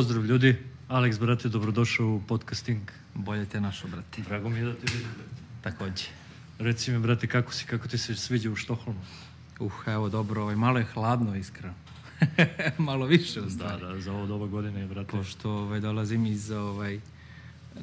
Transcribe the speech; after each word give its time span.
Pozdrav 0.00 0.24
ljudi, 0.26 0.56
Alex, 0.88 1.20
brate, 1.20 1.48
dobrodošao 1.48 2.06
u 2.06 2.20
podcasting. 2.28 2.80
Bolje 3.14 3.46
te 3.46 3.60
našo, 3.60 3.88
brate. 3.88 4.22
Drago 4.22 4.48
mi 4.48 4.58
je 4.58 4.64
da 4.64 4.72
te 4.72 4.92
vidim. 4.92 5.08
Takođe. 5.62 6.04
Reci 6.58 6.90
mi, 6.90 6.98
brate, 6.98 7.26
kako 7.26 7.52
si, 7.52 7.66
kako 7.66 7.88
ti 7.88 7.98
se 7.98 8.14
sviđa 8.14 8.50
u 8.50 8.56
Štokholmu? 8.56 9.00
Uh, 9.58 9.72
evo, 9.86 10.08
dobro, 10.08 10.42
ovaj, 10.42 10.56
malo 10.56 10.78
je 10.78 10.84
hladno, 10.84 11.36
iskreno. 11.36 11.74
malo 12.88 13.06
više, 13.06 13.40
u 13.40 13.44
Da, 13.44 13.50
stvari. 13.50 13.80
da, 13.80 14.00
za 14.00 14.12
ovo 14.12 14.26
doba 14.26 14.46
godine, 14.46 14.86
brate. 14.86 15.10
Pošto 15.10 15.50
ovaj, 15.50 15.80
dolazim 15.80 16.26
iz 16.26 16.50
ovaj, 16.50 17.00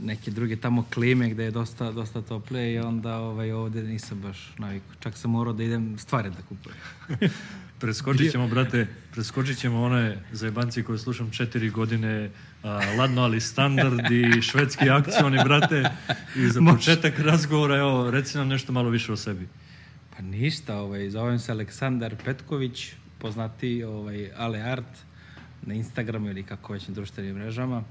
neke 0.02 0.31
druge 0.31 0.55
tamo 0.55 0.86
klime 0.93 1.29
gde 1.29 1.43
je 1.43 1.52
dosta, 1.52 1.91
dosta 1.91 2.21
toplije 2.21 2.74
i 2.74 2.79
onda 2.79 3.18
ovaj, 3.18 3.52
ovde 3.52 3.83
nisam 3.83 4.21
baš 4.21 4.54
naviku. 4.57 4.93
Čak 4.99 5.18
sam 5.18 5.32
morao 5.32 5.54
da 5.54 5.63
idem 5.63 5.97
stvari 5.97 6.29
da 6.29 6.41
kupujem. 6.49 6.77
Preskočit 7.79 8.32
ćemo, 8.32 8.47
brate, 8.47 8.88
preskočit 9.17 9.57
ćemo 9.57 9.83
one 9.83 10.17
zajebanci 10.31 10.83
koje 10.83 10.97
slušam 10.97 11.31
četiri 11.31 11.69
godine, 11.69 12.29
a, 12.63 12.79
ladno 12.97 13.21
ali 13.21 13.41
standard 13.41 14.11
i 14.11 14.41
švedski 14.41 14.89
akcioni, 14.89 15.37
brate. 15.43 15.89
I 16.35 16.47
za 16.47 16.61
početak 16.71 17.19
razgovora, 17.19 17.77
evo, 17.77 18.11
reci 18.11 18.37
nam 18.37 18.47
nešto 18.47 18.71
malo 18.71 18.89
više 18.89 19.11
o 19.11 19.15
sebi. 19.15 19.47
Pa 20.17 20.23
ništa, 20.23 20.77
ovaj, 20.77 21.09
zovem 21.09 21.39
se 21.39 21.51
Aleksandar 21.51 22.15
Petković, 22.25 22.93
poznati 23.19 23.83
ovaj, 23.83 24.31
Ale 24.37 24.59
Art 24.59 24.97
na 25.61 25.73
Instagramu 25.73 26.29
ili 26.29 26.43
kako 26.43 26.73
već 26.73 26.87
na 26.87 26.93
društvenim 26.93 27.35
mrežama. 27.35 27.83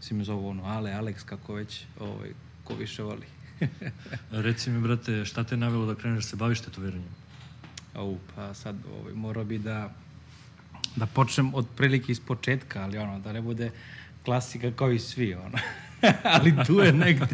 Svi 0.00 0.16
me 0.16 0.24
zovu 0.24 0.48
ono 0.48 0.64
Ale, 0.64 0.90
Alex, 0.90 1.24
kako 1.24 1.54
već, 1.54 1.84
ovaj, 2.00 2.30
ko 2.64 2.74
više 2.74 3.02
voli. 3.02 3.26
Reci 4.46 4.70
mi, 4.70 4.80
brate, 4.80 5.24
šta 5.24 5.44
te 5.44 5.54
je 5.54 5.58
navelo 5.58 5.86
da 5.86 5.94
kreneš 5.94 6.24
da 6.24 6.30
se 6.30 6.36
baviš 6.36 6.60
tetoviranjem? 6.60 7.14
Au, 7.94 8.18
pa 8.34 8.54
sad 8.54 8.76
ovaj, 9.00 9.14
morao 9.14 9.44
bi 9.44 9.58
da, 9.58 9.94
da 10.96 11.06
počnem 11.06 11.54
od 11.54 11.66
prilike 11.76 12.12
iz 12.12 12.20
početka, 12.20 12.82
ali 12.82 12.98
ono, 12.98 13.20
da 13.20 13.32
ne 13.32 13.40
bude 13.40 13.70
klasika 14.24 14.70
kao 14.70 14.92
i 14.92 14.98
svi, 14.98 15.34
ono. 15.34 15.58
ali 16.34 16.54
tu 16.66 16.80
je 16.80 16.92
negde. 16.92 17.26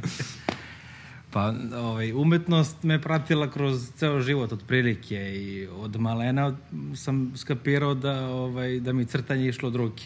Pa, 1.30 1.54
ovaj, 1.76 2.12
umetnost 2.12 2.82
me 2.82 3.02
pratila 3.02 3.50
kroz 3.50 3.90
ceo 3.96 4.20
život 4.20 4.52
od 4.52 4.62
prilike 4.66 5.34
i 5.34 5.66
od 5.66 6.00
malena 6.00 6.56
sam 6.96 7.32
skapirao 7.36 7.94
da, 7.94 8.28
ovaj, 8.28 8.80
da 8.80 8.92
mi 8.92 9.04
crtanje 9.04 9.48
išlo 9.48 9.68
od 9.68 9.76
ruke. 9.76 10.04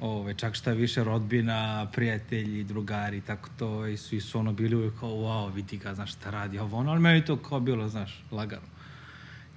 Ove, 0.00 0.34
čak 0.34 0.54
šta 0.54 0.72
više 0.72 1.04
rodbina, 1.04 1.86
prijatelji, 1.92 2.64
drugari, 2.64 3.20
tako 3.20 3.48
to, 3.58 3.86
i 3.86 3.96
svi 3.96 4.20
su 4.20 4.38
ono 4.38 4.52
bili 4.52 4.76
uvijek 4.76 4.98
kao, 5.00 5.10
wow, 5.10 5.54
vidi 5.54 5.76
ga, 5.76 5.94
znaš 5.94 6.12
šta 6.12 6.30
radi, 6.30 6.58
ovo 6.58 6.78
ono, 6.78 6.90
ali 6.90 7.00
meni 7.00 7.24
to 7.24 7.36
kao 7.36 7.60
bilo, 7.60 7.88
znaš, 7.88 8.24
lagano. 8.30 8.66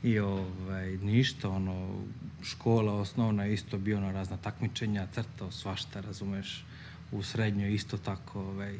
I 0.05 0.19
ovaj, 0.19 0.97
ništa, 0.97 1.49
ono, 1.49 2.03
škola 2.43 2.93
osnovna 2.93 3.47
isto 3.47 3.77
bio 3.77 3.99
na 3.99 4.11
razna 4.11 4.37
takmičenja, 4.37 5.07
crtao 5.15 5.51
svašta, 5.51 6.01
razumeš, 6.01 6.65
u 7.11 7.23
srednjoj 7.23 7.73
isto 7.73 7.97
tako, 7.97 8.39
ovaj, 8.39 8.75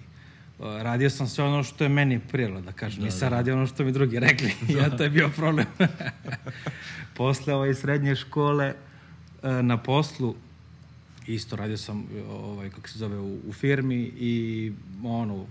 radio 0.59 1.09
sam 1.09 1.27
sve 1.27 1.43
ono 1.43 1.63
što 1.63 1.83
je 1.83 1.89
meni 1.89 2.19
prijelo, 2.19 2.61
da 2.61 2.71
kažem, 2.71 2.99
da, 2.99 3.05
nisam 3.05 3.29
radio 3.29 3.55
ono 3.55 3.67
što 3.67 3.83
mi 3.83 3.91
drugi 3.91 4.19
rekli, 4.19 4.53
ja 4.77 4.97
to 4.97 5.03
je 5.03 5.09
bio 5.09 5.29
problem. 5.29 5.65
Posle 7.17 7.53
ovaj, 7.53 7.73
srednje 7.73 8.15
škole, 8.15 8.73
e, 9.43 9.63
na 9.63 9.77
poslu, 9.77 10.35
isto 11.27 11.55
radio 11.55 11.77
sam 11.77 12.05
ovaj 12.29 12.69
kako 12.69 12.89
se 12.89 12.99
zove 12.99 13.19
u, 13.19 13.39
u 13.47 13.53
firmi 13.53 14.11
i 14.19 14.71
ono 15.03 15.45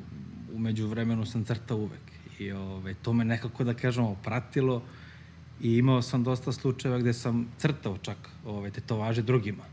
umeđu 0.54 0.86
vremenu 0.86 1.26
sam 1.26 1.44
crtao 1.44 1.76
uvek. 1.76 2.00
I 2.38 2.52
ovaj 2.52 2.94
to 2.94 3.12
me 3.12 3.24
nekako 3.24 3.64
da 3.64 3.74
kažemo 3.74 4.16
pratilo 4.24 4.82
i 5.64 5.76
imao 5.78 6.02
sam 6.02 6.24
dosta 6.24 6.52
slučajeva 6.52 6.98
gde 6.98 7.12
sam 7.12 7.46
crtao 7.58 7.98
čak 7.98 8.16
ovaj 8.44 8.70
tetovaže 8.70 9.22
drugima. 9.22 9.64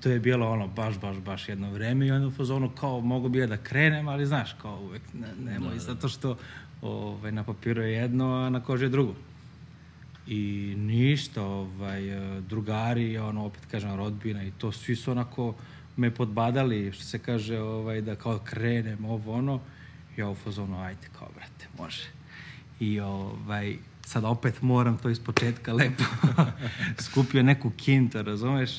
To 0.00 0.08
je 0.08 0.20
bilo 0.20 0.50
ono 0.50 0.68
baš 0.68 0.98
baš 0.98 1.16
baš 1.16 1.48
jedno 1.48 1.70
vreme 1.70 2.06
i 2.06 2.10
onda 2.10 2.26
u 2.26 2.30
fazonu 2.30 2.70
kao 2.80 3.00
mogu 3.00 3.28
bi 3.28 3.38
ja 3.38 3.46
da 3.46 3.56
krenem 3.56 4.08
ali 4.08 4.26
znaš 4.26 4.56
kao 4.62 4.80
uvek 4.80 5.02
ne, 5.14 5.52
nemoj 5.52 5.74
da, 5.74 5.80
zato 5.80 6.08
što 6.08 6.36
ovaj 6.82 7.32
na 7.32 7.44
papiru 7.44 7.82
je 7.82 7.92
jedno 7.92 8.34
a 8.34 8.50
na 8.50 8.60
koži 8.60 8.84
je 8.84 8.88
drugo. 8.88 9.14
I 10.26 10.74
ništa, 10.78 11.42
ovaj, 11.42 12.02
drugari, 12.48 13.18
ono, 13.18 13.44
opet 13.44 13.66
kažem, 13.70 13.96
rodbina 13.96 14.44
i 14.44 14.50
to, 14.50 14.72
svi 14.72 14.96
su 14.96 15.10
onako 15.10 15.54
me 15.96 16.10
podbadali, 16.10 16.92
što 16.92 17.04
se 17.04 17.18
kaže, 17.18 17.58
ovaj, 17.58 18.00
da 18.00 18.16
kao 18.16 18.38
krenem, 18.38 19.04
ovo, 19.04 19.34
ono, 19.34 19.60
ja 20.16 20.28
u 20.28 20.34
fazonu, 20.34 20.80
ajde, 20.80 21.08
kao, 21.18 21.28
brate, 21.34 21.68
može. 21.78 22.08
I, 22.80 23.00
ovaj, 23.00 23.76
sad 24.06 24.24
opet 24.24 24.62
moram 24.62 24.98
to 24.98 25.10
iz 25.10 25.20
početka 25.20 25.72
lepo 25.72 26.04
skupio 27.06 27.42
neku 27.42 27.70
kintu, 27.70 28.22
razumeš? 28.22 28.70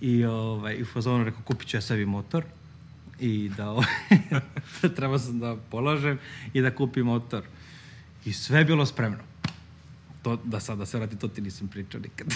I, 0.00 0.24
ovaj, 0.24 0.74
i 0.74 0.82
u 0.82 0.86
fazonu 0.86 1.24
rekao, 1.24 1.42
kupit 1.42 1.68
ću 1.68 1.76
ja 1.76 1.80
sebi 1.80 2.06
motor 2.06 2.44
i 3.20 3.50
da, 3.56 3.70
ovaj, 3.70 3.86
da 4.82 4.88
treba 4.88 5.18
sam 5.18 5.38
da 5.38 5.56
polažem 5.70 6.18
i 6.52 6.60
da 6.60 6.74
kupim 6.74 7.06
motor. 7.06 7.42
I 8.24 8.32
sve 8.32 8.58
je 8.58 8.64
bilo 8.64 8.86
spremno 8.86 9.18
to, 10.22 10.38
da 10.44 10.60
sad 10.60 10.78
da 10.78 10.86
se 10.86 10.98
vrati, 10.98 11.16
to 11.16 11.28
ti 11.28 11.40
nisam 11.40 11.68
pričao 11.68 12.00
nikad. 12.00 12.28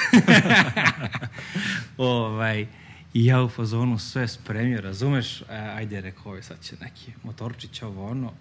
ovaj, 1.97 2.67
I 3.15 3.25
ja 3.25 3.43
u 3.43 3.49
fazonu 3.49 3.99
sve 3.99 4.29
spremio, 4.29 4.81
razumeš? 4.81 5.43
E, 5.43 5.45
ajde, 5.51 6.01
rekao, 6.01 6.23
ovaj, 6.27 6.43
sad 6.43 6.63
će 6.63 6.77
neki 6.81 7.13
motorčić, 7.23 7.83
ovo 7.83 8.11
ono. 8.11 8.33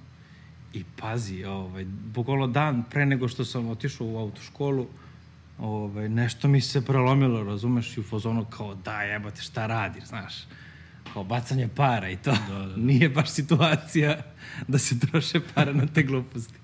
I 0.73 0.83
pazi, 1.01 1.45
ovaj, 1.45 1.85
bukvalno 1.85 2.47
dan 2.47 2.83
pre 2.89 3.05
nego 3.05 3.27
što 3.27 3.45
sam 3.45 3.69
otišao 3.69 4.07
u 4.07 4.17
autoškolu, 4.17 4.87
ovaj, 5.59 6.09
nešto 6.09 6.47
mi 6.47 6.61
se 6.61 6.85
prelomilo, 6.85 7.43
razumeš? 7.43 7.97
I 7.97 7.99
u 7.99 8.03
fazonu 8.03 8.45
kao, 8.45 8.75
da, 8.75 9.01
jebate, 9.01 9.41
šta 9.41 9.67
radiš, 9.67 10.03
znaš? 10.03 10.33
Kao 11.13 11.23
bacanje 11.23 11.67
para 11.75 12.09
i 12.09 12.17
to. 12.17 12.31
Da, 12.31 12.59
da, 12.59 12.65
da. 12.65 12.77
Nije 12.87 13.09
baš 13.09 13.29
situacija 13.29 14.17
da 14.67 14.77
se 14.77 14.99
troše 14.99 15.39
para 15.55 15.73
na 15.73 15.87
te 15.87 16.03
gluposti 16.03 16.59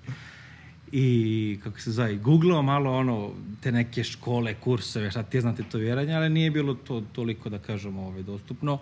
i 0.92 1.58
kako 1.62 1.80
se 1.80 1.92
zove, 1.92 2.16
googlao 2.16 2.62
malo 2.62 2.92
ono, 2.92 3.30
te 3.60 3.72
neke 3.72 4.04
škole, 4.04 4.54
kurseve, 4.54 5.10
šta 5.10 5.22
ti 5.22 5.40
znate 5.40 5.62
to 5.62 5.78
vjeranje, 5.78 6.14
ali 6.14 6.28
nije 6.28 6.50
bilo 6.50 6.74
to 6.74 7.02
toliko, 7.12 7.48
da 7.48 7.58
kažemo, 7.58 8.02
ovaj, 8.02 8.22
dostupno. 8.22 8.78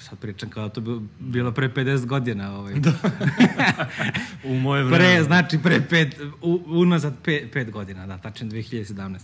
Sad 0.00 0.18
pričam 0.18 0.50
kao 0.50 0.62
da 0.62 0.74
to 0.74 0.80
bilo, 0.80 1.02
bilo 1.18 1.52
pre 1.52 1.68
50 1.68 2.06
godina. 2.06 2.58
Ovaj. 2.58 2.74
Da. 2.74 2.92
U 4.50 4.54
moje 4.54 4.84
vreme. 4.84 4.98
pre, 4.98 5.24
znači 5.24 5.58
pre 5.62 5.80
pet, 5.88 6.20
u, 6.42 6.62
unazad 6.66 7.14
pet, 7.24 7.52
pet 7.52 7.70
godina, 7.70 8.06
da, 8.06 8.18
tačno 8.18 8.48
2017. 8.48 9.18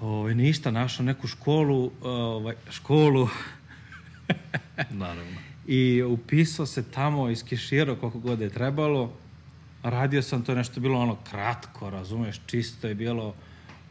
Ovaj, 0.00 0.34
ništa, 0.34 0.70
našao 0.70 1.06
neku 1.06 1.26
školu, 1.26 1.90
ovaj, 2.02 2.54
školu, 2.70 3.28
Naravno. 4.90 5.40
i 5.66 6.02
upisao 6.02 6.66
se 6.66 6.82
tamo, 6.82 7.30
iskeširao 7.30 7.96
koliko 7.96 8.18
god 8.18 8.40
je 8.40 8.50
trebalo, 8.50 9.12
radio 9.82 10.22
sam 10.22 10.44
to 10.44 10.54
nešto 10.54 10.80
bilo 10.80 11.00
ono 11.00 11.16
kratko, 11.30 11.90
razumeš, 11.90 12.40
čisto 12.46 12.88
je 12.88 12.94
bilo 12.94 13.34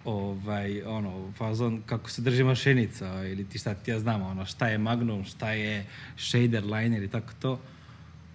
ovaj, 0.05 0.81
ono, 0.81 1.31
fazon 1.37 1.81
kako 1.85 2.09
se 2.09 2.21
drži 2.21 2.43
mašinica 2.43 3.25
ili 3.27 3.45
ti 3.45 3.59
šta 3.59 3.73
ti 3.73 3.91
ja 3.91 3.99
znam, 3.99 4.21
ono, 4.21 4.45
šta 4.45 4.67
je 4.67 4.77
Magnum, 4.77 5.23
šta 5.23 5.51
je 5.51 5.85
shader 6.17 6.63
liner 6.65 7.03
i 7.03 7.07
tako 7.07 7.33
to. 7.39 7.59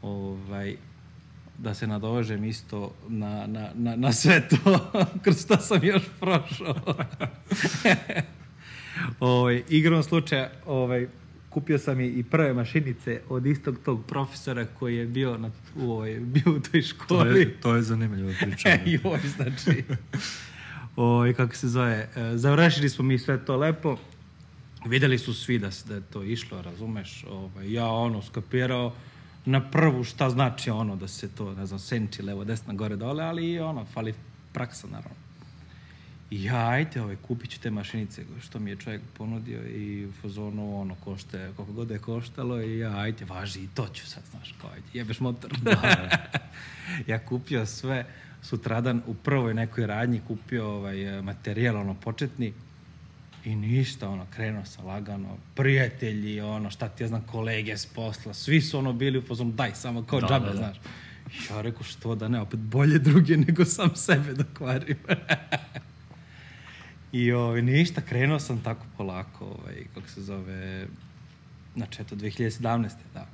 Ovaj, 0.02 0.76
da 1.58 1.74
se 1.74 1.86
nadovežem 1.86 2.44
isto 2.44 2.94
na, 3.08 3.46
na, 3.46 3.70
na, 3.74 3.96
na 3.96 4.12
sve 4.12 4.48
to, 4.48 4.90
kroz 5.22 5.46
to 5.46 5.56
sam 5.56 5.84
još 5.84 6.02
prošao. 6.20 6.96
ovaj, 9.20 9.62
igrom 9.68 10.02
slučaja, 10.02 10.50
ovaj, 10.66 11.06
kupio 11.50 11.78
sam 11.78 12.00
i, 12.00 12.06
i 12.06 12.22
prve 12.22 12.52
mašinice 12.54 13.20
od 13.28 13.46
istog 13.46 13.78
tog 13.84 14.06
profesora 14.06 14.66
koji 14.78 14.96
je 14.96 15.06
bio, 15.06 15.38
na, 15.38 15.50
u, 15.76 15.90
ovoj, 15.90 16.20
bio 16.20 16.52
u 16.56 16.60
toj 16.60 16.82
To 16.82 16.86
školi. 16.88 17.40
je, 17.40 17.60
to 17.60 17.76
je 17.76 17.82
zanimljiva 17.82 18.32
priča. 18.40 18.68
Joj, 18.86 19.20
znači... 19.36 19.84
Oj, 21.02 21.34
kako 21.34 21.56
se 21.56 21.68
zove, 21.68 22.08
e, 22.16 22.36
završili 22.36 22.88
smo 22.88 23.04
mi 23.04 23.18
sve 23.18 23.44
to 23.44 23.56
lepo. 23.56 23.96
Videli 24.86 25.18
su 25.18 25.34
svi 25.34 25.58
da, 25.58 25.70
da 25.88 25.94
je 25.94 26.00
to 26.00 26.22
išlo, 26.22 26.62
razumeš? 26.62 27.24
Ovaj, 27.30 27.72
ja 27.72 27.86
ono 27.86 28.22
skapirao 28.22 28.92
na 29.44 29.70
prvu 29.70 30.04
šta 30.04 30.30
znači 30.30 30.70
ono 30.70 30.96
da 30.96 31.08
se 31.08 31.28
to, 31.28 31.54
ne 31.54 31.66
znam, 31.66 31.78
senči 31.78 32.22
levo, 32.22 32.44
desna, 32.44 32.74
gore, 32.74 32.96
dole, 32.96 33.24
ali 33.24 33.50
i 33.50 33.60
ono, 33.60 33.84
fali 33.84 34.14
praksa, 34.52 34.86
naravno. 34.86 35.16
I 36.30 36.44
ja, 36.44 36.68
ajde, 36.68 37.02
ovaj, 37.02 37.16
kupit 37.16 37.50
ću 37.50 37.60
te 37.60 37.70
mašinice, 37.70 38.24
što 38.40 38.58
mi 38.58 38.70
je 38.70 38.76
čovjek 38.76 39.02
ponudio 39.18 39.68
i 39.68 40.06
u 40.06 40.12
fazonu, 40.12 40.80
ono, 40.80 40.94
košte, 40.94 41.52
koliko 41.56 41.72
god 41.72 41.90
je 41.90 41.98
koštalo 41.98 42.60
i 42.62 42.78
ja, 42.78 42.98
ajde, 42.98 43.24
važi, 43.24 43.60
i 43.60 43.68
to 43.74 43.88
ću 43.94 44.06
sad, 44.06 44.22
znaš, 44.30 44.54
kao, 44.60 44.70
ajde, 44.70 44.86
jebeš 44.92 45.20
motor. 45.20 45.50
ja 47.06 47.18
kupio 47.18 47.66
sve, 47.66 48.06
sutradan 48.42 49.02
u 49.06 49.14
prvoj 49.14 49.54
nekoj 49.54 49.86
radnji 49.86 50.20
kupio 50.28 50.68
ovaj, 50.68 51.22
materijal, 51.22 51.76
ono, 51.76 51.94
početni, 51.94 52.52
I 53.44 53.54
ništa, 53.56 54.08
ono, 54.08 54.26
krenuo 54.34 54.64
sam 54.64 54.86
lagano, 54.86 55.36
prijatelji, 55.54 56.40
ono, 56.40 56.70
šta 56.70 56.88
ti 56.88 57.02
ja 57.02 57.08
znam, 57.08 57.22
kolege 57.26 57.76
s 57.76 57.86
posla, 57.86 58.34
svi 58.34 58.60
su 58.60 58.78
ono 58.78 58.92
bili 58.92 59.18
u 59.18 59.22
fazonu, 59.22 59.52
daj, 59.52 59.74
samo 59.74 60.02
kao 60.02 60.20
Da, 60.20 60.26
džabe, 60.26 60.46
da, 60.46 60.52
da. 60.52 60.56
znaš. 60.56 60.76
I 61.30 61.52
ja 61.52 61.60
rekao, 61.60 61.82
što 61.82 62.14
da 62.14 62.28
ne, 62.28 62.40
opet 62.40 62.60
bolje 62.60 62.98
druge 62.98 63.36
nego 63.36 63.64
sam 63.64 63.96
sebe 63.96 64.34
da 64.34 64.44
kvarim. 64.54 64.98
I 67.12 67.32
ovaj, 67.32 67.62
ništa, 67.62 68.00
krenuo 68.00 68.38
sam 68.38 68.62
tako 68.62 68.86
polako, 68.96 69.44
ovaj, 69.44 69.84
kako 69.94 70.08
se 70.08 70.22
zove, 70.22 70.86
Znači, 71.76 72.02
eto, 72.02 72.16
2017. 72.16 72.90
da. 73.14 73.26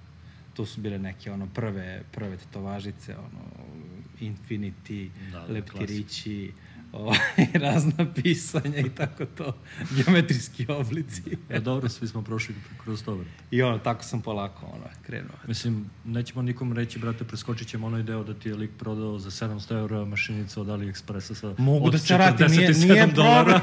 Tu 0.55 0.65
su 0.65 0.81
bile 0.81 0.99
neke 0.99 1.33
ono 1.33 1.47
prve, 1.47 2.03
prve 2.13 2.37
tetovažice, 2.37 3.17
ono, 3.17 3.67
Infinity, 4.21 5.09
Da, 5.33 5.39
da, 5.39 5.53
leptirići, 5.53 6.53
ovaj, 6.93 7.19
razna 7.65 8.07
pisanja 8.15 8.79
i 8.79 8.89
tako 8.89 9.25
to, 9.25 9.57
geometrijski 9.97 10.67
oblici. 10.69 11.23
E, 11.49 11.61
dobro, 11.61 11.89
svi 11.89 12.09
smo 12.09 12.23
prošli 12.23 12.55
kroz 12.85 13.05
to, 13.05 13.15
brate. 13.17 13.31
I 13.51 13.63
ono, 13.63 13.79
tako 13.79 14.05
sam 14.05 14.23
polako 14.23 14.67
ono, 14.67 14.85
krenuo. 15.07 15.37
Mislim, 15.47 15.91
nećemo 16.05 16.43
nikom 16.43 16.73
reći, 16.73 16.99
brate, 16.99 17.25
preskočit 17.25 17.69
ćemo 17.69 17.87
onaj 17.87 18.03
deo 18.03 18.25
da 18.25 18.35
ti 18.35 18.49
je 18.49 18.55
lik 18.55 18.71
prodao 18.79 19.19
za 19.19 19.31
700 19.31 19.79
eura 19.79 20.05
mašinicu 20.05 20.61
od 20.61 20.67
AliExpressa 20.67 21.35
sa 21.35 21.55
Mogu 21.59 21.87
od 21.87 21.93
da 21.93 21.99
se 21.99 22.19
radi, 22.19 22.45
nije, 22.49 22.69
47 22.69 22.85
nije 22.85 23.07
dolara. 23.07 23.61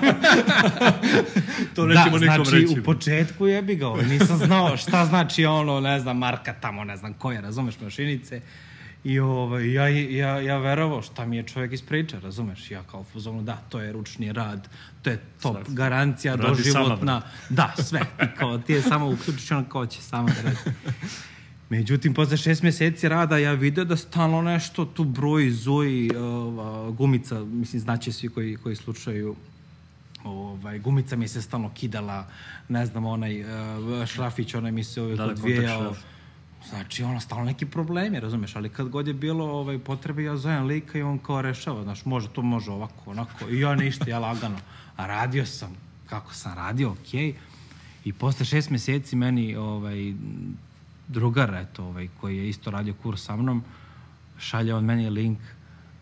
to 1.76 1.86
nećemo 1.86 2.20
da, 2.20 2.32
nikom 2.32 2.46
znači, 2.46 2.52
reći. 2.52 2.80
u 2.80 2.84
početku 2.84 3.48
jebi 3.48 3.76
ga, 3.76 3.88
ovaj, 3.88 4.06
nisam 4.06 4.38
znao 4.38 4.78
šta 4.78 5.06
znači 5.06 5.46
ono, 5.46 5.80
ne 5.80 6.00
znam, 6.00 6.18
marka 6.18 6.54
tamo, 6.54 6.84
ne 6.84 6.98
znam 6.98 7.14
koje, 7.14 7.42
razumeš, 7.42 7.80
mašinice. 7.80 8.42
I 9.04 9.20
ovaj, 9.20 9.74
ja, 9.74 9.88
ja, 9.88 10.40
ja 10.40 10.58
verovao 10.58 11.02
šta 11.02 11.26
mi 11.26 11.38
je 11.38 11.44
čovjek 11.44 11.74
ispriča, 11.74 12.20
razumeš? 12.20 12.72
Ja 12.72 12.84
kao 12.84 13.04
fuzonu, 13.04 13.42
da, 13.44 13.56
to 13.70 13.80
je 13.80 13.92
ručni 13.92 14.34
rad, 14.34 14.70
to 15.02 15.10
je 15.10 15.22
top, 15.42 15.58
Sve. 15.66 15.76
garancija 15.76 16.36
Radi 16.36 16.64
sama, 16.64 16.80
doživotna. 16.86 17.22
Da, 17.50 17.74
sve. 17.78 18.00
I 18.00 18.38
kao, 18.38 18.58
ti 18.58 18.74
je 18.74 18.82
samo 18.82 19.10
uključiš 19.10 19.52
ono 19.52 19.66
kao 19.70 19.86
će 19.86 20.02
sama 20.02 20.30
da 20.30 20.42
radi. 20.42 20.58
Međutim, 21.70 22.14
posle 22.14 22.38
šest 22.38 22.64
mjeseci 22.64 23.10
rada 23.10 23.38
ja 23.38 23.54
vidio 23.54 23.84
da 23.86 23.98
stalno 23.98 24.42
nešto 24.42 24.86
tu 24.86 25.04
broji, 25.04 25.52
zuji, 25.52 26.16
ova, 26.16 26.92
gumica, 26.92 27.40
mislim, 27.44 27.80
znaće 27.82 28.12
svi 28.12 28.30
koji, 28.30 28.56
koji 28.56 28.76
slučaju 28.76 29.36
ovaj, 30.24 30.80
gumica 30.80 31.16
mi 31.16 31.28
se 31.28 31.42
stalno 31.42 31.72
kidala, 31.74 32.28
ne 32.70 32.86
znam, 32.86 33.06
onaj 33.06 33.42
uh, 33.42 34.06
šrafić, 34.06 34.54
onaj 34.54 34.72
mi 34.72 34.84
se 34.84 35.02
uvijek 35.02 35.18
Da, 35.18 35.26
da, 35.26 35.32
odvijao. 35.32 35.82
šraf. 35.94 36.13
Znači, 36.70 37.04
ono, 37.04 37.20
stalno 37.20 37.46
neki 37.46 37.66
problemi, 37.66 38.20
razumeš, 38.20 38.56
ali 38.56 38.70
kad 38.70 38.90
god 38.90 39.08
je 39.08 39.14
bilo 39.14 39.46
ovaj, 39.46 39.80
potrebe, 39.80 40.24
ja 40.24 40.38
zovem 40.38 40.66
lika 40.66 40.98
i 40.98 41.02
on 41.02 41.20
kao 41.20 41.42
rešava, 41.42 41.84
znaš, 41.84 42.06
može, 42.06 42.30
to 42.30 42.42
može 42.42 42.72
ovako, 42.72 43.12
onako, 43.12 43.50
i 43.50 43.60
ja 43.60 43.76
ništa, 43.76 44.10
ja 44.10 44.20
lagano. 44.20 44.58
A 44.96 45.08
radio 45.08 45.46
sam, 45.46 45.76
kako 46.10 46.34
sam 46.34 46.54
radio, 46.54 46.92
okej. 46.92 47.32
Okay. 47.32 47.34
I 48.06 48.14
posle 48.14 48.46
šest 48.46 48.70
meseci 48.70 49.16
meni, 49.16 49.56
ovaj, 49.56 50.14
drugar, 51.08 51.56
eto, 51.56 51.86
ovaj, 51.86 52.08
koji 52.22 52.38
je 52.38 52.50
isto 52.50 52.72
radio 52.72 52.94
kurs 52.94 53.26
sa 53.26 53.36
mnom, 53.36 53.64
šalje 54.38 54.76
on 54.76 54.86
meni 54.86 55.10
link 55.10 55.40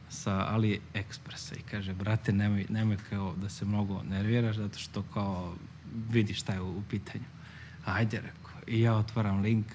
sa 0.09 0.47
AliExpressa 0.55 1.55
i 1.55 1.61
kaže, 1.71 1.93
brate, 1.93 2.33
nemoj, 2.33 2.65
nemoj 2.69 2.97
kao 3.09 3.33
da 3.35 3.49
se 3.49 3.65
mnogo 3.65 4.03
nerviraš, 4.03 4.55
zato 4.55 4.79
što 4.79 5.03
kao 5.13 5.55
vidiš 6.09 6.39
šta 6.39 6.53
je 6.53 6.61
u, 6.61 6.69
u 6.69 6.83
pitanju. 6.89 7.23
Ajde, 7.85 8.17
rekao. 8.17 8.61
I 8.67 8.81
ja 8.81 8.95
otvaram 8.95 9.41
link, 9.41 9.65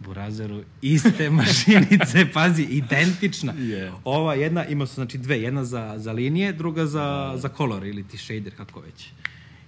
Burazeru, 0.00 0.62
iste 0.82 1.30
mašinice, 1.40 2.26
pazi, 2.32 2.62
identična. 2.62 3.52
Je. 3.52 3.92
Ova 4.04 4.34
jedna, 4.34 4.66
imao 4.66 4.86
sam 4.86 4.94
znači 4.94 5.18
dve, 5.18 5.42
jedna 5.42 5.64
za, 5.64 5.94
za 5.96 6.12
linije, 6.12 6.52
druga 6.52 6.86
za, 6.86 7.34
za 7.36 7.48
color 7.56 7.86
ili 7.86 8.08
ti 8.08 8.18
shader, 8.18 8.56
kako 8.56 8.80
već. 8.80 9.10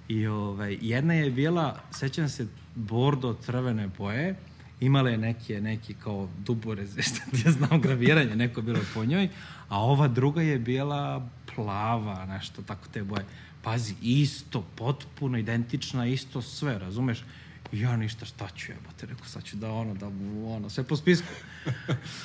I 0.09 0.27
ovaj, 0.27 0.79
jedna 0.81 1.15
je 1.15 1.31
bila, 1.31 1.81
sećam 1.91 2.29
se, 2.29 2.47
bordo 2.75 3.37
crvene 3.43 3.89
boje, 3.99 4.35
imala 4.81 5.11
je 5.11 5.19
neke, 5.19 5.61
neki 5.61 5.95
kao 5.95 6.29
dubore, 6.39 6.87
šta 7.09 7.31
ti 7.31 7.43
ja 7.47 7.53
znam, 7.53 7.81
graviranje, 7.81 8.37
neko 8.37 8.63
bilo 8.63 8.81
po 8.95 9.05
njoj, 9.05 9.29
a 9.69 9.81
ova 9.81 10.09
druga 10.09 10.43
je 10.43 10.59
bila 10.59 11.29
plava, 11.55 12.27
nešto 12.27 12.63
tako 12.63 12.89
te 12.93 13.03
boje. 13.03 13.25
Pazi, 13.63 13.95
isto, 14.03 14.67
potpuno 14.77 15.39
identična, 15.39 16.07
isto 16.07 16.43
sve, 16.43 16.79
razumeš? 16.79 17.25
I 17.73 17.81
ja 17.81 17.97
ništa, 17.97 18.25
šta 18.25 18.49
ću 18.57 18.73
jebate, 18.73 19.07
rekao, 19.07 19.25
sad 19.27 19.45
ću 19.45 19.57
da 19.57 19.73
ono, 19.73 19.95
da 19.95 20.09
mu, 20.09 20.55
ono, 20.57 20.71
sve 20.71 20.85
po 20.85 20.97
spisku. 20.97 21.29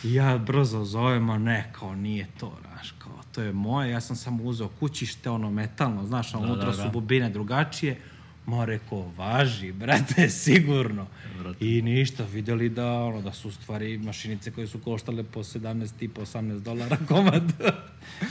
I 0.03 0.13
ja 0.13 0.38
brzo 0.38 0.83
zovem, 0.85 1.29
a 1.29 1.38
ne, 1.38 1.69
kao 1.71 1.95
nije 1.95 2.27
to, 2.39 2.57
znaš, 2.61 2.93
kao, 2.99 3.13
to 3.31 3.41
je 3.41 3.53
moje, 3.53 3.91
ja 3.91 4.01
sam 4.01 4.15
samo 4.15 4.43
uzeo 4.43 4.67
kućište, 4.79 5.29
ono, 5.29 5.51
metalno, 5.51 6.05
znaš, 6.05 6.33
a 6.33 6.38
Da, 6.38 6.43
unutra 6.43 6.65
da, 6.65 6.73
su 6.73 6.83
da. 6.83 6.89
bubine 6.89 7.29
drugačije, 7.29 8.01
Ma 8.45 8.65
rekao, 8.65 9.11
važi, 9.17 9.71
brate, 9.71 10.29
sigurno. 10.45 11.07
Brate. 11.39 11.65
I 11.65 11.81
ništa, 11.81 12.25
vidjeli 12.33 12.69
da, 12.69 12.93
ono, 12.93 13.21
da 13.21 13.33
su 13.33 13.51
stvari 13.51 13.97
mašinice 13.97 14.51
koje 14.51 14.67
su 14.67 14.79
koštale 14.79 15.23
po 15.23 15.39
17 15.39 15.91
i 15.99 16.07
po 16.07 16.21
18 16.21 16.59
dolara 16.59 16.97
komad. 17.09 17.43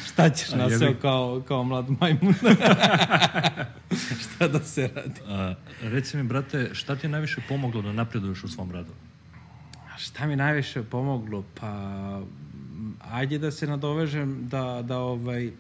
Šta 0.07 0.31
ćeš 0.31 0.51
na 0.51 0.79
sve 0.79 1.01
kao, 1.01 1.43
kao 1.49 1.65
mlad 1.65 1.87
majmun? 2.01 2.35
Šta 4.23 4.49
da 4.49 4.65
se 4.65 4.91
radi? 4.95 5.21
A, 5.27 5.55
reci 5.83 6.17
mi, 6.17 6.23
brate, 6.23 6.71
šta 6.73 6.97
ti 6.97 7.07
je 7.07 7.11
najviše 7.11 7.41
pomoglo 7.49 7.83
da 7.83 7.93
napreduješ 7.93 8.45
u 8.45 8.49
svom 8.49 8.71
radu? 8.71 8.93
A 9.95 9.99
Šta 9.99 10.27
mi 10.27 10.37
najviše 10.37 10.83
pomoglo? 10.83 11.45
Pa, 11.61 12.23
ajde 13.11 13.39
da 13.39 13.51
se 13.51 13.67
nadovežem 13.67 14.49
da, 14.49 14.83
da 14.83 14.99
ovaj, 14.99 15.51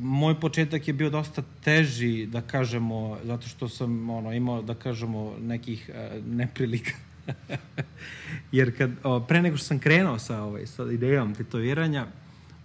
moj 0.00 0.40
početak 0.40 0.88
je 0.88 0.94
bio 0.94 1.10
dosta 1.10 1.42
teži, 1.64 2.26
da 2.26 2.40
kažemo, 2.40 3.18
zato 3.24 3.48
što 3.48 3.68
sam 3.68 4.10
ono, 4.10 4.32
imao, 4.32 4.62
da 4.62 4.74
kažemo, 4.74 5.36
nekih 5.40 5.90
uh, 5.90 6.26
neprilika. 6.26 6.92
Jer 8.52 8.78
kad, 8.78 8.90
o, 9.02 9.20
pre 9.20 9.42
nego 9.42 9.56
što 9.56 9.66
sam 9.66 9.78
krenuo 9.78 10.18
sa, 10.18 10.42
ovaj, 10.42 10.66
sa 10.66 10.82
idejom 10.92 11.34
tetoviranja, 11.34 12.06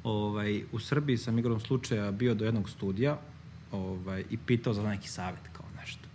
ovaj, 0.04 0.64
u 0.72 0.80
Srbiji 0.80 1.18
sam 1.18 1.40
igrom 1.40 1.60
slučaja 1.60 2.12
bio 2.12 2.34
do 2.34 2.46
jednog 2.46 2.70
studija 2.70 3.18
ovaj, 3.72 4.24
i 4.30 4.38
pitao 4.38 4.74
za 4.74 4.90
neki 4.90 5.10
savjet 5.10 5.44
kao 5.54 5.66
nešto. 5.80 6.08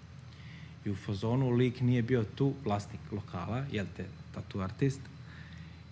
I 0.84 0.90
u 0.90 0.96
fazonu 0.96 1.50
lik 1.50 1.80
nije 1.80 2.02
bio 2.02 2.24
tu, 2.24 2.54
vlasnik 2.64 3.00
lokala, 3.12 3.64
jel 3.72 3.86
te, 3.96 4.04
tatu 4.34 4.60
artist, 4.60 5.00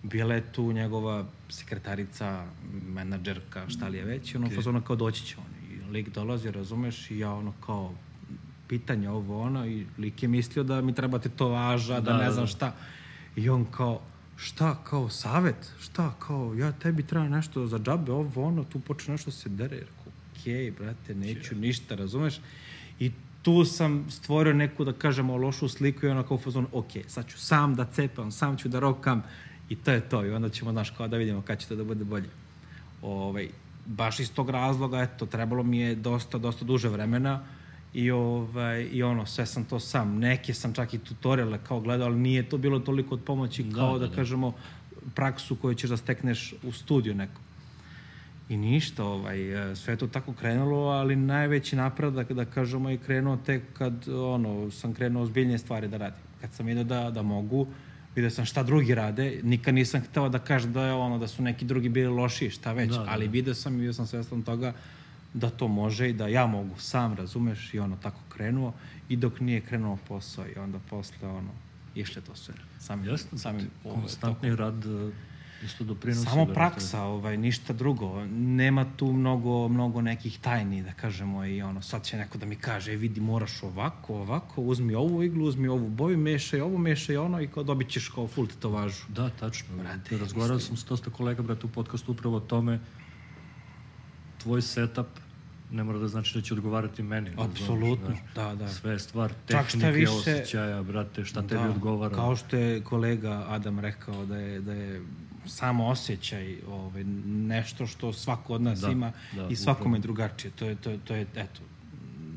bila 0.03 0.33
je 0.35 0.51
tu 0.51 0.71
njegova 0.71 1.25
sekretarica, 1.49 2.45
menadžerka, 2.87 3.69
šta 3.69 3.87
li 3.87 3.97
je 3.97 4.05
već, 4.05 4.33
i 4.33 4.37
ono 4.37 4.47
okay. 4.47 4.55
fazona 4.55 4.81
kao 4.81 4.95
doći 4.95 5.25
će 5.25 5.35
on. 5.37 5.73
I 5.73 5.91
lik 5.91 6.09
dolazi, 6.09 6.51
razumeš, 6.51 7.11
i 7.11 7.19
ja 7.19 7.33
ono 7.33 7.53
kao 7.65 7.93
pitanje 8.67 9.09
ovo 9.09 9.41
ono 9.41 9.67
i 9.67 9.85
lik 9.97 10.23
je 10.23 10.29
mislio 10.29 10.63
da 10.63 10.81
mi 10.81 10.93
treba 10.95 11.19
tetovaža, 11.19 11.93
da, 11.93 12.11
Da, 12.11 12.17
ne 12.17 12.25
da, 12.25 12.31
znam 12.31 12.43
da. 12.43 12.47
šta. 12.47 12.75
I 13.35 13.49
on 13.49 13.65
kao, 13.65 14.01
šta, 14.37 14.83
kao 14.83 15.09
savet, 15.09 15.71
šta, 15.79 16.15
kao, 16.19 16.55
ja 16.55 16.71
tebi 16.71 17.03
treba 17.03 17.27
nešto 17.27 17.67
za 17.67 17.79
džabe, 17.79 18.11
ovo 18.11 18.47
ono, 18.47 18.63
tu 18.63 18.79
počne 18.79 19.11
nešto 19.11 19.31
se 19.31 19.49
dere. 19.49 19.75
Rekao, 19.75 20.13
okej, 20.31 20.71
brate, 20.71 21.15
neću 21.15 21.55
ništa, 21.55 21.95
razumeš? 21.95 22.39
I 22.99 23.11
tu 23.41 23.65
sam 23.65 24.05
stvorio 24.09 24.53
neku, 24.53 24.85
da 24.85 24.93
kažemo, 24.93 25.37
lošu 25.37 25.67
sliku 25.67 26.05
i 26.05 26.09
ono 26.09 26.23
kao 26.23 26.35
u 26.35 26.39
fazonu, 26.39 26.67
ok, 26.71 26.91
sad 27.07 27.27
ću 27.27 27.39
sam 27.39 27.75
da 27.75 27.85
cepam, 27.85 28.31
sam 28.31 28.57
ću 28.57 28.69
da 28.69 28.79
rokam 28.79 29.23
i 29.69 29.75
to 29.75 29.91
je 29.91 30.01
to. 30.01 30.25
I 30.25 30.31
onda 30.31 30.49
ćemo, 30.49 30.71
znaš, 30.71 30.89
kao 30.89 31.07
da 31.07 31.17
vidimo 31.17 31.41
kada 31.41 31.59
će 31.59 31.67
to 31.67 31.75
da 31.75 31.83
bude 31.83 32.03
bolje. 32.03 32.29
Ovaj, 33.01 33.49
baš 33.85 34.19
iz 34.19 34.33
tog 34.33 34.49
razloga, 34.49 35.01
eto, 35.01 35.25
trebalo 35.25 35.63
mi 35.63 35.79
je 35.79 35.95
dosta, 35.95 36.37
dosta 36.37 36.65
duže 36.65 36.89
vremena 36.89 37.43
i, 37.93 38.11
ovaj, 38.11 38.87
i 38.91 39.03
ono, 39.03 39.25
sve 39.25 39.45
sam 39.45 39.65
to 39.65 39.79
sam. 39.79 40.19
Neke 40.19 40.53
sam 40.53 40.73
čak 40.73 40.93
i 40.93 40.97
tutoriale 40.97 41.59
kao 41.67 41.79
gledao, 41.79 42.07
ali 42.07 42.19
nije 42.19 42.49
to 42.49 42.57
bilo 42.57 42.79
toliko 42.79 43.15
od 43.15 43.21
pomoći 43.23 43.63
Da, 43.63 43.75
kao 43.75 43.93
da, 43.93 43.99
da, 43.99 44.05
da, 44.05 44.09
da. 44.09 44.15
kažemo 44.15 44.53
praksu 45.15 45.55
koju 45.55 45.75
ćeš 45.75 45.89
da 45.89 45.97
stekneš 45.97 46.53
u 46.63 46.71
studiju 46.71 47.15
nekom. 47.15 47.41
I 48.49 48.57
ništa, 48.57 49.03
ovaj, 49.03 49.71
e, 49.71 49.75
sve 49.75 49.93
je 49.93 49.97
to 49.97 50.07
tako 50.07 50.33
krenulo, 50.33 50.89
ali 50.89 51.15
najveći 51.15 51.75
napredak, 51.75 52.31
da 52.31 52.45
kažemo, 52.45 52.89
je 52.89 52.97
krenuo 52.97 53.37
tek 53.37 53.63
kad 53.73 54.07
ono, 54.07 54.71
sam 54.71 54.93
krenuo 54.93 55.23
ozbiljnije 55.23 55.57
stvari 55.57 55.87
da 55.87 55.97
radim. 55.97 56.23
Kad 56.41 56.53
sam 56.53 56.65
vidio 56.65 56.83
da, 56.83 57.11
da 57.11 57.21
mogu, 57.21 57.67
vidio 58.19 58.29
sam 58.35 58.45
šta 58.45 58.63
drugi 58.63 58.95
rade, 58.95 59.39
nikad 59.43 59.75
nisam 59.75 60.01
hteo 60.01 60.29
da 60.29 60.39
kažem 60.39 60.73
da 60.73 60.85
je 60.85 60.93
ono, 60.93 61.17
da 61.17 61.27
su 61.27 61.41
neki 61.41 61.65
drugi 61.65 61.89
bili 61.89 62.07
lošiji, 62.07 62.49
šta 62.49 62.73
već, 62.73 62.89
Da, 62.91 62.97
da, 62.97 63.03
da, 63.03 63.11
ali 63.11 63.25
da. 63.27 63.31
vidio 63.31 63.55
sam 63.55 63.75
i 63.75 63.79
bio 63.79 63.93
sam 63.93 64.07
svestan 64.07 64.41
toga 64.41 64.73
da 65.33 65.49
to 65.49 65.67
može 65.67 66.09
i 66.09 66.13
da 66.13 66.27
ja 66.27 66.47
mogu 66.47 66.79
sam, 66.79 67.13
razumeš, 67.13 67.73
i 67.73 67.79
ono 67.79 67.95
tako 67.95 68.19
krenuo 68.29 68.73
i 69.09 69.15
dok 69.15 69.39
nije 69.39 69.61
krenuo 69.61 69.97
posao 70.07 70.45
i 70.55 70.59
onda 70.59 70.79
posle 70.89 71.27
ono, 71.27 71.51
išle 71.95 72.21
to 72.21 72.35
sve. 72.35 72.53
Sam, 72.79 73.05
Jasno, 73.05 73.37
samim, 73.37 73.69
ovaj, 73.83 74.01
konstantni 74.01 74.55
rad 74.55 74.85
e, 74.85 75.11
isto 75.63 75.83
doprinosi. 75.83 76.25
Samo 76.25 76.45
brate. 76.45 76.53
praksa, 76.53 77.03
ovaj, 77.03 77.37
ništa 77.37 77.73
drugo. 77.73 78.25
Nema 78.27 78.85
tu 78.97 79.13
mnogo, 79.13 79.67
mnogo 79.67 80.01
nekih 80.01 80.39
tajni, 80.39 80.83
da 80.83 80.93
kažemo, 80.93 81.45
i 81.45 81.61
ono, 81.61 81.81
sad 81.81 82.03
će 82.03 82.17
neko 82.17 82.37
da 82.37 82.45
mi 82.45 82.55
kaže, 82.55 82.93
e, 82.93 82.95
vidi, 82.95 83.21
moraš 83.21 83.63
ovako, 83.63 84.15
ovako, 84.15 84.61
uzmi 84.61 84.95
ovu 84.95 85.23
iglu, 85.23 85.45
uzmi 85.45 85.67
ovu 85.67 85.89
boju, 85.89 86.17
mešaj 86.17 86.61
ovo, 86.61 86.77
mešaj 86.77 87.17
ono 87.17 87.41
i 87.41 87.47
kao 87.47 87.63
dobit 87.63 87.89
ćeš 87.89 88.09
kao 88.09 88.27
full 88.27 88.47
tetovažu. 88.47 89.03
Da, 89.07 89.29
tačno. 89.29 89.77
Brate, 89.77 90.17
Razgovarao 90.17 90.59
sam 90.59 90.77
s 90.77 90.85
dosta 90.85 91.09
kolega, 91.09 91.41
brate, 91.41 91.65
u 91.65 91.69
podcastu 91.69 92.11
upravo 92.11 92.37
o 92.37 92.39
tome. 92.39 92.79
Tvoj 94.37 94.61
setup 94.61 95.07
ne 95.71 95.83
mora 95.83 95.99
da 95.99 96.07
znači 96.07 96.35
da 96.35 96.41
će 96.41 96.53
odgovarati 96.53 97.03
meni. 97.03 97.29
Apsolutno, 97.37 98.05
znaš. 98.05 98.19
da, 98.35 98.55
da. 98.55 98.67
Sve 98.67 98.91
je 98.91 98.99
stvar 98.99 99.31
Čak 99.47 99.65
tehnike, 99.67 99.91
više- 99.91 100.11
osjećaja, 100.11 100.83
brate, 100.83 101.25
šta 101.25 101.41
tebi 101.41 101.67
odgovara. 101.69 102.15
Kao 102.15 102.35
što 102.35 102.55
je 102.55 102.81
kolega 102.81 103.45
Adam 103.47 103.79
rekao 103.79 104.25
da 104.25 104.37
je, 104.37 104.61
da 104.61 104.73
je 104.73 105.01
samo 105.49 105.87
osjećaj 105.87 106.57
ovaj, 106.67 107.03
nešto 107.25 107.87
što 107.87 108.13
svako 108.13 108.53
od 108.53 108.61
nas 108.61 108.79
Da, 108.79 108.89
ima 108.89 109.11
da, 109.35 109.47
i 109.49 109.55
svakome 109.55 109.81
upravo. 109.81 109.95
je 109.95 110.01
drugačije. 110.01 110.51
To 110.51 110.65
je, 110.65 110.75
to, 110.75 110.89
je, 110.89 110.97
to 110.97 111.15
je, 111.15 111.21
eto, 111.35 111.61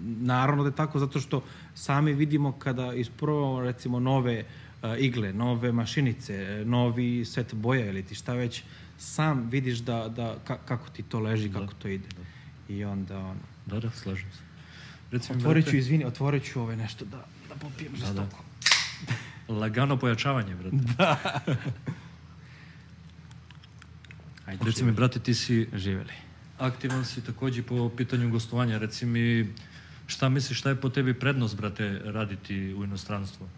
naravno 0.03 0.63
da 0.63 0.69
je 0.69 0.77
tako 0.77 0.99
zato 0.99 1.21
što 1.21 1.43
sami 1.75 2.13
vidimo 2.13 2.53
kada 2.53 2.93
isprobamo 2.95 3.61
recimo 3.61 4.01
nove 4.01 4.45
uh, 4.83 4.91
igle, 4.99 5.33
nove 5.33 5.73
mašinice, 5.73 6.63
novi 6.67 7.25
set 7.25 7.55
boja 7.55 7.87
ili 7.87 8.03
ti 8.03 8.15
šta 8.15 8.35
već, 8.35 8.63
sam 8.99 9.49
vidiš 9.51 9.79
da, 9.79 10.09
da 10.09 10.37
ka, 10.45 10.59
kako 10.65 10.89
ti 10.89 11.03
to 11.03 11.21
leži, 11.21 11.49
da. 11.49 11.59
kako 11.59 11.75
to 11.75 11.89
ide. 11.89 12.09
Da. 12.17 12.75
I 12.75 12.85
onda 12.85 13.19
ono... 13.19 13.41
Da, 13.67 13.81
da, 13.81 13.91
slažem 13.91 14.33
se. 14.33 14.43
Recimo, 15.11 15.39
otvorit 15.39 15.71
ću, 15.71 15.77
izvini, 15.77 16.05
otvorit 16.05 16.45
ću 16.45 16.61
ove 16.61 16.77
nešto 16.77 17.05
da, 17.05 17.25
da 17.49 17.55
popijem 17.55 17.93
da, 17.93 17.99
žestoko. 17.99 18.45
Da. 19.49 19.55
Lagano 19.55 19.97
pojačavanje, 19.97 20.55
brate. 20.55 20.77
Da. 20.99 21.41
Ajde, 24.47 24.65
Reci 24.65 24.85
mi, 24.85 24.93
brate, 24.93 25.19
ti 25.19 25.35
si 25.35 25.69
živeli. 25.75 26.13
Aktivan 26.59 27.05
si 27.05 27.25
takođe 27.25 27.63
po 27.63 27.89
pitanju 27.97 28.31
gostovanja. 28.31 28.79
Reci 28.79 29.07
mi, 29.07 29.53
šta 30.07 30.29
misliš, 30.29 30.59
šta 30.59 30.69
je 30.69 30.81
po 30.81 30.89
tebi 30.89 31.15
prednost, 31.15 31.57
brate, 31.57 32.01
raditi 32.05 32.75
u 32.75 32.85
inostranstvu? 32.85 33.49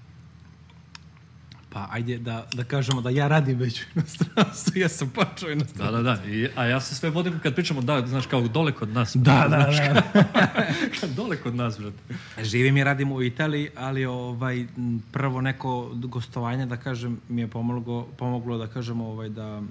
Pa 1.75 1.89
ajde 1.91 2.19
da, 2.19 2.47
da 2.55 2.65
kažemo 2.65 3.01
da 3.01 3.11
ja 3.11 3.29
radim 3.29 3.59
već 3.59 3.83
u 3.83 3.85
inostranstvu, 3.95 4.79
ja 4.81 4.89
sam 4.89 5.11
počeo 5.11 5.49
u 5.49 5.53
inostranstvu. 5.53 5.97
Da, 5.97 6.03
da, 6.03 6.17
da. 6.17 6.31
I, 6.31 6.49
a 6.57 6.65
ja 6.65 6.81
se 6.81 6.95
sve 6.95 7.11
vodim 7.11 7.39
kad 7.43 7.55
pričamo, 7.55 7.83
da, 7.83 8.07
znaš, 8.07 8.27
kao 8.27 8.49
dole 8.49 8.73
kod 8.73 8.89
nas. 8.89 9.17
Da, 9.17 9.47
da, 9.51 9.73
znaš, 9.73 9.77
da. 9.77 10.03
Kao, 11.01 11.09
dole 11.17 11.37
kod 11.37 11.55
nas, 11.55 11.79
brate. 11.79 11.99
Živim 12.43 12.77
i 12.77 12.85
radim 12.85 13.13
u 13.13 13.23
Italiji, 13.23 13.71
ali 13.77 14.05
ovaj, 14.05 14.67
prvo 15.13 15.41
neko 15.41 15.91
gostovanje, 15.95 16.67
da 16.67 16.77
kažem, 16.77 17.21
mi 17.29 17.41
je 17.41 17.49
pomoglo, 17.49 18.07
pomoglo 18.19 18.59
da 18.59 18.67
kažemo, 18.67 19.07
ovaj, 19.07 19.29
da, 19.29 19.63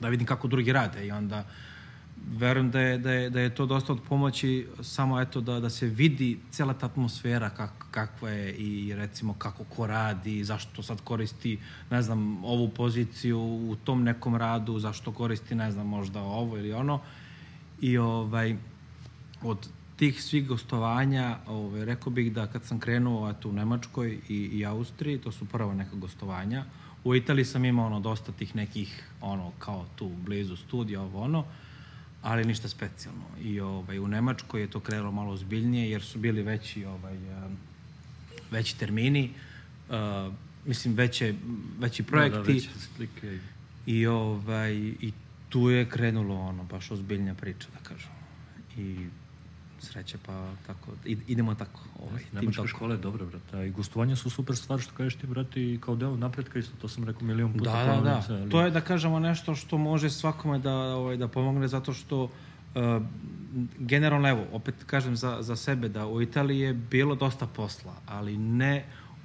da 0.00 0.08
vidim 0.08 0.26
kako 0.26 0.48
drugi 0.48 0.72
rade 0.72 1.06
i 1.06 1.10
onda 1.10 1.44
verujem 2.38 2.70
da 2.70 2.80
je, 2.80 2.98
da 2.98 3.12
je, 3.12 3.30
da 3.30 3.40
je 3.40 3.54
to 3.54 3.66
dosta 3.66 3.92
od 3.92 4.00
pomoći 4.08 4.66
samo 4.82 5.20
eto 5.20 5.40
da, 5.40 5.60
da 5.60 5.70
se 5.70 5.86
vidi 5.86 6.38
cela 6.50 6.74
ta 6.74 6.86
atmosfera 6.86 7.50
kak, 7.50 7.70
kakva 7.90 8.30
je 8.30 8.52
i 8.52 8.94
recimo 8.94 9.34
kako 9.34 9.64
ko 9.64 9.86
radi, 9.86 10.44
zašto 10.44 10.82
sad 10.82 11.00
koristi 11.04 11.58
ne 11.90 12.02
znam 12.02 12.44
ovu 12.44 12.68
poziciju 12.68 13.40
u 13.40 13.76
tom 13.84 14.02
nekom 14.02 14.36
radu, 14.36 14.78
zašto 14.78 15.12
koristi 15.12 15.54
ne 15.54 15.70
znam 15.72 15.86
možda 15.86 16.20
ovo 16.20 16.58
ili 16.58 16.72
ono. 16.72 17.00
I 17.80 17.98
ovaj 17.98 18.56
od 19.42 19.68
tih 19.96 20.22
svih 20.22 20.46
gostovanja, 20.48 21.36
ovaj, 21.46 21.84
rekao 21.84 22.12
bih 22.12 22.32
da 22.32 22.46
kad 22.46 22.64
sam 22.64 22.80
krenuo 22.80 23.30
eto, 23.30 23.48
u 23.48 23.52
Nemačkoj 23.52 24.18
i, 24.28 24.34
i 24.34 24.66
Austriji, 24.66 25.18
to 25.18 25.32
su 25.32 25.44
prva 25.44 25.74
neka 25.74 25.96
gostovanja, 25.96 26.64
u 27.04 27.14
Italiji 27.14 27.44
sam 27.44 27.64
imao 27.64 27.86
ono, 27.86 28.00
dosta 28.00 28.32
tih 28.32 28.56
nekih, 28.56 29.04
ono, 29.20 29.52
kao 29.58 29.86
tu 29.96 30.08
blizu 30.08 30.56
studija, 30.56 31.00
ovo 31.00 31.22
ono, 31.22 31.44
ali 32.22 32.44
ništa 32.44 32.68
specijalno. 32.68 33.24
I 33.42 33.60
ovaj, 33.60 33.98
u 33.98 34.08
Nemačkoj 34.08 34.60
je 34.60 34.70
to 34.70 34.80
krenulo 34.80 35.12
malo 35.12 35.32
ozbiljnije, 35.32 35.90
jer 35.90 36.02
su 36.02 36.18
bili 36.18 36.42
veći, 36.42 36.84
ovaj, 36.84 37.18
veći 38.50 38.78
termini, 38.78 39.30
uh, 39.88 40.34
mislim, 40.66 40.94
veće, 40.94 41.34
veći 41.78 42.02
projekti. 42.02 42.38
Da, 42.38 42.44
da, 42.44 42.52
veće 42.52 42.68
slike. 42.96 43.38
I, 43.86 44.06
ovaj, 44.06 44.74
I 44.76 45.12
tu 45.48 45.70
je 45.70 45.88
krenulo 45.88 46.34
ono, 46.40 46.64
baš 46.64 46.90
ozbiljnja 46.90 47.34
priča, 47.34 47.68
da 47.72 47.88
kažem. 47.88 48.10
I 48.76 49.06
sreće, 49.82 50.18
pa 50.26 50.46
tako, 50.66 50.92
idemo 51.04 51.54
tako. 51.54 51.80
Ovaj, 52.02 52.22
Nemačka 52.32 52.66
škola 52.66 52.94
je 52.94 52.98
dobra, 52.98 53.26
brate, 53.26 53.66
i 53.66 53.70
gostovanja 53.70 54.16
su 54.16 54.30
super 54.30 54.56
stvar, 54.56 54.80
što 54.80 54.94
kažeš 54.94 55.14
ti, 55.14 55.26
brate, 55.26 55.62
i 55.62 55.78
kao 55.80 55.96
deo 55.96 56.16
napretka 56.16 56.58
isto, 56.58 56.72
to 56.80 56.88
sam 56.88 57.04
rekao 57.04 57.22
milion 57.22 57.52
puta. 57.52 57.84
Da, 57.84 57.94
da, 57.94 58.00
da, 58.00 58.24
ali... 58.34 58.50
to 58.50 58.62
je, 58.62 58.70
da 58.70 58.80
kažemo, 58.80 59.18
nešto 59.18 59.54
što 59.54 59.78
može 59.78 60.10
svakome 60.10 60.58
da, 60.58 60.74
ovaj, 60.74 61.16
da 61.16 61.28
pomogne, 61.28 61.68
zato 61.68 61.92
što 61.92 62.22
uh, 62.22 62.30
generalno, 63.78 64.28
evo, 64.28 64.46
opet 64.52 64.74
kažem 64.86 65.16
za, 65.16 65.38
za 65.40 65.56
sebe, 65.56 65.88
da 65.88 66.06
u 66.06 66.22
Italiji 66.22 66.58
je 66.58 66.74
bilo 66.74 67.14
dosta 67.14 67.46
posla, 67.46 67.94
ali 68.06 68.36
ne 68.36 68.84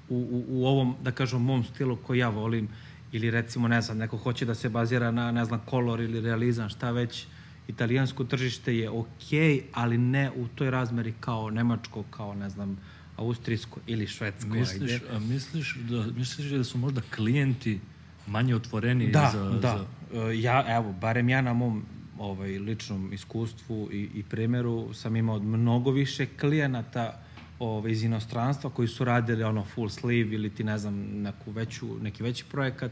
u, 0.10 0.16
u, 0.16 0.46
u 0.50 0.66
ovom, 0.66 0.96
da 1.04 1.12
kažem, 1.12 1.42
mom 1.42 1.64
stilu 1.64 1.96
koji 1.96 2.20
ja 2.20 2.30
volim, 2.30 2.70
ili 3.12 3.32
recimo, 3.32 3.68
ne 3.68 3.82
znam, 3.82 3.98
neko 3.98 4.18
hoće 4.18 4.46
da 4.46 4.56
se 4.56 4.70
bazira 4.70 5.12
na, 5.12 5.32
ne 5.32 5.46
znam, 5.46 5.62
kolor 5.66 6.02
ili 6.02 6.22
realizam, 6.22 6.70
šta 6.70 6.92
već, 6.92 7.28
italijansko 7.68 8.24
tržište 8.24 8.78
je 8.78 8.90
ok, 8.90 9.30
ali 9.74 9.98
ne 9.98 10.32
u 10.36 10.48
toj 10.48 10.72
razmeri 10.72 11.14
kao 11.20 11.50
nemačko, 11.50 12.04
kao 12.04 12.34
ne 12.34 12.50
znam, 12.50 12.78
austrijsko 13.18 13.80
ili 13.88 14.08
švedsko. 14.08 14.50
Misliš, 14.50 14.92
ajde. 14.92 15.06
a 15.12 15.20
misliš, 15.20 15.76
da, 15.76 16.06
misliš 16.18 16.48
da 16.48 16.64
su 16.64 16.78
možda 16.78 17.02
klijenti 17.16 17.80
manje 18.28 18.56
otvoreni 18.56 19.12
da, 19.12 19.30
za... 19.34 19.50
Da, 19.50 19.86
da. 20.14 20.32
Ja, 20.32 20.66
evo, 20.68 20.94
barem 21.02 21.30
ja 21.30 21.42
na 21.42 21.54
mom 21.54 21.84
ovaj, 22.20 22.60
ličnom 22.60 23.14
iskustvu 23.14 23.90
i, 23.92 24.10
i 24.14 24.24
primjeru 24.24 24.94
sam 24.94 25.16
imao 25.16 25.40
mnogo 25.40 25.92
više 25.92 26.26
klijenata 26.26 27.22
ovaj, 27.60 27.92
iz 27.92 28.04
inostranstva 28.04 28.70
koji 28.70 28.88
su 28.88 29.06
radili 29.06 29.44
ono 29.44 29.64
full 29.64 29.90
sleeve 29.90 30.36
ili 30.36 30.50
ti 30.50 30.64
ne 30.64 30.78
znam 30.78 30.96
neku 31.22 31.52
veću, 31.52 31.88
neki 32.02 32.24
veći 32.24 32.46
projekat 32.52 32.92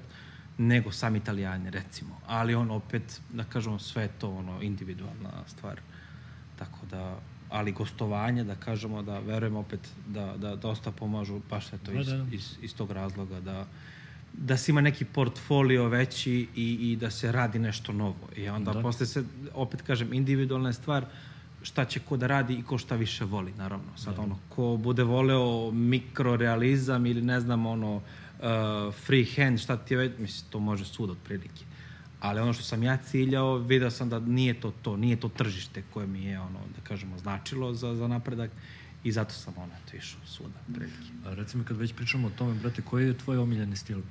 nego 0.58 0.92
sami 0.92 1.18
italijani, 1.18 1.70
recimo. 1.70 2.20
Ali 2.28 2.56
on 2.56 2.72
opet, 2.72 3.22
da 3.34 3.44
kažemo, 3.44 3.80
sve 3.80 4.08
to 4.20 4.30
ono, 4.30 4.62
individualna 4.62 5.32
stvar. 5.48 5.80
Tako 6.60 6.86
da, 6.92 7.20
ali 7.50 7.72
gostovanje, 7.72 8.44
da 8.44 8.56
kažemo, 8.56 9.02
da 9.02 9.20
verujem 9.20 9.56
opet 9.56 9.80
da, 10.08 10.34
da 10.38 10.56
dosta 10.56 10.92
pomažu, 10.92 11.42
baš 11.50 11.66
to 11.86 11.92
iz, 11.92 12.08
da, 12.08 12.18
da. 12.18 12.36
iz, 12.36 12.58
iz 12.62 12.76
tog 12.76 12.92
razloga, 12.92 13.40
da, 13.40 13.66
da 14.34 14.58
se 14.58 14.72
ima 14.72 14.82
neki 14.82 15.06
portfolio 15.06 15.88
veći 15.88 16.48
i, 16.56 16.92
i 16.92 16.96
da 16.96 17.12
se 17.12 17.32
radi 17.32 17.60
nešto 17.60 17.94
novo. 17.94 18.30
I 18.36 18.50
onda 18.50 18.74
da. 18.74 18.82
posle 18.82 19.06
se, 19.06 19.24
opet 19.54 19.82
kažem, 19.82 20.14
individualna 20.14 20.70
je 20.70 20.74
stvar, 20.74 21.06
šta 21.62 21.86
će 21.86 22.00
ko 22.00 22.18
da 22.18 22.28
radi 22.28 22.54
i 22.54 22.64
ko 22.64 22.78
šta 22.78 22.96
više 22.96 23.26
voli, 23.26 23.54
naravno. 23.58 23.98
Sad 23.98 24.16
da. 24.16 24.22
ono, 24.22 24.40
ko 24.50 24.78
bude 24.84 25.04
voleo 25.04 25.72
mikrorealizam 25.72 27.06
ili 27.06 27.22
ne 27.22 27.40
znam, 27.40 27.66
ono, 27.66 27.96
uh, 27.96 28.02
free 29.06 29.26
hand, 29.36 29.60
šta 29.60 29.78
ti 29.78 29.94
je 29.94 29.98
već, 29.98 30.12
mislim, 30.20 30.52
to 30.52 30.60
može 30.60 30.86
sud 30.86 31.10
otprilike. 31.10 31.66
Ali 32.20 32.40
ono 32.40 32.54
što 32.54 32.64
sam 32.64 32.84
ja 32.84 32.98
ciljao, 32.98 33.58
video 33.58 33.92
sam 33.92 34.10
da 34.10 34.20
nije 34.20 34.54
to 34.54 34.72
to, 34.82 34.98
nije 34.98 35.16
to 35.16 35.30
tržište 35.30 35.84
koje 35.94 36.08
mi 36.08 36.24
je, 36.26 36.40
ono, 36.40 36.60
da 36.76 36.82
kažemo, 36.84 37.18
značilo 37.18 37.74
za, 37.74 37.96
za 37.96 38.08
napredak 38.08 38.52
i 39.04 39.12
zato 39.12 39.34
sam 39.34 39.54
ono, 39.58 39.72
to 39.92 39.98
išao 39.98 40.20
suda, 40.26 40.60
otprilike. 40.70 41.12
A 41.26 41.34
recimo 41.34 41.64
kad 41.64 41.78
već 41.78 41.94
pričamo 41.94 42.28
o 42.28 42.32
tome, 42.38 42.54
brate, 42.54 42.82
koji 42.82 43.08
je 43.08 43.18
tvoj 43.18 43.38
omiljeni 43.38 43.76
stil? 43.76 44.02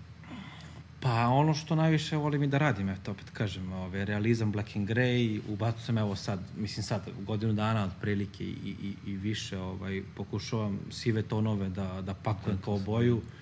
Pa 1.00 1.28
ono 1.28 1.54
što 1.54 1.74
najviše 1.74 2.16
volim 2.16 2.42
i 2.42 2.46
da 2.46 2.58
radim, 2.58 2.88
eto 2.88 3.10
opet 3.10 3.30
kažem, 3.30 3.72
ove, 3.72 4.04
realizam 4.04 4.52
Black 4.52 4.76
and 4.76 4.88
Grey, 4.88 5.40
ubacu 5.48 5.82
sam 5.82 5.98
evo 5.98 6.16
sad, 6.16 6.40
mislim 6.56 6.84
sad, 6.84 7.08
godinu 7.26 7.52
dana 7.52 7.84
otprilike 7.84 8.44
i, 8.44 8.74
i, 8.82 8.94
i 9.06 9.16
više, 9.16 9.58
ovaj, 9.58 10.02
pokušavam 10.16 10.78
sive 10.90 11.22
tonove 11.22 11.68
da, 11.68 12.02
da 12.02 12.14
pakujem 12.14 12.58
kao 12.64 12.78
boju. 12.78 13.16
Mm 13.16 13.41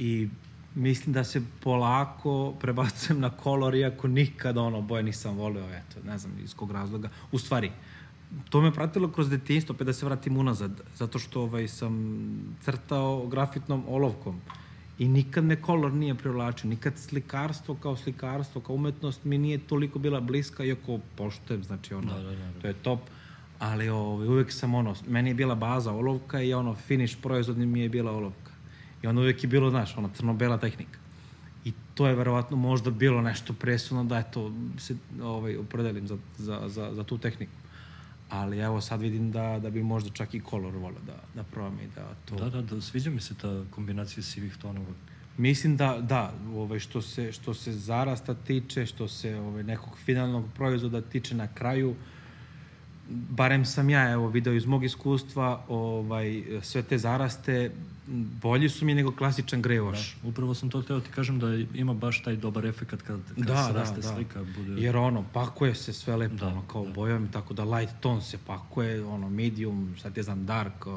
i 0.00 0.28
mislim 0.74 1.12
da 1.12 1.24
se 1.24 1.42
polako 1.60 2.54
prebacujem 2.60 3.20
na 3.20 3.30
kolor, 3.30 3.74
iako 3.74 4.08
nikada 4.08 4.62
ono 4.62 4.80
boje 4.80 5.02
nisam 5.02 5.36
volio, 5.36 5.64
eto, 5.64 6.00
ne 6.06 6.18
znam 6.18 6.32
iz 6.44 6.54
kog 6.54 6.70
razloga. 6.70 7.08
U 7.32 7.38
stvari, 7.38 7.70
to 8.48 8.60
me 8.60 8.72
pratilo 8.72 9.08
kroz 9.08 9.30
detinjstvo, 9.30 9.74
pa 9.74 9.84
da 9.84 9.92
se 9.92 10.06
vratim 10.06 10.36
unazad, 10.36 10.80
zato 10.96 11.18
što 11.18 11.42
ovaj, 11.42 11.68
sam 11.68 12.20
crtao 12.62 13.26
grafitnom 13.26 13.84
olovkom 13.88 14.40
i 14.98 15.08
nikad 15.08 15.44
me 15.44 15.62
kolor 15.62 15.92
nije 15.92 16.14
privlačio, 16.14 16.70
nikad 16.70 16.98
slikarstvo 16.98 17.74
kao 17.74 17.96
slikarstvo, 17.96 18.60
kao 18.60 18.74
umetnost 18.74 19.24
mi 19.24 19.38
nije 19.38 19.58
toliko 19.58 19.98
bila 19.98 20.20
bliska, 20.20 20.64
iako 20.64 20.98
poštujem, 21.16 21.64
znači 21.64 21.94
ono, 21.94 22.12
da, 22.14 22.22
da, 22.22 22.30
da, 22.30 22.52
da. 22.52 22.60
to 22.60 22.68
je 22.68 22.74
top, 22.74 23.00
ali 23.58 23.88
ovaj, 23.88 24.28
uvek 24.28 24.52
sam 24.52 24.74
ono, 24.74 24.94
meni 25.08 25.30
je 25.30 25.34
bila 25.34 25.54
baza 25.54 25.92
olovka 25.92 26.42
i 26.42 26.54
ono, 26.54 26.74
finish 26.74 27.16
proizvodni 27.22 27.66
mi 27.66 27.80
je 27.80 27.88
bila 27.88 28.12
olovka. 28.12 28.39
I 29.02 29.06
onda 29.06 29.20
uvijek 29.20 29.44
je 29.44 29.48
bilo, 29.48 29.70
znaš, 29.70 29.96
ona 29.96 30.08
crno-bela 30.14 30.58
tehnika. 30.58 30.98
I 31.64 31.72
to 31.94 32.06
je 32.06 32.14
verovatno 32.14 32.56
možda 32.56 32.90
bilo 32.90 33.22
nešto 33.22 33.52
presudno 33.52 34.04
da 34.04 34.18
eto, 34.18 34.52
se 34.78 34.96
ovaj, 35.22 35.56
opredelim 35.56 36.06
za, 36.06 36.16
za, 36.38 36.62
za, 36.66 36.90
za 36.94 37.04
tu 37.04 37.18
tehniku. 37.18 37.52
Ali 38.28 38.58
evo 38.58 38.80
sad 38.80 39.00
vidim 39.00 39.32
da, 39.32 39.58
da 39.62 39.70
bi 39.70 39.82
možda 39.82 40.10
čak 40.10 40.34
i 40.34 40.40
kolor 40.40 40.74
volio 40.74 41.00
da, 41.06 41.16
da 41.34 41.42
probam 41.42 41.78
i 41.80 41.86
da 41.94 42.14
to... 42.24 42.34
Da, 42.34 42.50
da, 42.50 42.62
da, 42.62 42.80
sviđa 42.80 43.10
mi 43.10 43.20
se 43.20 43.34
ta 43.34 43.64
kombinacija 43.70 44.22
sivih 44.22 44.56
tonova. 44.56 44.94
Mislim 45.36 45.76
da, 45.76 45.98
da, 46.00 46.32
ovaj, 46.54 46.78
što, 46.78 47.02
se, 47.02 47.32
što 47.32 47.54
se 47.54 47.72
zarasta 47.72 48.34
tiče, 48.34 48.86
što 48.86 49.08
se 49.08 49.36
ovaj, 49.36 49.62
nekog 49.62 49.98
finalnog 49.98 50.44
proizvoda 50.56 51.00
tiče 51.00 51.34
na 51.34 51.46
kraju, 51.54 51.94
barem 53.08 53.64
sam 53.64 53.90
ja 53.90 54.10
evo 54.10 54.28
video 54.28 54.52
iz 54.52 54.66
mog 54.66 54.84
iskustva 54.84 55.64
ovaj 55.68 56.42
sve 56.62 56.82
te 56.82 56.98
zaraste 56.98 57.70
bolji 58.42 58.68
su 58.68 58.84
mi 58.84 58.94
nego 58.94 59.12
klasičan 59.12 59.62
greoš. 59.62 60.16
Da, 60.22 60.28
upravo 60.28 60.54
sam 60.54 60.70
to 60.70 60.82
hteo 60.82 61.00
ti 61.00 61.10
kažem 61.10 61.38
da 61.38 61.46
ima 61.74 61.94
baš 61.94 62.22
taj 62.22 62.36
dobar 62.36 62.66
efekat 62.66 63.02
kad, 63.02 63.20
kad 63.34 63.44
da, 63.44 63.66
se 63.66 63.72
raste 63.72 64.00
da, 64.00 64.08
da. 64.08 64.14
slika. 64.14 64.44
Bude... 64.56 64.82
Jer 64.82 64.96
ono, 64.96 65.24
pakuje 65.32 65.74
se 65.74 65.92
sve 65.92 66.16
lepo, 66.16 66.34
da, 66.34 66.46
ono, 66.46 66.62
kao 66.62 66.84
da. 66.84 66.92
bojom, 66.92 67.28
tako 67.32 67.54
da 67.54 67.64
light 67.64 67.94
tone 68.00 68.20
se 68.20 68.38
pakuje, 68.46 69.04
ono, 69.04 69.28
medium, 69.28 69.94
šta 69.98 70.10
ti 70.10 70.22
znam, 70.22 70.46
dark, 70.46 70.86
uh, 70.86 70.92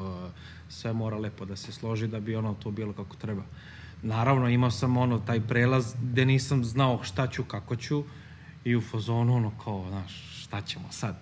sve 0.68 0.92
mora 0.92 1.18
lepo 1.18 1.44
da 1.44 1.56
se 1.56 1.72
složi 1.72 2.06
da 2.06 2.20
bi 2.20 2.36
ono 2.36 2.54
to 2.54 2.70
bilo 2.70 2.92
kako 2.92 3.16
treba. 3.16 3.42
Naravno, 4.02 4.48
imao 4.48 4.70
sam 4.70 4.96
ono, 4.96 5.18
taj 5.18 5.40
prelaz 5.40 5.94
gde 6.02 6.26
nisam 6.26 6.64
znao 6.64 7.00
šta 7.02 7.26
ću, 7.26 7.44
kako 7.44 7.76
ću 7.76 8.04
i 8.64 8.76
u 8.76 8.80
fazonu 8.80 9.36
ono 9.36 9.52
kao, 9.64 9.86
znaš, 9.88 10.42
šta 10.42 10.60
ćemo 10.60 10.84
sad? 10.90 11.16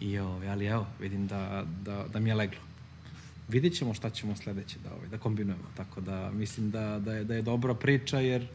I, 0.00 0.18
ovaj, 0.18 0.48
ali 0.48 0.66
evo, 0.66 0.86
vidim 1.00 1.26
da, 1.26 1.64
da, 1.82 2.06
da 2.12 2.20
mi 2.20 2.30
je 2.30 2.34
leglo. 2.34 2.71
Vidjet 3.48 3.74
ćemo 3.74 3.94
šta 3.94 4.10
ćemo 4.10 4.36
sledeće 4.36 4.78
da, 4.84 4.94
ovaj, 4.94 5.08
da 5.08 5.18
kombinujemo. 5.18 5.64
Tako 5.76 6.00
da 6.00 6.30
mislim 6.30 6.70
da, 6.70 6.98
da, 6.98 7.14
je, 7.14 7.24
da 7.24 7.34
je 7.34 7.42
dobra 7.42 7.74
priča 7.74 8.20
jer, 8.20 8.46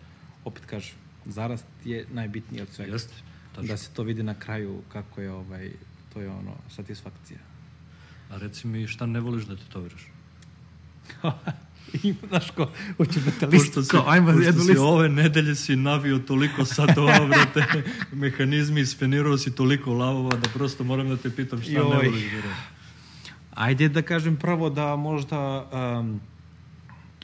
opet 0.45 0.65
kažem, 0.65 0.95
zarast 1.25 1.65
je 1.85 2.05
najbitniji 2.11 2.61
od 2.61 2.67
svega. 2.69 2.93
Jeste, 2.93 3.13
tačno. 3.55 3.67
Da 3.67 3.77
se 3.77 3.89
to 3.93 4.03
vidi 4.03 4.23
na 4.23 4.33
kraju 4.39 4.81
kako 4.89 5.21
je, 5.21 5.31
ovaj, 5.31 5.71
to 6.13 6.21
je 6.21 6.29
ono, 6.29 6.55
satisfakcija. 6.75 7.39
A 8.29 8.37
reci 8.37 8.67
mi 8.67 8.87
šta 8.87 9.05
ne 9.05 9.19
voliš 9.19 9.45
da 9.45 9.55
te 9.55 9.63
to 9.69 9.79
veriš? 9.81 10.07
Ima, 12.03 12.17
znaš 12.27 12.51
ko, 12.51 12.71
hoću 12.97 13.19
da 13.19 13.31
te 13.31 13.45
listu, 13.45 13.65
Pošto 13.67 13.83
si, 13.83 13.89
kao, 13.89 14.03
ajmo 14.07 14.27
pošto 14.27 14.41
jednu 14.41 14.61
si 14.61 14.67
listu. 14.69 14.83
ove 14.83 15.09
nedelje 15.09 15.55
si 15.55 15.75
navio 15.75 16.17
toliko 16.19 16.65
satova, 16.65 17.25
brate, 17.27 17.83
mehanizmi, 18.11 18.85
sfenirao 18.85 19.37
si 19.37 19.55
toliko 19.55 19.93
lavova 19.93 20.35
da 20.37 20.49
prosto 20.53 20.83
moram 20.83 21.09
da 21.09 21.17
te 21.17 21.29
pitam 21.35 21.61
šta 21.61 21.71
Joj. 21.71 21.89
ne 21.89 21.95
voliš 21.95 22.23
da 22.23 22.35
veriš. 22.35 22.57
Ajde 23.57 23.89
da 23.89 24.01
kažem 24.01 24.35
prvo 24.37 24.69
da 24.69 24.95
možda 24.95 25.69
um, 25.99 26.21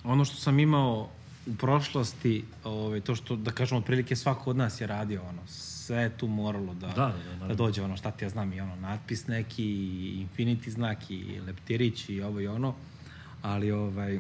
ono 0.03 0.25
što 0.25 0.35
sam 0.35 0.59
imao 0.59 1.09
u 1.45 1.55
prošlosti, 1.55 2.43
ovaj, 2.63 3.01
to 3.01 3.15
što, 3.15 3.35
da 3.35 3.51
kažem, 3.51 3.77
otprilike 3.77 4.15
svako 4.15 4.49
od 4.49 4.57
nas 4.57 4.81
je 4.81 4.87
radio, 4.87 5.21
ono, 5.29 5.41
sve 5.47 5.97
je 5.97 6.17
tu 6.17 6.27
moralo 6.27 6.73
da, 6.73 6.87
Da, 6.87 6.93
da, 6.95 7.35
da, 7.39 7.47
da 7.47 7.53
dođe, 7.53 7.81
ono, 7.81 7.97
šta 7.97 8.11
ti 8.11 8.25
ja 8.25 8.29
znam, 8.29 8.53
i 8.53 8.61
ono, 8.61 8.75
natpis 8.75 9.27
neki, 9.27 9.63
i 9.63 10.27
infinity 10.27 10.69
znak, 10.69 11.11
i 11.11 11.41
leptirić, 11.47 12.09
i 12.09 12.21
ovo 12.21 12.39
i 12.39 12.47
ono, 12.47 12.73
ali, 13.41 13.71
ovaj, 13.71 14.19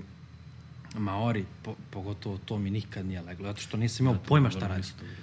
Maori, 0.97 1.45
po, 1.63 1.75
pogotovo 1.89 2.37
to 2.45 2.57
mi 2.57 2.69
nikad 2.69 3.05
nije 3.05 3.21
leglo, 3.21 3.47
zato 3.47 3.61
što 3.61 3.77
nisam 3.77 4.05
imao 4.05 4.19
pojma 4.27 4.49
šta 4.49 4.67
radi. 4.67 4.87
brate. 4.99 5.15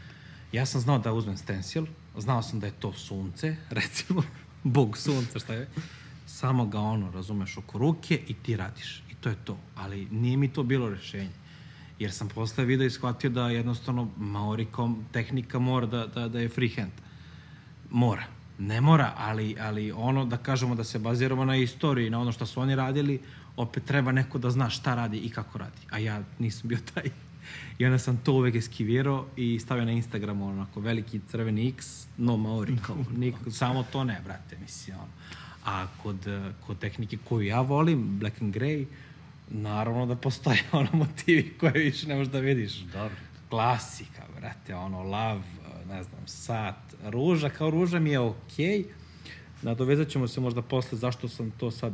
Ja 0.52 0.66
sam 0.66 0.80
znao 0.80 0.98
da 0.98 1.12
uzmem 1.12 1.36
stencil, 1.36 1.86
znao 2.18 2.42
sam 2.42 2.60
da 2.60 2.66
je 2.66 2.72
to 2.72 2.92
sunce, 2.92 3.56
recimo, 3.80 4.22
bog 4.62 4.98
sunca, 4.98 5.38
šta 5.38 5.54
je. 5.54 5.68
Samo 6.40 6.66
ga 6.66 6.80
ono, 6.80 7.10
razumeš, 7.10 7.56
oko 7.56 7.78
ruke 7.78 8.20
i 8.28 8.34
ti 8.34 8.56
radiš. 8.56 9.02
I 9.10 9.14
to 9.14 9.28
je 9.28 9.36
to. 9.44 9.58
Ali 9.76 10.08
nije 10.10 10.36
mi 10.36 10.48
to 10.48 10.62
bilo 10.62 10.88
rešenje. 10.88 11.30
Jer 11.98 12.12
sam 12.12 12.28
posle 12.28 12.64
video 12.64 12.86
i 12.86 12.90
shvatio 12.90 13.30
da 13.30 13.50
jednostavno 13.50 14.08
Maori 14.16 14.66
kao 14.72 14.94
tehnika 15.12 15.58
mora 15.58 15.86
da, 15.86 16.06
da, 16.06 16.28
da 16.28 16.40
je 16.40 16.48
freehand. 16.48 16.92
Mora. 17.90 18.24
Ne 18.58 18.80
mora, 18.80 19.12
ali, 19.16 19.56
ali 19.60 19.92
ono 19.92 20.24
da 20.24 20.36
kažemo 20.36 20.74
da 20.74 20.84
se 20.84 20.98
baziramo 20.98 21.44
na 21.44 21.56
istoriji, 21.56 22.10
na 22.10 22.20
ono 22.20 22.32
što 22.32 22.46
su 22.46 22.60
oni 22.60 22.74
radili, 22.74 23.20
opet 23.56 23.84
treba 23.84 24.12
neko 24.12 24.38
da 24.38 24.50
zna 24.50 24.70
šta 24.70 24.94
radi 24.94 25.18
i 25.18 25.30
kako 25.30 25.58
radi. 25.58 25.80
A 25.90 25.98
ja 25.98 26.22
nisam 26.38 26.68
bio 26.68 26.78
taj. 26.94 27.10
I 27.78 27.86
onda 27.86 27.98
sam 27.98 28.16
to 28.16 28.32
uvek 28.32 28.54
eskivirao 28.54 29.26
i 29.36 29.58
stavio 29.58 29.84
na 29.84 29.92
Instagramu 29.92 30.48
onako 30.48 30.80
veliki 30.80 31.20
crveni 31.28 31.68
X, 31.68 32.06
no 32.18 32.36
Maori, 32.36 32.76
kao, 32.82 32.96
nikako, 33.24 33.50
samo 33.50 33.84
to 33.92 34.04
ne, 34.04 34.20
brate, 34.24 34.58
mislim, 34.58 34.96
ono. 34.96 35.12
A 35.64 35.86
kod, 36.02 36.26
kod 36.66 36.78
tehnike 36.78 37.18
koju 37.28 37.46
ja 37.46 37.60
volim, 37.60 38.18
Black 38.18 38.42
and 38.42 38.54
Grey, 38.54 38.86
naravno 39.48 40.06
da 40.06 40.16
postoje 40.16 40.62
ono 40.72 40.88
motivi 40.92 41.54
koje 41.60 41.72
više 41.72 42.08
ne 42.08 42.14
možeš 42.14 42.32
da 42.32 42.40
vidiš. 42.40 42.84
Brate. 42.84 43.14
Klasika, 43.48 44.22
brate, 44.40 44.74
ono, 44.74 45.02
lav, 45.02 45.40
ne 45.88 46.02
znam, 46.02 46.26
sat, 46.26 46.94
ruža, 47.04 47.48
kao 47.48 47.70
ruža 47.70 47.98
mi 47.98 48.10
je 48.10 48.18
okej. 48.18 48.84
Nadovezat 49.62 50.08
ćemo 50.08 50.28
se 50.28 50.40
možda 50.40 50.62
posle 50.62 50.98
zašto 50.98 51.28
sam 51.28 51.50
to 51.50 51.70
sad 51.70 51.92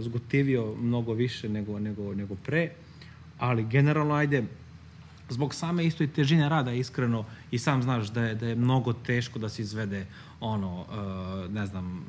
zgotivio 0.00 0.74
mnogo 0.74 1.12
više 1.12 1.48
nego, 1.48 1.78
nego, 1.78 2.14
nego 2.14 2.34
pre, 2.34 2.70
ali 3.38 3.64
generalno, 3.64 4.14
ajde, 4.14 4.44
zbog 5.34 5.54
same 5.54 5.84
istoj 5.86 6.06
težine 6.12 6.48
rada, 6.48 6.72
iskreno, 6.72 7.24
i 7.50 7.58
sam 7.58 7.82
znaš 7.82 8.08
da 8.14 8.24
je, 8.24 8.34
da 8.34 8.46
je 8.48 8.54
mnogo 8.54 8.92
teško 8.92 9.38
da 9.38 9.48
se 9.48 9.62
izvede 9.62 10.06
ono, 10.40 10.80
uh, 10.80 11.52
ne 11.52 11.66
znam, 11.66 12.04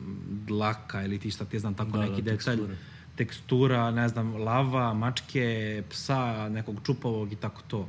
dlaka 0.47 1.02
ili 1.04 1.19
ti 1.19 1.32
šta 1.32 1.45
ti 1.45 1.60
znam, 1.60 1.73
tako 1.73 1.91
Da, 1.91 1.97
da, 1.97 2.10
neki 2.10 2.21
detalj, 2.21 2.58
teksture. 2.58 2.78
tekstura, 3.15 3.91
ne 3.91 4.08
znam, 4.10 4.36
lava, 4.36 4.93
mačke, 4.93 5.84
psa, 5.89 6.49
nekog 6.49 6.80
čupavog 6.86 7.34
i 7.34 7.36
tako 7.36 7.62
to. 7.67 7.88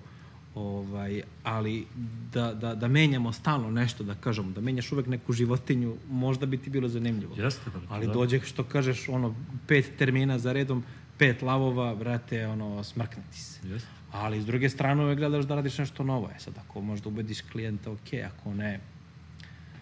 Ovaj, 0.57 1.23
ali 1.45 1.87
da, 2.33 2.55
da, 2.55 2.75
da 2.75 2.89
menjamo 2.89 3.33
stalno 3.33 3.71
nešto, 3.71 4.05
da 4.05 4.15
kažemo, 4.15 4.51
da 4.51 4.61
menjaš 4.61 4.93
uvek 4.93 5.07
neku 5.07 5.33
životinju, 5.33 5.97
možda 6.11 6.47
bi 6.47 6.57
ti 6.59 6.71
bilo 6.71 6.89
zanimljivo. 6.89 7.35
Jeste, 7.37 7.71
brate, 7.71 7.87
Ali 7.91 8.07
da. 8.07 8.13
dođe, 8.13 8.41
što 8.41 8.65
kažeš, 8.65 9.09
ono, 9.09 9.35
pet 9.67 9.93
termina 9.99 10.39
za 10.39 10.53
redom, 10.53 10.85
pet 11.19 11.43
lavova, 11.43 11.95
brate, 11.95 12.47
ono, 12.47 12.85
smrkne 12.85 13.23
ti 13.33 13.41
se. 13.41 13.69
Jeste. 13.69 13.89
Ali 14.17 14.41
s 14.41 14.47
druge 14.47 14.69
strane 14.69 15.05
uvek 15.05 15.19
gledaš 15.19 15.45
da 15.45 15.55
radiš 15.55 15.79
nešto 15.79 16.05
novo. 16.05 16.31
E 16.37 16.39
sad, 16.39 16.55
ako 16.59 16.81
možda 16.81 17.09
ubediš 17.09 17.41
klijenta, 17.41 17.91
ok, 17.91 18.13
ako 18.27 18.55
ne, 18.55 18.81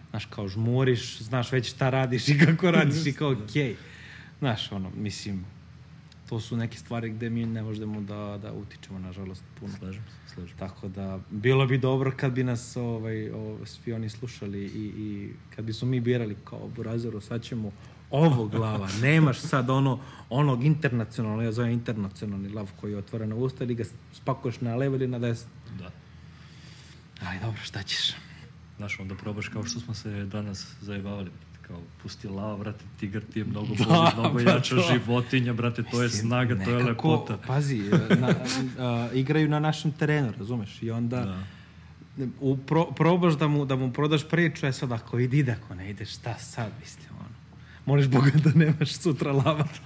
znaš, 0.09 0.25
kao 0.25 0.47
žmuriš, 0.47 1.21
znaš 1.21 1.51
već 1.51 1.69
šta 1.69 1.89
radiš 1.89 2.27
i 2.27 2.39
kako 2.45 2.71
radiš 2.71 3.05
i 3.05 3.13
kao 3.13 3.31
ok. 3.31 3.77
Znaš, 4.39 4.71
ono, 4.71 4.91
mislim, 4.95 5.45
to 6.29 6.39
su 6.39 6.57
neke 6.57 6.77
stvari 6.77 7.09
gde 7.09 7.29
mi 7.29 7.45
ne 7.45 7.63
možemo 7.63 8.01
da, 8.01 8.39
da 8.41 8.53
utičemo, 8.53 8.99
nažalost, 8.99 9.43
puno. 9.59 9.73
Slažem 9.79 10.03
se, 10.03 10.33
slažem. 10.33 10.57
Tako 10.57 10.87
da, 10.87 11.19
bilo 11.31 11.67
bi 11.67 11.77
dobro 11.77 12.11
kad 12.17 12.31
bi 12.31 12.43
nas 12.43 12.77
ovaj, 12.77 13.29
ovaj, 13.29 13.65
svi 13.65 13.93
oni 13.93 14.09
slušali 14.09 14.59
i, 14.59 14.91
i 14.97 15.29
kad 15.55 15.65
bi 15.65 15.73
smo 15.73 15.87
mi 15.87 15.99
birali 15.99 16.35
kao 16.43 16.67
Burazeru, 16.75 17.21
sad 17.21 17.43
ćemo 17.43 17.71
ovo 18.15 18.45
glava, 18.47 18.87
nemaš 19.01 19.39
sad 19.39 19.69
ono, 19.69 19.99
onog 20.29 20.63
internacionalno, 20.63 21.43
ja 21.43 21.51
zovem 21.51 21.71
internacionalni 21.71 22.49
lav 22.49 22.71
koji 22.81 22.91
je 22.91 22.97
otvoren 22.97 23.29
na 23.29 23.35
usta 23.35 23.63
ili 23.63 23.75
ga 23.75 23.83
spakuješ 24.13 24.61
na 24.61 24.75
levo 24.75 24.95
ili 24.95 25.07
na 25.07 25.19
desno. 25.19 25.49
Da. 25.79 25.91
Ali 27.21 27.39
dobro, 27.39 27.59
šta 27.63 27.83
ćeš? 27.83 28.13
Znaš, 28.77 28.99
onda 28.99 29.15
probaš 29.15 29.47
kao 29.47 29.63
što 29.63 29.79
smo 29.79 29.93
se 29.93 30.09
danas 30.25 30.67
zajebavali, 30.81 31.23
brate, 31.29 31.67
kao 31.67 31.77
pusti 32.03 32.27
lava, 32.27 32.57
brate, 32.57 32.83
tigar 32.99 33.21
ti 33.33 33.39
je 33.39 33.45
mnogo 33.45 33.75
Da, 33.75 33.83
bolji, 33.85 34.13
mnogo 34.19 34.39
pa 34.45 34.51
jača 34.51 34.75
to. 34.75 34.83
životinja, 34.93 35.53
brate, 35.53 35.83
to 35.83 36.03
je 36.03 36.09
snaga, 36.09 36.55
to 36.55 36.69
je 36.69 36.77
Nekako, 36.77 37.11
lepota. 37.11 37.37
Pazi, 37.47 37.77
na, 38.19 38.27
a, 38.79 39.09
igraju 39.13 39.49
na 39.49 39.59
našem 39.59 39.91
terenu, 39.91 40.33
razumeš? 40.37 40.83
I 40.83 40.91
onda 40.91 41.43
Da. 42.17 42.25
u, 42.39 42.57
pro, 42.57 42.85
probaš 42.85 43.33
da 43.33 43.47
mu, 43.47 43.65
da 43.65 43.75
mu 43.75 43.93
prodaš 43.93 44.29
priču, 44.29 44.65
e 44.65 44.71
sad 44.71 44.91
ako 44.91 45.19
ide, 45.19 45.51
ako 45.51 45.75
ne 45.75 45.89
ide, 45.89 46.05
šta 46.05 46.37
sad, 46.37 46.71
mislim, 46.79 47.07
ono. 47.19 47.34
Молиш 47.87 48.07
Бога 48.07 48.31
да 48.35 48.51
нямаш 48.55 48.93
сутра 48.93 49.31
лавата. 49.31 49.81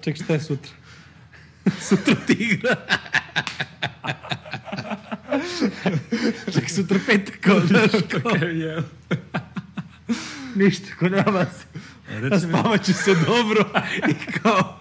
Чек, 0.00 0.16
ще 0.16 0.34
е 0.34 0.40
сутра. 0.40 0.70
сутра 1.80 2.26
тигра. 2.26 2.76
Чак 6.52 6.70
сутра 6.70 7.00
петък, 7.06 7.46
да, 7.68 8.84
Нищо, 10.56 10.88
ако 10.92 11.08
се. 11.44 11.66
Аз 12.30 12.42
спава, 12.42 12.78
че 12.78 12.92
са 12.92 13.14
добро. 13.14 13.64
И 14.08 14.14
ко! 14.14 14.74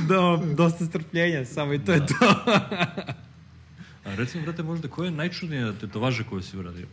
да, 0.00 0.36
доста 0.56 0.84
стърпление, 0.84 1.44
само 1.44 1.72
и 1.72 1.78
то 1.78 1.92
е 1.92 2.06
то. 2.06 2.42
А 4.04 4.16
рецим, 4.16 4.42
брате, 4.44 4.62
може 4.62 4.82
да 4.82 4.88
кой 4.88 5.08
е 5.08 5.10
най-чудният 5.10 5.78
тетоважа, 5.78 6.24
кой 6.24 6.42
си, 6.42 6.56
брате? 6.56 6.84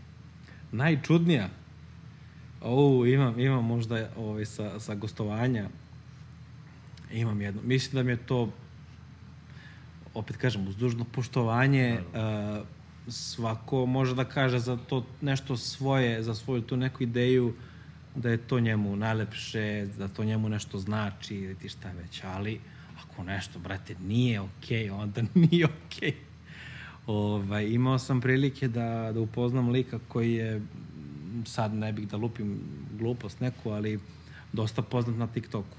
Най-чудният? 0.74 1.52
O, 2.62 3.06
imam, 3.06 3.39
imam 3.39 3.65
možda 3.65 4.10
ovaj, 4.17 4.46
sa, 4.46 4.80
sa 4.80 4.96
gostovanja. 4.96 5.70
Imam 7.12 7.41
jedno. 7.41 7.62
Mislim 7.63 7.96
da 7.96 8.04
mi 8.04 8.12
je 8.12 8.17
to, 8.17 8.50
opet 10.13 10.38
kažem, 10.38 10.67
uz 10.67 10.76
dužno 10.76 11.06
poštovanje, 11.06 12.00
uh, 12.00 12.65
svako 13.08 13.86
može 13.86 14.15
da 14.15 14.26
kaže 14.26 14.60
za 14.60 14.78
to 14.78 15.06
nešto 15.22 15.58
svoje, 15.58 16.24
za 16.24 16.36
svoju 16.36 16.62
tu 16.62 16.78
neku 16.78 17.04
ideju, 17.04 17.54
da 18.15 18.30
je 18.30 18.38
to 18.38 18.60
njemu 18.60 18.96
najlepše, 18.96 19.88
da 19.98 20.08
to 20.08 20.24
njemu 20.24 20.50
nešto 20.50 20.78
znači 20.78 21.36
ili 21.36 21.56
ti 21.56 21.70
šta 21.70 21.91
već, 21.91 22.24
ali 22.24 22.60
ako 23.04 23.24
nešto, 23.24 23.60
brate, 23.60 23.96
nije 24.00 24.41
okej, 24.41 24.89
onda 24.89 25.22
nije 25.52 25.65
okej. 25.65 26.13
Ovaj, 27.08 27.67
imao 27.70 28.00
sam 28.00 28.22
prilike 28.22 28.67
da, 28.67 29.12
da 29.13 29.20
upoznam 29.20 29.70
lika 29.70 30.00
koji 30.08 30.34
je, 30.34 30.62
sad 31.46 31.74
ne 31.74 31.94
bih 31.94 32.08
da 32.08 32.18
lupim 32.18 32.60
glupost 33.00 33.40
neku, 33.40 33.70
ali 33.70 34.00
dosta 34.54 34.82
poznat 34.82 35.18
na 35.18 35.28
TikToku. 35.28 35.78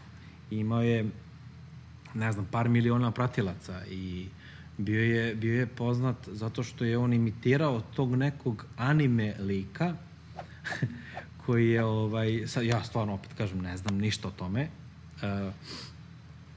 Imao 0.51 0.83
je, 0.83 1.11
ne 2.15 2.33
znam, 2.33 2.47
par 2.51 2.69
miliona 2.69 3.11
pratilaca 3.11 3.87
i 3.91 4.27
bio 4.79 5.03
je, 5.03 5.35
bio 5.35 5.61
je 5.61 5.67
poznat 5.67 6.17
zato 6.33 6.63
što 6.63 6.85
je 6.85 6.99
on 6.99 7.13
imitirao 7.13 7.81
tog 7.81 8.17
nekog 8.17 8.67
anime 8.77 9.35
lika 9.41 9.95
koji 11.47 11.69
je, 11.69 11.85
ovaj, 11.85 12.43
sad, 12.47 12.65
ja 12.65 12.85
stvarno 12.85 13.15
opet 13.15 13.31
kažem, 13.39 13.61
ne 13.61 13.77
znam 13.77 13.99
ništa 13.99 14.29
o 14.29 14.31
tome, 14.31 14.69
uh, 15.17 15.53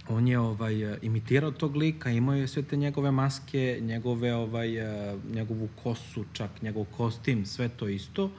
on 0.10 0.28
je 0.28 0.40
ovaj 0.40 0.98
imitirao 1.02 1.52
tog 1.52 1.76
lika, 1.76 2.10
imao 2.10 2.36
je 2.36 2.48
sve 2.48 2.64
te 2.64 2.78
njegove 2.78 3.12
maske, 3.12 3.80
njegove 3.82 4.34
ovaj 4.34 4.78
eh, 4.78 5.16
njegovu 5.34 5.70
kosu, 5.84 6.26
čak 6.34 6.62
njegov 6.62 6.86
kostim, 6.86 7.46
sve 7.46 7.70
to 7.70 7.88
isto. 7.88 8.32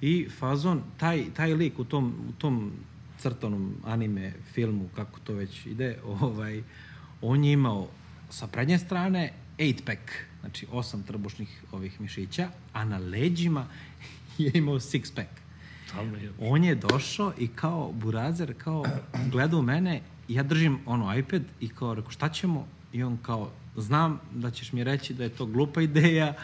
I 0.00 0.28
fazon 0.38 0.82
taj 0.98 1.24
taj 1.34 1.54
lik 1.54 1.78
u 1.78 1.84
tom 1.84 2.14
u 2.28 2.32
tom 2.32 2.72
crtanom 3.18 3.74
anime 3.84 4.32
filmu 4.52 4.88
kako 4.94 5.20
to 5.20 5.32
već 5.32 5.66
ide, 5.66 5.98
ovaj 6.04 6.62
on 7.22 7.44
je 7.44 7.52
imao 7.52 7.88
sa 8.30 8.46
prednje 8.46 8.78
strane 8.78 9.32
8 9.58 9.84
pack, 9.84 10.00
znači 10.40 10.66
osam 10.72 11.02
trbušnih 11.02 11.64
ovih 11.72 12.00
mišića, 12.00 12.48
a 12.72 12.84
na 12.84 12.98
leđima 12.98 13.66
je 14.38 14.50
imao 14.54 14.80
six 14.80 15.14
pack. 15.14 15.28
Stalno 15.86 16.16
je. 16.16 16.32
On 16.40 16.64
je 16.64 16.74
došao 16.74 17.32
i 17.38 17.48
kao 17.48 17.92
burazer, 17.92 18.54
kao 18.58 18.84
gleda 19.30 19.56
u 19.56 19.62
mene, 19.62 20.00
ja 20.28 20.42
držim 20.42 20.78
ono 20.86 21.18
iPad 21.18 21.42
i 21.60 21.68
kao 21.68 21.94
rekao 21.94 22.10
šta 22.10 22.28
ćemo? 22.28 22.66
I 22.92 23.02
on 23.02 23.18
kao, 23.22 23.50
znam 23.76 24.20
da 24.34 24.50
ćeš 24.50 24.72
mi 24.72 24.84
reći 24.84 25.14
da 25.14 25.24
je 25.24 25.30
to 25.30 25.46
glupa 25.46 25.82
ideja 25.82 26.34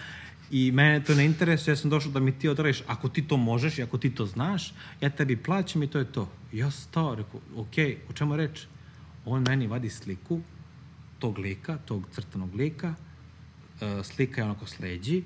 i 0.51 0.73
mene 0.73 1.05
to 1.05 1.15
ne 1.15 1.25
interesuje, 1.25 1.73
ja 1.73 1.77
sam 1.77 1.91
došao 1.91 2.13
da 2.13 2.21
mi 2.21 2.33
ti 2.33 2.49
odradiš, 2.49 2.83
ako 2.87 3.09
ti 3.09 3.23
to 3.23 3.37
možeš 3.37 3.79
i 3.79 3.83
ako 3.83 3.99
ti 3.99 4.15
to 4.15 4.27
znaš, 4.27 4.75
ja 5.01 5.11
tebi 5.11 5.37
plaćam 5.37 5.83
i 5.83 5.87
to 5.87 5.99
je 5.99 6.13
to. 6.13 6.29
Ja 6.53 6.71
stao, 6.71 7.15
rekao, 7.15 7.41
ok, 7.57 7.75
o 8.11 8.13
čemu 8.13 8.37
reč? 8.37 8.67
On 9.25 9.43
meni 9.43 9.67
vadi 9.67 9.91
sliku 9.91 10.41
tog 11.19 11.39
lika, 11.39 11.79
tog 11.79 12.09
crtanog 12.13 12.55
lika, 12.55 12.95
e, 13.81 14.03
slika 14.05 14.41
je 14.41 14.45
onako 14.45 14.67
sleđi 14.67 15.23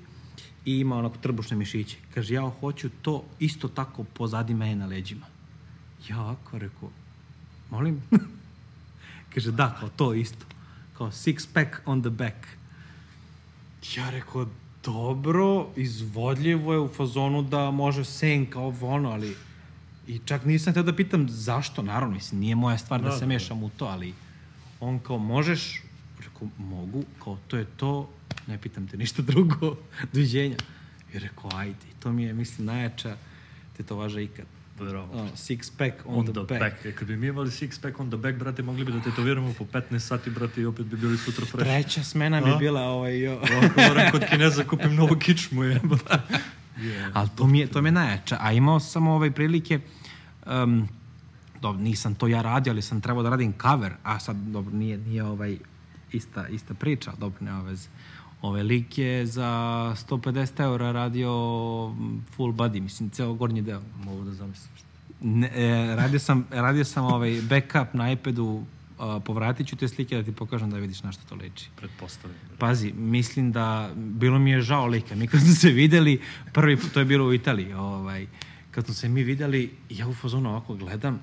i 0.65 0.79
ima 0.79 0.97
onako 0.97 1.17
trbušne 1.17 1.57
mišiće. 1.57 1.97
Kaže, 2.13 2.33
ja 2.33 2.51
hoću 2.59 2.89
to 3.01 3.23
isto 3.39 3.67
tako 3.67 4.03
pozadi 4.03 4.53
mene 4.53 4.75
na 4.75 4.85
leđima. 4.85 5.25
Ja 6.09 6.21
ovako 6.21 6.57
rekao, 6.57 6.89
molim? 7.69 8.01
Kaže, 9.33 9.51
da, 9.51 9.75
kao 9.79 9.89
to 9.89 10.13
isto. 10.13 10.45
Kao 10.97 11.11
six 11.11 11.47
pack 11.53 11.69
on 11.85 12.01
the 12.01 12.09
back. 12.09 12.35
Ja 13.95 14.09
rekao, 14.09 14.47
dobro, 14.83 15.67
izvodljivo 15.75 16.73
je 16.73 16.79
u 16.79 16.87
fazonu 16.87 17.41
da 17.41 17.71
može 17.71 18.05
senka 18.05 18.59
ovo 18.59 18.89
ono, 18.89 19.11
ali 19.11 19.35
i 20.07 20.19
čak 20.25 20.45
nisam 20.45 20.73
htio 20.73 20.83
da 20.83 20.95
pitam 20.95 21.29
zašto, 21.29 21.81
naravno, 21.81 22.15
mislim, 22.15 22.41
nije 22.41 22.55
moja 22.55 22.77
stvar 22.77 23.01
da, 23.01 23.09
da 23.09 23.17
se 23.17 23.25
mešam 23.25 23.63
u 23.63 23.69
to, 23.69 23.85
ali 23.85 24.13
on 24.79 24.99
kao, 24.99 25.17
možeš, 25.17 25.81
rekao, 26.19 26.47
mogu, 26.57 27.03
kao, 27.23 27.37
to 27.47 27.57
je 27.57 27.65
to, 27.65 28.09
ne 28.47 28.57
pitam 28.57 28.87
te 28.87 28.97
ništa 28.97 29.21
drugo, 29.31 29.75
doviđenja. 30.13 30.57
I 31.13 31.19
rekao, 31.19 31.49
ajde, 31.53 31.85
to 31.99 32.11
mi 32.11 32.23
je, 32.23 32.33
mislim, 32.33 32.65
najjača 32.65 33.17
tetovaža 33.77 34.21
ikad. 34.21 34.45
Bravo. 34.89 35.23
Uh, 35.23 35.29
six 35.35 35.69
pack 35.77 35.93
on, 36.05 36.15
On 36.15 36.25
the, 36.25 36.31
the 36.31 36.41
back. 36.41 36.59
back. 36.59 36.85
E, 36.85 36.91
kad 36.91 37.07
bi 37.07 37.15
mi 37.17 37.27
imali 37.27 37.51
six 37.51 37.81
pack 37.81 37.99
on 37.99 38.09
the 38.09 38.17
back, 38.17 38.37
brate, 38.37 38.63
mogli 38.63 38.85
bi 38.85 38.91
da 38.91 38.99
tetoviramo 38.99 39.53
po 39.57 39.63
15 39.63 39.99
sati, 39.99 40.29
brate, 40.29 40.61
i 40.61 40.65
opet 40.65 40.85
bi 40.85 40.97
bili 40.97 41.17
sutra 41.17 41.45
fresh. 41.45 41.63
Treća 41.69 42.03
smena 42.03 42.41
mi 42.41 42.49
A? 42.49 42.53
je 42.53 42.57
bila 42.57 42.81
ovaj, 42.81 43.19
jo. 43.19 43.31
Ovako 43.33 43.81
moram 43.87 44.11
kod 44.11 44.23
Kineza 44.29 44.63
kupim 44.63 44.95
novu 44.95 45.15
kičmu, 45.15 45.63
je. 45.63 45.81
Yeah. 46.77 47.11
Ali 47.13 47.29
to 47.35 47.47
mi 47.47 47.59
je, 47.59 47.67
to 47.67 47.81
mi 47.81 47.87
je 47.87 47.91
najjača. 47.91 48.37
A 48.39 48.51
imao 48.51 48.79
sam 48.79 49.07
ovaj 49.07 49.31
prilike, 49.31 49.79
um, 50.45 50.87
dobro, 51.61 51.81
nisam 51.81 52.15
to 52.15 52.27
ja 52.27 52.41
radio, 52.41 52.73
ali 52.73 52.81
sam 52.81 53.01
trebao 53.01 53.23
da 53.23 53.29
radim 53.29 53.53
cover, 53.61 53.93
a 54.03 54.19
sad, 54.19 54.35
dobro, 54.35 54.73
nije, 54.73 54.97
nije 54.97 55.23
ovaj 55.23 55.57
ista, 56.11 56.47
ista 56.47 56.73
priča, 56.73 57.11
dobro, 57.19 57.37
nema 57.41 57.61
veze. 57.61 57.87
Ove 58.41 58.63
lik 58.63 58.97
je 58.97 59.25
za 59.25 59.49
150 60.09 60.63
eura 60.63 60.91
radio 60.91 61.31
full 62.35 62.53
body, 62.53 62.81
mislim, 62.81 63.09
ceo 63.09 63.33
gornji 63.33 63.61
deo. 63.61 63.81
Mogu 64.03 64.23
da 64.23 64.31
zamislim. 64.33 64.71
Ne, 65.21 65.51
e, 65.55 65.95
radio 65.95 66.19
sam, 66.19 66.47
radio 66.51 66.83
sam 66.85 67.05
ovaj 67.05 67.41
backup 67.41 67.93
na 67.93 68.11
iPadu, 68.11 68.63
a, 68.99 69.19
povratit 69.19 69.67
ću 69.67 69.75
te 69.75 69.87
slike 69.87 70.15
da 70.15 70.23
ti 70.23 70.31
pokažem 70.31 70.69
da 70.71 70.77
vidiš 70.77 71.03
na 71.03 71.11
što 71.11 71.23
to 71.29 71.35
liči. 71.35 71.69
Pretpostavljam. 71.75 72.39
brate. 72.41 72.59
Pazi, 72.59 72.93
mislim 72.93 73.51
da, 73.51 73.89
bilo 73.95 74.39
mi 74.39 74.51
je 74.51 74.61
žao 74.61 74.85
lika. 74.85 75.15
Mi 75.15 75.27
kad 75.27 75.41
smo 75.41 75.53
se 75.53 75.69
videli, 75.69 76.21
prvi 76.53 76.77
put, 76.77 76.91
to 76.91 76.99
je 76.99 77.05
bilo 77.05 77.25
u 77.25 77.33
Italiji, 77.33 77.73
ovaj, 77.73 78.27
kad 78.71 78.85
smo 78.85 78.93
se 78.93 79.09
mi 79.09 79.23
videli, 79.23 79.71
ja 79.89 80.07
u 80.07 80.13
fazonu 80.13 80.49
ovako 80.49 80.75
gledam 80.75 81.19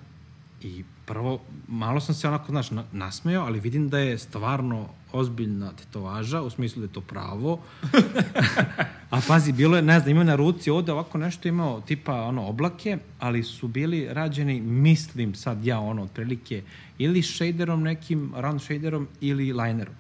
i 0.63 0.85
prvo, 1.07 1.41
malo 1.69 2.01
sam 2.01 2.15
se 2.15 2.29
onako, 2.29 2.53
znaš, 2.53 2.71
na- 2.71 2.85
nasmejao, 2.93 3.47
ali 3.47 3.61
vidim 3.61 3.89
da 3.89 3.99
je 3.99 4.19
stvarno 4.19 4.89
ozbiljna 5.13 5.73
tetovaža, 5.73 6.43
u 6.43 6.51
smislu 6.51 6.81
da 6.81 6.87
je 6.87 6.93
to 6.93 7.01
pravo. 7.01 7.61
A 9.11 9.21
pazi, 9.29 9.53
bilo 9.53 9.77
je, 9.77 9.83
ne 9.83 9.99
znam, 10.01 10.11
imao 10.11 10.25
na 10.25 10.37
ruci 10.37 10.71
ovde 10.71 10.93
ovako 10.93 11.19
nešto 11.19 11.49
imao, 11.49 11.81
tipa 11.81 12.23
ono, 12.23 12.47
oblake, 12.47 12.99
ali 13.19 13.43
su 13.43 13.69
bili 13.69 14.07
rađeni, 14.11 14.61
mislim 14.61 15.35
sad 15.35 15.65
ja, 15.65 15.81
ono, 15.81 16.03
otprilike, 16.03 16.63
ili 16.99 17.23
shaderom 17.23 17.83
nekim, 17.83 18.33
round 18.37 18.63
shaderom, 18.63 19.09
ili 19.21 19.53
linerom. 19.53 19.95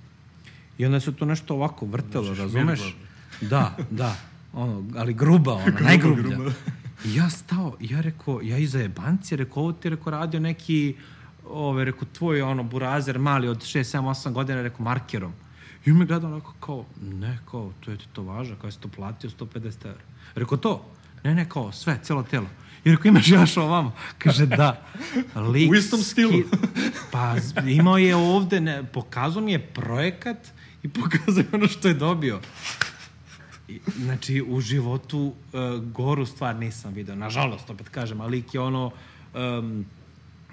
I 0.79 0.87
onda 0.87 1.01
se 1.01 1.12
to 1.16 1.25
nešto 1.25 1.55
ovako 1.55 1.87
vrtelo, 1.87 2.25
Znači, 2.25 2.40
razumeš? 2.40 2.81
šmirglo. 2.81 3.01
Da, 3.40 3.77
da. 3.90 4.16
Ono, 4.53 4.85
ali 4.97 5.14
gruba, 5.14 5.53
ona, 5.53 5.81
najgrublja. 5.88 6.37
gruba. 6.37 6.53
I 7.05 7.14
ja 7.14 7.31
stao, 7.31 7.77
ja 7.81 8.01
rekao, 8.01 8.40
ja 8.42 8.59
iza 8.59 8.79
jebanci, 8.79 9.37
rekao, 9.37 9.62
ovo 9.62 9.73
ti 9.73 9.88
je 9.88 9.90
rekao, 9.90 10.11
radio 10.11 10.40
neki, 10.40 10.94
ove, 11.51 11.85
rekao, 11.85 12.09
tvoj 12.13 12.43
ono, 12.43 12.63
burazer 12.63 13.19
mali 13.19 13.49
od 13.49 13.59
6, 13.59 13.99
7, 13.99 14.01
8 14.01 14.33
godina, 14.33 14.63
rekao, 14.63 14.85
markerom. 14.85 15.33
I 15.85 15.91
on 15.91 15.97
me 15.99 16.07
gleda 16.07 16.27
onako 16.27 16.55
kao, 16.61 16.85
ne, 17.03 17.39
kao, 17.51 17.73
to 17.81 17.91
je 17.91 17.97
ti 17.97 18.07
to 18.13 18.23
važa, 18.23 18.55
kao 18.61 18.71
si 18.71 18.81
to 18.81 18.89
platio 18.89 19.31
150 19.31 19.85
evra. 19.85 20.03
Rekao, 20.35 20.59
to? 20.59 20.85
Ne, 21.25 21.35
ne, 21.35 21.49
kao, 21.49 21.73
sve, 21.73 21.99
celo 22.03 22.23
telo. 22.23 22.47
I 22.85 22.91
rekao, 22.91 23.09
imaš 23.09 23.29
još 23.29 23.57
ovamo? 23.57 23.93
Kaže, 24.19 24.47
da. 24.47 24.87
Lik 25.53 25.71
U 25.71 25.75
istom 25.75 26.01
stilu. 26.01 26.33
Pa, 27.13 27.37
imao 27.67 27.99
je 27.99 28.17
ovde, 28.17 28.61
ne, 28.61 28.85
pokazao 28.85 29.43
mi 29.43 29.53
je 29.53 29.67
projekat 29.67 30.39
i 30.83 30.89
pokazao 30.89 31.41
je 31.41 31.47
ono 31.53 31.69
što 31.69 31.89
je 31.89 31.95
dobio. 31.95 32.41
I, 33.69 33.81
znači, 33.97 34.43
u 34.49 34.61
životu 34.61 35.19
uh, 35.19 35.85
goru 35.85 36.27
stvar 36.27 36.57
nisam 36.57 36.93
video. 36.95 37.17
Nažalost, 37.17 37.71
opet 37.71 37.89
kažem, 37.89 38.21
ali 38.21 38.31
lik 38.31 38.55
je 38.55 38.61
ono, 38.61 38.91
um, 39.35 39.87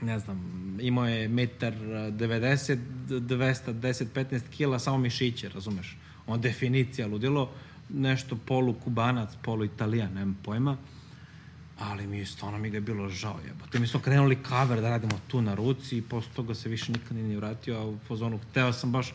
ne 0.05 0.19
znam, 0.19 0.77
imao 0.81 1.07
je 1.07 1.27
metar 1.27 1.73
uh, 1.73 1.79
90, 1.81 2.77
210, 3.09 4.05
15 4.15 4.41
kila, 4.51 4.79
samo 4.79 4.97
mišiće, 4.97 5.49
razumeš? 5.49 5.97
On 6.27 6.41
definicija 6.41 7.07
ludilo, 7.07 7.51
nešto 7.89 8.37
polu 8.45 8.73
kubanac, 8.73 9.29
polu 9.43 9.65
italijan, 9.65 10.13
nemam 10.13 10.37
pojma. 10.43 10.77
Ali 11.79 12.07
mi 12.07 12.17
je 12.17 12.25
stvarno 12.25 12.57
mi 12.59 12.69
ga 12.69 12.77
je 12.77 12.81
bilo 12.81 13.09
žao 13.09 13.39
jebote. 13.47 13.79
Mi 13.79 13.87
smo 13.87 13.99
krenuli 13.99 14.37
cover 14.47 14.81
da 14.81 14.89
radimo 14.89 15.19
tu 15.27 15.41
na 15.41 15.55
ruci 15.55 15.97
i 15.97 16.01
posle 16.01 16.31
toga 16.35 16.55
se 16.55 16.69
više 16.69 16.91
nikad 16.91 17.17
nije 17.17 17.37
vratio, 17.37 17.75
a 17.75 17.87
u 17.87 17.97
fazonu 18.07 18.39
hteo 18.49 18.73
sam 18.73 18.91
baš 18.91 19.13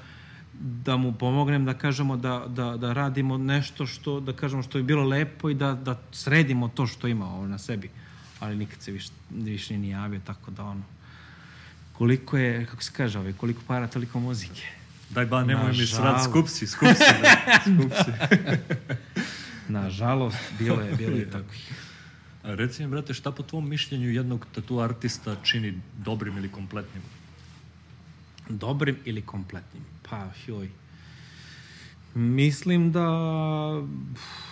da 0.60 0.96
mu 0.96 1.12
pomognem 1.12 1.64
da 1.64 1.74
kažemo 1.74 2.16
da, 2.16 2.44
da, 2.48 2.76
da 2.76 2.92
radimo 2.92 3.38
nešto 3.38 3.86
što, 3.86 4.20
da 4.20 4.32
kažemo 4.32 4.62
što 4.62 4.78
je 4.78 4.84
bilo 4.84 5.04
lepo 5.04 5.50
i 5.50 5.54
da, 5.54 5.74
da 5.74 6.00
sredimo 6.12 6.68
to 6.68 6.86
što 6.86 7.08
ima 7.08 7.26
ovo 7.34 7.46
na 7.46 7.58
sebi. 7.58 7.90
Ali 8.40 8.56
nikad 8.56 8.82
se 8.82 8.92
više, 8.92 9.10
više 9.30 9.78
nije 9.78 9.92
javio, 9.92 10.20
tako 10.26 10.50
da 10.50 10.64
ono, 10.64 10.82
koliko 11.92 12.38
je, 12.38 12.66
kako 12.66 12.82
se 12.82 12.92
kaže, 12.96 13.18
ovaj, 13.18 13.32
koliko 13.32 13.62
para, 13.66 13.86
toliko 13.86 14.20
muzike. 14.20 14.62
Daj 15.10 15.26
ba, 15.26 15.44
nemoj 15.44 15.72
mi 15.72 15.86
srad, 15.86 16.24
skup 16.24 16.48
si, 16.48 16.66
skup 16.66 16.88
si. 16.88 17.12
brate, 17.20 17.60
skup 17.60 17.92
si. 18.04 18.12
Nažalost, 19.72 20.38
bilo 20.58 20.80
je, 20.80 20.94
bilo 20.94 21.16
je 21.16 21.30
takvih. 21.30 21.72
A 22.42 22.54
reci 22.54 22.82
mi, 22.82 22.90
brate, 22.90 23.14
šta 23.14 23.32
po 23.32 23.42
tvom 23.42 23.68
mišljenju 23.68 24.10
jednog 24.10 24.46
tatu 24.54 24.80
artista 24.80 25.36
čini 25.42 25.80
dobrim 25.98 26.38
ili 26.38 26.48
kompletnim? 26.48 27.02
Dobrim 28.48 28.96
ili 29.04 29.22
kompletnim? 29.22 29.82
Pa, 30.10 30.30
joj. 30.46 30.70
Mislim 32.14 32.92
da 32.92 33.06
ve, 33.06 34.49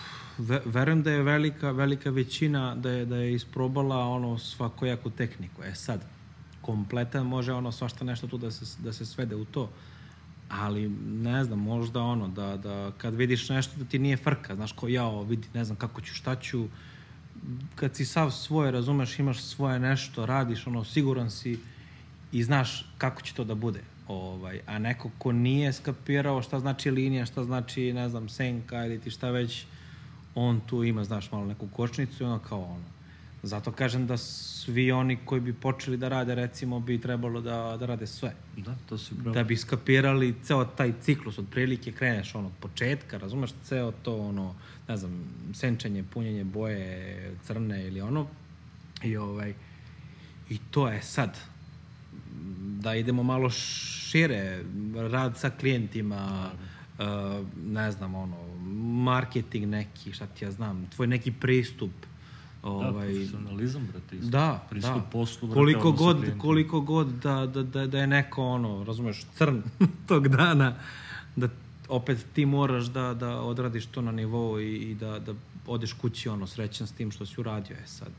verujem 0.65 1.03
da 1.03 1.11
je 1.11 1.23
velika, 1.23 1.71
velika 1.71 2.09
većina 2.09 2.75
da 2.75 2.91
je, 2.91 3.05
da 3.05 3.15
je 3.15 3.33
isprobala 3.33 3.97
ono 4.07 4.37
svakojaku 4.37 5.09
tehniku. 5.09 5.63
E 5.63 5.75
sad, 5.75 6.05
kompletan 6.61 7.25
može 7.25 7.53
ono 7.53 7.71
svašta 7.71 8.05
nešto 8.05 8.27
tu 8.27 8.37
da 8.37 8.51
se, 8.51 8.81
da 8.83 8.93
se 8.93 9.05
svede 9.05 9.35
u 9.35 9.45
to. 9.45 9.69
Ali, 10.49 10.89
ne 11.23 11.43
znam, 11.43 11.59
možda 11.59 12.01
ono, 12.01 12.27
da, 12.27 12.57
da 12.57 12.91
kad 12.97 13.15
vidiš 13.15 13.49
nešto 13.49 13.77
da 13.77 13.85
ti 13.85 13.99
nije 13.99 14.17
frka, 14.17 14.55
znaš, 14.55 14.71
ko 14.71 14.87
ja, 14.87 15.05
ovo, 15.05 15.23
vidi, 15.23 15.47
ne 15.53 15.65
znam 15.65 15.77
kako 15.77 16.01
ću, 16.01 16.13
šta 16.13 16.35
ću, 16.35 16.65
kad 17.75 17.95
si 17.95 18.05
sav 18.05 18.31
svoje, 18.31 18.71
razumeš, 18.71 19.19
imaš 19.19 19.41
svoje 19.41 19.79
nešto, 19.79 20.25
radiš, 20.25 20.67
ono, 20.67 20.83
siguran 20.83 21.31
si 21.31 21.59
i 22.31 22.43
znaš 22.43 22.85
kako 22.97 23.21
će 23.21 23.33
to 23.33 23.43
da 23.43 23.55
bude. 23.55 23.81
Ovaj, 24.07 24.61
a 24.65 24.79
neko 24.79 25.11
ko 25.17 25.31
nije 25.31 25.73
skapirao 25.73 26.41
šta 26.41 26.59
znači 26.59 26.91
linija, 26.91 27.25
šta 27.25 27.43
znači, 27.43 27.93
ne 27.93 28.09
znam, 28.09 28.29
senka 28.29 28.85
ili 28.85 28.99
ti 28.99 29.11
šta 29.11 29.29
već, 29.29 29.65
on 30.39 30.61
tu 30.67 30.83
ima, 30.83 31.03
znaš, 31.03 31.31
malo 31.31 31.45
neku 31.45 31.67
kočnicu 31.67 32.23
i 32.23 32.25
ono 32.25 32.39
kao 32.39 32.61
ono. 32.61 32.83
Zato 33.43 33.71
kažem 33.71 34.07
da 34.07 34.17
svi 34.17 34.91
oni 34.91 35.17
koji 35.25 35.41
bi 35.41 35.53
počeli 35.53 35.97
da 35.97 36.07
rade, 36.07 36.35
recimo, 36.35 36.79
bi 36.79 37.01
trebalo 37.01 37.41
da, 37.41 37.77
da 37.79 37.85
rade 37.85 38.07
sve. 38.07 38.33
Da, 38.57 38.75
to 38.89 38.97
si 38.97 39.15
pravo. 39.15 39.31
Da 39.31 39.43
bi 39.43 39.57
skapirali 39.57 40.35
ceo 40.43 40.65
taj 40.65 40.93
ciklus, 41.01 41.37
od 41.37 41.45
prilike 41.51 41.91
kreneš 41.91 42.35
ono, 42.35 42.47
od 42.47 42.53
početka, 42.59 43.17
razumeš, 43.17 43.51
ceo 43.63 43.91
to 43.91 44.17
ono, 44.17 44.55
ne 44.87 44.97
znam, 44.97 45.11
senčanje, 45.53 46.03
punjenje 46.03 46.43
boje 46.43 47.35
crne 47.43 47.87
ili 47.87 48.01
ono. 48.01 48.27
I 49.03 49.17
ovaj, 49.17 49.53
i 50.49 50.57
to 50.71 50.87
je 50.87 51.01
sad, 51.01 51.37
da 52.79 52.95
idemo 52.95 53.23
malo 53.23 53.49
šire, 53.49 54.63
rad 54.95 55.37
sa 55.37 55.49
klijentima, 55.49 56.51
uh, 56.99 57.05
ne 57.65 57.91
znam, 57.91 58.15
ono, 58.15 58.37
marketing 59.03 59.65
neki, 59.65 60.13
šta 60.13 60.25
ti 60.27 60.45
ja 60.45 60.51
znam, 60.51 60.87
tvoj 60.95 61.07
neki 61.07 61.31
pristup, 61.31 61.91
Da, 62.63 62.69
ovaj, 62.69 63.07
profesionalizam, 63.07 63.87
brate, 63.91 64.15
isto. 64.15 64.29
da, 64.29 64.65
Pristup 64.69 64.95
da. 64.95 65.01
poslu, 65.01 65.47
brate, 65.47 65.59
koliko 65.59 65.91
god, 65.91 66.31
koliko 66.37 66.81
god 66.81 67.07
da, 67.07 67.45
da, 67.45 67.63
da, 67.63 67.87
da 67.87 67.99
je 67.99 68.07
neko 68.07 68.43
ono, 68.43 68.83
razumeš, 68.83 69.25
crn 69.37 69.61
tog 70.07 70.27
dana, 70.27 70.75
da 71.35 71.49
opet 71.89 72.25
ti 72.33 72.45
moraš 72.45 72.85
da, 72.85 73.13
da 73.13 73.41
odradiš 73.41 73.85
to 73.85 74.01
na 74.01 74.11
nivou 74.11 74.59
i, 74.59 74.75
i 74.75 74.95
da, 74.95 75.19
da 75.19 75.33
odeš 75.67 75.93
kući 75.93 76.29
ono 76.29 76.47
srećan 76.47 76.87
s 76.87 76.91
tim 76.91 77.11
što 77.11 77.25
si 77.25 77.41
uradio. 77.41 77.75
E 77.83 77.87
sad, 77.87 78.11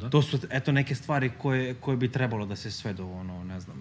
Da. 0.00 0.10
To 0.10 0.22
su, 0.22 0.38
eto, 0.50 0.72
neke 0.72 0.94
stvari 0.94 1.30
koje, 1.38 1.74
koje 1.74 1.96
bi 1.96 2.12
trebalo 2.12 2.46
da 2.46 2.56
se 2.56 2.70
svedu, 2.70 3.04
ono, 3.04 3.44
ne 3.44 3.60
znam. 3.60 3.76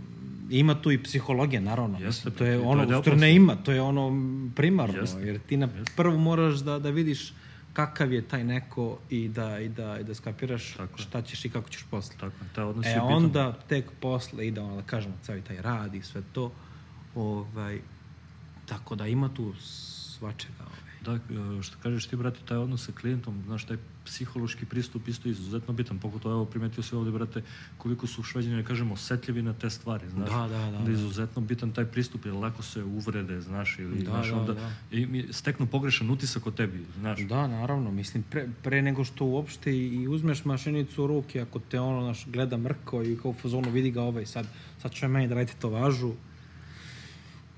Ima 0.49 0.81
tu 0.81 0.91
i 0.91 1.03
psihologija, 1.03 1.61
naravno. 1.61 1.99
Jeste, 1.99 2.29
to 2.29 2.37
pa, 2.37 2.45
je 2.45 2.51
to 2.51 2.53
je 2.53 2.59
ono, 2.61 2.81
u 2.81 2.85
stvari 2.85 3.01
posla. 3.01 3.15
ne 3.15 3.35
ima, 3.35 3.55
to 3.55 3.71
je 3.71 3.81
ono 3.81 4.11
primarno, 4.55 4.97
Jeste. 4.97 5.19
jer 5.19 5.39
ti 5.39 5.57
na 5.57 5.67
prvo 5.95 6.17
moraš 6.17 6.55
da, 6.55 6.79
da 6.79 6.89
vidiš 6.89 7.33
kakav 7.73 8.13
je 8.13 8.21
taj 8.21 8.43
neko 8.43 8.97
i 9.09 9.27
da, 9.27 9.59
i 9.59 9.69
da, 9.69 9.99
i 9.99 10.03
da 10.03 10.15
skapiraš 10.15 10.73
Tako 10.73 10.93
je. 10.93 11.03
šta 11.03 11.21
ćeš 11.21 11.45
i 11.45 11.49
kako 11.49 11.69
ćeš 11.69 11.83
posle. 11.83 12.15
Tako, 12.15 12.35
je, 12.35 12.49
taj 12.55 12.63
odnos 12.63 12.85
je 12.85 12.91
E 12.91 12.93
bitan. 12.93 13.13
onda 13.13 13.53
tek 13.69 13.91
posle 13.91 14.47
ide 14.47 14.61
ono 14.61 14.75
da 14.75 14.81
kažemo 14.81 15.13
ceo 15.23 15.41
taj 15.41 15.61
rad 15.61 15.95
i 15.95 16.01
sve 16.01 16.21
to. 16.33 16.51
Ovaj, 17.15 17.79
tako 18.65 18.95
da 18.95 19.07
ima 19.07 19.29
tu 19.29 19.53
svačega. 19.61 20.53
Da, 21.05 21.19
što 21.61 21.77
kažeš 21.83 22.05
ti, 22.05 22.15
brate, 22.15 22.39
taj 22.45 22.57
odnos 22.57 22.85
sa 22.85 22.91
klijentom, 22.91 23.43
znaš, 23.45 23.63
taj 23.63 23.77
psihološki 24.05 24.65
pristup 24.65 25.07
isto 25.07 25.29
je 25.29 25.31
izuzetno 25.31 25.73
bitan, 25.73 25.99
pogotovo 25.99 26.33
evo 26.35 26.45
primetio 26.45 26.83
se 26.83 26.95
ovde, 26.95 27.11
brate, 27.11 27.41
koliko 27.77 28.07
su 28.07 28.23
šveđani, 28.23 28.61
da 28.61 28.67
kažemo, 28.67 28.93
osetljivi 28.93 29.41
na 29.41 29.53
te 29.53 29.69
stvari, 29.69 30.09
znaš. 30.09 30.29
Da, 30.29 30.47
da, 30.47 30.71
da, 30.71 30.89
je 30.89 30.93
izuzetno 30.93 31.41
bitan 31.41 31.71
taj 31.71 31.85
pristup, 31.85 32.25
jer 32.25 32.33
lako 32.33 32.63
se 32.63 32.83
uvrede, 32.83 33.41
znaš, 33.41 33.79
ili, 33.79 34.03
Da, 34.03 34.11
znaš, 34.11 34.29
da, 34.29 34.35
onda 34.35 34.53
da. 34.53 34.71
i 34.91 35.05
mi 35.05 35.25
steknu 35.31 35.67
pogrešan 35.67 36.09
utisak 36.09 36.47
o 36.47 36.51
tebi, 36.51 36.85
znaš. 36.99 37.19
Da, 37.19 37.47
naravno, 37.47 37.91
mislim, 37.91 38.23
pre, 38.23 38.49
pre 38.63 38.81
nego 38.81 39.03
što 39.03 39.25
uopšte 39.25 39.71
i, 39.71 39.87
i 39.87 40.07
uzmeš 40.07 40.45
mašinicu 40.45 41.03
u 41.03 41.07
ruke, 41.07 41.41
ako 41.41 41.59
te 41.59 41.79
ono, 41.79 42.07
naš, 42.07 42.25
gleda 42.27 42.57
mrko 42.57 43.03
i 43.03 43.17
kao 43.21 43.33
fazonu 43.33 43.69
vidi 43.69 43.91
ga 43.91 44.01
ovaj, 44.01 44.25
sad, 44.25 44.47
sad 44.81 44.91
će 44.91 45.07
meni 45.07 45.27
da 45.27 45.35
radite 45.35 45.59
to 45.59 45.69
važu, 45.69 46.13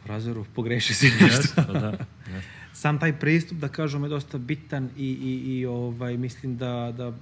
Razeru, 0.08 0.46
pogreši 0.56 0.94
si 0.94 1.06
nešto. 1.06 1.26
Jeste, 1.26 1.64
pa 1.68 1.74
da. 1.74 1.88
jeste. 2.36 2.57
Sam 2.78 3.00
taj 3.00 3.20
pristup 3.20 3.58
da 3.58 3.68
kažemo 3.68 4.06
je 4.06 4.10
dosta 4.10 4.38
bitan 4.38 4.90
i, 4.98 5.06
i, 5.06 5.58
i 5.58 5.66
ovaj 5.66 6.18
mislim 6.18 6.58
da 6.58 6.94
da 6.98 7.13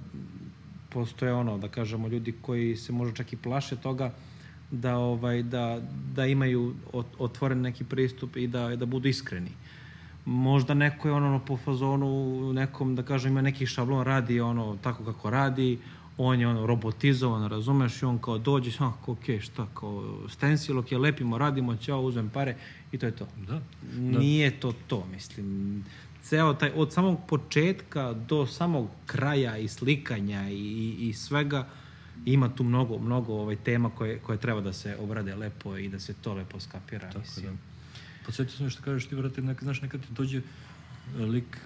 postoje 0.90 1.32
ono 1.32 1.58
da 1.58 1.68
kažemo 1.68 2.08
ljudi 2.08 2.34
koji 2.42 2.76
se 2.76 2.92
možda 2.92 3.14
čak 3.16 3.32
i 3.32 3.36
plaše 3.36 3.76
toga 3.76 4.10
da 4.70 4.96
ovaj 4.96 5.42
da 5.42 5.80
da 6.14 6.26
imaju 6.26 6.74
ot- 6.92 7.16
otvoren 7.18 7.60
neki 7.60 7.84
pristup 7.84 8.36
i 8.36 8.46
da 8.46 8.76
da 8.76 8.86
budu 8.86 9.08
iskreni. 9.08 9.50
Možda 10.24 10.74
neko 10.74 11.08
je 11.08 11.14
ono 11.14 11.38
po 11.38 11.56
fazonu 11.56 12.52
nekom 12.52 12.94
da 12.96 13.02
kažem 13.02 13.32
ima 13.32 13.42
neki 13.42 13.66
šablon 13.66 14.04
radi 14.04 14.40
ono 14.40 14.76
tako 14.82 15.04
kako 15.04 15.30
radi, 15.30 15.78
on 16.18 16.40
je 16.40 16.48
ono 16.48 16.66
robotizovan, 16.66 17.48
razumeš, 17.48 18.02
i 18.02 18.04
on 18.04 18.18
kao 18.18 18.38
dođe, 18.38 18.70
ha, 18.70 18.92
ok, 19.06 19.24
šta, 19.40 19.66
kao 19.74 20.18
stencil, 20.28 20.78
ok, 20.78 20.90
lepimo, 20.90 21.38
radimo, 21.38 21.76
ćao, 21.76 22.00
uzmem 22.00 22.30
pare 22.30 22.56
i 22.92 22.98
to 22.98 23.06
je 23.06 23.12
to. 23.12 23.28
Da. 23.48 23.60
Nije 23.96 24.60
to 24.60 24.72
to, 24.86 25.06
mislim. 25.12 25.84
Ceo 26.22 26.54
taj, 26.54 26.70
od 26.74 26.92
samog 26.92 27.18
početka 27.28 28.12
do 28.12 28.46
samog 28.46 28.88
kraja 29.06 29.58
i 29.58 29.68
slikanja 29.68 30.50
i, 30.50 30.54
i, 30.54 31.08
i 31.08 31.12
svega, 31.12 31.68
ima 32.24 32.54
tu 32.54 32.64
mnogo, 32.64 32.98
mnogo 32.98 33.32
ovaj, 33.32 33.56
tema 33.56 33.90
koje, 33.90 34.18
koje 34.18 34.38
treba 34.38 34.60
da 34.60 34.72
se 34.72 34.96
obrade 35.00 35.34
lepo 35.34 35.76
i 35.76 35.88
da 35.88 36.00
se 36.00 36.14
to 36.14 36.34
lepo 36.34 36.60
skapira. 36.60 37.08
Tako 37.08 37.18
mislim. 37.18 37.46
da. 37.46 37.76
Podsjetio 38.26 38.56
sam 38.56 38.70
što 38.70 38.82
kažeš 38.82 39.08
ti, 39.08 39.14
brate, 39.14 39.42
nek, 39.42 39.62
znaš, 39.62 39.82
nekad 39.82 40.00
ti 40.00 40.06
dođe 40.10 40.38
e, 40.38 40.42
lik 41.18 41.58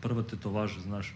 prva 0.00 0.22
tetovaža, 0.22 0.80
znaš, 0.80 1.14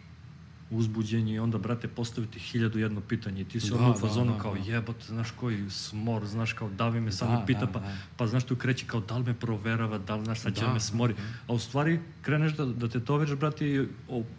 uzbuđenje 0.72 1.35
i 1.35 1.38
onda, 1.38 1.58
brate, 1.58 1.88
postaviti 1.88 2.38
hiljadu 2.40 2.78
jedno 2.78 3.00
pitanje 3.00 3.40
i 3.40 3.44
ti 3.44 3.61
si 3.61 3.70
Da, 3.70 3.76
u 3.76 3.78
da, 3.82 3.94
fazonu 3.94 4.32
da, 4.32 4.38
kao 4.38 4.54
da. 4.54 4.61
jebote, 4.62 5.06
znaš 5.06 5.30
koji 5.30 5.70
smor, 5.70 6.26
znaš 6.26 6.52
kao 6.52 6.70
davi 6.70 7.00
me 7.00 7.12
samo 7.12 7.32
Da, 7.32 7.44
pita, 7.46 7.61
da, 7.61 7.66
pa, 7.68 7.78
da. 7.78 7.92
pa 8.16 8.26
znaš 8.26 8.44
tu 8.44 8.56
kreće 8.56 8.87
kao 8.87 9.00
da 9.00 9.16
li 9.16 9.24
me 9.24 9.35
proverava, 9.35 9.98
da 9.98 10.16
li 10.16 10.24
znaš 10.24 10.40
sad 10.40 10.54
će 10.54 10.61
Da, 10.61 10.66
da, 10.66 10.72
me 10.72 10.80
smori. 10.80 11.14
A 11.48 11.52
u 11.52 11.58
stvari 11.58 12.00
kreneš 12.22 12.52
da, 12.52 12.64
da 12.66 12.88
tetoviraš, 12.88 13.37
brate, 13.37 13.66
i 13.66 13.87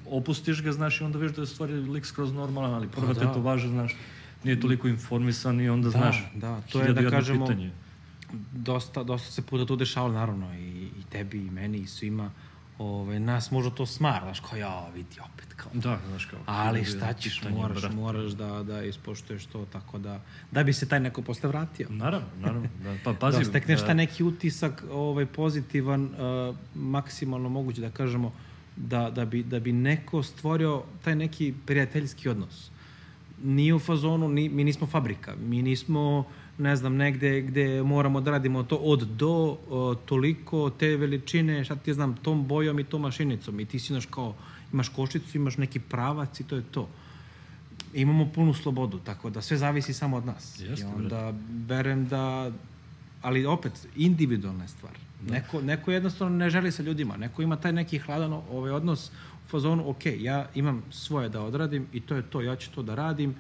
opustiš 0.08 0.62
ga, 0.62 0.72
znaš, 0.72 1.02
i 1.02 1.04
onda 1.04 1.18
vidiš 1.18 1.36
da 1.36 1.42
je 1.42 1.44
u 1.44 1.48
stvari 1.48 1.74
lik 1.74 2.06
skroz 2.06 2.34
normalan, 2.34 2.74
ali 2.74 2.88
prva 2.90 3.14
da. 3.14 3.20
tetovaža, 3.20 3.68
znaš, 3.70 3.96
nije 4.44 4.60
toliko 4.60 4.88
informisan 4.88 5.62
i 5.62 5.70
onda, 5.70 5.86
Da, 5.86 5.92
znaš, 5.92 6.24
da, 6.36 6.62
to 6.64 6.82
je 6.82 6.94
da 6.94 7.10
kažemo- 7.10 7.46
pitanje. 7.46 7.72
dosta, 8.54 9.04
dosta 9.04 9.32
se 9.32 9.42
puta 9.42 9.66
tu 9.66 9.76
dešavalo, 9.76 10.14
naravno, 10.14 10.54
i, 10.56 10.68
i 10.80 11.04
tebi, 11.10 11.38
i 11.38 11.52
meni, 11.52 11.78
i 11.78 11.88
svima. 11.88 12.32
Ovaj, 12.80 13.20
nas 13.20 13.52
možda 13.52 13.72
to 13.72 13.86
smara, 13.86 14.20
znaš, 14.22 14.40
kao 14.40 14.58
ja, 14.58 14.90
vidi 14.90 15.16
opet, 15.26 15.53
kao, 15.64 15.72
Da, 15.74 16.00
znaš 16.10 16.26
kao. 16.26 16.40
Ali 16.46 16.86
šta 16.86 17.14
ćeš, 17.14 17.40
pitanje, 17.40 17.56
moraš, 17.56 17.82
brate. 17.82 17.96
moraš 17.96 18.32
da, 18.32 18.64
da 18.64 18.84
ispoštuješ 18.84 19.46
to, 19.46 19.66
tako 19.66 19.98
da, 19.98 20.22
da 20.52 20.64
bi 20.64 20.74
se 20.74 20.90
taj 20.90 21.00
neko 21.00 21.22
posle 21.22 21.50
vratio. 21.50 21.88
Naravno, 21.90 22.28
naravno. 22.42 22.68
Da, 22.84 22.96
pa 23.04 23.14
pazi, 23.14 23.38
da 23.38 23.46
stekneš 23.46 23.80
da, 23.80 23.86
taj 23.86 23.96
neki 23.96 24.24
utisak 24.24 24.84
ovaj, 24.92 25.26
pozitivan, 25.26 26.04
uh, 26.04 26.56
maksimalno 26.76 27.50
moguće 27.50 27.82
da 27.82 27.90
kažemo, 27.90 28.34
da, 28.76 29.10
da, 29.10 29.26
bi, 29.26 29.44
da 29.44 29.60
bi 29.60 29.72
neko 29.72 30.24
stvorio 30.24 30.84
taj 31.04 31.16
neki 31.16 31.54
prijateljski 31.66 32.30
odnos. 32.30 32.72
Nije 33.44 33.74
u 33.74 33.80
fazonu, 33.80 34.28
ni, 34.30 34.50
mi 34.50 34.64
nismo 34.64 34.88
fabrika, 34.88 35.36
mi 35.36 35.62
nismo 35.62 36.26
ne 36.58 36.76
znam, 36.76 36.96
negde 36.96 37.42
gde 37.42 37.84
moramo 37.84 38.22
da 38.22 38.32
radimo 38.32 38.64
to 38.64 38.76
od 38.76 39.00
do, 39.00 39.58
o, 39.70 39.96
toliko, 40.06 40.70
te 40.70 40.98
veličine, 40.98 41.64
šta 41.64 41.76
ti 41.76 41.94
znam, 41.94 42.16
tom 42.16 42.48
bojom 42.48 42.80
i 42.80 42.84
tom 42.84 43.02
mašinicom. 43.02 43.60
I 43.60 43.66
ti 43.66 43.80
si, 43.80 43.88
znaš, 43.88 44.06
kao, 44.06 44.36
imaš 44.74 44.90
košicu, 44.90 45.38
imaš 45.38 45.58
neki 45.58 45.80
pravac 45.80 46.40
i 46.40 46.44
to 46.44 46.56
je 46.56 46.64
to. 46.72 46.90
Imamo 47.94 48.32
punu 48.36 48.54
slobodu, 48.54 49.00
tako 49.00 49.30
da 49.30 49.42
sve 49.42 49.58
zavisi 49.58 49.94
samo 49.94 50.18
od 50.18 50.26
nas. 50.26 50.60
Jeste, 50.60 50.86
I 50.86 50.90
onda 50.96 51.34
verujem 51.68 52.08
da, 52.08 52.52
ali 53.22 53.46
opet, 53.46 53.88
individualna 53.96 54.64
je 54.64 54.68
stvar. 54.68 54.94
Neko, 55.30 55.62
neko 55.62 55.92
jednostavno 55.92 56.38
ne 56.38 56.50
želi 56.50 56.72
sa 56.72 56.84
ljudima, 56.84 57.18
neko 57.18 57.42
ima 57.42 57.56
taj 57.56 57.74
neki 57.74 58.00
hladan 58.00 58.34
ovaj 58.34 58.72
odnos 58.72 59.12
u 59.46 59.50
fazonu, 59.50 59.90
ok, 59.90 60.06
ja 60.06 60.50
imam 60.56 60.84
svoje 60.92 61.30
da 61.30 61.42
odradim 61.42 61.88
i 61.94 62.00
to 62.00 62.16
je 62.16 62.22
to, 62.22 62.42
ja 62.42 62.56
ću 62.56 62.72
to 62.72 62.84
da 62.84 62.96
radim, 62.96 63.36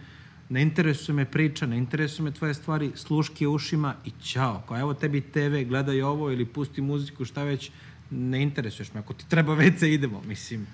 ne 0.49 0.61
interesuje 0.61 1.15
me 1.15 1.25
priča, 1.25 1.65
ne 1.65 1.77
interesuje 1.77 2.23
me 2.23 2.31
tvoje 2.31 2.53
stvari, 2.53 2.91
sluške 2.95 3.47
ušima 3.47 3.95
i 4.05 4.11
ćao. 4.23 4.63
Kao 4.67 4.79
evo 4.79 4.93
tebi 4.93 5.21
TV, 5.21 5.67
gledaj 5.67 6.01
ovo 6.01 6.31
ili 6.31 6.45
pusti 6.45 6.81
muziku, 6.81 7.25
šta 7.25 7.43
već, 7.43 7.71
ne 8.11 8.41
interesuješ 8.41 8.93
me. 8.93 8.99
Ako 8.99 9.13
ti 9.13 9.29
treba 9.29 9.55
WC, 9.59 9.85
idemo, 9.85 10.21
mislim. 10.27 10.67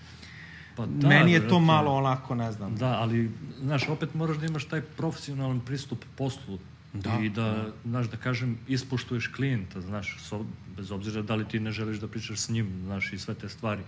Pa 0.79 0.85
Da, 0.85 1.07
Meni 1.07 1.31
je 1.31 1.47
to 1.47 1.59
malo 1.59 1.91
onako, 1.91 2.35
ne 2.35 2.51
znam. 2.51 2.75
Da, 2.75 2.87
ali, 2.87 3.31
znaš, 3.61 3.89
opet 3.89 4.13
moraš 4.13 4.37
da 4.37 4.45
imaš 4.45 4.65
taj 4.65 4.81
profesionalan 4.81 5.59
pristup 5.59 6.05
poslu. 6.15 6.59
Da, 6.93 7.19
I 7.21 7.29
da, 7.29 7.67
znaš, 7.85 8.07
da 8.07 8.17
kažem, 8.17 8.57
ispoštuješ 8.67 9.27
klijenta, 9.27 9.81
znaš, 9.81 10.17
so, 10.23 10.45
bez 10.77 10.91
obzira 10.91 11.21
da 11.21 11.35
li 11.35 11.45
ti 11.45 11.59
ne 11.59 11.71
želiš 11.71 11.99
da 11.99 12.07
pričaš 12.07 12.39
s 12.39 12.49
njim, 12.49 12.71
znaš, 12.85 13.13
i 13.13 13.19
sve 13.19 13.35
te 13.35 13.49
stvari. 13.49 13.81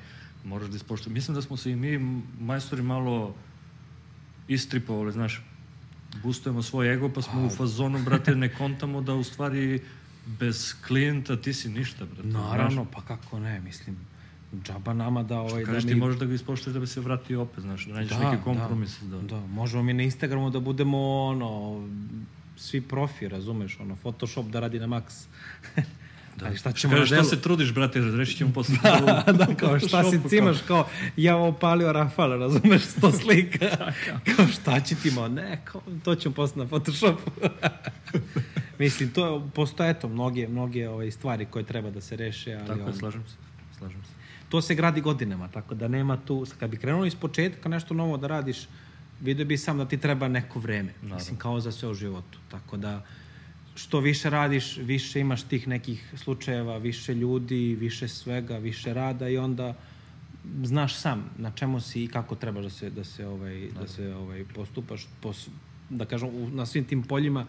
Moraš 0.43 0.67
da 0.69 0.75
ispoštuješ. 0.75 1.13
Mislim 1.13 1.36
da 1.36 1.41
smo 1.41 1.58
se 1.58 1.71
i 1.71 1.75
mi, 1.75 2.21
majstori, 2.39 2.82
malo 2.82 3.36
istripovali, 4.47 5.12
znaš, 5.12 5.41
boostujemo 6.23 6.62
svoj 6.62 6.93
ego, 6.93 7.10
pa 7.10 7.21
smo 7.21 7.45
u 7.45 7.49
fazonu, 7.49 8.04
brate, 8.04 8.36
ne 8.36 8.54
kontamo 8.54 9.01
da 9.01 9.13
u 9.13 9.23
stvari 9.23 9.82
bez 10.25 10.75
klijenta 10.88 11.41
ti 11.41 11.54
si 11.54 11.69
ništa, 11.69 12.06
brate. 12.06 12.27
Naravno, 12.27 12.86
pa 12.86 13.01
kako 13.01 13.39
ne, 13.39 13.60
mislim, 13.60 13.97
džaba 14.63 14.93
nama 14.93 15.23
da 15.23 15.39
ovaj... 15.39 15.63
Kažeš 15.63 15.83
da 15.83 15.89
ti 15.89 15.95
mi... 15.95 15.99
možeš 15.99 16.19
da 16.19 16.25
ga 16.25 16.33
ispoštuješ 16.33 16.73
da 16.73 16.79
bi 16.79 16.87
se 16.87 17.01
vratio 17.01 17.41
opet, 17.41 17.59
znaš, 17.59 17.85
da 17.85 17.93
nađeš 17.93 18.17
neki 18.17 18.43
kompromis. 18.43 18.99
Da, 19.01 19.17
Da, 19.17 19.27
da, 19.27 19.47
možemo 19.47 19.83
mi 19.83 19.93
na 19.93 20.03
Instagramu 20.03 20.49
da 20.49 20.59
budemo 20.59 21.23
ono, 21.23 21.81
svi 22.57 22.81
profi, 22.81 23.27
razumeš, 23.27 23.79
ono, 23.79 23.95
Photoshop 23.95 24.45
da 24.45 24.59
radi 24.59 24.79
na 24.79 24.87
max. 24.87 25.25
Da. 26.35 26.45
Ali 26.45 26.57
šta 26.57 26.71
ćemo 26.71 26.93
Kažeš, 26.93 27.09
na 27.09 27.15
delu? 27.15 27.27
šta 27.27 27.35
se 27.35 27.41
trudiš, 27.41 27.73
brate, 27.73 27.99
reći 28.01 28.35
ćemo 28.35 28.53
posle. 28.53 28.75
da, 29.39 29.47
kao 29.57 29.79
šta 29.79 30.03
si 30.03 30.19
cimaš, 30.29 30.57
kao 30.67 30.87
ja 31.17 31.37
opalio 31.37 31.91
Rafala, 31.91 32.35
razumeš, 32.35 32.81
sto 32.81 33.11
slika. 33.21 33.93
kao 34.35 34.47
šta 34.47 34.79
će 34.79 34.95
ti 34.95 35.11
mo, 35.11 35.27
ne, 35.27 35.61
kao, 35.63 35.81
to 36.03 36.15
ćemo 36.15 36.35
posle 36.35 36.63
na 36.63 36.69
Photoshopu. 36.69 37.31
Mislim, 38.79 39.09
to 39.09 39.35
je, 39.35 39.41
postoje 39.53 39.89
eto 39.89 40.09
mnoge, 40.09 40.47
mnoge 40.47 40.89
ovaj, 40.89 41.11
stvari 41.11 41.45
koje 41.45 41.65
treba 41.65 41.89
da 41.89 42.01
se 42.01 42.15
reše, 42.15 42.53
ali 42.53 42.67
Tako 42.67 42.89
je, 42.89 42.93
slažem 42.93 43.23
se. 43.27 43.35
Slažem 43.77 44.03
se. 44.03 44.11
To 44.51 44.61
se 44.61 44.75
gradi 44.75 45.01
godinama, 45.01 45.47
tako 45.47 45.75
da 45.75 45.87
nema 45.87 46.17
tu, 46.17 46.45
kad 46.59 46.69
bi 46.69 46.77
krenuo 46.77 47.05
iz 47.05 47.15
početka 47.15 47.69
nešto 47.69 47.93
novo 47.93 48.17
da 48.17 48.27
radiš, 48.27 48.67
vidio 49.21 49.45
bi 49.45 49.57
sam 49.57 49.77
da 49.77 49.85
ti 49.85 49.97
treba 49.97 50.27
neko 50.27 50.59
vreme. 50.59 50.93
Naravno. 50.95 51.15
Mislim, 51.15 51.37
kao 51.37 51.59
za 51.59 51.71
sve 51.71 51.89
u 51.89 51.93
životu. 51.93 52.39
Tako 52.51 52.77
da, 52.77 53.05
što 53.75 53.99
više 53.99 54.29
radiš, 54.29 54.77
više 54.77 55.19
imaš 55.19 55.43
tih 55.43 55.67
nekih 55.67 56.13
slučajeva, 56.17 56.77
više 56.77 57.15
ljudi, 57.15 57.75
više 57.79 58.07
svega, 58.07 58.57
više 58.57 58.93
rada 58.93 59.29
i 59.29 59.37
onda 59.37 59.73
znaš 60.63 60.95
sam 60.95 61.29
na 61.37 61.51
čemu 61.51 61.79
si 61.79 62.03
i 62.03 62.07
kako 62.07 62.35
trebaš 62.35 62.63
da 62.63 62.69
se 62.69 62.89
da 62.89 63.03
se 63.03 63.27
ovaj 63.27 63.67
da 63.79 63.87
se 63.87 64.15
ovaj 64.15 64.45
postupaš 64.55 65.07
pos, 65.21 65.47
da 65.89 66.05
kažem 66.05 66.29
u, 66.29 66.49
na 66.49 66.65
svim 66.65 66.85
tim 66.85 67.03
poljima 67.03 67.45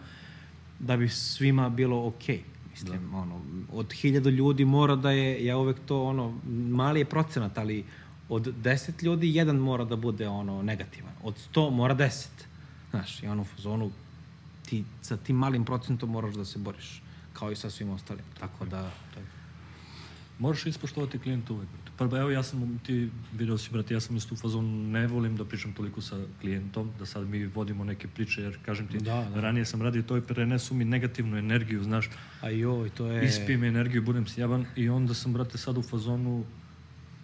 da 0.79 0.97
bi 0.97 1.09
svima 1.09 1.69
bilo 1.69 2.07
okej. 2.07 2.43
Mislim, 2.73 3.11
da. 3.11 3.17
ono, 3.17 3.41
od 3.71 3.93
hiljadu 3.93 4.29
ljudi 4.29 4.65
mora 4.65 4.95
da 4.95 5.11
je, 5.11 5.45
ja 5.45 5.57
uvek 5.57 5.77
to, 5.85 6.03
ono, 6.03 6.39
mali 6.69 6.99
je 6.99 7.05
procenat, 7.05 7.57
ali 7.57 7.85
od 8.29 8.53
deset 8.63 9.03
ljudi, 9.03 9.35
jedan 9.35 9.55
mora 9.55 9.85
da 9.85 9.95
bude, 9.95 10.27
ono, 10.27 10.61
negativan. 10.61 11.13
Od 11.23 11.37
sto 11.37 11.69
mora 11.69 11.93
deset. 11.93 12.47
Znaš, 12.89 13.23
i 13.23 13.27
ono, 13.27 13.41
u 13.41 13.45
fazonu, 13.45 13.91
ti 14.65 14.83
sa 15.01 15.17
tim 15.17 15.35
malim 15.35 15.65
procentom 15.65 16.09
moraš 16.09 16.35
da 16.35 16.45
se 16.45 16.59
boriš, 16.59 17.01
kao 17.33 17.51
i 17.51 17.55
sa 17.55 17.69
svim 17.69 17.89
ostalim. 17.89 18.25
Tako 18.39 18.65
da, 18.65 18.91
Moraš 20.39 20.65
ispoštovati 20.65 21.19
klijenta 21.19 21.53
uvek. 21.53 21.69
Pa 21.97 22.05
evo 22.05 22.29
ja 22.31 22.43
sam, 22.43 22.79
ti 22.85 23.09
video 23.37 23.57
si, 23.57 23.69
brate, 23.71 23.93
ja 23.93 23.99
sam 23.99 24.15
isto 24.17 24.33
u 24.33 24.37
fazonu, 24.37 24.87
ne 24.91 25.07
volim 25.07 25.35
da 25.37 25.45
pričam 25.45 25.73
toliko 25.73 26.01
sa 26.01 26.17
klijentom, 26.41 26.91
da 26.99 27.05
sad 27.05 27.27
mi 27.27 27.45
vodimo 27.45 27.83
neke 27.83 28.07
priče, 28.07 28.41
jer 28.41 28.57
kažem 28.65 28.87
ti, 28.87 28.97
Da, 28.97 29.27
da. 29.33 29.41
ranije 29.41 29.65
sam 29.65 29.81
radio 29.81 30.01
to 30.01 30.17
i 30.17 30.21
prenesu 30.21 30.73
mi 30.75 30.85
negativnu 30.85 31.37
energiju, 31.37 31.83
znaš, 31.83 32.09
A 32.41 32.49
joj, 32.49 32.89
to 32.89 33.05
je... 33.05 33.25
ispije 33.25 33.57
mi 33.57 33.67
energiju, 33.67 34.01
budem 34.01 34.27
sjaban 34.27 34.65
i 34.75 34.89
onda 34.89 35.13
sam, 35.13 35.33
brate, 35.33 35.57
sad 35.57 35.77
u 35.77 35.81
fazonu 35.81 36.45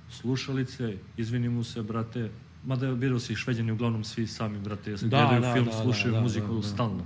slušalice, 0.09 0.97
izvini 1.17 1.49
mu 1.49 1.63
se, 1.63 1.81
brate, 1.83 2.29
mada 2.65 2.91
video 2.91 3.19
si 3.19 3.35
šveđani 3.35 3.71
uglavnom 3.71 4.03
svi 4.03 4.27
sami, 4.27 4.59
brate, 4.59 4.91
Da, 4.91 5.07
gledaju 5.07 5.41
da, 5.41 5.53
film, 5.53 5.65
da, 5.65 5.81
slušaju 5.83 6.11
da, 6.11 6.17
da, 6.17 6.23
muziku 6.23 6.53
da, 6.53 6.61
da. 6.61 6.67
stalno. 6.67 7.05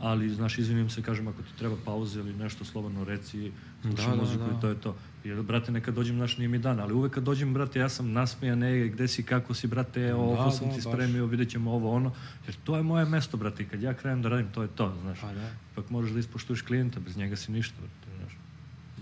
Ali, 0.00 0.30
znaš, 0.30 0.58
izvinim 0.58 0.90
se, 0.90 1.02
kažem, 1.02 1.28
ako 1.28 1.42
ti 1.42 1.48
treba 1.58 1.76
pauze 1.84 2.20
ili 2.20 2.34
nešto, 2.34 2.64
slobodno 2.64 3.04
reci, 3.04 3.52
slušaj 3.82 4.04
Da, 4.06 4.16
da, 4.16 4.22
muziku 4.22 4.44
da. 4.44 4.58
i 4.58 4.60
to 4.60 4.68
je 4.68 4.80
to. 4.80 4.96
Jer, 5.24 5.42
brate, 5.42 5.72
nekad 5.72 5.94
dođem, 5.94 6.16
znaš, 6.16 6.38
nije 6.38 6.48
mi 6.48 6.58
dan, 6.58 6.80
ali 6.80 6.94
uvek 6.94 7.12
kad 7.12 7.24
dođem, 7.24 7.54
brate, 7.54 7.78
ja 7.78 7.88
sam 7.88 8.12
nasmejan, 8.12 8.58
ne, 8.58 8.88
gde 8.88 9.08
si, 9.08 9.22
kako 9.22 9.54
si, 9.54 9.66
brate, 9.66 10.14
ovo 10.14 10.44
Da, 10.44 10.50
sam 10.50 10.68
da, 10.68 10.74
ti 10.74 10.80
baš. 10.84 10.92
spremio, 10.92 11.26
vidjet 11.26 11.50
ćemo 11.50 11.72
ovo, 11.72 11.92
ono, 11.92 12.12
jer 12.46 12.56
to 12.64 12.76
je 12.76 12.82
moje 12.82 13.04
mesto, 13.04 13.36
brate, 13.36 13.64
kad 13.68 13.82
ja 13.82 13.94
krenem 13.94 14.22
da 14.22 14.28
radim, 14.28 14.52
to 14.52 14.62
je 14.62 14.68
to, 14.68 14.94
znaš. 15.02 15.20
Pa 15.20 15.32
da. 15.32 15.50
Ipak 15.72 15.90
moraš 15.90 16.10
da 16.10 16.18
ispoštuješ 16.18 16.62
klijenta, 16.62 17.00
bez 17.00 17.16
njega 17.16 17.36
si 17.36 17.52
ništa, 17.52 17.74
brate, 17.80 18.16
znaš. 18.18 18.36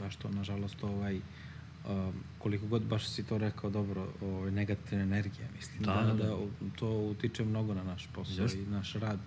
baš 0.00 0.16
to, 0.16 0.28
nažalost, 0.28 0.84
ovaj, 0.84 1.20
um, 1.88 2.12
koliko 2.38 2.66
god 2.66 2.82
baš 2.82 3.08
si 3.08 3.22
to 3.24 3.38
rekao 3.38 3.70
dobro, 3.70 4.08
ovaj, 4.22 4.50
negativna 4.50 5.04
energija, 5.04 5.48
mislim, 5.56 5.82
Da, 5.82 5.94
da, 5.94 6.02
da, 6.02 6.14
da, 6.14 6.24
da. 6.24 6.36
to 6.78 6.88
utiče 6.88 7.44
mnogo 7.44 7.74
na 7.74 7.84
naš 7.84 8.08
posao 8.14 8.42
Jeste. 8.42 8.58
i 8.62 8.66
naš 8.66 8.92
rad. 8.92 9.18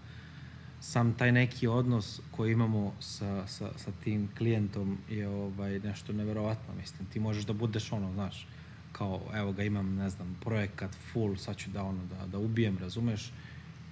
Sam 0.81 1.13
taj 1.13 1.31
neki 1.31 1.67
odnos 1.67 2.21
koji 2.31 2.51
imamo 2.51 2.93
sa, 2.99 3.47
sa, 3.47 3.69
sa 3.77 3.91
tim 4.03 4.29
klijentom 4.37 4.97
je 5.09 5.27
ovaj, 5.27 5.79
nešto 5.79 6.13
neverovatno, 6.13 6.73
mislim. 6.75 7.07
Ti 7.13 7.19
možeš 7.19 7.43
da 7.43 7.53
budeš 7.53 7.91
ono, 7.91 8.13
znaš, 8.13 8.47
kao, 8.91 9.21
evo 9.33 9.51
ga 9.51 9.63
imam, 9.63 9.95
ne 9.95 10.09
znam, 10.09 10.37
projekat 10.41 10.91
full, 11.11 11.37
sad 11.37 11.57
ću 11.57 11.69
da 11.69 11.83
ono, 11.83 12.05
da, 12.05 12.27
da 12.27 12.37
ubijem, 12.37 12.77
razumeš? 12.77 13.31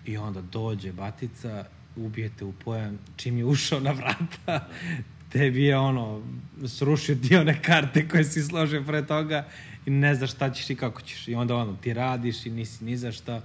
I 0.05 0.17
onda 0.17 0.41
dođe 0.41 0.93
batica, 0.93 1.65
ubijete 1.95 2.45
u 2.45 2.53
pojam, 2.53 2.99
čim 3.15 3.37
je 3.37 3.45
ušao 3.45 3.79
na 3.79 3.91
vrata, 3.91 4.67
tebi 5.31 5.63
je 5.63 5.77
ono, 5.77 6.21
srušio 6.67 7.15
ti 7.15 7.35
one 7.35 7.61
karte 7.61 8.07
koje 8.07 8.23
si 8.23 8.43
složio 8.43 8.83
pre 8.83 9.05
toga 9.07 9.47
i 9.85 9.89
ne 9.89 10.15
znaš 10.15 10.31
šta 10.31 10.49
ćeš 10.49 10.69
i 10.69 10.75
kako 10.75 11.01
ćeš. 11.01 11.27
I 11.27 11.35
onda 11.35 11.55
ono, 11.55 11.75
ti 11.75 11.93
radiš 11.93 12.45
i 12.45 12.49
nisi 12.49 12.85
ni 12.85 12.97
za 12.97 13.11
šta, 13.11 13.41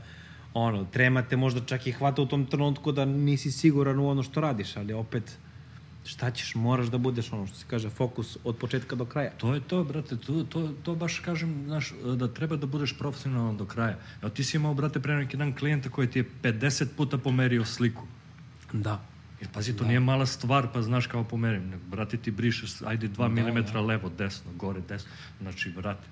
ono, 0.54 0.84
trema 0.84 1.22
te 1.22 1.36
možda 1.36 1.60
čak 1.60 1.86
i 1.86 1.92
hvata 1.92 2.22
u 2.22 2.26
tom 2.26 2.46
trenutku 2.46 2.92
da 2.92 3.04
nisi 3.04 3.52
siguran 3.52 3.98
u 3.98 4.08
ono 4.08 4.22
što 4.22 4.40
radiš, 4.40 4.76
ali 4.76 4.92
opet, 4.92 5.38
šta 6.04 6.30
ćeš, 6.30 6.54
moraš 6.54 6.86
da 6.86 6.98
budeš 6.98 7.32
ono 7.32 7.46
što 7.46 7.56
se 7.56 7.64
kaže, 7.68 7.90
fokus 7.90 8.38
od 8.44 8.56
početka 8.56 8.96
do 8.96 9.04
kraja. 9.04 9.30
To 9.38 9.54
je 9.54 9.60
to, 9.60 9.84
brate, 9.84 10.16
to, 10.16 10.42
to, 10.42 10.68
to 10.82 10.94
baš 10.94 11.18
kažem, 11.18 11.64
znaš, 11.66 11.92
da 12.16 12.28
treba 12.28 12.56
da 12.56 12.66
budeš 12.66 12.98
profesionalan 12.98 13.56
do 13.56 13.64
kraja. 13.64 13.98
Evo, 14.22 14.30
ti 14.30 14.44
si 14.44 14.56
imao, 14.56 14.74
brate, 14.74 15.00
pre 15.00 15.16
neki 15.16 15.36
dan 15.36 15.54
klijenta 15.54 15.88
koji 15.88 16.10
ti 16.10 16.18
je 16.18 16.30
50 16.42 16.86
puta 16.96 17.18
pomerio 17.18 17.64
sliku. 17.64 18.02
Da. 18.72 19.00
Jer 19.40 19.50
pazi, 19.52 19.76
to 19.76 19.84
nije 19.84 20.00
mala 20.00 20.26
stvar, 20.26 20.68
pa 20.74 20.82
znaš 20.82 21.06
kao 21.06 21.24
pomerim. 21.24 21.68
Nego, 21.68 21.82
brate, 21.90 22.16
ti 22.16 22.30
brišeš, 22.30 22.82
ajde 22.82 23.08
2 23.08 23.28
mm 23.28 23.76
levo, 23.86 24.08
desno, 24.18 24.52
gore, 24.56 24.80
desno. 24.88 25.10
Znači, 25.40 25.70
brate, 25.70 26.06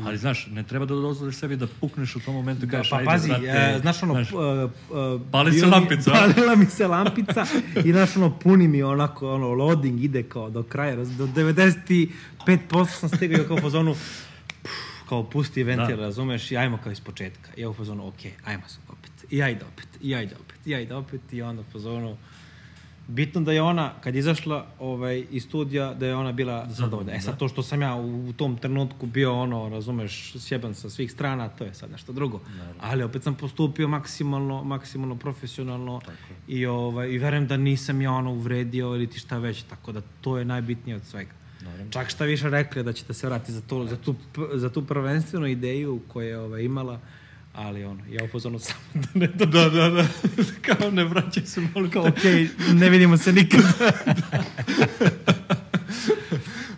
Ali 0.00 0.18
znaš, 0.18 0.46
ne 0.46 0.62
treba 0.62 0.86
da 0.86 0.94
dozvoliš 0.94 1.36
sebi 1.36 1.56
da 1.56 1.66
pukneš 1.80 2.16
u 2.16 2.20
tom 2.20 2.34
momentu 2.34 2.64
i 2.64 2.66
Da, 2.66 2.70
kažeš, 2.70 2.90
pa 2.90 2.96
ajde, 2.96 3.06
pazi, 3.06 3.28
brate, 3.28 3.46
e, 3.46 3.78
znaš 3.80 4.02
ono, 4.02 4.12
znaš, 4.14 4.28
p- 4.30 4.36
e, 4.36 4.38
e, 5.16 5.30
Pali 5.30 5.52
se 5.52 5.66
mi- 5.66 5.72
lampica, 5.72 6.10
a? 6.10 6.14
Palila 6.14 6.56
mi 6.56 6.66
se 6.66 6.86
lampica 6.86 7.46
i 7.84 7.92
znaš 7.92 8.16
ono, 8.16 8.30
puni 8.32 8.68
mi 8.68 8.82
onako, 8.82 9.30
ono, 9.30 9.48
loading 9.48 10.00
ide 10.00 10.22
kao 10.22 10.50
do 10.50 10.62
kraja, 10.62 10.96
do 10.96 11.26
95% 11.26 12.08
sam 12.90 13.08
stigao 13.08 13.44
kao 13.44 13.56
po 13.56 13.70
zonu, 13.70 13.94
kao 15.08 15.24
pusti 15.24 15.62
ventil, 15.62 15.96
Da. 15.96 16.02
razumeš, 16.02 16.50
i 16.50 16.56
ajmo 16.56 16.78
kao 16.78 16.92
iz 16.92 17.00
početka. 17.00 17.50
I 17.56 17.60
ja 17.60 17.68
u 17.68 17.74
fazonu, 17.74 18.06
ok, 18.08 18.14
ajmo 18.44 18.62
sad 18.66 18.80
opet, 18.88 19.10
i 19.30 19.42
ajde 19.42 19.64
opet, 19.66 19.88
i 20.00 20.14
ajde 20.14 20.34
opet, 20.36 20.66
i 20.66 20.74
ajde 20.74 20.94
opet, 20.94 21.32
i 21.32 21.42
onda 21.42 21.60
u 21.62 21.72
fazonu, 21.72 22.16
bitno 23.08 23.40
da 23.40 23.52
je 23.52 23.62
ona, 23.62 23.92
kad 24.00 24.14
je 24.14 24.18
izašla 24.18 24.66
ovaj, 24.78 25.24
iz 25.30 25.44
studija, 25.44 25.94
da 25.94 26.06
je 26.06 26.16
ona 26.16 26.32
bila 26.32 26.66
zadovoljna. 26.70 27.12
E 27.12 27.20
sad, 27.20 27.38
to 27.38 27.48
što 27.48 27.62
sam 27.62 27.82
ja 27.82 27.94
u, 27.94 28.28
u 28.28 28.32
tom 28.32 28.56
trenutku 28.56 29.06
bio, 29.06 29.40
ono, 29.40 29.68
razumeš, 29.68 30.34
sjeban 30.38 30.74
sa 30.74 30.90
svih 30.90 31.12
strana, 31.12 31.48
to 31.48 31.64
je 31.64 31.74
sad 31.74 31.90
nešto 31.90 32.12
drugo. 32.12 32.40
Ali 32.80 33.02
opet 33.02 33.22
sam 33.22 33.34
postupio 33.34 33.88
maksimalno, 33.88 34.64
maksimalno 34.64 35.16
profesionalno 35.16 36.00
i, 36.48 36.66
ovaj, 36.66 37.10
i 37.10 37.18
verujem 37.18 37.46
da 37.46 37.56
nisam 37.56 38.02
ja 38.02 38.12
ono 38.12 38.32
uvredio 38.32 38.86
ili 38.86 39.06
ti 39.06 39.18
šta 39.18 39.38
već, 39.38 39.62
tako 39.62 39.92
da 39.92 40.00
to 40.20 40.38
je 40.38 40.44
najbitnije 40.44 40.96
od 40.96 41.04
svega. 41.04 41.30
Čak 41.90 42.08
šta 42.10 42.24
više 42.24 42.50
rekli 42.50 42.82
da 42.82 42.92
ćete 42.92 43.14
se 43.14 43.26
vratiti 43.26 43.52
za, 43.52 43.60
to, 43.60 43.86
za, 43.86 43.96
tu, 43.96 44.14
za 44.54 44.70
tu 44.70 44.86
prvenstvenu 44.86 45.46
ideju 45.46 46.00
koju 46.08 46.28
je 46.28 46.38
ovaj, 46.38 46.62
imala, 46.62 47.00
ali 47.52 47.84
ono, 47.84 48.02
ja 48.10 48.24
upozorno 48.24 48.58
samo 48.68 48.80
da 48.94 49.08
ne 49.14 49.26
Da, 49.26 49.46
da, 49.46 49.88
da. 49.90 50.06
kao 50.66 50.90
ne 50.90 51.04
vraćaj 51.04 51.46
se, 51.46 51.60
molim 51.74 51.90
kao, 51.90 52.08
okej, 52.08 52.48
ne 52.72 52.90
vidimo 52.90 53.16
se 53.16 53.32
nikad. 53.32 53.60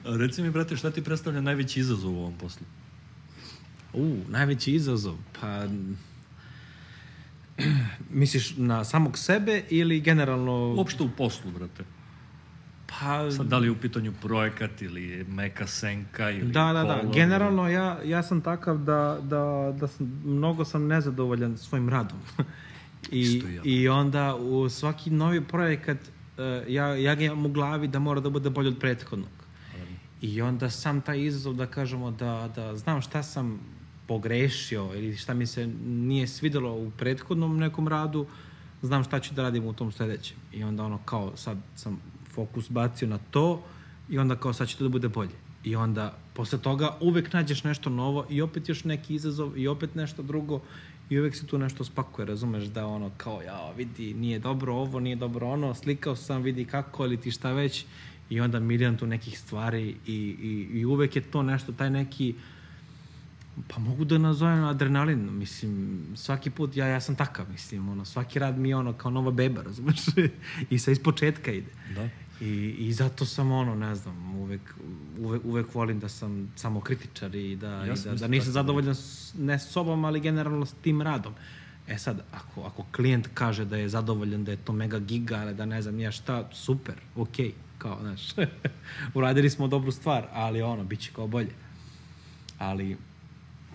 A 0.04 0.16
Reci 0.16 0.42
mi, 0.42 0.50
brate, 0.50 0.76
šta 0.76 0.90
ti 0.90 1.04
predstavlja 1.04 1.40
najveći 1.40 1.80
izazov 1.80 2.14
u 2.14 2.18
ovom 2.18 2.34
poslu? 2.38 2.66
U, 3.92 4.16
najveći 4.28 4.72
izazov, 4.72 5.16
pa... 5.40 5.66
Misliš 8.10 8.56
na 8.56 8.84
samog 8.84 9.18
sebe 9.18 9.62
ili 9.70 10.00
generalno... 10.00 10.74
Uopšte 10.74 11.02
u 11.02 11.08
poslu, 11.08 11.50
brate. 11.50 11.84
Pa, 13.00 13.30
Sad, 13.30 13.46
da 13.46 13.59
li 13.59 13.66
je 13.66 13.70
u 13.70 13.76
pitanju 13.76 14.12
projekat 14.22 14.83
ili 14.83 15.24
meka 15.28 15.66
senka 15.66 16.30
ili 16.30 16.52
da, 16.52 16.72
da, 16.72 16.83
da. 16.83 17.11
Generalno 17.14 17.68
ja, 17.68 17.98
ja 18.04 18.22
sam 18.22 18.40
takav 18.40 18.78
da, 18.78 19.18
da, 19.22 19.74
da 19.80 19.88
sam, 19.88 20.22
mnogo 20.24 20.64
sam 20.64 20.87
nezadovoljan 20.87 21.59
svojim 21.59 21.88
radom. 21.88 22.18
I 23.12 23.42
ja. 23.54 23.62
I 23.64 23.88
onda 23.88 24.35
u 24.35 24.68
svaki 24.68 25.11
novi 25.11 25.40
projekat 25.40 25.98
eh, 26.38 26.64
ja, 26.68 26.87
ja 26.87 27.14
ga 27.14 27.24
imam 27.24 27.46
u 27.46 27.48
glavi 27.48 27.88
da 27.88 27.98
mora 27.98 28.20
da 28.20 28.30
bude 28.30 28.50
bolje 28.50 28.68
od 28.68 28.78
prethodnog. 28.78 29.44
I 30.20 30.42
onda 30.42 30.70
sam 30.70 31.00
taj 31.00 31.20
izazov 31.20 31.54
da 31.54 31.66
kažemo 31.66 32.11
da, 32.11 32.50
da 32.57 32.76
znam 32.76 33.00
šta 33.00 33.22
sam 33.22 33.61
pogrešio 34.07 34.90
ili 34.94 35.16
šta 35.16 35.35
mi 35.35 35.46
se 35.46 35.66
nije 35.87 36.26
svidelo 36.26 36.72
u 36.72 36.90
prethodnom 36.90 37.59
nekom 37.59 37.88
radu, 37.88 38.26
znam 38.83 39.04
šta 39.04 39.20
ću 39.20 39.35
da 39.35 39.42
radim 39.42 39.66
u 39.66 39.72
tom 39.72 39.92
sledećem. 39.92 40.37
I 40.52 40.64
onda 40.64 40.85
ono 40.85 40.98
kao 40.98 41.37
sad 41.37 41.59
sam 41.76 42.00
fokus 42.34 42.70
bacio 42.70 43.08
na 43.08 43.18
to 43.30 43.62
i 44.08 44.18
onda 44.18 44.36
kao 44.36 44.52
sad 44.52 44.68
će 44.68 44.76
to 44.76 44.84
da 44.84 44.88
bude 44.90 45.08
bolje. 45.08 45.34
I 45.64 45.76
onda 45.76 46.16
posle 46.34 46.58
toga 46.58 46.96
uvek 47.00 47.32
nađeš 47.32 47.64
nešto 47.64 47.90
novo 47.90 48.26
i 48.30 48.42
opet 48.42 48.68
još 48.68 48.84
neki 48.84 49.14
izazov 49.14 49.58
i 49.58 49.68
opet 49.68 49.94
nešto 49.94 50.22
drugo 50.22 50.60
i 51.10 51.18
uvek 51.18 51.36
se 51.36 51.46
tu 51.46 51.58
nešto 51.58 51.84
spakuje, 51.84 52.26
razumeš 52.26 52.64
da 52.64 52.86
ono 52.86 53.10
kao 53.16 53.42
ja 53.42 53.70
vidi 53.76 54.14
nije 54.14 54.38
dobro 54.38 54.74
ovo, 54.74 55.00
nije 55.00 55.16
dobro 55.16 55.48
ono, 55.48 55.74
slikao 55.74 56.16
sam, 56.16 56.42
vidi 56.42 56.64
kako 56.64 57.04
ili 57.04 57.16
ti 57.16 57.30
šta 57.30 57.52
već 57.52 57.84
i 58.30 58.40
onda 58.40 58.60
milion 58.60 58.96
tu 58.96 59.06
nekih 59.06 59.38
stvari 59.38 59.96
i, 60.06 60.14
i, 60.42 60.78
i 60.78 60.84
uvek 60.84 61.16
je 61.16 61.22
to 61.22 61.42
nešto, 61.42 61.72
taj 61.72 61.90
neki 61.90 62.34
pa 63.68 63.78
mogu 63.78 64.04
da 64.04 64.18
nazovem 64.18 64.64
adrenalin, 64.64 65.38
mislim, 65.38 66.02
svaki 66.14 66.50
put, 66.50 66.76
ja, 66.76 66.86
ja 66.86 67.00
sam 67.00 67.16
takav, 67.16 67.46
mislim, 67.50 67.88
ono, 67.88 68.04
svaki 68.04 68.38
rad 68.38 68.58
mi 68.58 68.68
je 68.68 68.76
ono 68.76 68.92
kao 68.92 69.10
nova 69.10 69.30
beba, 69.30 69.62
razumeš, 69.62 70.00
i 70.70 70.78
sa 70.78 70.90
ispočetka 70.90 71.52
ide. 71.52 71.70
Da. 71.94 72.08
I, 72.40 72.74
I 72.78 72.92
zato 72.92 73.24
sam 73.24 73.52
ono, 73.52 73.74
ne 73.74 73.94
znam, 73.94 74.36
uvek, 74.36 74.74
uvek, 75.18 75.44
uvek 75.44 75.74
volim 75.74 76.00
da 76.00 76.08
sam 76.08 76.52
samo 76.56 76.80
kritičar 76.80 77.34
i 77.34 77.56
da, 77.56 77.68
Ja 77.68 77.94
i 77.94 77.96
da, 78.04 78.14
da 78.14 78.28
nisam 78.28 78.52
zadovoljan 78.52 78.94
s, 78.94 79.34
ne 79.38 79.58
sobom, 79.58 80.04
ali 80.04 80.20
generalno 80.20 80.66
s 80.66 80.72
tim 80.82 81.02
radom. 81.02 81.34
E 81.88 81.98
sad, 81.98 82.22
ako, 82.32 82.62
ako 82.62 82.84
klijent 82.92 83.28
kaže 83.34 83.64
da 83.64 83.76
je 83.76 83.88
zadovoljan, 83.88 84.44
da 84.44 84.50
je 84.50 84.56
to 84.56 84.72
mega 84.72 84.98
giga, 84.98 85.36
ali 85.36 85.54
da 85.54 85.66
ne 85.66 85.82
znam 85.82 86.00
ja 86.00 86.12
šta, 86.12 86.48
super, 86.52 86.94
okej, 87.16 87.52
kao, 87.78 87.98
znaš, 88.00 88.20
uradili 89.14 89.50
smo 89.50 89.68
dobru 89.68 89.92
stvar, 89.92 90.28
ali 90.32 90.62
ono, 90.62 90.85
bit 90.85 91.00
će 91.00 91.10
kao 91.12 91.26
bolje. 91.26 91.52
Ali, 92.58 92.96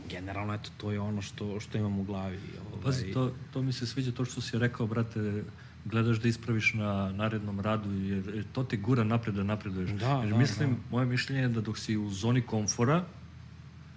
generalno, 0.10 0.54
eto, 0.54 0.70
to 0.78 0.92
je 0.92 1.00
ono 1.00 1.22
što, 1.22 1.60
što 1.60 1.78
imam 1.78 2.00
u 2.00 2.04
glavi. 2.04 2.40
Ovaj, 2.72 2.84
Pazi, 2.84 3.14
to, 3.14 3.32
to 3.54 3.62
mi 3.62 3.74
se 3.74 3.88
sviđa 3.88 4.12
to 4.12 4.26
što 4.26 4.42
si 4.42 4.60
rekao, 4.60 4.88
brate, 4.88 5.44
gledaš 5.86 6.18
da 6.18 6.28
ispraviš 6.28 6.74
na 6.74 7.12
narednom 7.12 7.60
radu, 7.60 7.94
jer, 7.94 8.44
to 8.46 8.64
te 8.64 8.78
gura 8.78 9.04
napred 9.04 9.36
da 9.36 9.44
napreduješ. 9.44 9.90
Da, 9.92 10.10
jer 10.14 10.30
da, 10.30 10.38
mislim, 10.38 10.78
moje 10.92 11.06
mišljenje 11.06 11.42
je 11.42 11.48
da 11.50 11.62
dok 11.62 11.78
si 11.78 11.98
u 11.98 12.10
zoni 12.10 12.42
komfora, 12.42 13.04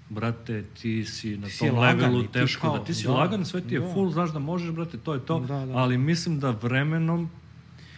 brate, 0.08 0.64
ti 0.72 1.04
si 1.04 1.36
na 1.36 1.48
si 1.48 1.58
tom 1.58 1.78
lagan 1.78 1.98
i 1.98 2.02
levelu 2.02 2.22
ti 2.22 2.28
teško, 2.30 2.60
kao- 2.62 2.78
da 2.78 2.84
ti 2.84 2.94
si 2.94 3.06
da, 3.06 3.12
lagan, 3.12 3.44
sve 3.44 3.60
ti 3.60 3.74
je 3.74 3.80
da. 3.80 3.92
full, 3.92 4.10
znaš 4.10 4.30
da 4.30 4.38
možeš, 4.40 4.70
brate, 4.70 4.98
to 4.98 5.14
je 5.14 5.20
to, 5.20 5.40
Da, 5.40 5.66
da. 5.66 5.72
ali 5.74 5.98
mislim 5.98 6.40
da 6.40 6.50
vremenom 6.52 7.30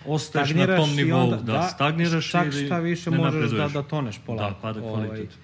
ostaješ 0.06 0.50
na 0.50 0.76
tom 0.76 0.90
nivou, 0.90 1.20
onda- 1.22 1.36
da, 1.36 1.62
stagniraš 1.64 2.30
čak 2.30 2.46
ili 2.46 2.66
šta 2.66 2.78
više 2.78 3.10
možeš 3.10 3.50
da, 3.50 3.68
da 3.68 3.82
toneš 3.82 4.18
polako. 4.18 4.50
Da, 4.50 4.60
pada 4.62 4.80
Ovaj, 4.82 5.06
kvalitet. 5.06 5.38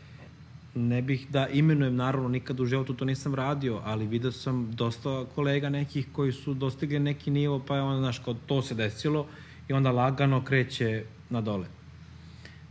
Ne 0.75 1.03
bih 1.03 1.27
da 1.31 1.49
imenujem, 1.49 1.97
naravno, 1.97 2.29
nikad 2.29 2.61
u 2.61 2.67
životu 2.67 2.95
to 2.95 3.05
nisam 3.05 3.35
radio, 3.35 3.81
ali 3.85 4.07
vidio 4.07 4.33
sam 4.33 4.73
dosta 4.73 5.25
kolega 5.35 5.69
nekih 5.69 6.07
koji 6.13 6.33
su 6.33 6.55
dostigli 6.55 6.99
neki 6.99 7.31
nivo, 7.31 7.59
pa 7.67 7.77
je 7.77 7.83
onda, 7.83 7.99
znaš, 7.99 8.19
kao 8.19 8.35
to 8.35 8.63
se 8.63 8.75
desilo 8.75 9.27
i 9.69 9.73
onda 9.73 9.91
lagano 9.91 10.45
kreće 10.45 11.05
na 11.31 11.41
dole. 11.41 11.67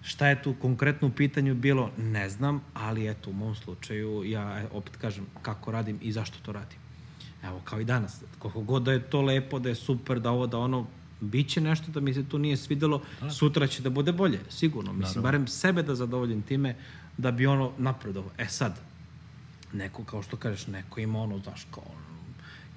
Šta 0.02 0.28
je 0.28 0.43
tu 0.43 0.56
konkretno 0.62 1.08
u 1.08 1.12
pitanju 1.12 1.56
bilo, 1.56 1.91
ne 1.97 2.30
znam, 2.30 2.62
ali 2.74 3.10
eto, 3.10 3.30
u 3.30 3.34
mom 3.34 3.56
slučaju, 3.56 4.24
ja 4.26 4.60
e, 4.60 4.68
opet 4.72 4.95
kažem 4.95 5.26
kako 5.41 5.72
radim 5.72 6.00
i 6.02 6.12
zašto 6.12 6.38
to 6.45 6.52
radim. 6.52 6.80
Evo, 7.43 7.62
kao 7.64 7.80
i 7.80 7.86
danas, 7.86 8.22
koliko 8.39 8.62
god 8.62 8.84
da 8.84 8.91
je 8.91 9.10
to 9.10 9.22
lepo, 9.22 9.60
da 9.60 9.70
je 9.70 9.76
super, 9.76 10.20
da 10.20 10.32
ovo, 10.32 10.47
da 10.47 10.58
ono, 10.58 10.88
biće 11.22 11.62
nešto 11.62 11.91
da 11.91 12.00
mi 12.00 12.14
se 12.14 12.30
tu 12.30 12.38
nije 12.38 12.58
svidelo, 12.58 13.02
sutra 13.32 13.68
će 13.68 13.82
da 13.82 13.89
bude 13.89 14.12
bolje, 14.12 14.39
sigurno. 14.50 14.93
Mislim, 14.93 15.02
Naravno. 15.02 15.22
barem 15.22 15.47
sebe 15.47 15.84
da 15.84 15.95
zadovoljim 15.95 16.41
time, 16.41 16.76
da 17.20 17.32
bi 17.32 17.48
ono 17.48 17.72
napredovao. 17.78 18.32
E 18.38 18.46
sad, 18.46 18.80
neko, 19.74 20.04
kao 20.04 20.24
što 20.24 20.38
kažeš, 20.38 20.68
neko 20.68 21.00
ima 21.00 21.20
ono, 21.20 21.40
znaš, 21.40 21.68
kao, 21.72 21.84
ono, 21.86 22.09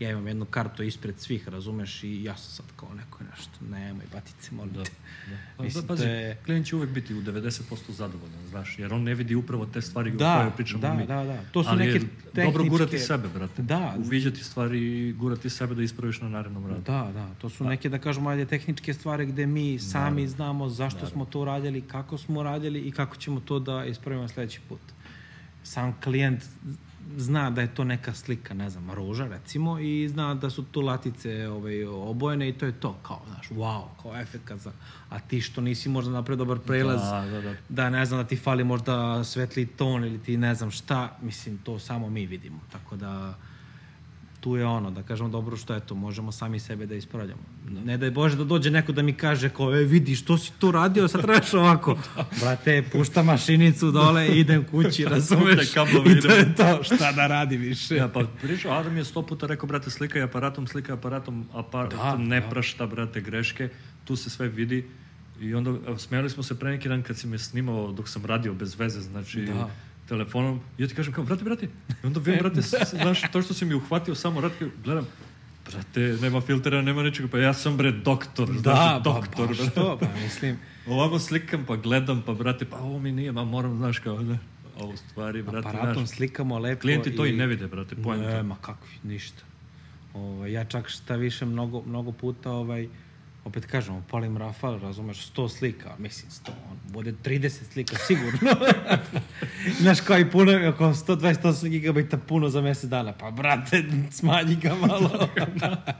ja 0.03 0.11
imam 0.11 0.26
jednu 0.26 0.44
kartu 0.46 0.82
ispred 0.82 1.20
svih, 1.20 1.48
razumeš, 1.48 2.05
i 2.05 2.24
ja 2.24 2.36
sam 2.36 2.50
sad 2.53 2.66
kao 2.76 2.94
neko 2.94 3.18
nešto, 3.26 3.53
nemoj, 3.62 4.05
batice, 4.12 4.50
molim 4.53 4.72
Da, 4.72 4.84
te. 4.84 4.90
da. 5.26 5.36
Pa, 5.57 5.62
Mislim, 5.62 5.82
da, 5.82 5.88
pazi, 5.88 6.03
to 6.03 6.09
je- 6.09 6.36
klijent 6.36 6.66
će 6.66 6.76
uvek 6.76 6.90
biti 6.90 7.14
u 7.14 7.22
90% 7.22 7.61
zadovoljan, 7.90 8.48
znaš, 8.50 8.78
jer 8.78 8.92
on 8.94 9.03
ne 9.03 9.14
vidi 9.14 9.34
upravo 9.34 9.66
te 9.66 9.82
stvari 9.82 10.11
o 10.11 10.14
Da, 10.14 10.38
koje 10.38 10.57
pričamo 10.57 10.80
da, 10.80 10.94
mi. 10.94 11.07
da, 11.07 11.24
da. 11.24 11.40
To 11.44 11.62
su 11.64 11.70
Ali 11.70 11.86
neke 11.86 11.98
dobro 11.98 12.12
tehničke- 12.55 12.68
gurati 12.68 12.98
sebe, 12.98 13.28
brate. 13.28 13.62
Da. 13.62 13.94
Uviđati 13.98 14.44
stvari 14.44 14.78
i 15.00 15.12
gurati 15.12 15.50
sebe 15.50 15.74
da 15.74 15.82
ispraviš 15.82 16.20
na 16.20 16.28
narednom 16.30 16.66
radu. 16.66 16.82
Da, 16.82 17.11
da, 17.14 17.28
to 17.34 17.50
su 17.50 17.64
neke, 17.64 17.88
da 17.88 17.98
kažemo, 17.98 18.30
ajde, 18.30 18.44
tehničke 18.46 18.94
stvari 18.94 19.26
gde 19.26 19.46
mi 19.46 19.78
sami 19.80 20.28
znamo 20.28 20.68
zašto 20.68 21.07
smo 21.07 21.24
to 21.24 21.40
uradili, 21.40 21.80
kako 21.82 22.18
smo 22.18 22.40
uradili 22.40 22.80
i 22.80 22.90
kako 22.92 23.16
ćemo 23.16 23.40
to 23.40 23.59
da 23.61 23.84
ispravimo 23.84 24.28
sledeći 24.28 24.61
put. 24.62 24.80
Sam 25.64 25.96
klijent 26.00 26.42
zna 27.16 27.50
da 27.50 27.61
je 27.61 27.74
to 27.74 27.84
neka 27.84 28.14
slika, 28.14 28.55
ne 28.55 28.70
znam, 28.70 28.90
ruža 28.90 29.26
recimo 29.26 29.78
i 29.78 30.09
zna 30.09 30.34
da 30.34 30.50
su 30.50 30.62
tu 30.62 30.80
latice 30.80 31.48
ovaj, 31.48 31.84
obojene 31.84 32.48
i 32.48 32.53
to 32.53 32.66
je 32.66 32.72
to, 32.72 32.98
kao, 33.03 33.20
znaš, 33.28 33.48
wow, 33.48 33.84
kao 34.03 34.16
efekt 34.20 34.53
za... 34.57 34.72
A 35.11 35.18
ti 35.20 35.40
što 35.40 35.61
nisi 35.61 35.88
možda 35.88 36.12
napravio 36.12 36.44
dobar 36.44 36.59
prelaz, 36.59 37.00
Da, 37.00 37.26
da, 37.30 37.40
da. 37.40 37.55
da 37.68 37.90
ne 37.90 38.07
znam 38.07 38.20
da 38.20 38.28
ti 38.28 38.36
fali 38.36 38.64
možda 38.64 39.24
svetli 39.24 39.66
ton 39.66 40.05
ili 40.05 40.18
ti 40.18 40.36
ne 40.36 40.55
znam 40.55 40.70
šta, 40.70 41.16
mislim, 41.22 41.59
to 41.59 41.78
samo 41.78 42.11
mi 42.11 42.26
vidimo. 42.26 42.61
Tako 42.72 42.96
da 42.96 43.34
tu 44.43 44.57
je 44.57 44.66
ono, 44.66 44.90
da 44.90 45.03
kažemo 45.03 45.28
dobro 45.28 45.57
što 45.57 45.74
eto, 45.74 45.95
možemo 45.95 46.32
sami 46.32 46.61
sebe 46.61 46.86
da 46.86 46.95
ispravljamo. 46.95 47.43
Ne 47.84 47.97
da 47.97 48.05
je 48.05 48.11
Bože 48.11 48.36
da 48.36 48.45
dođe 48.45 48.70
neko 48.70 48.93
da 48.93 49.03
mi 49.03 49.12
kaže 49.12 49.49
kao, 49.49 49.74
e 49.76 49.84
vidi 49.84 50.16
što 50.16 50.38
si 50.38 50.53
tu 50.59 50.70
radio, 50.70 51.09
sad 51.09 51.22
trebaš 51.22 51.55
ovako. 51.55 51.99
Brate, 52.40 52.82
pušta 52.93 53.22
mašinicu 53.22 53.90
dole, 53.90 54.28
idem 54.28 54.64
kući, 54.70 55.05
razumeš? 55.14 55.70
I 55.70 56.20
to 56.20 56.32
je 56.32 56.55
to, 56.55 56.82
šta 56.82 57.12
da 57.12 57.26
radi 57.26 57.57
više. 57.57 57.97
Ja, 57.97 58.09
pa 58.09 58.24
pričao, 58.43 58.72
Adam 58.72 58.97
je 58.97 59.05
sto 59.05 59.22
puta 59.22 59.47
rekao, 59.47 59.66
brate, 59.66 59.90
slikaj 59.90 60.22
aparatom, 60.22 60.66
slikaj 60.66 60.93
aparatom, 60.95 61.47
aparatom 61.53 61.99
Da, 61.99 62.16
ne 62.16 62.40
da. 62.40 62.49
prašta, 62.49 62.86
brate, 62.86 63.20
greške, 63.20 63.68
tu 64.05 64.16
se 64.16 64.30
sve 64.30 64.49
vidi. 64.49 64.86
I 65.40 65.55
onda, 65.55 65.99
smijali 65.99 66.30
smo 66.30 66.43
se 66.43 66.59
pre 66.59 66.70
neki 66.70 66.88
dan 66.88 67.03
kad 67.03 67.16
si 67.16 67.26
me 67.26 67.38
snimao 67.38 67.93
dok 67.93 68.09
sam 68.09 68.26
radio 68.26 68.55
bez 68.55 68.78
veze, 68.78 69.01
znači, 69.01 69.40
Da. 69.40 69.70
Telefonom. 70.09 70.61
I 70.78 70.82
ja 70.82 70.88
ti 70.88 70.94
kažem 70.94 71.12
kao, 71.12 71.24
brate, 71.24 71.44
brate, 71.44 71.66
i 72.03 72.07
onda 72.07 72.20
vidim, 72.20 72.38
brate, 72.40 72.61
znaš, 73.03 73.20
to 73.32 73.42
što 73.42 73.55
si 73.55 73.64
mi 73.64 73.74
uhvatio 73.74 74.14
samo 74.14 74.40
kao, 74.40 74.68
gledam, 74.84 75.07
brate, 75.70 76.00
nema 76.22 76.40
filtera, 76.40 76.82
nema 76.82 77.03
ničega, 77.03 77.28
pa 77.28 77.38
ja 77.38 77.55
sam, 77.55 77.76
bre, 77.76 77.92
doktor, 77.92 78.48
Da, 78.53 78.61
znaš, 78.61 78.92
pa, 78.92 78.98
doktor, 78.98 79.48
baš 79.48 79.57
brate. 79.59 79.74
to, 79.74 79.98
pa 80.00 80.07
mislim, 80.22 80.59
Ovako 80.86 81.18
slikam, 81.18 81.64
pa 81.64 81.76
gledam, 81.76 82.22
pa, 82.26 82.34
brate, 82.34 82.64
pa 82.64 82.76
ovo 82.76 82.98
mi 82.98 83.12
nije, 83.12 83.32
ma 83.32 83.44
moram, 83.44 83.76
znaš, 83.76 83.98
kao, 83.98 84.22
da, 84.22 84.38
ovo 84.78 84.96
stvari, 84.96 85.42
brate, 85.42 85.68
aparatom 85.68 86.07
znaš, 86.07 86.16
slikamo 86.16 86.59
lepo. 86.59 86.80
klijenti 86.80 87.16
to 87.16 87.26
i 87.26 87.32
ne 87.32 87.46
vide, 87.46 87.66
brate, 87.66 87.96
poenta. 87.96 88.28
Ne, 88.28 88.42
ma 88.42 88.57
kakvi, 88.61 88.94
ništa. 89.03 89.42
Ovaj, 90.14 90.53
ja 90.53 90.64
čak 90.64 90.88
šta 90.88 91.16
više 91.16 91.44
mnogo, 91.44 91.82
mnogo 91.86 92.12
puta, 92.12 92.50
ovaj, 92.50 92.88
opet 93.45 93.66
kažem, 93.66 93.97
upalim 93.97 94.36
rafal, 94.36 94.78
razumeš, 94.78 95.32
100 95.32 95.49
slika, 95.49 95.95
mislim 95.99 96.30
100, 96.30 96.51
on 96.70 96.78
bude 96.93 97.14
30 97.24 97.72
slika 97.72 97.97
sigurno. 97.97 98.51
Znaš, 99.80 100.01
kao 100.01 100.18
i 100.18 100.30
puno, 100.30 100.68
oko 100.68 100.84
128 100.84 101.68
gigabajta 101.68 102.16
puno 102.16 102.49
za 102.49 102.61
mjesec 102.61 102.90
dana, 102.90 103.12
pa 103.12 103.30
brate, 103.30 103.84
smanji 104.11 104.57
ga 104.57 104.74
malo. 104.74 105.28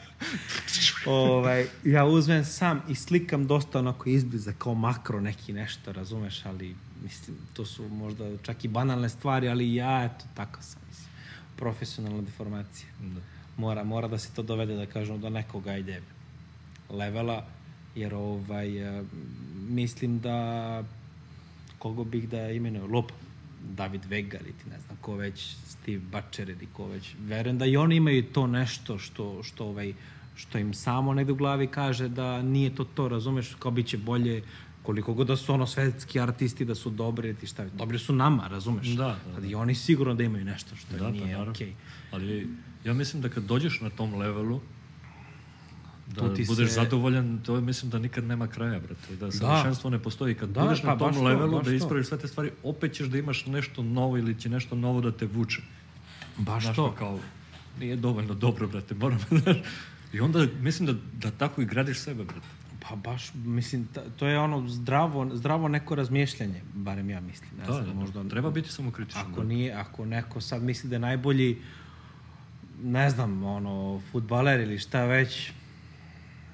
ovaj, 1.07 1.66
ja 1.84 2.05
uzmem 2.05 2.45
sam 2.45 2.82
i 2.88 2.95
slikam 2.95 3.47
dosta 3.47 3.78
onako 3.78 4.09
izbliza, 4.09 4.53
kao 4.59 4.74
makro 4.74 5.20
neki 5.20 5.53
nešto, 5.53 5.93
razumeš, 5.93 6.47
ali 6.47 6.76
mislim, 7.03 7.36
to 7.53 7.64
su 7.64 7.88
možda 7.88 8.24
čak 8.43 8.64
i 8.64 8.68
banalne 8.68 9.09
stvari, 9.09 9.49
ali 9.49 9.74
ja, 9.74 10.05
eto, 10.05 10.24
tako 10.34 10.62
sam, 10.62 10.82
mislim. 10.88 11.09
Profesionalna 11.57 12.22
deformacija. 12.22 12.88
Da. 13.01 13.20
Mora, 13.57 13.84
mora 13.84 14.09
da 14.09 14.18
se 14.18 14.32
to 14.34 14.43
dovede, 14.43 14.76
da 14.76 14.86
kažemo, 14.86 15.18
do 15.18 15.30
nekog, 15.30 15.66
ajde, 15.66 16.03
levela, 16.93 17.45
jer 17.95 18.14
ovaj, 18.14 18.99
eh, 18.99 19.03
mislim 19.68 20.20
da 20.20 20.82
kogo 21.78 22.05
bih 22.05 22.28
da 22.28 22.51
imenuje, 22.51 22.82
lup, 22.84 23.12
David 23.70 24.05
Vega 24.05 24.38
ili 24.38 24.53
ti 24.53 24.70
ne 24.70 24.80
znam 24.80 24.97
ko 25.01 25.14
već, 25.14 25.40
Steve 25.66 25.99
Butcher 26.12 26.49
ili 26.49 26.68
ko 26.72 26.86
već, 26.86 27.14
verujem 27.20 27.59
da 27.59 27.66
i 27.66 27.76
oni 27.76 27.97
imaju 27.97 28.22
to 28.22 28.47
nešto 28.47 28.99
što, 28.99 29.43
što, 29.43 29.66
ovaj, 29.66 29.95
što 30.34 30.59
im 30.59 30.74
samo 30.74 31.14
negde 31.14 31.32
u 31.32 31.36
glavi 31.36 31.66
kaže 31.66 32.09
da 32.09 32.43
nije 32.43 32.74
to 32.74 32.84
to, 32.84 33.09
razumeš, 33.09 33.55
kao 33.59 33.70
bit 33.70 33.86
će 33.86 33.99
bolje, 33.99 34.43
koliko 34.82 35.14
god 35.14 35.26
da 35.26 35.36
su 35.36 35.55
ono 35.55 35.66
svetski 35.66 36.20
artisti 36.20 36.64
da 36.64 36.74
su 36.74 36.90
dobri 36.90 37.34
ti 37.34 37.47
šta, 37.47 37.64
dobri 37.68 37.99
su 37.99 38.12
nama, 38.12 38.49
razumeš? 38.49 38.86
Da, 38.88 38.95
da, 39.07 39.16
Ali 39.36 39.51
I 39.51 39.55
oni 39.55 39.74
sigurno 39.74 40.14
da 40.14 40.22
imaju 40.22 40.45
nešto 40.45 40.76
što 40.76 40.97
Da, 40.97 41.11
nije 41.11 41.26
naravno. 41.26 41.51
okej. 41.53 41.72
Ali 42.11 42.49
ja 42.84 42.95
mislim 42.95 43.22
da 43.22 43.28
kad 43.28 43.45
dođeš 43.45 43.80
na 43.80 43.90
tom 43.90 44.14
levelu, 44.14 44.61
da 46.12 46.22
budeš 46.46 46.68
se- 46.68 46.74
zadovoljan, 46.74 47.38
to 47.38 47.60
mislim 47.60 47.90
da 47.90 47.98
nikad 47.98 48.24
nema 48.24 48.46
kraja, 48.46 48.78
brate. 48.78 49.16
Da 49.16 49.32
savršenstvo 49.32 49.90
ne 49.90 49.98
postoji. 49.98 50.34
Kad 50.34 50.48
Da, 50.48 50.60
budeš 50.62 50.80
pa 50.80 50.86
na 50.86 50.98
tom 50.98 51.14
to, 51.14 51.22
levelu, 51.22 51.62
da 51.62 51.72
ispraviš 51.72 52.06
sve 52.06 52.18
te 52.18 52.28
stvari, 52.28 52.50
opet 52.62 52.92
ćeš 52.92 53.06
da 53.06 53.18
imaš 53.18 53.46
nešto 53.46 53.82
novo 53.82 54.18
ili 54.18 54.34
će 54.34 54.48
nešto 54.48 54.74
novo 54.76 55.00
da 55.00 55.12
te 55.12 55.26
vuče. 55.26 55.62
Baš 56.38 56.62
Znaš, 56.62 56.76
to. 56.76 56.92
kao, 56.92 57.18
nije 57.78 57.96
dovoljno 57.96 58.34
dobro, 58.34 58.68
brate, 58.68 58.94
moram, 58.94 59.18
znaš. 59.32 59.56
I 60.12 60.20
onda 60.20 60.46
mislim 60.60 60.86
da, 60.86 60.94
da 61.14 61.30
tako 61.30 61.62
i 61.62 61.66
gradiš 61.66 61.98
sebe, 61.98 62.24
brate. 62.24 62.46
Pa 62.80 62.96
baš, 62.96 63.34
mislim, 63.36 63.84
ta, 63.86 64.02
to 64.10 64.26
je 64.26 64.38
ono 64.38 64.68
zdravo, 64.68 65.30
zdravo 65.32 65.68
neko 65.68 65.94
razmišljanje, 65.94 66.62
barem 66.74 67.10
ja 67.10 67.20
mislim. 67.20 67.50
Ne 67.58 67.66
Da, 67.66 67.72
znam, 67.72 67.86
da, 67.86 67.92
možda, 67.94 68.24
treba 68.24 68.50
biti 68.50 68.68
samo 68.68 68.90
kritičan. 68.90 69.22
Ako 69.22 69.44
nije, 69.44 69.72
ako 69.72 70.04
neko 70.04 70.40
sad 70.40 70.62
misli 70.62 70.88
da 70.90 70.96
je 70.96 71.00
najbolji, 71.00 71.58
ne 72.82 73.10
znam, 73.10 73.42
ono, 73.44 74.00
futbaler 74.12 74.60
ili 74.60 74.78
šta 74.78 75.04
već, 75.04 75.52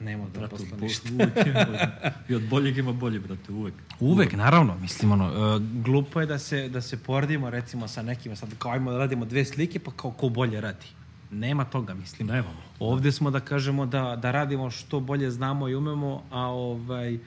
nema 0.01 0.25
da 0.35 0.39
Brate, 0.39 0.55
uvek 0.55 1.07
ima 1.07 1.65
bolji. 1.65 1.79
I 2.29 2.35
od 2.35 2.49
boljeg 2.49 2.79
ima 2.79 2.93
bolji, 2.93 3.19
brate, 3.19 3.53
uvek. 3.53 3.75
Uvek, 4.01 4.33
naravno, 4.33 4.77
mislim, 4.81 5.13
ono, 5.13 5.55
uh, 5.55 5.63
glupo 5.85 6.21
je 6.21 6.27
da 6.27 6.39
se, 6.39 6.69
da 6.69 6.81
se 6.81 6.97
poredimo, 7.03 7.51
recimo, 7.51 7.89
sa 7.89 8.03
nekima, 8.03 8.37
sad 8.37 8.49
kao 8.59 8.73
ajmo 8.73 8.93
da 8.93 8.99
radimo 8.99 9.25
dve 9.25 9.45
slike, 9.45 9.79
pa 9.79 9.91
kao 9.97 10.11
ko 10.11 10.29
bolje 10.29 10.61
radi. 10.61 10.87
Nema 11.31 11.65
toga, 11.65 11.95
mislim. 11.95 12.29
Nema. 12.29 12.49
Ovde 12.79 13.13
smo 13.13 13.31
da 13.31 13.41
kažemo 13.41 13.87
da, 13.87 14.17
da 14.23 14.31
radimo 14.31 14.71
što 14.71 15.01
bolje 15.01 15.31
znamo 15.31 15.69
i 15.69 15.75
umemo, 15.75 16.23
a 16.31 16.41
ovaj, 16.41 17.19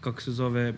kako 0.00 0.22
se 0.22 0.32
zove, 0.32 0.74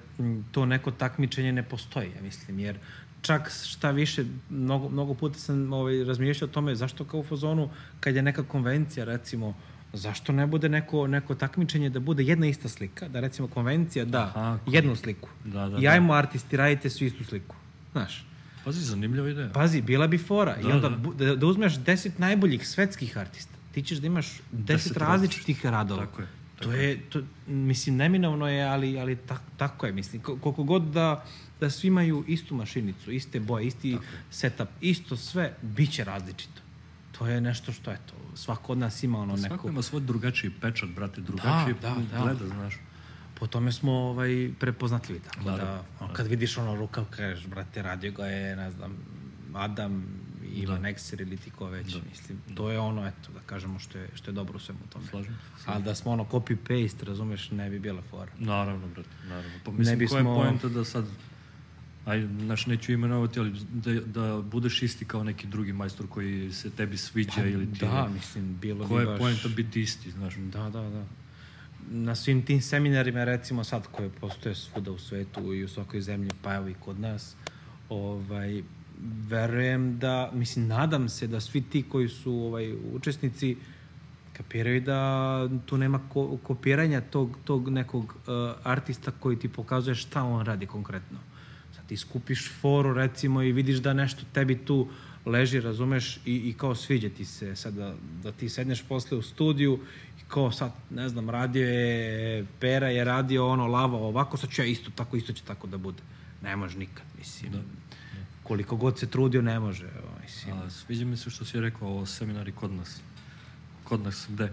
to 0.51 0.67
neko 0.67 0.91
takmičenje 0.91 1.53
ne 1.53 1.63
postoji, 1.63 2.11
ja 2.17 2.23
mislim, 2.23 2.59
jer 2.59 2.79
čak 3.23 3.51
šta 3.65 3.91
više, 3.91 4.25
mnogo, 4.51 4.89
mnogo 4.89 5.15
puta 5.15 5.39
sam 5.39 5.73
ovaj, 5.73 6.05
razmišljao 6.05 6.49
o 6.49 6.53
tome 6.53 6.75
zašto 6.75 7.05
kao 7.05 7.21
u 7.21 7.25
fazonu, 7.25 7.71
kad 8.01 8.17
je 8.17 8.23
neka 8.23 8.43
konvencija, 8.43 9.05
recimo, 9.05 9.55
zašto 9.93 10.33
ne 10.33 10.47
bude 10.47 10.69
neko, 10.69 11.07
neko 11.07 11.35
takmičenje 11.35 11.91
da 11.91 12.01
bude 12.01 12.25
jedna 12.25 12.47
ista 12.47 12.69
slika, 12.69 13.09
da 13.09 13.21
recimo 13.21 13.49
konvencija 13.49 14.05
da 14.05 14.23
Aha, 14.27 14.59
jednu 14.67 14.97
sliku. 14.97 15.29
Da, 15.45 15.69
da, 15.69 15.79
I 15.79 15.83
da. 15.83 15.91
ajmo 15.91 16.13
artisti, 16.13 16.57
radite 16.57 16.91
svi 16.91 17.07
istu 17.07 17.25
sliku. 17.25 17.57
Znaš, 17.93 18.25
Pazi, 18.65 18.81
zanimljiva 18.81 19.29
ideja. 19.31 19.49
pazi, 19.49 19.83
bila 19.83 20.07
bi 20.07 20.19
fora. 20.19 20.57
I 20.57 20.63
Da, 20.63 20.69
onda 20.69 20.89
da. 20.89 21.25
da, 21.27 21.37
da 21.37 21.47
uzmeš 21.47 21.75
deset 21.77 22.19
najboljih 22.19 22.69
svetskih 22.69 23.19
artista. 23.19 23.55
Ti 23.73 23.83
ćeš 23.83 23.99
da 23.99 24.07
imaš 24.07 24.27
deset, 24.53 24.67
Deset 24.67 24.97
različitih 24.97 25.67
radova. 25.67 26.07
Tako 26.07 26.23
je, 26.23 26.29
To 26.59 26.73
je, 26.73 27.01
to, 27.03 27.21
mislim, 27.47 27.97
neminovno 27.97 28.49
je, 28.49 28.65
ali, 28.65 28.99
ali 28.99 29.17
tak, 29.17 29.41
tako 29.57 29.87
je. 29.87 29.93
Mislim, 29.93 30.23
ko- 30.23 30.39
koliko 30.39 30.63
god 30.65 30.83
da, 30.85 31.25
da 31.61 31.71
svi 31.71 31.89
imaju 31.89 32.25
istu 32.29 32.55
mašinicu, 32.55 33.13
iste 33.13 33.41
boje, 33.41 33.67
isti 33.67 33.99
setup, 34.31 34.69
isto 34.81 35.17
sve, 35.17 35.53
bit 35.63 35.93
će 35.93 36.05
različito. 36.05 36.61
To 37.19 37.27
je 37.27 37.41
nešto 37.41 37.73
što, 37.73 37.91
eto, 37.93 38.15
svako 38.35 38.73
od 38.73 38.79
nas 38.79 39.03
ima 39.03 39.19
ono 39.19 39.37
neko... 39.37 39.49
Svako 39.49 39.69
ima 39.69 39.83
svoj 39.83 40.01
drugačiji 40.01 40.51
pečat, 40.61 40.89
brate, 40.89 41.21
drugačiji 41.21 41.75
da, 41.83 41.97
da. 42.13 42.23
gleda, 42.23 42.47
znaš. 42.47 42.75
Po 43.35 43.47
tome 43.47 43.73
smo 43.73 43.93
ovaj, 43.93 44.51
prepoznatljivi. 44.61 45.21
Tako 45.21 45.45
da, 45.45 45.51
Naravno, 45.51 45.83
ono, 46.01 46.13
kad 46.15 46.27
vidiš 46.27 46.59
ono 46.59 46.75
rukav, 46.77 47.05
kažeš, 47.11 47.47
brate, 47.47 47.83
radio 47.83 48.13
ga 48.13 48.27
je, 48.27 48.57
ne 48.57 48.71
znam, 48.71 48.97
Adam, 49.55 50.05
Ivan 50.55 50.87
Ekser 50.87 51.21
ili 51.21 51.37
ti 51.37 51.51
ko 51.51 51.67
već, 51.67 51.97
mislim. 52.11 52.39
To 52.55 52.71
je 52.71 52.79
ono, 52.79 53.07
eto, 53.07 53.33
da 53.35 53.41
kažemo 53.47 53.79
što 53.79 53.99
je, 53.99 54.09
što 54.15 54.31
je 54.31 54.35
dobro 54.35 54.57
u 54.57 54.61
svemu 54.61 54.81
tome. 54.93 55.07
Slažem 55.07 55.39
se. 55.59 55.65
Ali 55.67 55.85
da 55.85 55.95
smo 55.95 56.13
ono 56.13 56.25
copy-paste, 56.25 57.05
razumeš, 57.05 57.51
ne 57.51 57.71
bi 57.71 57.79
bila 57.79 58.03
fora. 58.11 58.33
Naravno, 58.39 58.87
brate, 58.87 59.09
naravno. 59.29 59.59
Pa 59.65 59.71
mislim, 59.71 59.99
bismo- 59.99 60.09
koja 60.09 60.19
je 60.21 60.25
poenta 60.25 60.69
da 60.69 60.85
sad, 60.85 61.05
aj, 62.09 62.27
znaš, 62.45 62.67
neću 62.67 62.93
imenovati, 62.93 63.41
ali 63.41 63.53
da, 63.73 63.93
da 63.93 64.43
budeš 64.43 64.83
isti 64.83 65.05
kao 65.05 65.25
neki 65.25 65.47
drugi 65.47 65.73
majstor 65.73 66.07
koji 66.09 66.53
se 66.53 66.71
tebi 66.71 66.97
sviđa 66.97 67.45
ili 67.45 67.73
ti... 67.73 67.79
Da, 67.81 68.11
mislim, 68.15 68.59
bilo 68.61 68.89
Koja 68.89 68.99
bi 68.99 69.03
je 69.03 69.07
baš... 69.07 69.19
poenta 69.19 69.49
biti 69.49 69.81
isti, 69.81 70.11
znaš? 70.11 70.35
Da, 70.37 70.63
da, 70.63 70.83
da. 70.83 71.05
na 71.91 72.15
svim 72.15 72.43
tim 72.43 72.61
seminarima, 72.63 73.25
recimo 73.25 73.65
sad 73.65 73.87
koje 73.93 74.11
postoje 74.11 74.55
svuda 74.55 74.91
u 74.91 74.99
svetu 74.99 75.55
i 75.55 75.65
u 75.65 75.69
svakoj 75.69 76.01
zemlji, 76.01 76.31
pa 76.43 76.55
evo 76.55 76.69
i 76.69 76.75
kod 76.75 77.01
nas, 77.01 77.35
ovaj, 77.89 78.63
verujem 79.29 79.99
da, 79.99 80.31
mislim, 80.35 80.67
nadam 80.67 81.09
se 81.09 81.27
da 81.27 81.41
svi 81.41 81.61
ti 81.61 81.83
koji 81.89 82.09
su 82.09 82.33
ovaj, 82.33 82.75
učesnici 82.93 83.57
kapiraju 84.33 84.81
da 84.81 85.49
tu 85.67 85.79
nema 85.79 86.01
ko, 86.09 86.39
kopiranja 86.43 87.01
tog, 87.01 87.39
tog 87.45 87.69
nekog 87.69 88.05
uh, 88.05 88.13
artista 88.63 89.11
koji 89.11 89.39
ti 89.39 89.49
pokazuje 89.49 89.95
šta 89.95 90.23
on 90.23 90.47
radi 90.47 90.67
konkretno. 90.67 91.19
Sad 91.19 91.38
ti 91.89 91.97
skupiš 91.97 92.51
foru 92.61 92.95
recimo 92.95 93.43
i 93.43 93.53
vidiš 93.53 93.79
da 93.79 93.93
nešto 93.93 94.23
tebi 94.33 94.59
tu 94.59 94.89
leži, 95.27 95.61
razumeš, 95.61 96.17
i, 96.17 96.35
i 96.35 96.55
kao 96.59 96.75
sviđa 96.75 97.09
ti 97.09 97.25
se 97.25 97.57
sad 97.57 97.75
da, 97.75 97.95
da 98.23 98.33
ti 98.33 98.49
sedneš 98.49 98.83
posle 98.83 99.19
u 99.19 99.23
studiju 99.23 99.79
i 100.19 100.23
kao 100.29 100.53
sad, 100.53 100.73
ne 100.91 101.09
znam, 101.09 101.31
radio 101.31 101.69
je, 101.69 102.47
Pera 102.61 102.89
je 102.89 103.05
radio 103.05 103.49
ono, 103.49 103.67
lava 103.67 103.99
ovako, 103.99 104.37
sad 104.37 104.51
ću 104.51 104.63
ja 104.63 104.67
isto 104.67 104.91
tako, 104.95 105.17
isto 105.17 105.33
će 105.33 105.43
tako 105.43 105.67
da 105.67 105.79
bude. 105.79 106.03
Ne 106.43 106.57
može 106.57 106.79
nikad, 106.79 107.05
mislim. 107.19 107.53
Da 107.53 107.59
koliko 108.49 108.77
god 108.77 108.99
se 108.99 109.07
trudio, 109.07 109.43
ne 109.43 109.61
može. 109.61 109.87
Mislim. 110.23 110.55
A, 110.57 110.71
sviđa 110.71 111.05
mi 111.05 111.17
se 111.17 111.31
što 111.31 111.45
si 111.45 111.61
rekao 111.61 111.97
o 111.97 112.07
seminari 112.07 112.53
kod 112.53 112.73
nas. 112.73 113.01
Kod 113.85 114.01
nas, 114.01 114.27
gde? 114.29 114.53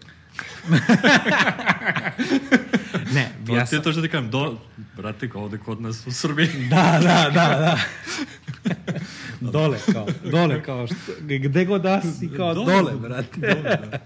Ne, 3.14 3.32
to, 3.48 3.56
ja 3.56 3.66
sam... 3.66 3.82
to 3.82 3.92
što 3.92 4.02
ti 4.02 4.10
kažem, 4.10 4.30
do, 4.30 4.58
brate, 4.98 5.30
kao 5.30 5.44
ovde 5.44 5.58
kod 5.58 5.82
nas 5.82 6.08
u 6.08 6.12
Srbiji. 6.12 6.48
da, 6.70 7.00
da, 7.04 7.30
da, 7.34 7.48
da. 7.60 7.80
dole, 9.52 9.78
kao, 9.94 10.08
dole, 10.24 10.64
kao, 10.64 10.88
što, 10.88 10.96
gde 11.22 11.66
god 11.66 11.82
da 11.82 12.02
si, 12.02 12.30
kao 12.38 12.54
dole, 12.54 12.74
dole 12.74 12.94
brate. 12.96 13.40
Dole, 13.40 13.62
da. 13.62 14.00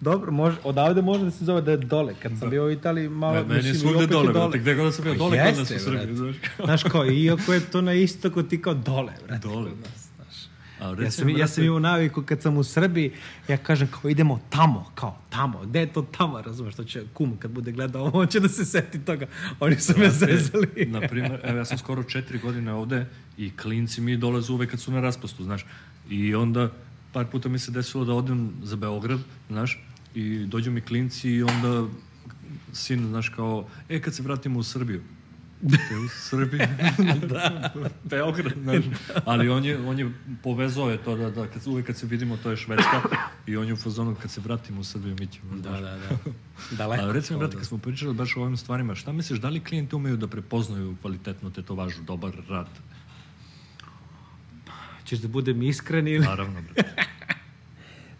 Dobro, 0.00 0.32
može, 0.32 0.56
odavde 0.64 1.02
može 1.02 1.24
da 1.24 1.30
se 1.30 1.44
zove 1.44 1.60
da 1.60 1.70
je 1.70 1.76
dole. 1.76 2.14
Kad 2.22 2.32
sam 2.32 2.40
da. 2.40 2.46
bio 2.46 2.64
u 2.64 2.70
Italiji, 2.70 3.08
malo... 3.08 3.34
Ne, 3.34 3.44
meni 3.44 3.68
je 3.68 3.74
svugde 3.74 4.06
dole, 4.06 4.32
dole. 4.32 4.48
Brate, 4.48 4.58
gde 4.58 4.74
god 4.74 4.84
da 4.84 4.92
sam 4.92 5.04
bio, 5.04 5.14
dole 5.14 5.44
kod 5.44 5.58
nas 5.58 5.70
u 5.70 5.78
Srbiji. 5.78 6.34
Znaš, 6.64 6.82
kao, 6.82 7.06
iako 7.10 7.52
je 7.52 7.60
to 7.60 7.80
na 7.80 7.92
istoku, 7.92 8.42
ti 8.42 8.62
kao 8.62 8.74
dole, 8.74 9.12
brate. 9.26 9.48
Dole. 9.48 9.70
Kod 9.70 9.80
nas. 9.80 10.03
A, 10.84 11.02
ja 11.02 11.10
sam, 11.10 11.28
ja 11.28 11.48
sam 11.48 11.64
imao 11.64 11.78
naviku 11.78 12.22
kad 12.22 12.42
sam 12.42 12.56
u 12.56 12.64
Srbiji, 12.64 13.12
ja 13.48 13.56
kažem 13.56 13.88
kao 13.88 14.10
idemo 14.10 14.40
tamo, 14.50 14.90
kao 14.94 15.18
tamo, 15.30 15.62
gde 15.62 15.80
je 15.80 15.92
to 15.92 16.02
tamo, 16.02 16.42
razumeš, 16.42 16.74
što 16.74 16.84
će 16.84 17.04
kum 17.14 17.36
kad 17.36 17.50
bude 17.50 17.72
gledao, 17.72 18.10
on 18.14 18.26
će 18.26 18.40
da 18.40 18.48
se 18.48 18.64
seti 18.64 18.98
toga, 18.98 19.26
oni 19.60 19.80
su 19.80 19.98
me 19.98 20.10
zezali. 20.10 20.86
Naprimer, 21.00 21.40
evo 21.42 21.58
ja 21.58 21.64
sam 21.64 21.78
skoro 21.78 22.02
četiri 22.02 22.38
godine 22.38 22.72
ovde 22.72 23.06
i 23.38 23.50
klinci 23.56 24.00
mi 24.00 24.16
dolaze 24.16 24.52
uvek 24.52 24.70
kad 24.70 24.80
su 24.80 24.92
na 24.92 25.00
raspustu, 25.00 25.44
znaš, 25.44 25.66
i 26.10 26.34
onda 26.34 26.70
par 27.12 27.26
puta 27.26 27.48
mi 27.48 27.58
se 27.58 27.70
desilo 27.70 28.04
da 28.04 28.14
odem 28.14 28.52
za 28.62 28.76
Beograd, 28.76 29.20
znaš, 29.48 29.80
i 30.14 30.46
dođu 30.46 30.70
mi 30.70 30.80
klinci 30.80 31.30
i 31.30 31.42
onda 31.42 31.88
sin, 32.72 33.08
znaš, 33.08 33.28
kao, 33.28 33.66
e, 33.88 34.00
kad 34.00 34.14
se 34.14 34.22
vratimo 34.22 34.58
u 34.58 34.62
Srbiju, 34.62 35.02
Te 35.70 35.96
u 35.96 36.08
Srbiji, 36.08 36.60
da. 37.32 37.72
Beograd, 38.04 38.52
znaš. 38.62 38.84
Ali 39.24 39.48
on 39.48 39.64
je, 39.64 39.78
on 39.78 39.98
je 39.98 40.12
povezao 40.42 40.90
je 40.90 40.98
to 40.98 41.16
da, 41.16 41.30
da 41.30 41.46
kad, 41.46 41.66
uvek 41.66 41.86
kad 41.86 41.96
se 41.96 42.06
vidimo 42.06 42.36
to 42.36 42.50
je 42.50 42.56
Švedska 42.56 43.02
i 43.46 43.56
on 43.56 43.66
je 43.66 43.72
u 43.72 43.76
fazonu 43.76 44.16
kad 44.22 44.30
se 44.30 44.40
vratimo 44.40 44.80
u 44.80 44.84
Srbiju 44.84 45.16
mi 45.20 45.26
ćemo. 45.26 45.56
Da, 45.56 45.70
da, 45.70 45.80
da. 45.80 46.16
Daleko. 46.76 47.04
A 47.04 47.12
recimo, 47.12 47.38
brate, 47.38 47.56
kad 47.56 47.66
smo 47.66 47.78
pričali 47.78 48.14
baš 48.14 48.36
o 48.36 48.40
ovim 48.40 48.56
stvarima, 48.56 48.94
šta 48.94 49.12
misliš, 49.12 49.40
da 49.40 49.48
li 49.48 49.64
klijenti 49.64 49.96
umeju 49.96 50.16
da 50.16 50.28
prepoznaju 50.28 50.96
kvalitetnu 51.00 51.50
tetovažu, 51.50 52.02
dobar 52.02 52.32
rad? 52.48 52.68
Češ 55.04 55.18
da 55.18 55.28
budem 55.28 55.62
iskren 55.62 56.08
ili? 56.08 56.24
Naravno, 56.24 56.62
brate. 56.62 56.94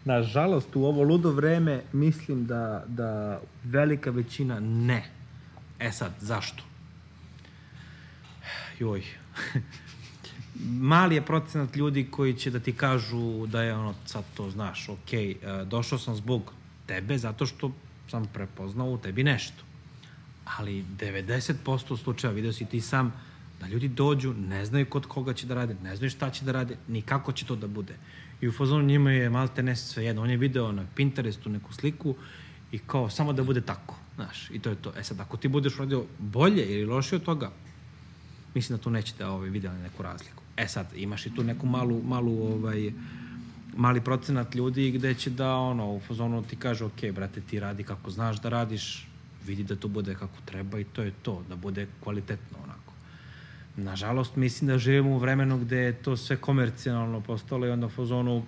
Nažalost, 0.05 0.77
u 0.77 0.85
ovo 0.85 1.03
ludo 1.03 1.31
vreme 1.31 1.83
mislim 1.93 2.47
da, 2.47 2.85
da 2.87 3.41
velika 3.65 4.11
većina 4.11 4.61
ne. 4.61 5.05
E 5.79 5.93
sad, 5.93 6.13
zašto? 6.21 6.63
Joj. 8.79 9.03
Mali 10.91 11.15
je 11.15 11.23
procenat 11.23 11.77
ljudi 11.77 12.07
koji 12.11 12.35
će 12.35 12.51
da 12.51 12.61
ti 12.61 12.73
kažu 12.73 13.47
da 13.47 13.63
je 13.63 13.75
ono, 13.75 13.95
sad 14.07 14.25
to 14.35 14.51
znaš, 14.51 14.89
ok, 14.89 15.13
e, 15.13 15.37
došao 15.67 15.99
sam 15.99 16.17
zbog 16.17 16.53
tebe 16.87 17.19
zato 17.19 17.47
što 17.47 17.73
sam 18.11 18.27
prepoznao 18.27 18.91
u 18.91 18.99
tebi 18.99 19.25
nešto. 19.25 19.63
Ali 20.59 20.85
90% 20.99 21.97
slučaja, 21.97 22.33
video 22.33 22.53
si 22.53 22.65
ti 22.65 22.81
sam, 22.81 23.13
da 23.61 23.67
ljudi 23.67 23.89
dođu, 23.89 24.35
ne 24.35 24.65
znaju 24.65 24.87
kod 24.87 25.07
koga 25.07 25.33
će 25.33 25.47
da 25.47 25.55
rade, 25.55 25.77
ne 25.83 25.97
znaju 25.97 26.11
šta 26.11 26.31
će 26.31 26.45
da 26.45 26.53
rade, 26.53 26.77
ni 26.89 27.03
kako 27.03 27.33
će 27.33 27.47
to 27.47 27.57
da 27.57 27.67
bude. 27.67 27.95
I 28.41 28.49
u 28.49 28.53
fazonu 28.53 28.85
njima 28.85 29.13
je 29.13 29.31
malte 29.31 29.63
ne 29.63 29.77
sve 29.77 30.05
jedno. 30.05 30.23
On 30.23 30.31
je 30.31 30.37
video 30.37 30.73
na 30.73 30.87
Pinterestu 30.95 31.51
neku 31.51 31.73
sliku 31.73 32.15
i 32.73 32.79
kao 32.79 33.11
samo 33.11 33.33
da 33.33 33.43
bude 33.43 33.61
tako. 33.61 33.97
Znaš, 34.15 34.51
i 34.51 34.59
to 34.59 34.71
je 34.71 34.77
to. 34.77 34.93
E 34.99 35.03
sad, 35.03 35.21
ako 35.21 35.37
ti 35.37 35.49
budeš 35.49 35.77
radio 35.77 36.05
bolje 36.19 36.67
ili 36.67 36.85
lošije 36.85 37.17
od 37.17 37.25
toga, 37.25 37.51
mislim 38.55 38.79
da 38.79 38.83
tu 38.83 38.91
nećete 38.91 39.27
ovaj, 39.27 39.49
vidjeti 39.51 39.77
neku 39.77 40.03
razliku. 40.03 40.43
E 40.57 40.69
sad, 40.69 40.87
imaš 40.97 41.27
i 41.27 41.35
tu 41.35 41.45
neku 41.45 41.67
malu, 41.67 42.03
malu 42.03 42.43
ovaj, 42.43 42.93
mali 43.77 44.01
procenat 44.01 44.55
ljudi 44.55 44.91
gde 44.91 45.15
će 45.15 45.31
da 45.31 45.57
ono, 45.57 45.93
u 45.93 46.01
fazonu 46.01 46.43
ti 46.43 46.57
kaže, 46.57 46.85
ok, 46.85 47.11
brate, 47.15 47.41
ti 47.41 47.61
radi 47.61 47.83
kako 47.83 48.11
znaš 48.11 48.41
da 48.41 48.49
radiš, 48.49 49.09
vidi 49.47 49.65
da 49.65 49.77
to 49.77 49.89
bude 49.89 50.15
kako 50.15 50.39
treba 50.45 50.79
i 50.79 50.85
to 50.85 51.03
je 51.03 51.13
to, 51.23 51.43
da 51.49 51.57
bude 51.57 51.87
kvalitetno 52.01 52.59
onako. 52.65 52.93
Nažalost, 53.77 54.37
mislim 54.37 54.69
da 54.69 54.79
živimo 54.79 55.11
u 55.11 55.19
vremenu 55.19 55.59
gde 55.59 55.77
je 55.77 55.93
to 55.93 56.17
sve 56.17 56.37
komercijalno 56.37 57.21
postalo 57.21 57.67
i 57.67 57.71
onda 57.71 57.87
u 57.87 57.91
fazonu 57.91 58.47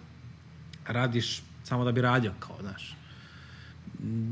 radiš 0.87 1.43
samo 1.65 1.85
da 1.85 1.93
bi 1.93 2.01
radio, 2.01 2.33
kao, 2.39 2.57
znaš. 2.61 2.97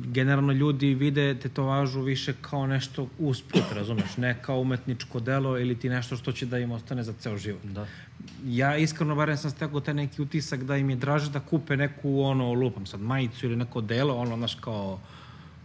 Generalno 0.05 0.53
ljudi 0.53 0.95
vide 0.95 1.35
tetovažu 1.35 2.01
više 2.01 2.35
kao 2.41 2.67
nešto 2.67 3.09
usput, 3.19 3.63
razumeš, 3.75 4.17
ne 4.17 4.43
kao 4.43 4.61
umetničko 4.61 5.21
delo 5.21 5.59
ili 5.59 5.79
ti 5.79 5.89
nešto 5.89 6.17
što 6.17 6.33
će 6.33 6.47
da 6.47 6.59
im 6.59 6.73
ostane 6.73 7.03
za 7.03 7.13
ceo 7.13 7.37
život. 7.37 7.63
Da. 7.65 7.87
Ja 8.45 8.77
iskreno 8.77 9.15
barem 9.15 9.37
sam 9.37 9.51
stekao 9.51 9.81
taj 9.81 9.95
neki 9.95 10.23
utisak 10.23 10.65
da 10.65 10.77
im 10.77 10.91
je 10.91 10.97
draže 10.97 11.31
da 11.31 11.41
kupe 11.41 11.77
neku 11.77 12.21
ono 12.21 12.53
lupam 12.53 12.87
sad 12.87 13.01
majicu 13.01 13.47
ili 13.47 13.57
neko 13.57 13.81
delo, 13.81 14.15
ono 14.17 14.37
znaš 14.37 14.55
kao 14.55 15.01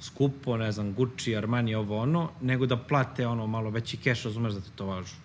skupo, 0.01 0.57
ne 0.57 0.71
znam, 0.71 0.93
Gucci, 0.93 1.35
Armani, 1.35 1.75
ovo 1.75 1.97
ono, 1.97 2.29
nego 2.41 2.65
da 2.65 2.77
plate 2.77 3.27
ono 3.27 3.47
malo 3.47 3.69
veći 3.69 3.97
keš, 3.97 4.23
razumeš, 4.23 4.53
za 4.53 4.61
tetovažu. 4.61 5.15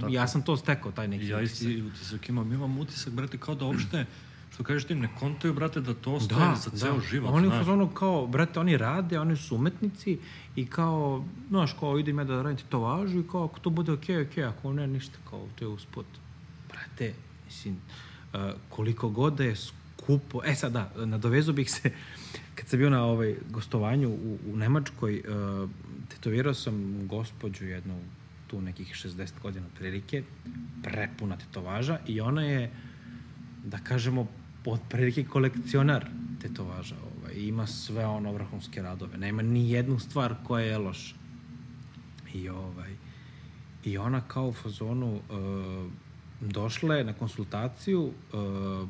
Tako. 0.00 0.12
Ja 0.12 0.28
sam 0.28 0.42
to 0.42 0.56
stekao, 0.56 0.92
taj 0.92 1.08
neki 1.08 1.28
ja 1.28 1.38
utisak. 1.38 1.62
Ja 1.62 1.70
isti 1.70 1.82
utisak 1.82 2.28
imam. 2.28 2.52
Imam 2.52 2.78
utisak, 2.78 3.12
brate, 3.12 3.38
kao 3.38 3.54
da 3.54 3.64
uopšte 3.64 4.06
što 4.52 4.64
kažeš 4.64 4.84
ti, 4.84 4.94
ne 4.94 5.08
kontaju, 5.18 5.54
brate, 5.54 5.80
da 5.80 5.94
to 5.94 6.12
ostaje 6.12 6.40
da, 6.40 6.54
za 6.54 6.70
ceo 6.70 6.94
da. 6.94 7.00
život. 7.00 7.30
Oni 7.32 7.46
znaš. 7.46 7.66
ono 7.68 7.88
kao, 7.94 8.26
brate, 8.26 8.60
oni 8.60 8.76
rade, 8.76 9.20
oni 9.20 9.36
su 9.36 9.56
umetnici 9.56 10.18
i 10.56 10.66
kao, 10.66 11.24
znaš, 11.48 11.72
kao 11.80 11.98
idem 11.98 12.18
ja 12.18 12.24
da 12.24 12.42
radim 12.42 12.56
ti 12.56 12.64
to 12.68 12.80
važu 12.80 13.20
i 13.20 13.28
kao, 13.28 13.44
ako 13.44 13.60
to 13.60 13.70
bude 13.70 13.92
okej, 13.92 14.16
okay, 14.16 14.26
okej, 14.26 14.44
okay, 14.44 14.48
ako 14.48 14.72
ne, 14.72 14.86
ništa, 14.86 15.18
kao, 15.30 15.46
to 15.54 15.64
je 15.64 15.68
usput. 15.68 16.06
Brate, 16.68 17.14
mislim, 17.44 17.76
uh, 18.34 18.40
koliko 18.68 19.08
god 19.08 19.34
da 19.34 19.44
je 19.44 19.56
skupo, 19.56 20.40
e 20.44 20.54
sad 20.54 20.72
da, 20.72 20.92
nadovezu 20.96 21.52
bih 21.52 21.70
se, 21.70 21.90
kad 22.54 22.68
sam 22.68 22.78
bio 22.78 22.90
na 22.90 23.04
ovaj 23.04 23.36
gostovanju 23.50 24.08
u, 24.08 24.38
u 24.52 24.56
Nemačkoj, 24.56 25.22
uh, 25.28 25.70
tetovirao 26.08 26.54
sam 26.54 27.08
gospođu 27.08 27.64
jednu 27.64 28.00
tu 28.46 28.60
nekih 28.60 28.94
60 28.94 29.30
godina 29.42 29.66
prilike, 29.78 30.22
prepuna 30.82 31.36
tetovaža 31.36 31.98
i 32.06 32.20
ona 32.20 32.42
je, 32.42 32.70
da 33.64 33.78
kažemo, 33.78 34.26
od 34.64 34.80
prilike 34.88 35.24
kolekcionar 35.24 36.06
tetovaža. 36.42 36.94
Ovaj, 36.94 37.34
ima 37.34 37.66
sve 37.66 38.06
ono 38.06 38.32
vrhunske 38.32 38.82
radove. 38.82 39.18
Nema 39.18 39.42
ni 39.42 39.70
jednu 39.70 39.98
stvar 39.98 40.34
koja 40.44 40.64
je 40.64 40.78
loša. 40.78 41.14
I, 42.34 42.48
ovaj, 42.48 42.90
I 43.84 43.98
ona 43.98 44.20
kao 44.20 44.48
u 44.48 44.52
fazonu 44.52 45.14
uh, 45.14 45.92
došla 46.40 46.94
je 46.94 47.04
na 47.04 47.12
konsultaciju, 47.12 48.12
uh, 48.32 48.88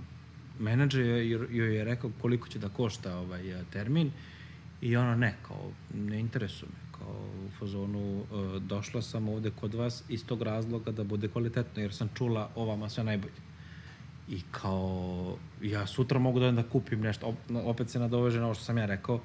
menadžer 0.58 1.06
joj 1.50 1.76
je 1.76 1.84
rekao 1.84 2.10
koliko 2.20 2.48
će 2.48 2.58
da 2.58 2.68
košta 2.68 3.18
ovaj 3.18 3.64
termin 3.72 4.10
i 4.80 4.96
ona 4.96 5.16
ne, 5.16 5.36
kao 5.42 5.70
ne 5.94 6.20
interesuje 6.20 6.68
me 6.68 6.82
kao 6.98 7.14
u 7.46 7.50
fazonu 7.58 8.20
e, 8.20 8.60
došla 8.60 9.02
sam 9.02 9.28
ovde 9.28 9.50
kod 9.50 9.74
vas 9.74 10.04
iz 10.08 10.26
tog 10.26 10.42
razloga 10.42 10.92
da 10.92 11.04
bude 11.04 11.28
kvalitetno, 11.28 11.82
jer 11.82 11.94
sam 11.94 12.08
čula 12.14 12.50
o 12.54 12.64
vama 12.64 12.88
sve 12.88 13.04
najbolje. 13.04 13.51
I 14.28 14.40
kao, 14.50 15.36
ja 15.62 15.86
sutra 15.86 16.18
mogu 16.18 16.40
da, 16.40 16.50
da 16.50 16.62
kupim 16.62 17.00
nešto, 17.00 17.34
opet 17.64 17.90
se 17.90 17.98
nadoveže 17.98 18.40
na 18.40 18.44
ovo 18.44 18.54
što 18.54 18.64
sam 18.64 18.78
ja 18.78 18.86
rekao, 18.86 19.20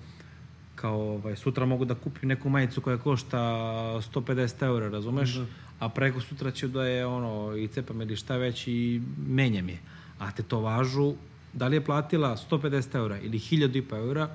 kao, 0.75 1.01
ovaj, 1.01 1.35
sutra 1.35 1.65
mogu 1.65 1.85
da 1.85 1.95
kupim 1.95 2.29
neku 2.29 2.49
majicu 2.49 2.81
koja 2.81 2.97
košta 2.97 3.37
150 3.37 4.65
eura, 4.65 4.89
razumeš? 4.89 5.33
Da. 5.35 5.45
A 5.79 5.89
preko 5.89 6.21
sutra 6.21 6.51
ću 6.51 6.67
da 6.67 6.85
je 6.85 7.05
ono, 7.05 7.55
i 7.55 7.67
cepam 7.67 8.01
ili 8.01 8.15
šta 8.15 8.37
već 8.37 8.67
i 8.67 9.01
menjam 9.27 9.69
je. 9.69 9.77
A 10.19 10.31
te 10.31 10.43
to 10.43 10.59
važu, 10.59 11.13
da 11.53 11.67
li 11.67 11.75
je 11.75 11.85
platila 11.85 12.37
150 12.49 12.95
eura 12.95 13.19
ili 13.19 13.39
1000 13.39 13.77
i 13.77 13.81
pa 13.81 13.97
eura, 13.97 14.29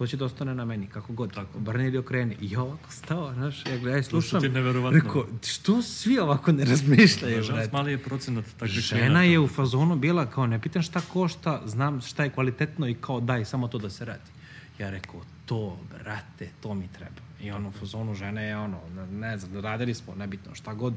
to 0.00 0.06
će 0.06 0.16
da 0.16 0.24
ostane 0.24 0.54
na 0.54 0.64
meni, 0.64 0.86
kako 0.86 1.12
god. 1.12 1.34
Tako. 1.34 1.58
Obrni 1.58 1.86
ili 1.86 1.98
okreni. 1.98 2.36
I 2.40 2.56
ovako 2.56 2.90
stao, 2.90 3.34
znaš, 3.34 3.66
ja 3.66 3.78
gledaj, 3.78 4.02
slušam. 4.02 4.40
To 4.40 4.46
ti 4.46 4.52
neverovatno. 4.52 5.00
Rekao, 5.00 5.26
što 5.46 5.82
svi 5.82 6.18
ovako 6.18 6.52
ne 6.52 6.64
razmišljaju? 6.64 7.36
Nažalost, 7.36 7.72
mali 7.72 7.92
je 7.92 7.98
procenat 7.98 8.44
takvih 8.58 8.80
Žena 8.80 9.22
je 9.22 9.38
u 9.38 9.48
fazonu 9.48 9.96
bila 9.96 10.26
kao, 10.26 10.46
ne 10.46 10.60
pitam 10.60 10.82
šta 10.82 11.00
košta, 11.00 11.62
znam 11.66 12.00
šta 12.00 12.24
je 12.24 12.30
kvalitetno 12.30 12.88
i 12.88 12.94
kao 12.94 13.20
daj, 13.20 13.44
samo 13.44 13.68
to 13.68 13.78
da 13.78 13.90
se 13.90 14.04
radi. 14.04 14.30
Ja 14.78 14.90
rekao, 14.90 15.20
to, 15.46 15.78
brate, 15.90 16.48
to 16.60 16.74
mi 16.74 16.88
treba. 16.88 17.20
I 17.42 17.50
ono, 17.50 17.68
u 17.68 17.72
fazonu 17.72 18.14
žene 18.14 18.46
je 18.46 18.56
ono, 18.56 18.80
ne, 19.12 19.38
znam, 19.38 19.60
radili 19.62 19.94
smo, 19.94 20.14
nebitno 20.14 20.54
šta 20.54 20.74
god, 20.74 20.94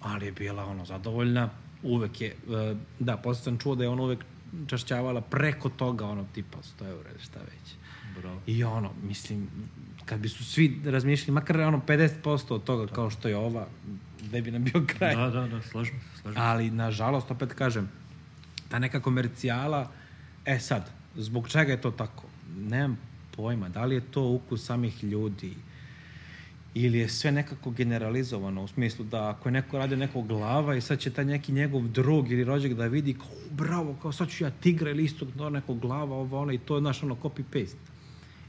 ali 0.00 0.26
je 0.26 0.32
bila 0.32 0.64
ono, 0.64 0.84
zadovoljna. 0.84 1.50
Uvek 1.82 2.20
je, 2.20 2.28
e, 2.28 2.74
da, 2.98 3.16
posle 3.16 3.42
sam 3.42 3.58
čuo 3.58 3.74
da 3.74 3.84
je 3.84 3.88
ona 3.88 4.02
uvek 4.02 4.24
čašćavala 4.66 5.20
preko 5.20 5.68
toga, 5.68 6.06
ono, 6.06 6.26
tipa 6.34 6.58
100 6.80 6.88
eura 6.88 7.10
šta 7.18 7.38
već. 7.38 7.75
Bravo. 8.20 8.40
I 8.46 8.64
ono, 8.64 8.90
mislim, 9.02 9.48
kad 10.04 10.20
bi 10.20 10.28
su 10.28 10.44
svi 10.44 10.80
razmišljali, 10.84 11.34
makar 11.34 11.60
ono 11.60 11.82
50% 11.86 12.54
od 12.54 12.64
toga 12.64 12.86
kao 12.92 13.10
što 13.10 13.28
je 13.28 13.36
ova, 13.36 13.66
gde 14.22 14.42
bi 14.42 14.50
nam 14.50 14.64
bio 14.64 14.84
kraj. 14.86 15.16
Da, 15.16 15.30
da, 15.30 15.46
da, 15.46 15.62
slažem 15.62 16.00
se, 16.00 16.20
slažem 16.22 16.34
se. 16.34 16.40
Ali, 16.40 16.70
nažalost, 16.70 17.30
opet 17.30 17.52
kažem, 17.52 17.90
ta 18.68 18.78
neka 18.78 19.00
komercijala, 19.00 19.90
e 20.44 20.58
sad, 20.58 20.90
zbog 21.16 21.48
čega 21.48 21.72
je 21.72 21.80
to 21.80 21.90
tako? 21.90 22.24
Nemam 22.58 22.98
pojma, 23.36 23.68
da 23.68 23.84
li 23.84 23.94
je 23.94 24.00
to 24.00 24.22
ukus 24.22 24.64
samih 24.64 25.04
ljudi 25.04 25.54
ili 26.74 26.98
je 26.98 27.08
sve 27.08 27.32
nekako 27.32 27.70
generalizovano 27.70 28.62
u 28.62 28.68
smislu 28.68 29.04
da 29.04 29.28
ako 29.28 29.48
je 29.48 29.52
neko 29.52 29.78
radio 29.78 29.96
nekog 29.96 30.26
glava 30.26 30.76
i 30.76 30.80
sad 30.80 30.98
će 30.98 31.10
taj 31.10 31.24
neki 31.24 31.52
njegov 31.52 31.88
drug 31.88 32.30
ili 32.30 32.44
rođak 32.44 32.74
da 32.74 32.86
vidi 32.86 33.14
kao 33.14 33.28
bravo, 33.50 33.96
kao 34.02 34.12
sad 34.12 34.28
ću 34.28 34.44
ja 34.44 34.50
tigra 34.50 34.90
ili 34.90 35.04
istog 35.04 35.32
do 35.32 35.50
nekog 35.50 35.80
glava, 35.80 36.16
ovo 36.16 36.40
ono 36.40 36.52
i 36.52 36.58
to 36.58 36.74
je 36.74 36.80
naš 36.80 37.02
ono 37.02 37.14
copy-paste. 37.14 37.95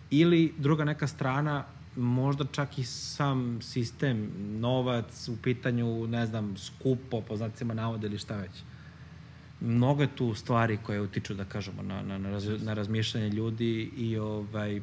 Ili 0.10 0.53
druga 0.58 0.86
neka 0.86 1.08
strana, 1.08 1.66
možda 1.95 2.45
čak 2.51 2.80
i 2.80 2.84
sam 2.84 3.62
sistem, 3.62 4.32
novac 4.60 5.28
u 5.28 5.38
pitanju, 5.43 6.08
ne 6.08 6.26
znam, 6.26 6.58
skupo, 6.58 7.22
po 7.22 7.38
znacima 7.38 7.74
navode 7.74 8.08
ili 8.08 8.18
šta 8.18 8.38
već. 8.38 8.51
Mnogo 9.62 10.01
je 10.01 10.16
tu 10.16 10.34
stvari 10.34 10.78
koje 10.84 11.01
utiču, 11.01 11.34
da 11.34 11.45
kažemo, 11.45 11.82
na, 11.82 12.01
na, 12.01 12.18
na, 12.18 12.30
raz, 12.30 12.64
na 12.64 12.74
razmišljanje 12.74 13.30
ljudi 13.30 13.91
i 13.97 14.18
ovaj, 14.18 14.82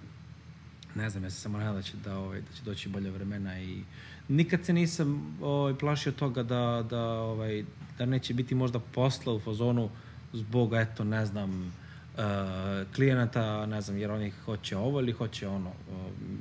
ne 0.95 1.11
znam, 1.11 1.25
ja 1.25 1.31
se 1.31 1.41
samo 1.41 1.59
nadam 1.59 1.75
da 1.75 1.83
će, 1.83 1.97
da, 2.05 2.19
ovaj, 2.19 2.41
da 2.41 2.57
će 2.57 2.63
doći 2.65 2.89
bolje 2.89 3.11
vremena 3.11 3.61
i 3.61 3.83
nikad 4.29 4.65
se 4.65 4.73
nisam 4.73 5.37
ovaj, 5.41 5.75
plašio 5.75 6.13
toga 6.13 6.43
da, 6.43 6.87
da, 6.91 7.03
ovaj, 7.03 7.65
da 7.99 8.07
neće 8.07 8.35
biti 8.35 8.55
možda 8.55 8.79
posla 8.79 9.33
u 9.33 9.41
fazonu 9.41 9.91
zbog, 10.33 10.75
eto, 10.75 11.05
ne 11.05 11.27
znam, 11.27 11.73
klijenata, 12.95 13.67
ne 13.67 13.81
znam, 13.81 13.99
jer 13.99 14.11
oni 14.11 14.31
hoće 14.45 14.77
ovo 14.77 15.01
ili 15.01 15.13
hoće 15.13 15.49
ono. 15.49 15.73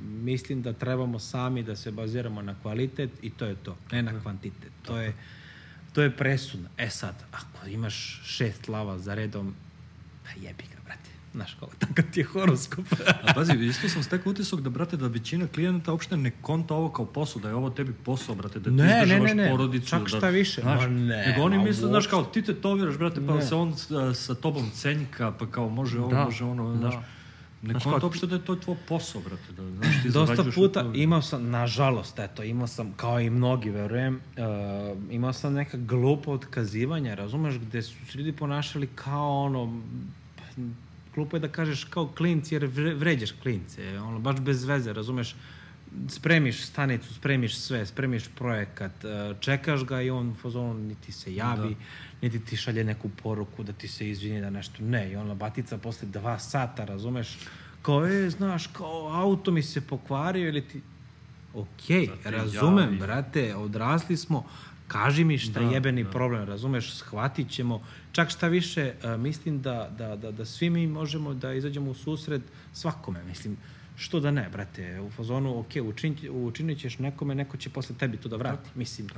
Mislim 0.06 0.62
da 0.62 0.72
trebamo 0.72 1.18
sami 1.18 1.62
da 1.62 1.76
se 1.76 1.90
baziramo 1.90 2.42
na 2.42 2.54
kvalitet 2.62 3.10
i 3.22 3.30
to 3.30 3.44
je 3.44 3.54
to, 3.54 3.76
ne 3.92 4.02
na 4.02 4.20
kvantitet. 4.22 4.72
To 4.82 4.98
je, 4.98 5.14
to 5.92 6.02
je 6.02 6.16
presudno. 6.16 6.68
E 6.78 6.90
sad, 6.90 7.14
ako 7.32 7.66
imaš 7.66 8.22
šest 8.24 8.68
lava 8.68 8.98
za 8.98 9.14
redom, 9.14 9.54
pa 10.24 10.30
jebi. 10.40 10.73
Znaš, 11.34 11.54
kao, 11.60 11.68
takav 11.78 12.04
ti 12.12 12.20
je 12.20 12.24
horoskop. 12.24 12.84
A 13.22 13.34
pazi, 13.34 13.52
isto 13.52 13.88
sam 13.88 14.02
stekao 14.02 14.30
utisak 14.30 14.60
da, 14.60 14.70
brate, 14.70 14.96
da 14.96 15.06
većina 15.06 15.46
klijenata 15.46 15.92
uopšte 15.92 16.16
ne 16.16 16.30
konta 16.30 16.74
ovo 16.74 16.88
kao 16.88 17.06
posao, 17.06 17.42
da 17.42 17.48
je 17.48 17.54
ovo 17.54 17.70
tebi 17.70 17.92
posao, 17.92 18.34
brate, 18.34 18.58
da 18.58 18.64
ti 18.64 18.70
Ne, 18.70 18.84
ne, 18.84 19.02
izdržavaš 19.02 19.28
ne, 19.30 19.34
ne. 19.34 19.50
porodicu. 19.50 19.88
Čak 19.88 20.02
da, 20.02 20.08
šta 20.08 20.28
više. 20.28 20.60
Znaš, 20.60 20.80
Ma 20.80 20.86
ne, 20.86 21.26
nego 21.26 21.42
oni 21.42 21.58
misle, 21.58 21.88
znaš, 21.88 22.06
kao 22.06 22.24
ti 22.24 22.42
tetoviraš, 22.42 22.98
brate, 22.98 23.26
pa 23.26 23.34
Ne. 23.34 23.42
se 23.42 23.54
on 23.54 23.76
sa, 23.76 24.14
sa 24.14 24.34
tobom 24.34 24.70
cenjka, 24.74 25.32
pa 25.38 25.46
kao 25.46 25.68
može 25.68 26.00
ovo, 26.00 26.10
Da, 26.10 26.24
može 26.24 26.44
ono, 26.44 26.70
da. 26.70 26.78
znaš. 26.78 26.94
Ne 27.62 27.70
Znaš, 27.70 27.84
konta 27.84 28.06
uopšte 28.06 28.26
da 28.26 28.34
je 28.34 28.44
to 28.44 28.56
tvoj 28.56 28.76
posao, 28.88 29.20
brate, 29.20 29.52
da, 29.56 29.70
znaš, 29.70 30.02
ti 30.02 30.08
Dosta 30.10 30.44
puta 30.54 30.90
imao 30.94 31.22
sam, 31.22 31.50
nažalost, 31.50 32.18
eto, 32.18 32.42
imao 32.42 32.66
sam, 32.66 32.92
kao 32.96 33.20
i 33.20 33.30
mnogi, 33.30 33.70
verujem, 33.70 34.14
uh, 34.36 35.12
imao 35.12 35.32
sam 35.32 35.52
neka 35.52 35.76
glupa 35.76 36.30
otkazivanja, 36.30 37.14
razumeš, 37.14 37.54
gde 37.58 37.82
su 37.82 37.94
se 38.12 38.18
ljudi 38.18 38.32
ponašali 38.32 38.86
kao 38.86 39.42
ono, 39.44 39.82
glupo 41.14 41.36
je 41.36 41.40
da 41.40 41.48
kažeš 41.48 41.84
kao 41.84 42.06
klinci, 42.08 42.54
jer 42.54 42.62
vre- 42.64 42.94
vređaš 42.94 43.32
klince, 43.32 43.98
ono, 44.00 44.18
baš 44.18 44.36
bez 44.38 44.64
veze, 44.64 44.92
razumeš, 44.92 45.36
spremiš 46.08 46.62
stanicu, 46.62 47.14
spremiš 47.14 47.56
sve, 47.56 47.86
spremiš 47.86 48.24
projekat, 48.28 48.92
uh, 49.04 49.10
čekaš 49.40 49.84
ga 49.84 50.00
i 50.00 50.10
on 50.10 50.28
u 50.28 50.34
fazonu 50.34 50.74
niti 50.76 51.12
se 51.12 51.34
javi, 51.34 51.68
da. 51.70 51.80
niti 52.22 52.40
ti 52.40 52.56
šalje 52.56 52.84
neku 52.84 53.10
poruku 53.12 53.62
da 53.62 53.72
ti 53.72 53.88
se 53.88 54.10
izvini 54.10 54.40
da 54.40 54.50
nešto, 54.50 54.74
ne, 54.80 55.12
i 55.12 55.16
ona 55.16 55.34
batica 55.34 55.78
posle 55.78 56.08
dva 56.08 56.38
sata, 56.38 56.84
razumeš, 56.84 57.38
kao, 57.82 58.06
e, 58.06 58.30
znaš, 58.30 58.66
kao, 58.66 59.08
auto 59.10 59.50
mi 59.50 59.62
se 59.62 59.80
pokvario 59.80 60.48
ili 60.48 60.62
ti... 60.62 60.80
Okej, 61.54 62.06
Da 62.06 62.16
ti 62.16 62.30
razumem, 62.30 62.84
javi. 62.84 62.96
brate, 62.98 63.54
odrasli 63.56 64.16
smo, 64.16 64.44
kaži 64.88 65.24
mi 65.24 65.38
šta 65.38 65.60
Da, 65.60 65.66
je 65.66 65.72
jebeni 65.72 66.04
da. 66.04 66.10
problem, 66.10 66.44
razumeš, 66.44 66.92
shvatit 66.92 67.50
ćemo. 67.50 67.82
Čak 68.14 68.30
šta 68.30 68.48
više, 68.48 68.92
a, 69.02 69.16
mislim 69.16 69.62
da, 69.62 69.90
da, 69.98 70.16
da, 70.16 70.30
da 70.30 70.44
svi 70.44 70.70
mi 70.70 70.86
možemo 70.86 71.34
da 71.34 71.52
izađemo 71.52 71.90
u 71.90 71.94
susret 71.94 72.42
svakome, 72.72 73.24
mislim, 73.24 73.56
što 73.96 74.20
da 74.20 74.30
ne, 74.30 74.48
brate, 74.52 75.00
u 75.00 75.10
fazonu, 75.10 75.58
ok, 75.58 75.68
učinit, 75.84 76.18
učinit 76.30 76.80
ćeš 76.80 76.98
nekome, 76.98 77.34
neko 77.34 77.56
će 77.56 77.70
posle 77.70 77.96
tebi 77.96 78.16
to 78.16 78.28
da 78.28 78.36
vrati, 78.36 78.70
mislim. 78.74 79.08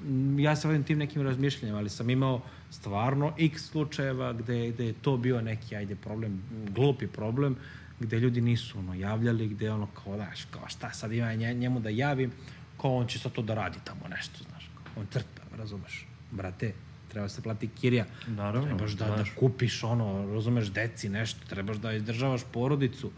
m, 0.00 0.38
Ja 0.38 0.56
se 0.56 0.68
vodim 0.68 0.84
tim 0.84 0.98
nekim 0.98 1.22
razmišljanjem, 1.22 1.76
ali 1.76 1.90
sam 1.90 2.10
imao 2.10 2.40
stvarno 2.70 3.32
x 3.38 3.62
slučajeva 3.70 4.32
gde, 4.32 4.70
gde 4.70 4.86
je 4.86 4.92
to 4.92 5.16
bio 5.16 5.40
neki, 5.40 5.76
ajde, 5.76 5.96
problem, 5.96 6.42
glupi 6.74 7.06
problem, 7.06 7.56
gde 8.00 8.20
ljudi 8.20 8.40
nisu 8.40 8.78
ono, 8.78 8.94
javljali, 8.94 9.48
gde 9.48 9.70
ono 9.70 9.86
kao, 9.86 10.16
znaš, 10.16 10.44
kao 10.50 10.68
šta 10.68 10.92
sad 10.92 11.12
ima 11.12 11.34
nje- 11.34 11.54
njemu 11.54 11.80
da 11.80 11.88
javim, 11.88 12.32
kao 12.80 12.96
on 12.96 13.06
će 13.06 13.18
sad 13.18 13.32
to 13.32 13.42
da 13.42 13.54
radi 13.54 13.78
tamo 13.84 14.08
nešto, 14.08 14.44
znaš, 14.44 14.70
kao, 14.74 15.02
on 15.02 15.06
crta, 15.10 15.42
razumeš, 15.56 16.06
brate, 16.30 16.72
treba 17.12 17.28
se 17.28 17.42
plati 17.42 17.68
kirija, 17.70 18.04
Naravno, 18.28 18.68
trebaš 18.68 18.92
da, 18.92 19.06
da 19.06 19.14
znaš. 19.14 19.30
kupiš 19.32 19.84
ono, 19.84 20.06
razumeš, 20.34 20.66
deci 20.68 21.08
nešto, 21.08 21.40
trebaš 21.46 21.76
da 21.76 21.92
izdržavaš 21.92 22.40
porodicu, 22.52 23.10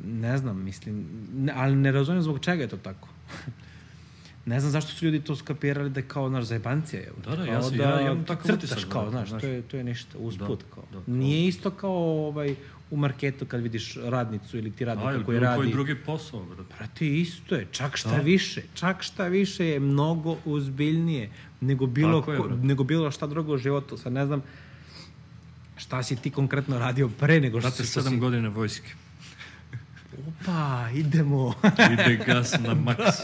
ne 0.00 0.38
znam, 0.38 0.58
mislim, 0.58 1.06
ne, 1.34 1.52
ali 1.56 1.76
ne 1.76 1.92
razumijem 1.92 2.22
zbog 2.22 2.40
čega 2.40 2.62
je 2.62 2.68
to 2.68 2.76
tako. 2.78 3.08
ne 4.46 4.60
znam 4.60 4.72
zašto 4.72 4.90
su 4.90 5.04
ljudi 5.04 5.20
to 5.20 5.36
skapirali 5.36 5.90
da 5.90 6.00
je 6.00 6.08
kao, 6.08 6.28
naš 6.28 6.44
zajebancija 6.44 7.00
je. 7.00 7.12
Da, 7.24 7.36
da, 7.36 7.44
ja 7.44 7.62
sam- 7.62 7.76
ja 7.76 8.00
imam 8.00 8.24
takav 8.24 8.46
crtaš 8.46 8.64
utisak, 8.64 8.88
kao, 8.88 9.04
da, 9.04 9.10
znaš, 9.10 9.28
znaš. 9.28 9.42
to 9.42 9.48
je, 9.48 9.62
to 9.62 9.76
je 9.76 9.84
ništa, 9.84 10.18
usput 10.18 10.58
Da, 10.60 10.74
kao. 10.74 10.84
da, 10.84 10.98
kao- 10.98 11.14
Nije 11.14 11.48
isto 11.48 11.70
kao 11.70 11.96
ovaj, 12.26 12.54
u 12.90 12.96
marketu 12.96 13.46
kad 13.46 13.60
vidiš 13.60 13.96
radnicu 13.96 14.58
ili 14.58 14.70
ti 14.72 14.84
radnika 14.84 15.24
koji 15.24 15.38
radi. 15.40 15.56
koji 15.56 15.70
drugi 15.70 15.94
posao, 15.96 16.44
brate. 16.44 16.74
Brate, 16.78 17.08
isto 17.08 17.54
je, 17.54 17.66
čak 17.70 17.96
šta 17.96 18.10
Da. 18.10 18.16
više, 18.16 18.62
čak 18.74 19.02
šta 19.02 19.26
više 19.26 19.66
je 19.66 19.80
mnogo 19.80 20.36
uzbiljnije 20.44 21.30
nego 21.60 21.86
bilo, 21.86 22.20
Tako 22.20 22.32
je, 22.32 22.38
ko, 22.38 22.48
nego 22.48 22.84
bilo 22.84 23.10
šta 23.10 23.26
drugo 23.26 23.54
u 23.54 23.58
životu. 23.58 23.96
Sad 23.96 24.12
ne 24.12 24.26
znam 24.26 24.42
šta 25.76 26.02
si 26.02 26.16
ti 26.16 26.30
konkretno 26.30 26.78
radio 26.78 27.08
pre 27.08 27.40
nego 27.40 27.60
što, 27.60 27.68
Brate, 27.68 27.82
si- 27.82 27.90
što 27.90 28.00
sedam 28.00 28.12
si... 28.12 28.18
godina 28.20 28.48
vojske. 28.48 28.90
Opa, 30.28 30.88
idemo. 30.94 31.54
Ide 31.92 32.24
gas 32.26 32.54
na 32.60 32.74
maks. 32.74 33.16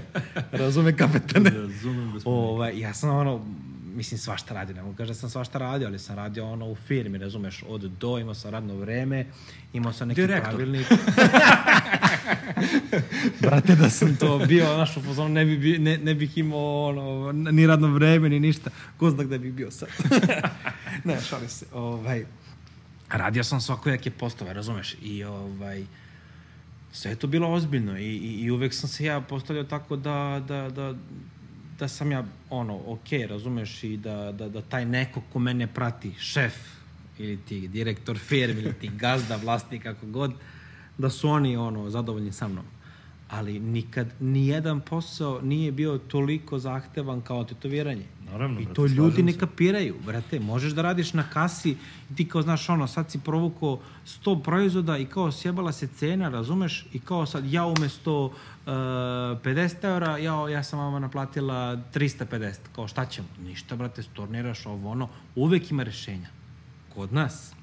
Razume 0.60 0.96
kapetane. 0.96 1.50
Razumem, 1.50 2.12
gospodine. 2.12 2.40
Ovaj, 2.42 2.78
ja 2.80 2.94
sam 2.94 3.10
ono, 3.10 3.44
mislim 3.94 4.18
svašta 4.18 4.54
radio, 4.54 4.76
ne 4.76 4.82
mogu 4.82 4.96
kažem 4.96 5.14
da 5.14 5.20
sam 5.20 5.30
svašta 5.30 5.58
radio, 5.58 5.88
ali 5.88 5.98
sam 5.98 6.16
radio 6.16 6.50
ono 6.50 6.66
u 6.66 6.74
firmi, 6.74 7.18
razumeš, 7.18 7.64
od 7.68 7.80
do, 7.80 8.18
imao 8.18 8.34
sam 8.34 8.50
radno 8.50 8.76
vreme, 8.76 9.26
imao 9.72 9.92
sam 9.92 10.08
neki 10.08 10.20
Direktor. 10.20 10.54
pravilnik. 10.54 10.86
Brate, 13.40 13.74
da 13.74 13.90
sam 13.90 14.16
to 14.16 14.38
bio, 14.38 14.74
znaš, 14.74 14.96
u 14.96 15.28
ne, 15.28 15.44
bi, 15.44 15.58
bi- 15.58 15.78
ne, 15.78 15.98
ne 15.98 16.14
bih 16.14 16.38
imao 16.38 16.88
ono, 16.88 17.32
ni 17.32 17.66
radno 17.66 17.88
vreme, 17.88 18.28
ni 18.28 18.40
ništa. 18.40 18.70
Ko 18.96 19.10
zna 19.10 19.24
gde 19.24 19.38
bih 19.38 19.52
bio 19.52 19.70
sad. 19.70 19.88
ne, 21.04 21.20
šalim 21.20 21.48
se. 21.48 21.66
Ovaj, 21.72 22.24
radio 23.10 23.44
sam 23.44 23.60
svakojake 23.60 24.10
postove, 24.10 24.52
razumeš, 24.52 24.96
i 25.02 25.24
ovaj, 25.24 25.84
sve 26.92 27.10
je 27.10 27.16
to 27.16 27.26
bilo 27.26 27.52
ozbiljno 27.52 27.98
i, 27.98 28.04
i, 28.04 28.40
i 28.40 28.50
uvek 28.50 28.74
sam 28.74 28.88
se 28.88 29.04
ja 29.04 29.20
postavljao 29.20 29.64
tako 29.64 29.96
da, 29.96 30.42
da, 30.48 30.70
da, 30.70 30.94
da 31.82 31.88
sam 31.88 32.12
ja, 32.12 32.24
ono, 32.50 32.80
ok, 32.86 33.12
razumeš, 33.28 33.84
i 33.84 33.96
da, 33.96 34.32
da, 34.32 34.48
da 34.48 34.60
taj 34.62 34.84
neko 34.84 35.22
ko 35.32 35.38
mene 35.38 35.66
prati, 35.66 36.12
šef, 36.18 36.54
ili 37.18 37.36
ti 37.36 37.68
direktor 37.68 38.18
firme, 38.18 38.60
ili 38.60 38.74
ti 38.80 38.90
gazda, 38.94 39.36
vlasnik, 39.36 39.82
kako 39.82 40.06
god, 40.06 40.32
da 40.98 41.10
su 41.10 41.28
oni, 41.28 41.56
ono, 41.56 41.90
zadovoljni 41.90 42.32
sa 42.32 42.48
mnom. 42.48 42.64
Ali 43.32 43.60
nikad, 43.60 44.12
nijedan 44.20 44.80
posao 44.80 45.40
nije 45.40 45.72
bio 45.72 45.98
toliko 45.98 46.58
zahtevan 46.58 47.20
kao 47.20 47.44
tetoviranje. 47.44 48.06
Naravno, 48.24 48.60
I 48.60 48.64
brate, 48.64 48.74
to 48.74 48.86
ljudi 48.86 48.96
slažem 48.96 49.26
ne 49.26 49.38
kapiraju, 49.38 49.94
brate. 50.06 50.40
Možeš 50.40 50.72
da 50.72 50.82
radiš 50.82 51.12
na 51.12 51.22
kasi 51.22 51.76
i 52.10 52.14
ti 52.14 52.28
kao, 52.28 52.42
znaš, 52.42 52.68
ono, 52.68 52.86
sad 52.86 53.10
si 53.10 53.18
provukao 53.18 53.80
100 54.06 54.42
proizvoda 54.42 54.98
i 54.98 55.04
kao 55.04 55.32
sjebala 55.32 55.72
se 55.72 55.86
cena, 55.86 56.28
razumeš? 56.28 56.86
I 56.92 56.98
kao 56.98 57.26
sad 57.26 57.52
ja 57.52 57.66
umesto 57.66 58.24
uh, 58.24 58.32
50 58.66 59.84
eura, 59.84 60.18
ja, 60.18 60.48
ja 60.48 60.62
sam 60.62 60.78
vama 60.78 60.98
naplatila 60.98 61.76
350. 61.94 62.54
Kao 62.74 62.88
šta 62.88 63.06
ćemo? 63.06 63.28
Ništa, 63.44 63.76
brate, 63.76 64.02
storniraš 64.02 64.66
ovo, 64.66 64.90
ono. 64.90 65.08
Uvek 65.34 65.70
ima 65.70 65.82
rešenja. 65.82 66.28
Kod 66.94 67.12
nas. 67.12 67.54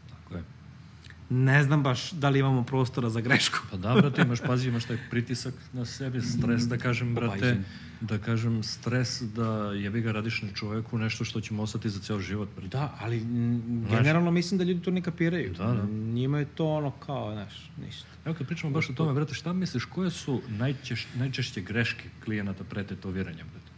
Ne 1.30 1.64
znam 1.64 1.84
baš 1.84 2.12
da 2.12 2.30
li 2.30 2.40
imamo 2.40 2.64
prostora 2.64 3.10
za 3.10 3.22
grešku. 3.22 3.58
Pa 3.72 3.78
da, 3.78 3.94
brate, 3.94 4.22
imaš, 4.22 4.42
pazi, 4.42 4.68
imaš 4.68 4.86
taj 4.86 4.98
pritisak 5.10 5.54
na 5.74 5.86
sebi, 5.86 6.22
stres, 6.22 6.64
da 6.64 6.78
kažem, 6.78 7.16
brate, 7.16 7.58
da 8.02 8.18
kažem, 8.18 8.64
stres 8.64 9.22
da 9.22 9.72
jebi 9.74 10.02
ga 10.02 10.12
radiš 10.12 10.42
na 10.42 10.50
čoveku 10.56 10.98
nešto 10.98 11.26
što 11.26 11.42
će 11.42 11.54
ostati 11.56 11.90
za 11.90 12.00
ceo 12.00 12.20
život, 12.20 12.50
brate. 12.56 12.78
Da, 12.78 12.98
ali 13.00 13.18
m, 13.18 13.86
generalno 13.90 14.32
mislim 14.32 14.58
da 14.58 14.64
ljudi 14.64 14.82
to 14.82 14.92
ne 14.92 15.02
kapiraju. 15.02 15.54
Da, 15.54 15.64
da. 15.64 15.86
Njima 15.92 16.40
je 16.40 16.46
to 16.46 16.68
ono 16.68 16.92
kao, 16.92 17.34
znaš, 17.34 17.72
ništa. 17.86 18.08
Evo 18.26 18.36
kad 18.38 18.48
pričamo 18.48 18.74
baš 18.74 18.90
o 18.90 18.94
tome, 18.94 19.14
brate, 19.14 19.34
šta 19.34 19.54
misliš, 19.54 19.86
koje 19.86 20.12
su 20.12 20.42
najčeš, 20.48 21.08
najčešće 21.16 21.62
greške 21.62 22.10
klijenata 22.24 22.64
pre 22.64 22.84
tetoviranja, 22.84 23.44
brate? 23.44 23.72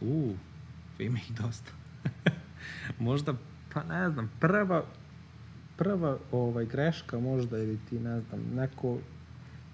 U, 0.00 0.34
ima 0.98 1.18
ih 1.18 1.32
dosta. 1.42 1.72
možda, 2.98 3.34
pa 3.72 3.84
ne 3.84 4.10
znam, 4.10 4.30
prva, 4.40 4.84
prva 5.76 6.18
ovaj, 6.32 6.66
greška 6.66 7.18
možda 7.18 7.58
ili 7.58 7.78
ti, 7.90 7.98
ne 7.98 8.20
znam, 8.20 8.40
neko 8.54 8.98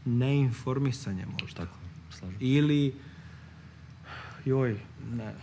neinformisanje 0.04 1.26
možda. 1.40 1.56
Tako, 1.56 1.78
slažem. 2.10 2.36
Ili, 2.40 2.94
joj, 4.44 4.80
ne. 5.12 5.34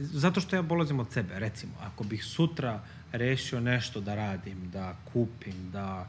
Zato 0.00 0.40
što 0.40 0.56
ja 0.56 0.62
polazim 0.62 1.00
od 1.00 1.12
sebe, 1.12 1.38
recimo, 1.38 1.72
ako 1.80 2.04
bih 2.04 2.24
sutra 2.24 2.80
rešio 3.12 3.60
nešto 3.60 4.00
da 4.00 4.14
radim, 4.14 4.70
da 4.72 4.96
kupim, 5.12 5.70
da, 5.72 6.08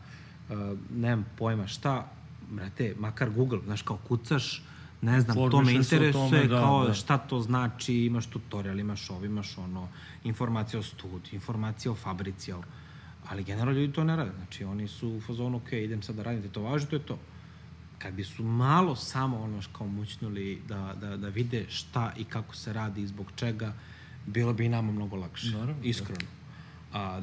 uh, 0.50 0.56
nemam 0.96 1.26
pojma 1.38 1.68
šta, 1.68 2.08
brate, 2.50 2.96
makar 3.00 3.30
Google, 3.30 3.60
znaš, 3.66 3.82
kao 3.82 3.98
kucaš, 4.08 4.64
ne 5.02 5.22
znam, 5.22 5.52
to 5.52 5.62
me 5.62 5.74
interesuje, 5.74 6.12
tome, 6.12 6.48
da, 6.48 6.60
kao 6.60 6.86
da. 6.88 6.94
šta 6.94 7.18
to 7.18 7.40
znači, 7.40 7.94
imaš 7.94 8.26
tutorial, 8.26 8.80
imaš 8.80 9.10
ovo, 9.10 9.26
imaš 9.26 9.58
ono, 9.58 9.88
informacije 10.24 10.80
o 10.80 10.84
studiju, 10.84 11.34
informacije 11.34 11.92
o 11.92 11.96
fabrici, 11.96 12.52
o... 12.52 12.62
ali 13.30 13.44
generalno 13.44 13.80
ljudi 13.80 13.94
to 13.94 14.04
ne 14.04 14.16
rade, 14.16 14.32
znači 14.38 14.64
oni 14.64 14.88
su 14.88 15.10
u 15.10 15.22
fazonu, 15.22 15.58
ok, 15.58 15.74
idem 15.74 16.02
sad 16.02 16.16
da 16.16 16.24
radim 16.24 16.42
tetovažu, 16.42 16.88
to 16.88 16.96
je 16.96 17.06
to. 17.06 17.20
Kad 17.98 18.14
bi 18.14 18.24
su 18.24 18.44
malo 18.44 18.96
samo 18.96 19.40
ono 19.40 19.62
kao 19.78 19.88
mućnuli 19.88 20.62
da, 20.68 20.96
da, 21.02 21.18
da 21.18 21.30
vide 21.30 21.66
šta 21.70 22.14
i 22.18 22.24
kako 22.24 22.56
se 22.56 22.74
radi 22.74 23.02
i 23.02 23.08
zbog 23.08 23.32
čega, 23.36 23.74
bilo 24.26 24.54
bi 24.54 24.66
i 24.66 24.70
nama 24.70 24.92
mnogo 24.92 25.16
lakše, 25.16 25.52
Naravno, 25.52 25.82
da. 25.82 25.90
iskreno. 25.90 26.30
A 26.94 27.22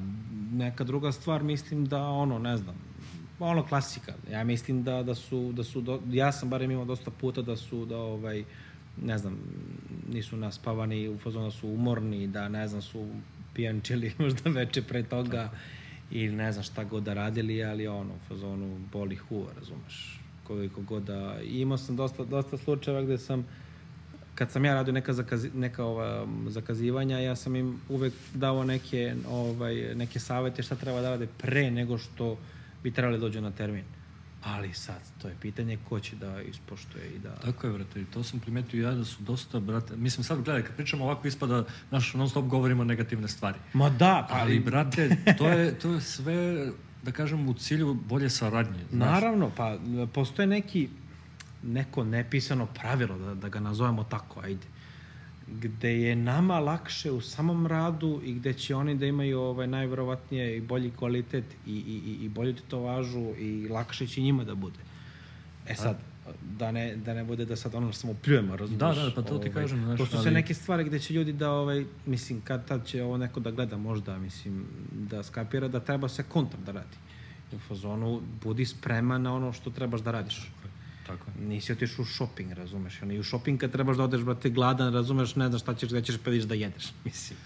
neka 0.52 0.84
druga 0.84 1.12
stvar, 1.12 1.42
mislim 1.42 1.86
da 1.86 2.02
ono, 2.02 2.38
ne 2.38 2.56
znam, 2.56 2.74
ono 3.38 3.66
klasika. 3.66 4.14
Ja 4.30 4.44
mislim 4.44 4.82
da, 4.82 5.02
da 5.02 5.14
su, 5.14 5.52
da 5.52 5.64
su 5.64 5.80
do, 5.80 6.00
ja 6.10 6.32
sam 6.32 6.50
barem 6.50 6.70
imao 6.70 6.84
dosta 6.84 7.10
puta 7.10 7.42
da 7.42 7.56
su, 7.56 7.84
da 7.86 7.96
ovaj, 7.96 8.44
ne 9.02 9.18
znam, 9.18 9.38
nisu 10.12 10.36
naspavani, 10.36 11.08
u 11.08 11.18
fazonu 11.18 11.44
da 11.44 11.50
su 11.50 11.68
umorni, 11.68 12.26
da 12.26 12.48
ne 12.48 12.68
znam, 12.68 12.82
su 12.82 13.06
pijančili 13.54 14.12
možda 14.18 14.50
veče 14.50 14.82
pre 14.82 15.02
toga 15.02 15.50
ili 16.10 16.36
ne 16.36 16.52
znam 16.52 16.64
šta 16.64 16.84
god 16.84 17.02
da 17.02 17.14
radili, 17.14 17.64
ali 17.64 17.86
ono, 17.86 18.14
u 18.14 18.28
fazonu 18.28 18.78
boli 18.92 19.16
huva, 19.16 19.48
razumeš? 19.58 20.20
Koliko 20.44 20.82
god 20.82 21.02
da... 21.02 21.40
I 21.44 21.60
imao 21.60 21.78
sam 21.78 21.96
dosta, 21.96 22.24
dosta 22.24 22.56
slučajeva 22.56 23.02
gde 23.02 23.18
sam, 23.18 23.46
kad 24.34 24.50
sam 24.50 24.64
ja 24.64 24.74
radio 24.74 24.92
neka, 24.92 25.12
zakazi, 25.12 25.50
neka 25.54 25.84
ova, 25.84 26.26
zakazivanja, 26.48 27.18
ja 27.18 27.36
sam 27.36 27.56
im 27.56 27.80
uvek 27.88 28.12
dao 28.34 28.64
neke, 28.64 29.14
ovaj, 29.28 29.94
neke 29.94 30.20
savete 30.20 30.62
šta 30.62 30.74
treba 30.74 31.00
da 31.00 31.10
rade 31.10 31.26
pre 31.38 31.70
nego 31.70 31.98
što 31.98 32.36
bi 32.82 32.90
trebali 32.90 33.18
da 33.18 33.20
dođu 33.20 33.40
na 33.40 33.50
termin. 33.50 33.84
Ali 34.44 34.74
sad, 34.74 35.00
to 35.22 35.28
je 35.28 35.36
pitanje 35.40 35.78
ko 35.88 36.00
će 36.00 36.16
da 36.16 36.42
ispoštuje 36.42 37.10
i 37.10 37.18
da... 37.18 37.34
Tako 37.34 37.66
je, 37.66 37.72
brate, 37.72 38.00
i 38.00 38.04
to 38.04 38.22
sam 38.22 38.40
primetio 38.40 38.88
ja 38.88 38.94
da 38.94 39.04
su 39.04 39.22
dosta, 39.22 39.60
brate, 39.60 39.96
mislim 39.96 40.24
sad, 40.24 40.42
gledaj, 40.42 40.62
kad 40.62 40.76
pričamo 40.76 41.04
ovako 41.04 41.28
ispada, 41.28 41.64
naš 41.90 42.14
non 42.14 42.28
stop 42.28 42.46
govorimo 42.46 42.84
negativne 42.84 43.28
stvari. 43.28 43.58
Ma 43.72 43.90
da, 43.90 44.26
pa 44.30 44.38
Ali, 44.38 44.60
brate, 44.60 45.16
to 45.38 45.48
je, 45.48 45.78
to 45.78 45.92
je 45.92 46.00
sve, 46.00 46.70
da 47.02 47.12
kažem, 47.12 47.48
u 47.48 47.54
cilju 47.54 47.94
bolje 47.94 48.30
saradnje. 48.30 48.84
Znaš? 48.90 49.10
Naravno, 49.10 49.50
pa 49.56 49.78
postoje 50.12 50.46
neki 50.46 50.88
neko 51.62 52.04
nepisano 52.04 52.66
pravilo, 52.66 53.18
da, 53.18 53.34
da 53.34 53.48
ga 53.48 53.60
nazovemo 53.60 54.04
tako, 54.04 54.40
ajde, 54.40 54.66
gde 55.52 55.92
je 55.92 56.16
nama 56.16 56.58
lakše 56.60 57.10
u 57.10 57.20
samom 57.20 57.66
radu 57.66 58.20
i 58.24 58.34
gde 58.34 58.52
će 58.54 58.74
oni 58.74 58.94
da 58.94 59.06
imaju 59.06 59.40
ovaj, 59.40 59.66
najverovatnije 59.66 60.56
i 60.56 60.60
bolji 60.62 60.90
kvalitet 60.90 61.44
i, 61.66 61.72
i, 61.72 61.74
i- 62.02 62.18
i 62.18 62.28
bolju 62.28 62.54
tetovažu 62.54 63.34
i 63.38 63.68
lakše 63.68 64.06
će 64.06 64.20
njima 64.20 64.44
da 64.44 64.54
bude. 64.54 64.78
E 65.66 65.74
sad, 65.74 65.96
da 66.50 66.72
ne, 66.72 66.96
da 66.96 67.14
ne 67.14 67.24
bude 67.24 67.44
da 67.44 67.56
sad 67.56 67.74
ono 67.74 67.92
samo 67.92 68.14
pljujemo, 68.14 68.56
razumiješ? 68.56 68.78
Da, 68.96 69.04
da, 69.04 69.12
pa 69.12 69.22
to 69.22 69.38
ti 69.38 69.50
kažem, 69.52 69.84
znaš, 69.84 69.98
To 69.98 70.06
su 70.06 70.10
sve 70.12 70.20
ali- 70.20 70.30
neke 70.30 70.54
stvari 70.54 70.84
gde 70.84 70.98
će 70.98 71.14
ljudi 71.14 71.32
da, 71.34 71.50
ovaj, 71.52 71.84
mislim, 72.06 72.40
kad 72.40 72.66
tad 72.66 72.86
će 72.86 73.02
ovo 73.02 73.16
neko 73.16 73.40
da 73.40 73.50
gleda 73.50 73.76
možda, 73.78 74.18
mislim, 74.18 74.64
da 74.92 75.22
skapira 75.22 75.68
da 75.68 75.80
treba 75.80 76.08
se 76.08 76.22
kontra 76.24 76.60
da 76.60 76.72
radi. 76.72 76.96
U 77.52 77.58
fazonu, 77.58 78.20
budi 78.44 78.64
spreman 78.64 79.22
na 79.22 79.34
ono 79.34 79.52
što 79.52 79.70
trebaš 79.70 80.00
da 80.00 80.10
radiš. 80.12 80.50
Tako 81.08 81.30
je. 81.30 81.46
Nisi 81.48 81.72
otišao 81.72 82.02
u 82.02 82.06
shopping, 82.06 82.52
razumeš? 82.52 83.02
Ono, 83.02 83.12
I 83.12 83.18
u 83.18 83.24
shopping 83.24 83.60
kad 83.60 83.72
trebaš 83.72 83.96
da 83.96 84.04
odeš, 84.04 84.22
brate, 84.22 84.50
gladan, 84.50 84.92
razumeš, 84.94 85.36
ne 85.36 85.48
znaš 85.48 85.60
šta 85.60 85.74
ćeš, 85.74 85.88
gde 85.88 86.02
ćeš 86.02 86.16
pa 86.24 86.30
da 86.30 86.54
jedeš, 86.54 86.92
mislim. 87.04 87.38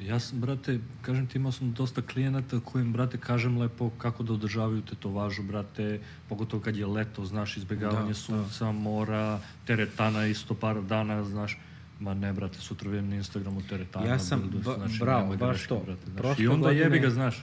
Ja 0.00 0.20
sam, 0.20 0.40
brate, 0.40 0.78
kažem 1.02 1.26
ti, 1.26 1.38
imao 1.38 1.52
sam 1.52 1.72
dosta 1.72 2.02
klijenata 2.02 2.60
kojim, 2.60 2.92
brate, 2.92 3.18
kažem 3.18 3.58
lepo 3.58 3.90
kako 3.98 4.22
da 4.22 4.32
održavaju 4.32 4.82
tetovažu, 4.82 5.42
brate, 5.42 6.00
pogotovo 6.28 6.62
kad 6.62 6.76
je 6.76 6.86
leto, 6.86 7.24
znaš, 7.24 7.56
izbjegavanje 7.56 8.08
Da, 8.08 8.14
sunca, 8.14 8.72
mora, 8.72 9.40
teretana 9.66 10.26
isto 10.26 10.54
par 10.54 10.82
dana, 10.82 11.24
znaš, 11.24 11.58
Ma 12.00 12.14
ne, 12.14 12.32
brate, 12.32 12.58
sutra 12.58 12.90
vidim 12.90 13.08
na 13.10 13.16
Instagramu 13.16 13.62
teretana. 13.62 14.06
Ja 14.06 14.18
sam- 14.18 14.40
bildu, 14.40 14.62
znači, 14.62 14.98
bravo, 15.00 15.36
baš 15.36 15.66
to. 15.66 15.82
Brate, 15.86 16.02
znaš. 16.04 16.16
Prošle 16.16 16.44
I 16.44 16.48
onda 16.48 16.62
godine- 16.62 16.80
jebi 16.80 16.98
ga, 16.98 17.10
znaš. 17.10 17.42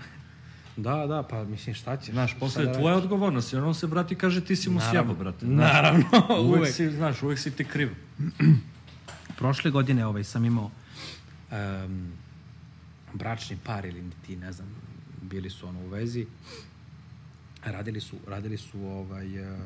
Da, 0.77 1.07
da, 1.07 1.23
pa 1.23 1.43
mislim 1.43 1.75
šta 1.75 1.97
ćeš? 1.97 2.13
Znaš, 2.13 2.35
posle 2.39 2.65
da 2.65 2.73
tvoja 2.73 2.95
odgovornost, 2.95 3.53
jer 3.53 3.63
on 3.63 3.75
se, 3.75 3.87
brati, 3.87 4.15
kaže 4.15 4.45
ti 4.45 4.55
si 4.55 4.69
mu 4.69 4.79
sjebo, 4.91 5.13
brate. 5.13 5.45
znaš. 5.45 5.73
Naravno, 5.73 6.05
uvek. 6.29 6.59
uvek. 6.59 6.73
si, 6.73 6.91
znaš, 6.91 7.23
uvek 7.23 7.39
si 7.39 7.51
ti 7.51 7.63
kriv. 7.63 7.89
Prošle 9.37 9.71
godine 9.71 10.05
ovaj, 10.05 10.23
sam 10.23 10.45
imao 10.45 10.71
um, 11.51 12.11
bračni 13.13 13.57
par 13.63 13.85
ili 13.85 14.03
ti, 14.25 14.35
ne 14.35 14.51
znam, 14.51 14.67
bili 15.21 15.49
su 15.49 15.67
ono 15.67 15.79
u 15.79 15.87
vezi. 15.87 16.25
Radili 17.65 18.01
su, 18.01 18.17
radili 18.27 18.57
su 18.57 18.79
ovaj, 18.79 19.39
uh, 19.39 19.57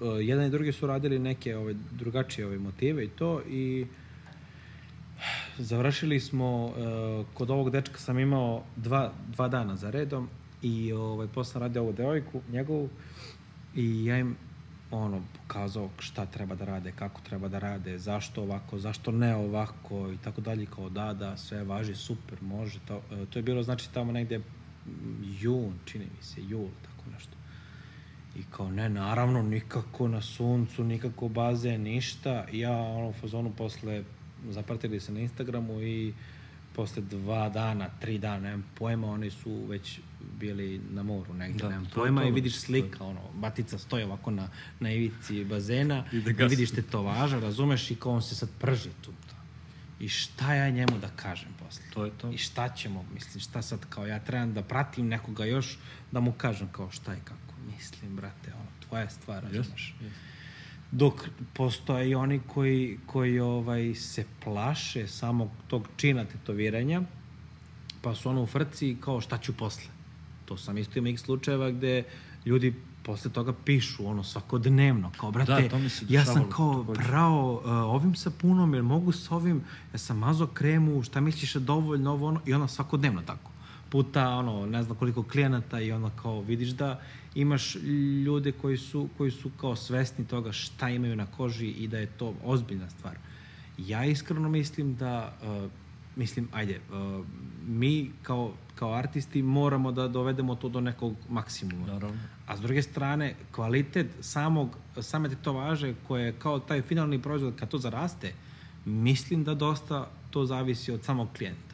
uh, 0.00 0.08
jedan 0.20 0.46
i 0.46 0.50
drugi 0.50 0.72
su 0.72 0.86
radili 0.86 1.18
neke 1.18 1.56
ovaj, 1.56 1.74
drugačije 1.90 2.46
ovaj, 2.46 2.58
motive 2.58 3.04
i 3.04 3.08
to 3.08 3.42
i 3.48 3.86
završili 5.58 6.20
smo, 6.20 6.64
uh, 6.64 6.72
kod 7.34 7.50
ovog 7.50 7.70
dečka 7.70 7.98
sam 7.98 8.18
imao 8.18 8.62
dva, 8.76 9.12
dva 9.28 9.48
dana 9.48 9.76
za 9.76 9.90
redom 9.90 10.28
i 10.62 10.92
ovaj, 10.92 11.26
posle 11.26 11.60
radio 11.60 11.82
ovu 11.82 11.92
devojku, 11.92 12.40
njegovu, 12.50 12.88
i 13.74 14.04
ja 14.04 14.18
im 14.18 14.36
ono, 14.92 15.22
pokazao 15.40 15.90
šta 15.98 16.26
treba 16.26 16.54
da 16.54 16.64
rade, 16.64 16.92
kako 16.92 17.20
treba 17.20 17.48
da 17.48 17.58
rade, 17.58 17.98
zašto 17.98 18.42
ovako, 18.42 18.78
zašto 18.78 19.12
ne 19.12 19.36
ovako 19.36 20.12
i 20.12 20.16
tako 20.24 20.40
dalje, 20.40 20.66
kao 20.66 20.88
da, 20.88 21.12
da, 21.12 21.36
sve 21.36 21.64
važi, 21.64 21.94
super, 21.94 22.42
može. 22.42 22.78
To, 22.88 23.00
e, 23.12 23.26
to 23.26 23.38
je 23.38 23.42
bilo, 23.42 23.62
znači, 23.62 23.92
tamo 23.92 24.12
negde 24.12 24.40
jun, 25.40 25.72
čini 25.84 26.04
mi 26.04 26.22
se, 26.22 26.42
jul, 26.42 26.68
tako 26.82 27.10
nešto. 27.10 27.32
I 28.36 28.42
kao, 28.50 28.70
ne, 28.70 28.88
naravno, 28.88 29.42
nikako 29.42 30.08
na 30.08 30.20
suncu, 30.20 30.84
nikako 30.84 31.28
bazen, 31.28 31.82
ništa. 31.82 32.46
Ja, 32.52 32.72
ono, 32.72 33.08
u 33.08 33.12
fazonu 33.12 33.52
posle, 33.56 34.04
zapratili 34.50 35.00
se 35.00 35.12
na 35.12 35.20
Instagramu 35.20 35.82
i 35.82 36.14
posle 36.72 37.02
dva 37.02 37.48
dana, 37.48 37.88
tri 38.00 38.18
dana, 38.18 38.40
nemam 38.40 38.64
pojma, 38.74 39.10
oni 39.10 39.30
su 39.30 39.64
već 39.68 40.00
bili 40.38 40.80
na 40.90 41.02
moru 41.02 41.34
negde, 41.34 41.58
Da, 41.58 41.68
nemam 41.68 41.86
to 41.86 41.94
pojma 41.94 42.20
to, 42.20 42.26
i 42.26 42.30
da. 42.30 42.34
vidiš 42.34 42.56
slika, 42.56 43.04
ono, 43.04 43.20
batica 43.34 43.78
stoji 43.78 44.04
ovako 44.04 44.30
na, 44.30 44.48
na 44.80 44.92
ivici 44.92 45.44
bazena 45.44 46.04
I 46.12 46.20
da 46.20 46.44
i, 46.44 46.48
vidiš 46.48 46.70
te 46.70 46.82
to 46.82 47.02
važa, 47.02 47.38
razumeš, 47.38 47.90
i 47.90 47.94
kao 47.94 48.12
on 48.12 48.22
se 48.22 48.34
sad 48.34 48.48
prži 48.60 48.90
tu. 49.02 49.12
I 50.02 50.08
šta 50.08 50.54
ja 50.54 50.70
njemu 50.70 50.98
da 50.98 51.08
kažem 51.16 51.48
posle? 51.58 51.84
To 51.94 52.04
je 52.04 52.10
to. 52.18 52.30
I 52.30 52.38
šta 52.38 52.68
ćemo, 52.68 53.04
mislim, 53.14 53.40
šta 53.40 53.62
sad, 53.62 53.86
kao 53.88 54.06
ja 54.06 54.18
trebam 54.18 54.54
da 54.54 54.62
pratim 54.62 55.08
nekoga 55.08 55.44
još, 55.44 55.78
da 56.12 56.20
mu 56.20 56.32
kažem 56.32 56.68
kao 56.72 56.90
šta 56.90 57.14
i 57.14 57.20
kako. 57.24 57.54
Mislim, 57.66 58.16
brate, 58.16 58.52
ono, 58.54 58.70
tvoja 58.88 59.10
stvar, 59.10 59.42
razumeš. 59.42 59.94
Dok 60.92 61.28
postoje 61.52 62.10
i 62.10 62.14
oni 62.14 62.40
koji, 62.46 62.98
koji 63.06 63.40
ovaj, 63.40 63.94
se 63.94 64.24
plaše 64.44 65.06
samog 65.06 65.50
tog 65.68 65.88
čina 65.96 66.24
tetoviranja, 66.24 67.02
pa 68.02 68.14
su 68.14 68.28
ono 68.28 68.42
u 68.42 68.46
frci 68.46 68.96
kao 69.00 69.20
šta 69.20 69.38
ću 69.38 69.52
posle. 69.52 69.90
To 70.44 70.56
sam 70.56 70.78
isto 70.78 70.98
ima 70.98 71.08
x 71.08 71.22
slučajeva 71.22 71.70
gde 71.70 72.04
ljudi 72.44 72.74
posle 73.02 73.30
toga 73.30 73.52
pišu 73.64 74.06
ono 74.06 74.24
svakodnevno 74.24 75.10
kao 75.16 75.30
brate 75.30 75.62
Da, 75.62 75.68
to 75.68 75.78
mi 75.78 75.88
se 75.88 76.04
ja 76.08 76.24
sam 76.24 76.50
kao 76.50 76.82
brao 76.82 77.62
uh, 77.64 77.70
ovim 77.70 78.14
sapunom 78.14 78.74
jer 78.74 78.82
mogu 78.82 79.12
sa 79.12 79.34
ovim 79.34 79.64
ja 79.92 79.98
sam 79.98 80.18
mazo 80.18 80.46
kremu 80.46 81.02
šta 81.02 81.20
misliš 81.20 81.54
je 81.54 81.60
dovoljno 81.60 82.12
ovo 82.12 82.28
ono 82.28 82.40
i 82.46 82.54
ono 82.54 82.68
svakodnevno 82.68 83.22
tako 83.22 83.50
puta 83.88 84.28
ono 84.28 84.66
ne 84.66 84.82
znam 84.82 84.96
koliko 84.96 85.22
klijenata 85.22 85.80
i 85.80 85.92
onda 85.92 86.10
kao 86.22 86.40
vidiš 86.40 86.68
da 86.68 87.00
imaš 87.34 87.74
ljude 88.24 88.52
koji 88.52 88.76
su 88.76 89.08
koji 89.18 89.30
su 89.30 89.50
kao 89.60 89.76
svesni 89.76 90.26
toga 90.26 90.52
šta 90.52 90.88
imaju 90.88 91.16
na 91.16 91.26
koži 91.26 91.68
i 91.68 91.88
da 91.88 91.98
je 91.98 92.06
to 92.06 92.34
ozbiljna 92.44 92.90
stvar 92.90 93.16
ja 93.78 94.04
iskreno 94.04 94.48
mislim 94.48 94.96
da 94.96 95.36
uh, 95.42 95.70
mislim 96.16 96.48
ajde 96.52 96.80
uh, 96.90 97.26
mi 97.66 98.10
kao 98.22 98.52
kao 98.74 98.94
artisti 98.94 99.42
moramo 99.42 99.92
da 99.92 100.08
dovedemo 100.08 100.54
to 100.54 100.68
do 100.68 100.80
nekog 100.80 101.14
maksimuma. 101.28 101.86
Naravno. 101.86 102.20
A 102.46 102.56
s 102.56 102.60
druge 102.60 102.82
strane, 102.82 103.34
kvalitet 103.54 104.06
samog, 104.20 104.76
same 105.00 105.28
tetovaže 105.28 105.94
koje 106.08 106.24
je 106.24 106.32
kao 106.32 106.58
taj 106.58 106.82
finalni 106.82 107.22
proizvod 107.22 107.54
kad 107.56 107.68
to 107.68 107.78
zaraste, 107.78 108.32
mislim 108.84 109.44
da 109.44 109.54
dosta 109.54 110.10
to 110.30 110.44
zavisi 110.44 110.92
od 110.92 111.04
samog 111.04 111.28
klijenta. 111.36 111.71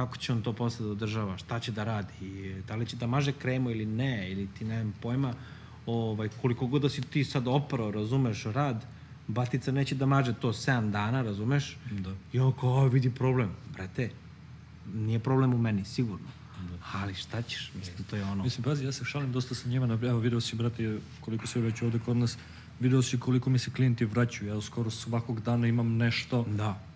Kako 0.00 0.16
će 0.16 0.32
on 0.32 0.42
to 0.42 0.52
posle 0.52 0.86
da 0.86 0.92
održava, 0.92 1.36
šta 1.38 1.58
će 1.60 1.72
da 1.72 1.84
radi, 1.84 2.62
da 2.68 2.76
li 2.76 2.86
će 2.86 2.96
da 2.96 3.06
maže 3.06 3.32
kremu 3.32 3.70
ili 3.70 3.86
ne, 3.86 4.32
ili 4.32 4.48
ti 4.58 4.64
nemam 4.64 4.94
pojma, 5.02 5.34
ovaj, 5.86 6.28
koliko 6.42 6.66
god 6.66 6.82
da 6.82 6.88
si 6.88 7.02
ti 7.02 7.24
sad 7.24 7.48
oprao, 7.48 7.90
razumeš, 7.90 8.44
rad, 8.44 8.84
batica 9.28 9.72
neće 9.72 9.94
da 9.94 10.06
maže 10.06 10.32
to 10.34 10.52
7 10.52 10.90
dana, 10.90 11.22
razumeš? 11.22 11.76
Da. 11.90 12.14
I 12.32 12.40
on 12.40 12.52
kao, 12.60 12.80
"A, 12.80 12.86
vidi 12.86 13.10
problem. 13.10 13.50
Brate, 13.72 14.10
nije 14.94 15.18
problem 15.18 15.54
u 15.54 15.58
meni, 15.58 15.84
sigurno. 15.84 16.28
Ali 16.92 17.14
šta 17.14 17.42
ćeš, 17.42 17.72
mislim, 17.78 18.04
to 18.10 18.16
je 18.16 18.24
ono... 18.24 18.42
Mislim, 18.42 18.64
pazi, 18.64 18.84
ja 18.84 18.92
se 18.92 19.04
šalim 19.04 19.32
dosta 19.32 19.54
sa 19.54 19.68
njima, 19.68 19.98
evo 20.02 20.18
video 20.18 20.40
si, 20.40 20.56
brate, 20.56 20.98
koliko 21.20 21.46
si 21.46 21.60
već 21.60 21.82
ovde 21.82 21.98
kod 21.98 22.16
nas, 22.16 22.38
video 22.80 23.02
si 23.02 23.20
koliko 23.20 23.50
mi 23.50 23.58
se 23.58 23.70
klijenti 23.70 24.04
vraćaju, 24.04 24.54
ja 24.54 24.60
skoro 24.60 24.90
svakog 24.90 25.40
dana 25.40 25.66
imam 25.66 25.96
nešto, 25.96 26.44
Da. 26.48 26.89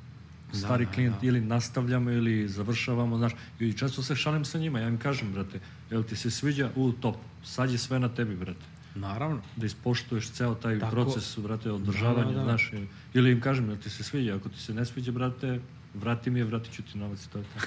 Stari 0.53 0.84
da, 0.84 0.90
klijent, 0.92 1.20
da. 1.20 1.26
ili 1.26 1.40
nastavljamo 1.40 2.11
ili 2.11 2.49
završavamo, 2.49 3.18
znaš, 3.18 3.32
i 3.61 3.72
često 3.72 4.03
se 4.03 4.16
šalim 4.16 4.45
sa 4.45 4.59
njima, 4.59 4.80
ja 4.80 4.88
im 4.88 4.99
kažem, 4.99 5.32
brate, 5.32 5.61
jel 5.90 6.03
ti 6.03 6.16
se 6.16 6.30
sviđa? 6.30 6.70
U, 6.76 6.92
top, 6.92 7.16
sad 7.45 7.70
je 7.70 7.78
sve 7.78 7.99
na 7.99 8.09
tebi, 8.09 8.36
brate. 8.36 8.64
Naravno. 8.95 9.40
Da 9.57 9.66
ispoštuješ 9.66 10.30
ceo 10.30 10.55
taj 10.55 10.78
Tako. 10.78 10.90
proces, 10.90 11.38
brate, 11.38 11.70
održavanja, 11.70 12.24
Da, 12.24 12.32
da, 12.32 12.38
da. 12.38 12.45
znaš, 12.45 12.72
ili- 13.14 13.32
im 13.32 13.40
kažem, 13.40 13.68
jel 13.68 13.76
ti 13.78 13.90
se 13.90 14.03
sviđa, 14.05 14.36
ako 14.36 14.49
ti 14.49 14.61
se 14.61 14.74
ne 14.74 14.84
sviđa, 14.86 15.12
brate, 15.12 15.61
vrati 15.95 16.30
mi 16.30 16.38
je, 16.38 16.45
vratit 16.45 16.72
ću 16.74 16.82
ti 16.82 16.99
novac, 16.99 17.26
to 17.26 17.38
je 17.38 17.45
to. 17.45 17.61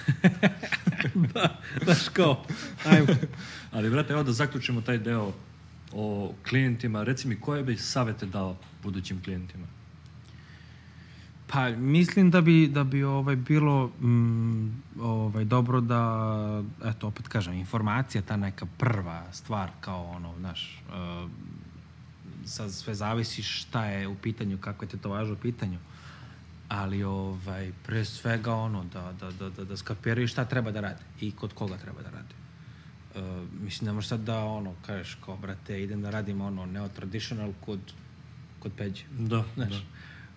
da, 1.34 1.60
znaš 1.84 2.10
kao, 2.14 2.44
ajmo. 2.86 3.08
Ali, 3.72 3.90
brate, 3.90 4.14
evo 4.14 4.24
da 4.24 4.32
zaključimo 4.32 4.82
taj 4.82 4.98
deo 4.98 5.34
o 5.94 6.34
klijentima. 6.50 7.04
Reci 7.04 7.28
mi, 7.28 7.40
koje 7.40 7.64
bi 7.64 7.78
savete 7.78 8.26
dao 8.26 8.58
budućim 8.84 9.22
klijentima? 9.24 9.68
Pa 11.48 11.70
mislim 11.70 12.32
da 12.32 12.42
bi, 12.42 12.68
da 12.68 12.84
bi 12.84 13.04
ovaj 13.04 13.36
bilo 13.36 13.88
mm, 13.88 14.84
ovaj, 15.02 15.46
dobro 15.46 15.82
da, 15.82 16.64
eto, 16.86 17.08
opet 17.08 17.28
kažem, 17.28 17.54
informacija, 17.54 18.22
ta 18.22 18.38
neka 18.38 18.66
prva 18.78 19.24
stvar, 19.32 19.70
kao 19.80 20.06
ono, 20.06 20.34
znaš, 20.40 20.84
uh, 20.90 21.30
sad 22.46 22.72
sve 22.72 22.96
zavisi 22.96 23.44
šta 23.44 23.86
je 23.86 24.08
u 24.08 24.16
pitanju, 24.16 24.58
kako 24.58 24.86
je 24.86 24.90
tetovaža 24.90 25.34
u 25.34 25.36
pitanju, 25.36 25.78
ali 26.70 27.04
ovaj, 27.04 27.72
pre 27.86 28.06
svega 28.06 28.54
ono, 28.54 28.84
da, 28.84 29.14
da, 29.20 29.32
da, 29.32 29.50
da, 29.50 29.64
da 29.64 29.78
skapiraju 29.78 30.28
šta 30.28 30.46
treba 30.46 30.72
da 30.72 30.82
rade 30.82 31.04
i 31.22 31.32
kod 31.32 31.54
koga 31.54 31.78
treba 31.78 32.02
da 32.02 32.10
rade. 32.10 32.36
Uh, 33.16 33.48
mislim, 33.64 33.86
ne 33.86 33.94
možeš 33.94 34.10
sad 34.10 34.20
da, 34.20 34.40
ono, 34.40 34.74
kažeš 34.86 35.18
kao, 35.26 35.38
brate, 35.38 35.84
idem 35.84 36.02
da 36.02 36.10
radim, 36.10 36.42
ono, 36.42 36.66
neo-traditional 36.66 37.54
kod, 37.66 37.80
kod 38.60 38.72
Peđe. 38.78 39.04
Da, 39.20 39.44
Znaš, 39.56 39.74
da. 39.74 39.82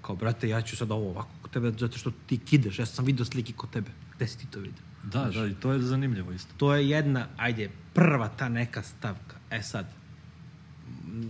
Kao, 0.03 0.17
brate, 0.17 0.49
ja 0.49 0.63
ću 0.63 0.77
sad 0.77 0.91
ovo 0.91 1.11
ovako 1.11 1.31
kod 1.43 1.51
tebe, 1.51 1.73
zato 1.79 1.99
što 1.99 2.11
ti 2.27 2.39
kideš, 2.39 2.79
ja 2.79 2.87
sam 2.87 3.05
vidio 3.05 3.25
slike 3.25 3.53
kod 3.53 3.71
tebe. 3.71 3.91
Gde 4.17 4.27
si 4.27 4.39
ti 4.39 4.47
to 4.47 4.61
vidio? 4.61 4.83
Da, 5.05 5.31
da, 5.35 5.47
i 5.47 5.55
to 5.55 5.73
je 5.73 5.79
zanimljivo 5.79 6.33
isto. 6.33 6.53
To 6.57 6.75
je 6.75 6.89
jedna, 6.89 7.27
ajde, 7.37 7.71
prva 7.95 8.29
ta 8.29 8.49
neka 8.49 8.83
stavka. 8.83 9.37
E 9.51 9.63
sad, 9.63 9.87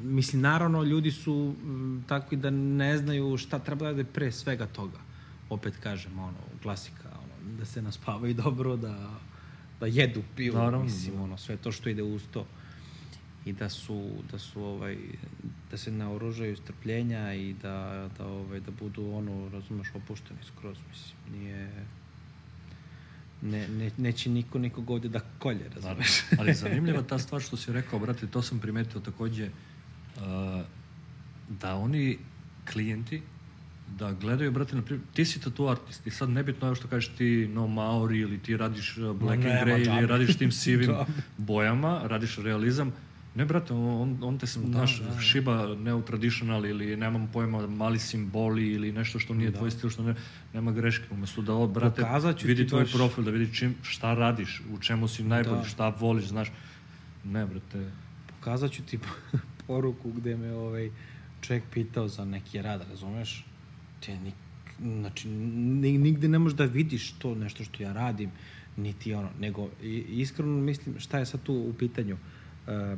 mislim, 0.04 0.42
naravno, 0.42 0.82
ljudi 0.82 1.10
su 1.10 1.54
m, 1.62 2.04
takvi 2.08 2.36
da 2.36 2.50
ne 2.50 2.98
znaju 2.98 3.36
šta 3.36 3.58
treba 3.58 3.84
da 3.84 3.90
rade 3.90 4.04
pre 4.04 4.32
svega 4.32 4.66
toga. 4.66 4.98
Opet 5.50 5.74
kažem, 5.82 6.18
ono, 6.18 6.38
klasika, 6.62 7.08
ono, 7.08 7.56
da 7.58 7.64
se 7.64 7.82
naspavaju 7.82 8.34
dobro, 8.44 8.76
da, 8.76 9.10
da 9.80 9.86
jedu, 9.86 10.22
piju, 10.36 10.54
Naravno, 10.54 10.82
mislim, 10.82 11.16
da. 11.16 11.22
ono, 11.22 11.36
sve 11.36 11.56
to 11.56 11.72
što 11.72 11.88
ide 11.88 12.02
uz 12.02 12.22
to. 12.32 12.46
I 13.44 13.52
da 13.52 13.68
su, 13.68 14.10
da 14.32 14.38
su 14.38 14.62
ovaj, 14.62 14.96
da 15.70 15.76
se 15.76 15.90
naoružaju 15.90 16.56
strpljenja 16.56 17.34
i 17.34 17.54
da, 17.62 18.08
da, 18.18 18.26
ovaj, 18.26 18.60
da 18.60 18.70
budu, 18.70 19.12
ono, 19.12 19.48
razumeš, 19.48 19.88
opušteni 19.94 20.40
skroz, 20.42 20.78
mislim, 20.90 21.40
nije... 21.40 21.70
Ne, 23.42 23.68
ne, 23.68 23.90
neće 23.96 24.30
niko 24.30 24.58
nikog 24.58 24.90
ovde 24.90 25.08
da 25.08 25.20
kolje, 25.38 25.70
razumeš? 25.74 26.22
Ali 26.38 26.54
zanimljiva 26.54 27.02
ta 27.02 27.18
stvar 27.18 27.40
što 27.42 27.56
si 27.56 27.72
rekao, 27.72 27.98
brate, 27.98 28.26
to 28.26 28.42
sam 28.42 28.58
primetio 28.58 29.00
takođe, 29.00 29.46
uh, 29.46 30.22
da 31.48 31.74
oni 31.76 32.18
klijenti 32.72 33.22
da 33.98 34.12
gledaju, 34.12 34.50
brate, 34.50 34.76
na 34.76 34.82
primjer, 34.82 35.06
ti 35.14 35.24
si 35.24 35.40
tatu 35.40 35.68
artist 35.68 36.06
i 36.06 36.10
sad 36.10 36.30
nebitno 36.30 36.68
je 36.68 36.74
što 36.74 36.88
kažeš 36.88 37.08
ti 37.08 37.48
no 37.52 37.66
Maori 37.66 38.18
ili 38.18 38.38
ti 38.38 38.56
radiš 38.56 38.96
uh, 38.96 39.16
black 39.16 39.42
nema 39.42 39.60
and 39.60 39.68
grey 39.68 39.98
ili 39.98 40.06
radiš 40.06 40.36
tim 40.36 40.52
sivim 40.62 40.94
bojama, 41.38 42.00
radiš 42.04 42.36
realizam, 42.36 42.92
ne, 43.34 43.44
brate, 43.44 43.72
on, 43.72 44.18
on 44.22 44.38
te 44.38 44.46
sam, 44.46 44.62
znaš, 44.66 45.00
da, 45.00 45.14
da. 45.14 45.20
šiba 45.20 45.66
neo-traditional 45.76 46.66
ili 46.66 46.96
nemam 46.96 47.28
pojma, 47.32 47.66
mali 47.66 47.98
simboli 47.98 48.68
ili 48.68 48.92
nešto 48.92 49.18
što 49.18 49.34
nije 49.34 49.52
tvoj 49.52 49.70
stil, 49.70 49.90
što 49.90 50.02
ne, 50.02 50.14
nema 50.54 50.72
greške. 50.72 51.04
Umesto 51.10 51.42
da, 51.42 51.54
o, 51.54 51.66
brate, 51.66 52.04
vidi 52.44 52.66
tvoj 52.66 52.82
baš- 52.82 52.92
profil, 52.92 53.24
da 53.24 53.30
vidi 53.30 53.54
čim, 53.54 53.74
šta 53.82 54.14
radiš, 54.14 54.62
u 54.72 54.78
čemu 54.78 55.08
si 55.08 55.22
najbolji, 55.24 55.56
Da. 55.56 55.64
šta 55.64 55.88
voliš, 55.88 56.24
znaš. 56.24 56.48
Ne, 57.24 57.46
brate, 57.46 57.90
Pokazat 58.26 58.72
ću 58.72 58.82
ti 58.82 58.98
poruku 59.66 60.12
gde 60.12 60.36
me 60.36 60.52
ovaj 60.52 60.90
čovjek 61.40 61.64
pitao 61.72 62.08
za 62.08 62.24
neki 62.24 62.62
rad, 62.62 62.86
razumeš? 62.90 63.44
Ti 64.00 64.12
nik, 64.18 64.34
znači, 64.80 65.28
ni, 65.28 65.98
nigde 65.98 66.28
ne 66.28 66.38
možeš 66.38 66.56
da 66.56 66.64
vidiš 66.64 67.12
to 67.12 67.34
nešto 67.34 67.64
što 67.64 67.82
ja 67.82 67.92
radim, 67.92 68.30
niti 68.76 69.14
ono, 69.14 69.28
nego 69.40 69.68
iskreno 70.08 70.52
mislim 70.52 70.98
šta 71.00 71.18
je 71.18 71.26
sad 71.26 71.42
tu 71.42 71.54
u 71.54 71.74
pitanju. 71.78 72.16
E, 72.66 72.96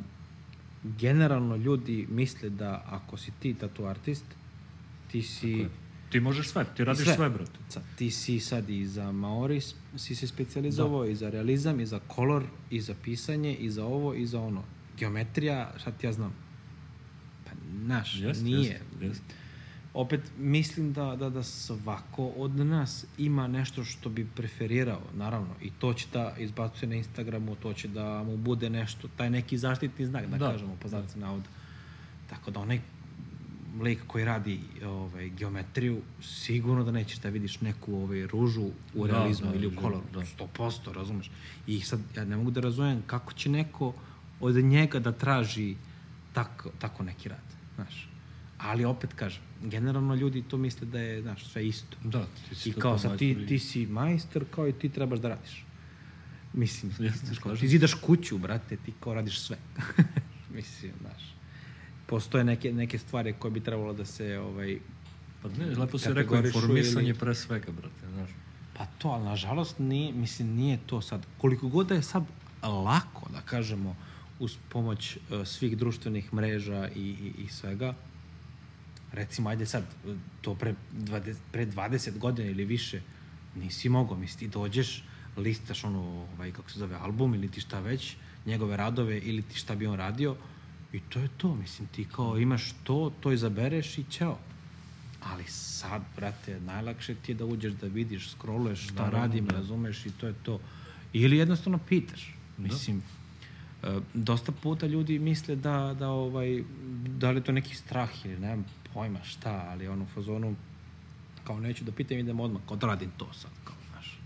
generalno 0.83 1.55
ljudi 1.55 2.07
misle 2.09 2.49
da 2.49 2.83
ako 2.85 3.17
si 3.17 3.31
ti 3.39 3.53
tatu 3.53 3.85
artist, 3.85 4.25
ti 5.11 5.21
si... 5.21 5.65
ti 6.09 6.19
možeš 6.19 6.49
sve, 6.49 6.65
ti 6.75 6.83
radiš 6.83 7.15
sve, 7.15 7.29
brate. 7.29 7.59
Sad, 7.69 7.83
ti 7.95 8.11
si 8.11 8.39
sad 8.39 8.69
i 8.69 8.85
za 8.85 9.11
Maori 9.11 9.61
si 9.97 10.15
se 10.15 10.27
specijalizovao, 10.27 11.05
i 11.05 11.15
za 11.15 11.29
realizam, 11.29 11.79
i 11.79 11.85
za 11.85 11.99
kolor, 12.07 12.43
i 12.69 12.81
za 12.81 12.95
pisanje, 13.03 13.55
i 13.55 13.69
za 13.69 13.85
ovo, 13.85 14.13
i 14.13 14.25
za 14.25 14.41
ono. 14.41 14.63
Geometrija, 14.97 15.73
šta 15.77 15.91
ti 15.91 16.05
ja 16.05 16.13
znam? 16.13 16.33
Pa, 17.45 17.51
naš, 17.71 18.19
Jeste, 18.19 18.43
nije. 18.43 18.57
jeste, 18.57 19.05
jeste. 19.05 19.42
Opet, 19.93 20.21
mislim 20.37 20.93
da, 20.93 21.15
da, 21.15 21.29
da 21.29 21.43
svako 21.43 22.27
od 22.27 22.55
nas 22.55 23.05
ima 23.17 23.47
nešto 23.47 23.83
što 23.83 24.09
bi 24.09 24.27
preferirao, 24.35 25.01
naravno, 25.13 25.49
i 25.61 25.71
to 25.71 25.93
će 25.93 26.07
da 26.13 26.35
izbacuje 26.37 26.89
na 26.89 26.95
Instagramu, 26.95 27.55
to 27.55 27.73
će 27.73 27.87
da 27.87 28.23
mu 28.23 28.37
bude 28.37 28.69
nešto, 28.69 29.07
taj 29.17 29.29
neki 29.29 29.57
zaštitni 29.57 30.05
znak, 30.05 30.25
da, 30.25 30.37
Da. 30.37 30.51
kažemo, 30.51 30.75
po 30.81 30.87
znaci 30.87 31.19
navoda. 31.19 31.45
Tako 32.29 32.51
da 32.51 32.59
onaj 32.59 32.79
lik 33.81 33.99
koji 34.07 34.25
radi 34.25 34.59
ovaj, 34.85 35.29
geometriju, 35.29 36.01
sigurno 36.21 36.83
da 36.83 36.91
nećeš 36.91 37.19
da 37.19 37.29
vidiš 37.29 37.61
neku 37.61 37.95
ovaj, 37.95 38.27
ružu 38.27 38.65
u 38.93 39.07
Da, 39.07 39.13
realizmu 39.13 39.49
da, 39.49 39.55
ili 39.55 39.67
u 39.67 39.71
da, 39.71 39.81
koloru. 39.81 40.03
da. 40.13 40.19
100%, 40.19 40.93
razumeš? 40.93 41.31
I 41.67 41.81
sad, 41.81 41.99
ja 42.17 42.25
ne 42.25 42.37
mogu 42.37 42.51
da 42.51 42.61
razumem 42.61 43.03
kako 43.07 43.33
će 43.33 43.49
neko 43.49 43.93
od 44.39 44.55
njega 44.55 44.99
da 44.99 45.11
traži 45.11 45.75
tako, 46.33 46.69
tako 46.79 47.03
neki 47.03 47.29
rad, 47.29 47.43
znaš. 47.75 48.07
Ali 48.63 48.85
opet 48.85 49.13
kažem, 49.13 49.41
generalno 49.63 50.15
ljudi 50.15 50.43
to 50.47 50.57
misle 50.57 50.87
da 50.87 50.99
je, 50.99 51.21
znaš, 51.21 51.45
sve 51.45 51.67
isto. 51.67 51.97
Da, 52.03 52.25
ti 52.49 52.55
si 52.55 52.69
I 52.69 52.73
kao 52.73 52.97
sad 52.97 53.17
ti, 53.17 53.45
ti 53.47 53.59
si 53.59 53.85
majstor 53.85 54.45
kao 54.51 54.67
i 54.67 54.73
ti 54.73 54.89
trebaš 54.89 55.19
da 55.19 55.29
radiš. 55.29 55.65
Mislim, 56.53 56.91
Jeste, 56.99 57.25
znaš, 57.25 57.39
kao, 57.39 57.55
ti 57.55 57.67
zidaš 57.67 57.93
kuću, 57.93 58.37
brate, 58.37 58.77
ti 58.77 58.93
kao 58.99 59.13
radiš 59.13 59.39
sve. 59.39 59.57
Mislim, 60.55 60.91
znaš. 61.01 61.35
Postoje 62.05 62.43
neke, 62.43 62.73
neke 62.73 62.97
stvari 62.97 63.33
koje 63.39 63.51
bi 63.51 63.59
trebalo 63.59 63.93
da 63.93 64.05
se, 64.05 64.39
ovaj, 64.39 64.79
Pa 65.41 65.49
ne, 65.49 65.65
lepo 65.65 65.97
si 65.97 66.13
rekao, 66.13 66.45
informisanje 66.45 67.09
ili- 67.09 67.19
pre 67.19 67.35
svega, 67.35 67.71
brate, 67.71 68.07
znaš. 68.13 68.29
Pa 68.77 68.85
to, 68.85 69.07
ali 69.09 69.23
nažalost 69.23 69.79
nije, 69.79 70.13
mislim, 70.13 70.55
nije 70.55 70.79
to 70.85 71.01
sad. 71.01 71.25
Koliko 71.37 71.67
god 71.67 71.87
da 71.87 71.95
je 71.95 72.01
sad 72.03 72.23
lako, 72.63 73.29
da 73.33 73.41
kažemo, 73.41 73.95
uz 74.39 74.57
pomoć 74.69 75.17
uh, 75.17 75.47
svih 75.47 75.77
društvenih 75.77 76.33
mreža 76.33 76.89
i, 76.95 76.99
i, 76.99 77.33
i 77.43 77.47
svega, 77.47 77.93
recimo, 79.13 79.49
ajde 79.49 79.65
sad, 79.65 79.83
to 80.41 80.55
pre 80.55 80.75
20, 80.93 81.35
pre 81.51 81.65
20 81.65 82.17
godina 82.17 82.49
ili 82.49 82.65
više, 82.65 83.01
nisi 83.55 83.89
mogao, 83.89 84.17
mislim, 84.17 84.39
ti 84.39 84.47
dođeš, 84.47 85.03
listaš 85.37 85.83
ono, 85.83 86.27
ovaj, 86.33 86.51
kako 86.51 86.69
se 86.69 86.79
zove, 86.79 86.95
album 86.95 87.35
ili 87.35 87.51
ti 87.51 87.61
šta 87.61 87.79
već, 87.79 88.15
njegove 88.45 88.77
radove 88.77 89.19
ili 89.19 89.41
ti 89.41 89.57
šta 89.57 89.75
bi 89.75 89.87
on 89.87 89.95
radio 89.95 90.35
i 90.93 90.99
to 90.99 91.19
je 91.19 91.29
to, 91.37 91.55
mislim, 91.55 91.87
ti 91.87 92.07
kao 92.15 92.37
imaš 92.37 92.73
to, 92.83 93.11
to 93.19 93.31
izabereš 93.31 93.97
i 93.97 94.03
ćao. 94.09 94.39
Ali 95.23 95.43
sad, 95.47 96.01
brate, 96.15 96.59
najlakše 96.59 97.15
ti 97.15 97.31
je 97.31 97.35
da 97.35 97.45
uđeš 97.45 97.73
da 97.73 97.87
vidiš, 97.87 98.29
scrolluješ 98.29 98.83
šta 98.83 98.93
Naravno, 98.93 99.19
radim, 99.19 99.45
da. 99.45 99.55
razumeš 99.55 100.05
i 100.05 100.11
to 100.11 100.27
je 100.27 100.33
to. 100.43 100.59
Ili 101.13 101.37
jednostavno 101.37 101.79
pitaš. 101.89 102.35
Mislim, 102.57 103.03
e, 103.83 103.99
dosta 104.13 104.51
puta 104.51 104.87
ljudi 104.87 105.19
misle 105.19 105.55
da, 105.55 105.95
da, 105.99 106.09
ovaj, 106.09 106.63
da 107.07 107.31
li 107.31 107.37
je 107.37 107.43
to 107.43 107.51
neki 107.51 107.75
strah 107.75 108.25
ili 108.25 108.39
nemam 108.39 108.65
pojma 108.93 109.19
šta, 109.23 109.65
ali 109.67 109.87
ono 109.87 110.03
u 110.03 110.07
fazonu 110.07 110.55
kao 111.43 111.59
neću 111.59 111.83
da 111.83 111.91
pitam, 111.91 112.17
idem 112.17 112.39
odmah, 112.39 112.61
kao 112.67 112.77
da 112.77 112.87
radim 112.87 113.11
to 113.17 113.33
sad, 113.33 113.51
kao, 113.63 113.75
znaš. 113.91 114.19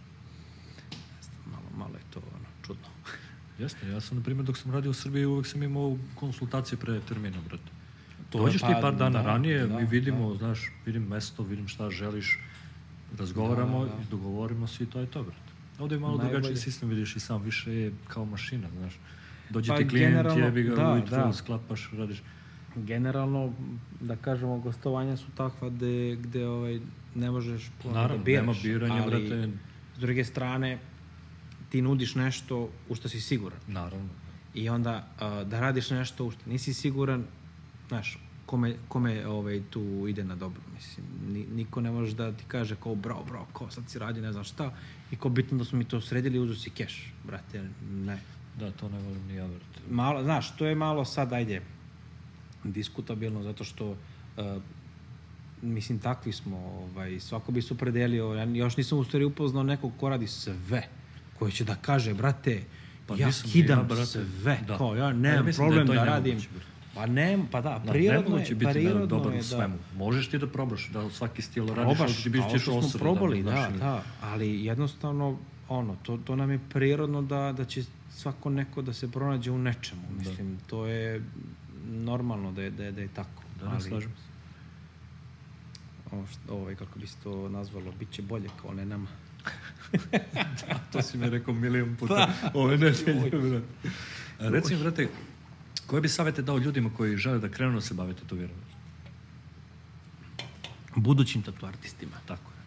Ne 0.91 1.22
znam, 1.22 1.38
malo, 1.47 1.65
malo 1.78 1.95
je 1.95 2.03
to 2.13 2.20
ono, 2.20 2.45
čudno. 2.65 2.88
Jeste, 3.59 3.89
ja 3.89 4.01
sam, 4.01 4.18
na 4.18 4.24
primjer, 4.24 4.45
dok 4.45 4.57
sam 4.57 4.72
radio 4.72 4.91
u 4.91 4.95
Srbiji, 4.95 5.26
uvek 5.26 5.47
sam 5.47 5.63
imao 5.63 5.97
konsultacije 6.15 6.80
pre 6.80 6.99
termina, 6.99 7.38
brate. 7.47 7.72
To 8.30 8.38
Dođeš 8.39 8.61
ti 8.61 8.68
pa- 8.74 8.82
par 8.82 8.95
dana 8.95 9.22
da, 9.22 9.28
ranije, 9.28 9.68
da, 9.68 9.80
mi 9.80 9.86
vidimo, 9.86 10.36
znaš, 10.36 10.72
vidim 10.86 11.03
mesto, 11.03 11.43
vidim 11.43 11.68
šta 11.68 11.89
želiš, 11.89 12.39
razgovaramo, 13.18 13.80
Da, 13.80 13.86
da, 13.86 13.95
da. 13.95 14.01
i 14.01 14.05
dogovorimo 14.05 14.68
se 14.68 14.84
i 14.84 14.88
to 14.88 14.99
je 14.99 15.05
to, 15.05 15.24
brate. 15.24 15.51
Ovde 15.80 15.95
je 15.95 15.99
malo 15.99 16.18
Najbolje. 16.18 16.32
drugačiji 16.32 16.57
sistem, 16.57 16.89
vidiš 16.89 17.15
i 17.15 17.20
sam, 17.20 17.41
više 17.41 17.74
je 17.74 17.91
kao 18.07 18.26
mašina, 18.26 18.68
znaš. 18.78 18.93
Dođe 19.49 19.72
Pa 19.72 19.78
ti 19.78 19.88
klijent, 19.88 20.38
jebi 20.38 20.63
ga, 20.63 20.76
da, 20.76 20.91
ujutru 20.93 21.15
da. 21.18 21.34
sklapaš, 21.34 21.89
radiš. 21.93 22.22
Generalno, 22.86 23.54
da 24.02 24.16
kažemo, 24.16 24.60
gostovanja 24.60 25.18
su 25.18 25.26
takva 25.38 25.70
gde, 25.70 26.16
gde 26.16 26.48
ovaj, 26.48 26.80
ne 27.16 27.32
možeš 27.32 27.72
puno 27.82 27.94
Naravno, 27.94 28.18
da 28.18 28.24
biraš. 28.24 28.42
nema 28.42 28.56
biranja, 28.64 29.04
ali, 29.04 29.30
brate. 29.30 29.50
S 29.96 30.00
druge 30.00 30.24
strane, 30.24 30.78
ti 31.70 31.82
nudiš 31.82 32.16
nešto 32.16 32.70
u 32.90 32.96
što 32.96 33.10
si 33.10 33.22
siguran. 33.22 33.60
Naravno. 33.68 34.10
I 34.54 34.70
onda 34.70 35.08
a, 35.20 35.44
da 35.44 35.60
radiš 35.60 35.90
nešto 35.90 36.26
u 36.26 36.32
što 36.32 36.50
nisi 36.50 36.74
siguran, 36.74 37.24
znaš, 37.88 38.20
kome, 38.46 38.76
kome 38.88 39.28
ovaj, 39.28 39.62
tu 39.70 40.08
ide 40.08 40.24
na 40.24 40.36
dobro. 40.36 40.62
Mislim, 40.76 41.06
ni, 41.28 41.46
niko 41.56 41.82
ne 41.82 41.92
može 41.92 42.16
da 42.16 42.32
ti 42.32 42.44
kaže 42.48 42.76
kao 42.76 42.96
bravo, 42.96 43.24
bravo, 43.24 43.48
kao 43.54 43.72
sad 43.72 43.84
si 43.90 44.00
radi 44.00 44.22
ne 44.22 44.32
znam 44.32 44.44
šta 44.44 44.72
i 45.12 45.16
kao 45.16 45.32
bitno 45.32 45.58
da 45.58 45.66
smo 45.66 45.78
mi 45.78 45.86
to 45.86 46.02
sredili, 46.02 46.40
uzu 46.40 46.56
si 46.56 46.70
keš, 46.70 47.14
brate, 47.24 47.70
ne. 47.92 48.20
Da, 48.60 48.72
to 48.72 48.90
ne 48.90 49.00
volim 49.00 49.28
ni 49.28 49.36
ja, 49.36 49.48
brate. 49.48 49.80
Malo, 49.90 50.24
znaš, 50.24 50.58
to 50.58 50.66
je 50.66 50.76
malo 50.76 51.06
sad, 51.06 51.34
ajde, 51.34 51.62
diskutabilno, 52.72 53.43
zato 53.43 53.63
što 53.63 53.89
uh, 53.89 53.95
mislim, 55.61 55.99
takvi 55.99 56.32
smo, 56.32 56.57
ovaj, 56.57 57.20
svako 57.20 57.51
bi 57.51 57.61
se 57.61 57.74
opredelio, 57.74 58.34
ja 58.34 58.43
još 58.43 58.78
nisam 58.78 58.99
u 58.99 59.03
stvari 59.03 59.26
upoznao 59.26 59.63
nekog 59.63 59.91
ko 59.99 60.09
radi 60.09 60.28
sve, 60.28 60.88
koji 61.39 61.51
će 61.51 61.63
da 61.63 61.76
kaže, 61.76 62.13
brate, 62.13 62.63
Pa 63.07 63.15
ja 63.15 63.30
kidam 63.51 63.80
ja, 63.80 63.84
brate. 63.84 64.05
sve, 64.05 64.59
Da. 64.68 64.78
kao 64.78 64.95
ja 64.95 65.05
ja 65.05 65.13
nemam 65.13 65.45
mislim 65.45 65.70
da 65.70 65.76
problem 65.76 65.88
da, 65.97 66.03
i 66.03 66.05
radim. 66.05 66.39
Pa 66.95 67.05
ne, 67.05 67.39
pa 67.51 67.61
da, 67.61 67.82
Da, 67.86 67.91
prirodno 67.91 68.38
je, 68.38 68.55
biti 68.55 68.72
prirodno 68.72 69.05
da, 69.05 69.05
dobar 69.05 69.34
je, 69.34 69.38
da. 69.38 69.43
svemu. 69.43 69.76
Možeš 69.95 70.30
ti 70.30 70.38
da 70.38 70.47
probaš, 70.47 70.89
da 70.89 71.09
svaki 71.09 71.41
stil 71.41 71.68
radiš, 71.68 71.97
probaš, 71.97 72.24
ti 72.24 72.30
biš 72.30 72.43
ćeš 72.51 72.61
što 72.61 72.82
smo 72.82 72.99
probali, 72.99 73.43
da, 73.43 73.51
da, 73.51 73.78
da, 73.80 74.03
ali 74.22 74.65
jednostavno, 74.65 75.38
ono, 75.70 75.95
to, 76.03 76.18
to 76.18 76.36
nam 76.36 76.51
je 76.51 76.59
prirodno 76.74 77.22
da, 77.22 77.53
da 77.57 77.65
će 77.65 77.84
svako 78.09 78.49
neko 78.49 78.82
da 78.82 78.93
se 78.93 79.11
pronađe 79.11 79.51
u 79.51 79.57
nečemu, 79.57 80.01
mislim, 80.18 80.57
to 80.68 80.86
je 80.86 81.22
normalno 81.88 82.52
da 82.52 82.62
je, 82.62 82.72
da 82.72 82.84
je, 82.84 82.92
da 82.92 83.02
je 83.02 83.08
tako. 83.08 83.44
Da, 83.60 83.66
ne 83.66 83.72
ali, 83.72 83.82
slažem 83.82 84.12
se. 84.12 84.28
Ovo, 86.12 86.28
ovaj, 86.50 86.76
kako 86.76 87.00
bi 87.00 87.08
se 87.08 87.18
to 87.24 87.50
nazvalo, 87.50 87.92
bit 88.00 88.12
će 88.12 88.22
bolje 88.22 88.50
kao 88.62 88.74
ne 88.74 88.86
nama. 88.86 89.08
To 90.92 91.02
si 91.02 91.18
mi 91.18 91.30
rekao 91.30 91.54
milion 91.54 91.96
puta 91.96 92.34
ove 92.54 92.78
nedelje, 92.78 93.30
brate. 93.30 93.62
Reci 94.40 94.76
mi, 94.76 94.82
brate, 94.82 95.08
koje 95.88 96.02
bi 96.02 96.10
savete 96.10 96.42
dao 96.42 96.58
ljudima 96.58 96.90
koji 96.98 97.18
žele 97.18 97.40
da 97.40 97.50
krenu 97.50 97.74
da 97.74 97.82
se 97.82 97.94
bave 97.94 98.14
tetoviranjem? 98.14 98.68
Budućim 100.96 101.42
tatu 101.42 101.66
artistima. 101.66 102.18
Tako 102.26 102.52
je. 102.52 102.58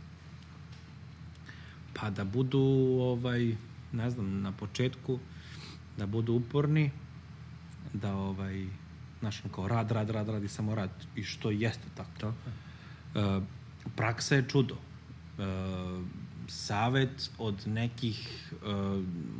Pa 1.94 2.10
da 2.10 2.24
budu, 2.24 2.60
ovaj, 3.00 3.56
ne 3.92 4.10
znam, 4.10 4.40
na 4.40 4.52
početku, 4.52 5.18
da 5.98 6.06
budu 6.06 6.32
uporni, 6.32 6.90
da 7.92 8.14
ovaj, 8.14 8.66
znaš, 9.20 9.42
kao 9.54 9.68
rad, 9.68 9.90
rad, 9.90 10.10
rad, 10.10 10.28
rad 10.28 10.44
i 10.44 10.48
samo 10.48 10.74
rad. 10.74 10.90
I 11.16 11.22
što 11.22 11.50
jeste 11.50 11.84
tako. 11.94 12.10
Tako. 12.20 12.34
E, 13.14 13.40
praksa 13.96 14.34
je 14.34 14.48
čudo. 14.48 14.74
E, 14.74 15.42
savet 16.48 17.30
od 17.38 17.66
nekih 17.66 18.52
e, 18.52 18.56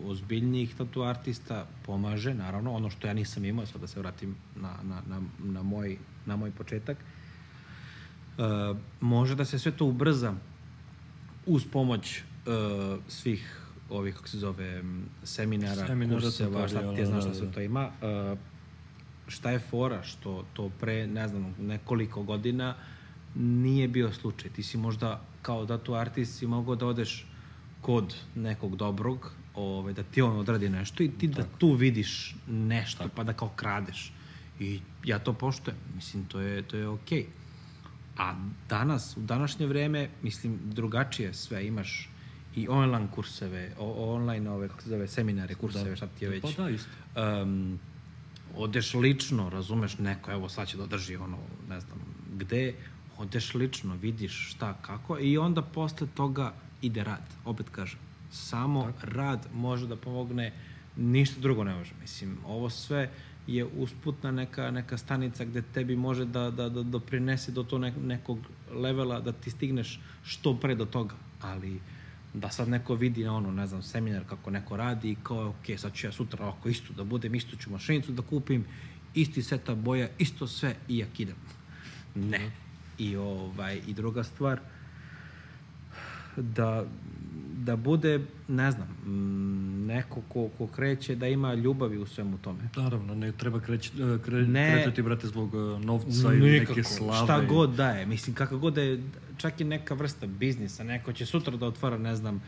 ozbiljnijih 0.05 0.75
tatu 0.75 1.03
artista 1.03 1.67
pomaže, 1.87 2.35
naravno, 2.35 2.73
ono 2.73 2.91
što 2.91 3.07
ja 3.07 3.15
nisam 3.15 3.45
imao, 3.45 3.67
sad 3.67 3.81
da 3.81 3.87
se 3.87 4.01
vratim 4.01 4.37
na, 4.57 4.75
na, 4.83 5.03
na, 5.07 5.23
na, 5.39 5.63
moj, 5.63 5.99
na 6.27 6.37
moj 6.37 6.51
početak. 6.51 6.97
E, 6.99 8.43
može 9.01 9.35
da 9.35 9.45
se 9.45 9.59
sve 9.59 9.73
to 9.73 9.85
ubrza 9.85 10.35
uz 11.47 11.65
pomoć 11.73 12.19
e, 12.19 12.23
svih 13.09 13.61
ovih, 13.91 14.15
kako 14.15 14.29
se 14.29 14.39
zove, 14.39 14.83
seminara, 15.25 15.87
Seminara, 15.87 16.21
kurseva, 16.21 16.69
šta 16.69 16.95
ti 16.95 17.07
znaš 17.07 17.25
da, 17.25 17.35
sve 17.35 17.47
da. 17.47 17.53
to 17.53 17.61
ima. 17.61 17.91
E, 18.03 18.37
šta 19.31 19.51
je 19.51 19.59
fora 19.59 20.03
što 20.03 20.45
to 20.53 20.71
pre, 20.81 21.07
ne 21.07 21.29
znam, 21.29 21.55
nekoliko 21.59 22.23
godina 22.23 22.75
nije 23.35 23.89
bio 23.89 24.13
slučaj. 24.13 24.51
Ti 24.51 24.63
si 24.63 24.77
možda 24.77 25.21
kao 25.43 25.65
datu 25.65 25.95
artist 25.95 26.39
si 26.39 26.47
mogao 26.47 26.75
da 26.75 26.87
odeš 26.87 27.27
kod 27.81 28.15
nekog 28.35 28.77
dobrog, 28.77 29.33
ovaj, 29.55 29.93
da 29.93 30.03
ti 30.03 30.23
on 30.23 30.39
odradi 30.39 30.69
nešto 30.69 31.03
i 31.03 31.11
ti 31.11 31.29
da 31.29 31.45
tu 31.59 31.73
vidiš 31.73 32.37
nešto, 32.49 33.09
pa 33.15 33.25
da 33.25 33.33
kao 33.33 33.49
kradeš. 33.57 34.13
I 34.61 34.81
ja 35.05 35.19
to 35.19 35.33
poštujem. 35.33 35.79
Mislim, 35.95 36.25
to 36.25 36.41
je, 36.41 36.63
to 36.63 36.77
je 36.77 36.89
okej. 36.89 37.27
A 38.19 38.35
danas, 38.69 39.17
u 39.17 39.21
današnje 39.21 39.67
vreme, 39.67 40.09
mislim, 40.23 40.59
drugačije 40.65 41.35
sve. 41.35 41.67
Imaš 41.67 42.09
i 42.57 42.69
online 42.69 43.09
kurseve, 43.15 43.73
o, 43.79 44.15
online 44.15 44.51
ove, 44.51 44.69
kako 44.69 44.83
se 44.83 44.89
zove, 44.89 45.09
seminare, 45.09 45.55
kurseve, 45.55 45.97
šta 45.97 46.07
ti 46.07 46.25
je 46.25 46.29
već. 46.29 46.43
Pa 46.57 46.63
da, 46.63 46.71
isto. 46.71 46.91
Um, 47.43 47.79
odeš 48.57 48.95
lično, 48.95 49.51
razumeš, 49.51 49.99
neko, 49.99 50.33
evo 50.33 50.49
sad 50.49 50.69
će 50.69 50.77
da 50.77 50.83
održi 50.83 51.17
ono, 51.17 51.39
ne 51.69 51.81
znam, 51.81 51.99
gde, 52.37 52.75
odeš 53.19 53.55
lično, 53.55 53.95
vidiš 53.97 54.51
šta, 54.51 54.79
kako 54.83 55.19
i 55.19 55.39
onda 55.39 55.63
posle 55.63 56.07
toga 56.15 56.53
ide 56.83 57.05
rad. 57.05 57.25
Opet 57.45 57.69
kažem, 57.69 57.99
samo 58.31 58.93
rad 59.03 59.47
može 59.55 59.87
da 59.87 59.97
pomogne, 59.97 60.53
ništa 60.97 61.41
drugo 61.41 61.65
ne 61.65 61.75
može. 61.75 61.93
Mislim, 62.01 62.39
ovo 62.47 62.71
sve 62.71 63.11
je 63.47 63.65
usputna 63.65 64.31
neka, 64.31 64.71
neka 64.71 64.99
stanica 64.99 65.45
gde 65.45 65.63
tebi 65.63 65.97
može 65.97 66.25
da, 66.25 66.51
da, 66.51 66.69
da 66.69 66.83
doprinese 66.83 67.53
do 67.53 67.63
to 67.63 67.79
nek, 67.79 67.95
nekog 68.03 68.39
levela 68.75 69.21
da 69.21 69.33
ti 69.33 69.51
stigneš 69.51 70.01
što 70.25 70.57
pre 70.57 70.75
do 70.75 70.85
toga. 70.85 71.15
Ali 71.41 71.81
da 72.35 72.51
sad 72.51 72.69
neko 72.69 72.95
vidi 72.95 73.27
ono, 73.27 73.51
ne 73.51 73.67
znam, 73.67 73.83
seminar 73.83 74.25
kako 74.29 74.51
neko 74.51 74.77
radi 74.77 75.11
i 75.11 75.17
kao, 75.23 75.49
ok, 75.49 75.79
sad 75.79 75.95
ću 75.95 76.07
ja 76.07 76.13
sutra 76.13 76.45
ovako 76.45 76.69
isto 76.69 76.93
da 76.93 77.05
budem, 77.05 77.35
isto 77.35 77.57
ću 77.57 77.71
mašinicu 77.71 78.13
da 78.13 78.23
kupim, 78.23 78.65
isti 79.15 79.43
seta 79.43 79.75
boja, 79.75 80.09
isto 80.19 80.47
sve 80.47 80.75
i 80.89 80.99
ja 80.99 81.07
kidam. 81.13 81.37
Ne. 82.15 82.51
I, 82.99 83.17
ovaj, 83.17 83.81
I 83.87 83.93
druga 83.95 84.25
stvar, 84.25 84.61
da, 86.37 86.85
da 87.65 87.77
bude, 87.77 88.21
ne 88.49 88.71
znam, 88.71 88.89
mm, 88.89 89.87
neko 89.87 90.21
ko, 90.29 90.49
ko 90.59 90.67
kreće 90.67 91.15
da 91.15 91.29
ima 91.29 91.55
ljubavi 91.55 91.99
u 91.99 92.07
svemu 92.07 92.39
tome. 92.39 92.69
Naravno, 92.77 93.15
ne 93.15 93.33
treba 93.33 93.61
kreć, 93.61 93.93
kre, 94.25 94.43
Ne. 94.43 94.73
kretati, 94.73 95.03
brate, 95.03 95.27
zbog 95.27 95.55
uh, 95.55 95.81
novca 95.85 96.33
ili 96.35 96.51
Nikako. 96.51 96.73
neke 96.73 96.85
slave. 96.85 97.27
Šta 97.27 97.41
god 97.41 97.71
daje. 97.71 98.07
Mislim, 98.07 98.37
kakav 98.37 98.59
god 98.59 98.75
da 98.75 98.83
je, 98.83 99.03
čak 99.37 99.61
i 99.61 99.65
neka 99.65 99.95
vrsta 99.95 100.27
biznisa. 100.27 100.85
Neko 100.85 101.13
će 101.13 101.27
sutra 101.27 101.57
da 101.57 101.67
otvara, 101.67 101.99
ne 101.99 102.17
znam, 102.17 102.43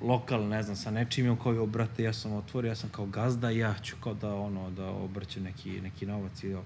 lokal, 0.00 0.48
ne 0.48 0.62
znam, 0.62 0.76
sa 0.76 0.90
nečim 0.90 1.32
i 1.32 1.36
koji, 1.36 1.66
brate, 1.66 2.02
ja 2.02 2.12
sam 2.12 2.32
otvorio, 2.32 2.68
ja 2.68 2.74
sam 2.74 2.90
kao 2.90 3.06
gazda, 3.06 3.50
ja 3.50 3.74
ću 3.82 3.96
kao 4.00 4.14
da, 4.14 4.34
ono, 4.34 4.70
da 4.70 4.86
obrćem 4.86 5.42
neki, 5.42 5.80
neki 5.80 6.06
novac 6.06 6.42
i, 6.44 6.54
o, 6.54 6.62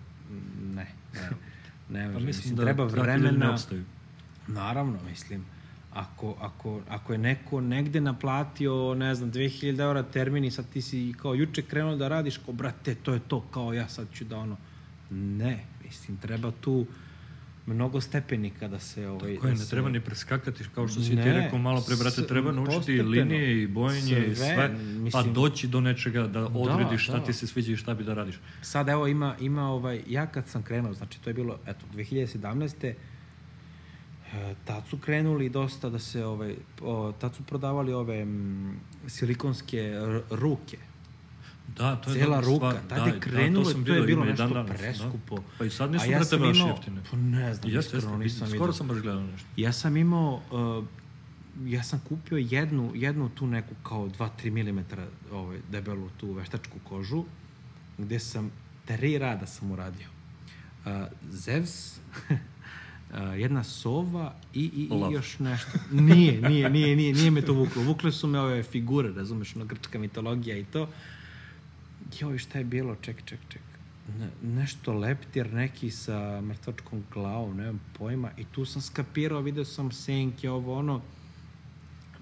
ne, 0.74 0.86
ne, 1.14 1.30
ne, 1.88 2.12
Pa 2.12 2.20
mislim, 2.20 2.26
mislim, 2.26 2.56
da 2.56 2.62
treba 2.62 2.84
ne 2.84 2.90
vremena. 2.90 3.56
Naravno, 4.46 4.98
mislim, 5.11 5.44
ako, 5.99 6.36
ako, 6.40 6.80
ako 6.88 7.12
je 7.12 7.18
neko 7.18 7.61
negde 7.61 8.01
naplatio, 8.01 8.94
ne 8.94 9.14
znam, 9.14 9.32
2000 9.32 9.80
eura 9.80 10.03
termin 10.03 10.44
i 10.44 10.51
sad 10.51 10.68
ti 10.68 10.82
si 10.82 11.14
kao 11.22 11.34
juče 11.34 11.62
krenuo 11.62 11.96
da 11.96 12.09
radiš, 12.09 12.38
kao, 12.38 12.55
brate, 12.55 12.94
to 12.94 13.12
je 13.12 13.20
to, 13.20 13.40
kao 13.40 13.72
ja 13.72 13.88
sad 13.88 14.07
ću 14.14 14.24
da 14.24 14.36
ono... 14.38 14.57
Ne, 15.11 15.64
mislim, 15.84 16.16
treba 16.16 16.51
tu 16.51 16.86
mnogo 17.66 18.01
stepenika 18.01 18.68
da 18.68 18.78
se... 18.78 19.09
Ovaj, 19.09 19.34
Tako 19.34 19.46
je, 19.46 19.51
da 19.51 19.59
ne 19.59 19.64
se- 19.64 19.70
treba 19.70 19.88
ni 19.88 20.01
preskakati, 20.01 20.64
kao 20.74 20.88
što 20.88 21.01
si 21.01 21.11
ti 21.11 21.16
Ne, 21.16 21.32
rekao 21.32 21.59
malo 21.59 21.82
pre, 21.86 21.96
brate, 21.96 22.26
treba 22.26 22.53
naučiti 22.53 22.92
i 22.92 23.03
linije 23.03 23.62
i 23.62 23.66
bojenje 23.66 24.26
i 24.26 24.34
Sve, 24.34 24.46
sve, 24.46 24.57
pa 25.12 25.18
mislim- 25.22 25.34
doći 25.34 25.68
do 25.68 25.80
nečega 25.80 26.26
da 26.26 26.46
odrediš 26.46 27.05
šta 27.05 27.18
da. 27.18 27.24
ti 27.24 27.32
se 27.32 27.46
sviđa 27.46 27.72
i 27.72 27.76
šta 27.76 27.94
bi 27.94 28.05
da 28.05 28.14
radiš. 28.14 28.40
Sad 28.62 28.88
evo 28.88 29.07
ima, 29.07 29.36
ima 29.40 29.70
ovaj, 29.70 30.03
ja 30.09 30.26
kad 30.26 30.49
sam 30.49 30.62
krenuo, 30.62 30.94
znači 30.94 31.20
to 31.20 31.30
je 31.30 31.34
bilo, 31.34 31.59
eto, 31.66 31.86
2017. 31.94 32.94
Tad 34.64 34.83
su 34.91 34.99
krenuli 34.99 35.49
dosta 35.49 35.89
da 35.89 35.99
se, 35.99 36.24
ovaj, 36.24 36.57
o, 36.83 37.12
tad 37.12 37.35
su 37.35 37.43
prodavali 37.43 37.93
ove 37.93 38.20
m, 38.22 38.81
silikonske 39.07 39.95
ruke. 40.31 40.79
Da, 41.76 41.97
to 41.97 42.11
je 42.11 42.18
Cela 42.18 42.41
ruka, 42.41 42.70
stvar. 42.70 42.74
tad 42.89 42.99
Da, 42.99 43.14
je 43.14 43.20
krenulo, 43.20 43.64
da, 43.64 43.70
sam 43.70 43.85
to 43.85 43.95
je 43.95 44.03
bilo 44.03 44.24
nešto 44.24 44.43
dan 44.45 44.53
danas, 44.53 44.79
preskupo. 44.81 45.37
Da. 45.37 45.43
Pa 45.59 45.64
i 45.64 45.70
sad 45.70 45.93
nisu, 45.93 46.11
ja 46.11 46.18
brate, 46.18 46.37
baš 46.37 46.59
jeftine. 46.59 47.01
Pa 47.11 47.16
ne 47.16 47.55
znam, 47.55 47.72
Jeste, 47.72 47.97
iskreno 47.97 48.22
jeste, 48.22 48.43
nisam 48.43 48.57
skoro 48.59 48.72
sam 48.72 48.89
baš 48.89 48.99
gledao 48.99 49.22
nešto. 49.22 49.49
Ja 49.57 49.72
sam 49.72 49.97
imao, 49.97 50.41
uh, 50.51 50.85
ja 51.66 51.83
sam 51.83 52.01
kupio 52.09 52.39
jednu, 52.39 52.93
jednu 52.95 53.29
tu 53.29 53.47
neku 53.47 53.74
kao 53.83 54.09
2-3 54.09 54.51
mm 54.72 54.81
ovaj, 55.33 55.59
debelu 55.70 56.09
tu 56.16 56.33
veštačku 56.33 56.79
kožu, 56.85 57.24
gde 57.99 58.18
sam 58.18 58.51
tri 58.85 59.18
rada 59.18 59.47
sam 59.47 59.70
uradio. 59.70 60.07
Uh, 60.87 60.93
Zeus, 61.31 62.01
uh, 63.11 63.40
jedna 63.40 63.64
sova 63.64 64.34
i, 64.54 64.64
i, 64.64 64.88
i 64.92 65.12
još 65.12 65.38
nešto. 65.38 65.70
Nije, 65.92 66.40
nije, 66.40 66.70
nije, 66.70 66.96
nije, 66.96 67.14
nije 67.14 67.30
me 67.30 67.42
to 67.42 67.52
vuklo. 67.52 67.82
Vukle 67.82 68.12
su 68.12 68.26
me 68.26 68.40
ove 68.40 68.62
figure, 68.62 69.12
razumeš, 69.12 69.56
ono 69.56 69.64
grčka 69.64 69.98
mitologija 69.98 70.56
i 70.56 70.64
to. 70.64 70.88
joj, 72.20 72.38
šta 72.38 72.59
je 72.59 72.64
bilo, 72.64 72.96
ček, 73.00 73.24
ček, 73.24 73.40
ček. 73.48 73.62
Ne, 74.18 74.28
nešto 74.42 74.92
leptir 74.92 75.52
neki 75.52 75.90
sa 75.90 76.40
mrtvačkom 76.40 77.04
glavom, 77.12 77.56
nemam 77.56 77.80
pojma. 77.98 78.30
I 78.36 78.44
tu 78.44 78.64
sam 78.64 78.82
skapirao, 78.82 79.40
video 79.40 79.64
sam 79.64 79.92
senke, 79.92 80.50
ovo 80.50 80.78
ono. 80.78 81.00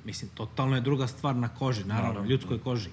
Mislim, 0.04 0.30
totalno 0.34 0.74
je 0.74 0.80
druga 0.80 1.06
stvar 1.06 1.36
na 1.36 1.48
koži, 1.48 1.84
naravno, 1.84 2.08
Naravno, 2.08 2.30
ljudskoj 2.30 2.60
koži. 2.60 2.90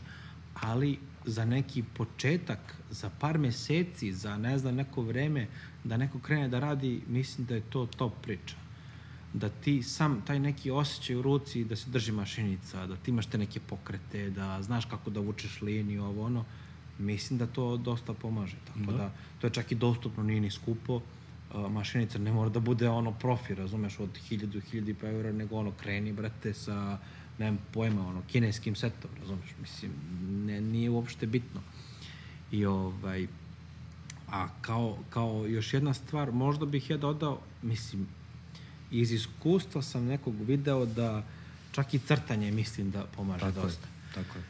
Ali 0.53 0.99
za 1.25 1.45
neki 1.45 1.83
početak, 1.97 2.75
za 2.89 3.09
par 3.19 3.37
meseci, 3.37 4.13
za 4.13 4.37
ne 4.37 4.57
znam 4.57 4.75
neko 4.75 5.01
vreme, 5.01 5.47
da 5.83 5.97
neko 5.97 6.19
krene 6.19 6.47
da 6.47 6.59
radi, 6.59 7.01
mislim 7.07 7.47
da 7.47 7.55
je 7.55 7.61
to 7.61 7.85
top 7.85 8.13
priča. 8.21 8.55
Da 9.33 9.49
ti 9.49 9.83
sam 9.83 10.21
taj 10.27 10.39
neki 10.39 10.71
osjećaj 10.71 11.15
u 11.15 11.21
ruci 11.21 11.63
da 11.65 11.75
se 11.75 11.89
drži 11.89 12.11
mašinica, 12.11 12.87
da 12.87 12.95
ti 12.95 13.11
imaš 13.11 13.25
te 13.25 13.37
neke 13.37 13.59
pokrete, 13.59 14.29
da 14.29 14.61
znaš 14.61 14.85
kako 14.85 15.09
da 15.09 15.19
vučeš 15.19 15.61
liniju, 15.61 16.03
ovo 16.03 16.25
ono, 16.25 16.45
mislim 16.99 17.39
da 17.39 17.47
to 17.47 17.77
dosta 17.77 18.13
pomaže. 18.13 18.55
Tako 18.67 18.91
da, 18.91 18.97
Da. 18.97 19.11
to 19.41 19.47
je 19.47 19.51
čak 19.51 19.71
i 19.71 19.75
dostupno, 19.75 20.23
nije 20.23 20.41
ni 20.41 20.51
skupo. 20.51 21.01
A, 21.53 21.67
mašinica 21.67 22.19
ne 22.19 22.31
mora 22.31 22.49
da 22.49 22.59
bude 22.59 22.89
ono 22.89 23.11
profi, 23.11 23.55
razumeš, 23.55 23.99
od 23.99 24.09
1000, 24.29 24.61
1000 24.73 24.95
pa 25.01 25.07
eura, 25.07 25.31
nego 25.31 25.55
ono 25.55 25.71
kreni, 25.71 26.13
brate, 26.13 26.53
sa, 26.53 26.97
nemam 27.39 27.59
pojma, 27.73 28.07
ono, 28.07 28.21
kineskim 28.27 28.75
setom, 28.75 29.11
razumeš, 29.19 29.49
mislim, 29.61 29.91
ne, 30.45 30.61
nije 30.61 30.89
uopšte 30.89 31.27
bitno. 31.27 31.61
I 32.51 32.65
ovaj, 32.65 33.27
a 34.33 34.47
kao, 34.61 34.97
kao 35.09 35.45
još 35.47 35.73
jedna 35.73 35.93
stvar, 35.93 36.31
možda 36.31 36.65
bih 36.65 36.89
ja 36.89 36.97
dodao, 36.97 37.39
mislim, 37.61 38.07
iz 38.91 39.11
iskustva 39.11 39.81
sam 39.81 40.05
nekog 40.05 40.35
video 40.41 40.85
da 40.85 41.23
čak 41.71 41.93
i 41.93 41.99
crtanje 41.99 42.51
mislim 42.51 42.91
da 42.91 43.05
pomaže 43.15 43.39
Tako 43.39 43.59
je, 43.59 43.63
dosta. 43.63 43.87
tako 44.13 44.37
je. 44.37 44.43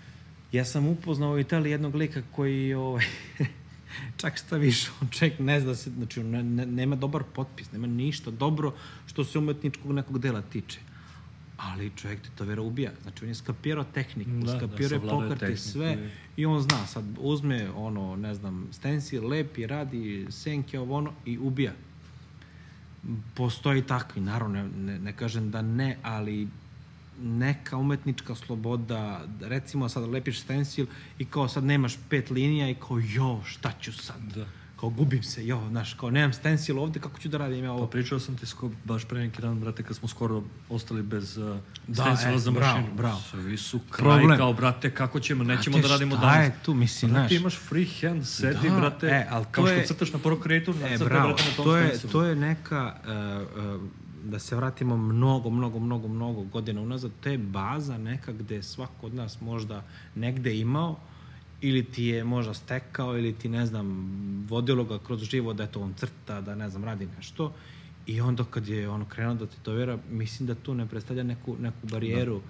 Ja 0.52 0.66
sam 0.66 0.88
upoznao 0.88 1.32
u 1.32 1.40
Italiji 1.40 1.72
jednog 1.72 1.96
lika 1.96 2.22
koji 2.32 2.74
ovaj, 2.74 3.06
čak 4.22 4.38
šta 4.38 4.58
više, 4.58 4.92
on 5.02 5.10
čovjek 5.10 5.40
ne 5.40 5.60
zna 5.60 5.76
se, 5.76 5.90
znači 5.90 6.20
on 6.20 6.30
ne, 6.30 6.44
ne, 6.44 6.66
nema 6.66 6.96
dobar 6.96 7.24
potpis, 7.34 7.72
nema 7.72 7.88
ništa 7.88 8.32
dobro 8.32 8.74
što 9.06 9.24
se 9.24 9.40
umetničkog 9.40 9.92
nekog 9.92 10.20
dela 10.20 10.42
tiče. 10.42 10.80
Ali 11.64 11.92
čovjek 11.92 12.22
ti 12.22 12.30
to 12.32 12.46
vera 12.46 12.62
ubija. 12.62 12.92
Znači 13.04 13.24
on 13.24 13.30
je 13.30 13.36
skapirao 13.36 13.84
tehniku, 13.86 14.32
Da, 14.32 14.46
da, 14.46 14.58
skapirao 14.58 14.96
je 14.96 15.02
pokrete, 15.02 15.58
sve 15.60 15.98
i- 16.38 16.42
i 16.42 16.46
on 16.46 16.62
zna, 16.62 16.88
sad 16.88 17.06
uzme 17.18 17.70
ono, 17.72 18.16
ne 18.16 18.34
znam, 18.34 18.68
stencil, 18.72 19.28
lepi, 19.28 19.68
radi 19.68 20.28
senke, 20.32 20.80
ovo 20.80 20.96
ono 20.96 21.14
i 21.26 21.38
ubija. 21.38 21.72
Postoji 23.34 23.82
takvi, 23.84 24.22
naravno, 24.22 24.56
ne, 24.58 24.70
ne, 24.84 25.00
ne 25.00 25.14
kažem 25.14 25.52
da 25.52 25.62
ne, 25.62 25.98
ali 26.04 26.48
neka 27.20 27.78
umetnička 27.78 28.36
sloboda, 28.36 29.04
recimo 29.42 29.90
sad 29.90 30.10
lepiš 30.10 30.40
stencil 30.40 30.86
i 31.20 31.26
kao 31.26 31.48
sad 31.48 31.64
nemaš 31.64 31.98
pet 32.10 32.30
linija 32.30 32.70
i 32.70 32.76
kao 32.78 33.00
jo, 33.06 33.42
šta 33.46 33.72
ću 33.82 33.94
sad? 33.94 34.22
Da. 34.36 34.46
Kao 34.84 34.90
gubim 34.90 35.24
se, 35.24 35.48
jo, 35.48 35.70
znaš, 35.70 35.94
kao 35.94 36.10
nemam 36.10 36.34
stencil 36.34 36.80
ovde, 36.80 37.00
kako 37.00 37.20
ću 37.20 37.30
da 37.30 37.38
radim 37.38 37.64
ja 37.64 37.72
ovo? 37.72 37.80
Pa 37.82 37.88
pričao 37.88 38.20
sam 38.20 38.38
ti 38.38 38.46
sko, 38.46 38.72
baš 38.84 39.06
pre 39.06 39.20
neki 39.20 39.42
dan, 39.42 39.60
brate, 39.60 39.84
kad 39.84 39.96
smo 39.96 40.08
skoro 40.08 40.44
ostali 40.70 41.02
bez 41.04 41.38
uh, 41.38 41.58
Da, 41.88 41.94
stencila 41.96 42.32
e, 42.32 42.38
za 42.38 42.52
bravo, 42.52 42.78
mašinu. 42.78 42.96
bravo. 42.96 43.20
Svi 43.22 43.58
su 43.58 43.80
kraj 43.82 44.10
Problem. 44.10 44.38
kao, 44.38 44.54
brate, 44.54 44.92
kako 44.92 45.20
ćemo, 45.20 45.44
nećemo 45.46 45.74
Brate, 45.74 45.88
da 45.88 45.94
radimo 45.94 46.16
šta 46.16 46.22
danas. 46.24 46.46
je 46.46 46.52
tu, 46.64 46.74
mislim, 46.74 47.12
brate, 47.12 47.28
znaš. 47.28 47.40
imaš 47.40 47.58
free 47.60 47.88
hand, 48.02 48.26
sedi, 48.26 48.70
Da, 48.70 48.76
brate, 48.76 49.08
e, 49.08 49.28
al 49.30 49.46
kao 49.46 49.64
to 49.64 49.68
što 49.68 49.76
je- 49.76 49.86
crtaš 49.88 50.14
na 50.14 50.20
Procreator, 50.20 50.76
E, 50.76 50.80
nacrtaj, 50.80 51.08
bravo, 51.08 51.28
brate, 51.28 51.44
na 51.44 51.56
tom 51.56 51.66
to 51.66 51.78
je, 51.78 51.88
stencilu. 51.88 52.12
to 52.12 52.24
je 52.24 52.36
neka, 52.36 52.96
uh, 53.58 53.76
uh, 53.76 53.82
da 54.24 54.40
se 54.40 54.56
vratimo 54.56 54.98
mnogo, 54.98 55.50
mnogo, 55.50 55.80
mnogo, 55.80 56.08
mnogo 56.08 56.42
godina 56.44 56.82
unazad, 56.82 57.12
to 57.14 57.30
je 57.30 57.38
baza 57.38 57.98
neka 57.98 58.32
gde 58.34 58.64
svako 58.64 59.06
od 59.06 59.14
nas 59.14 59.42
možda 59.42 59.84
negde 60.16 60.58
imao 60.58 61.00
ili 61.64 61.84
ti 61.84 62.04
je 62.04 62.24
možda 62.24 62.54
stekao 62.54 63.18
ili 63.18 63.34
ti, 63.34 63.50
ne 63.50 63.66
znam, 63.66 63.88
vodilo 64.50 64.84
ga 64.84 65.00
kroz 65.00 65.24
život 65.24 65.58
da 65.58 65.64
eto 65.64 65.82
on 65.82 65.94
crta, 65.94 66.42
da 66.42 66.56
ne 66.56 66.70
znam, 66.70 66.84
radi 66.84 67.08
nešto. 67.18 67.54
I 68.06 68.22
onda 68.22 68.44
kad 68.44 68.68
je 68.68 68.90
ono 68.90 69.06
krenuo 69.06 69.34
da 69.34 69.46
tetovira, 69.46 69.98
mislim 70.10 70.48
da 70.48 70.56
tu 70.56 70.74
ne 70.76 70.86
predstavlja 70.86 71.24
neku, 71.24 71.56
neku 71.60 71.88
barijeru. 71.88 72.42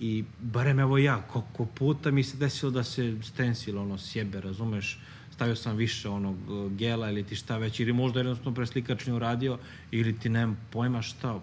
I 0.00 0.24
barem 0.40 0.78
evo 0.78 0.98
ja, 0.98 1.22
koliko 1.32 1.66
puta 1.66 2.10
mi 2.10 2.22
se 2.22 2.36
desilo 2.36 2.70
da 2.70 2.84
se 2.84 3.16
stencil 3.22 3.78
ono 3.78 3.98
sjebe, 3.98 4.40
razumeš, 4.40 4.98
stavio 5.30 5.56
sam 5.56 5.76
više 5.76 6.08
onog 6.08 6.36
uh, 6.50 6.72
gela 6.72 7.10
ili 7.10 7.22
ti 7.22 7.36
šta 7.36 7.58
već, 7.58 7.80
ili 7.80 7.92
možda 7.92 8.20
jednostavno 8.20 8.54
preslikač 8.54 9.06
nije 9.06 9.16
uradio, 9.16 9.58
ili 9.90 10.18
ti 10.18 10.28
nemam 10.28 10.58
pojma 10.70 11.02
šta, 11.02 11.40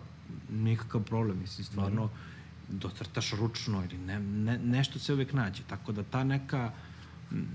nikakav 0.50 1.04
problem, 1.04 1.40
mislim, 1.40 1.66
stvarno, 1.66 2.10
docrtaš 2.70 3.34
ručno 3.34 3.84
ili 3.84 3.98
ne, 3.98 4.20
ne, 4.20 4.58
nešto 4.58 5.00
se 5.00 5.14
uvek 5.14 5.34
nađe, 5.34 5.64
tako 5.70 5.92
da 5.92 6.04
ta 6.04 6.24
neka 6.24 6.72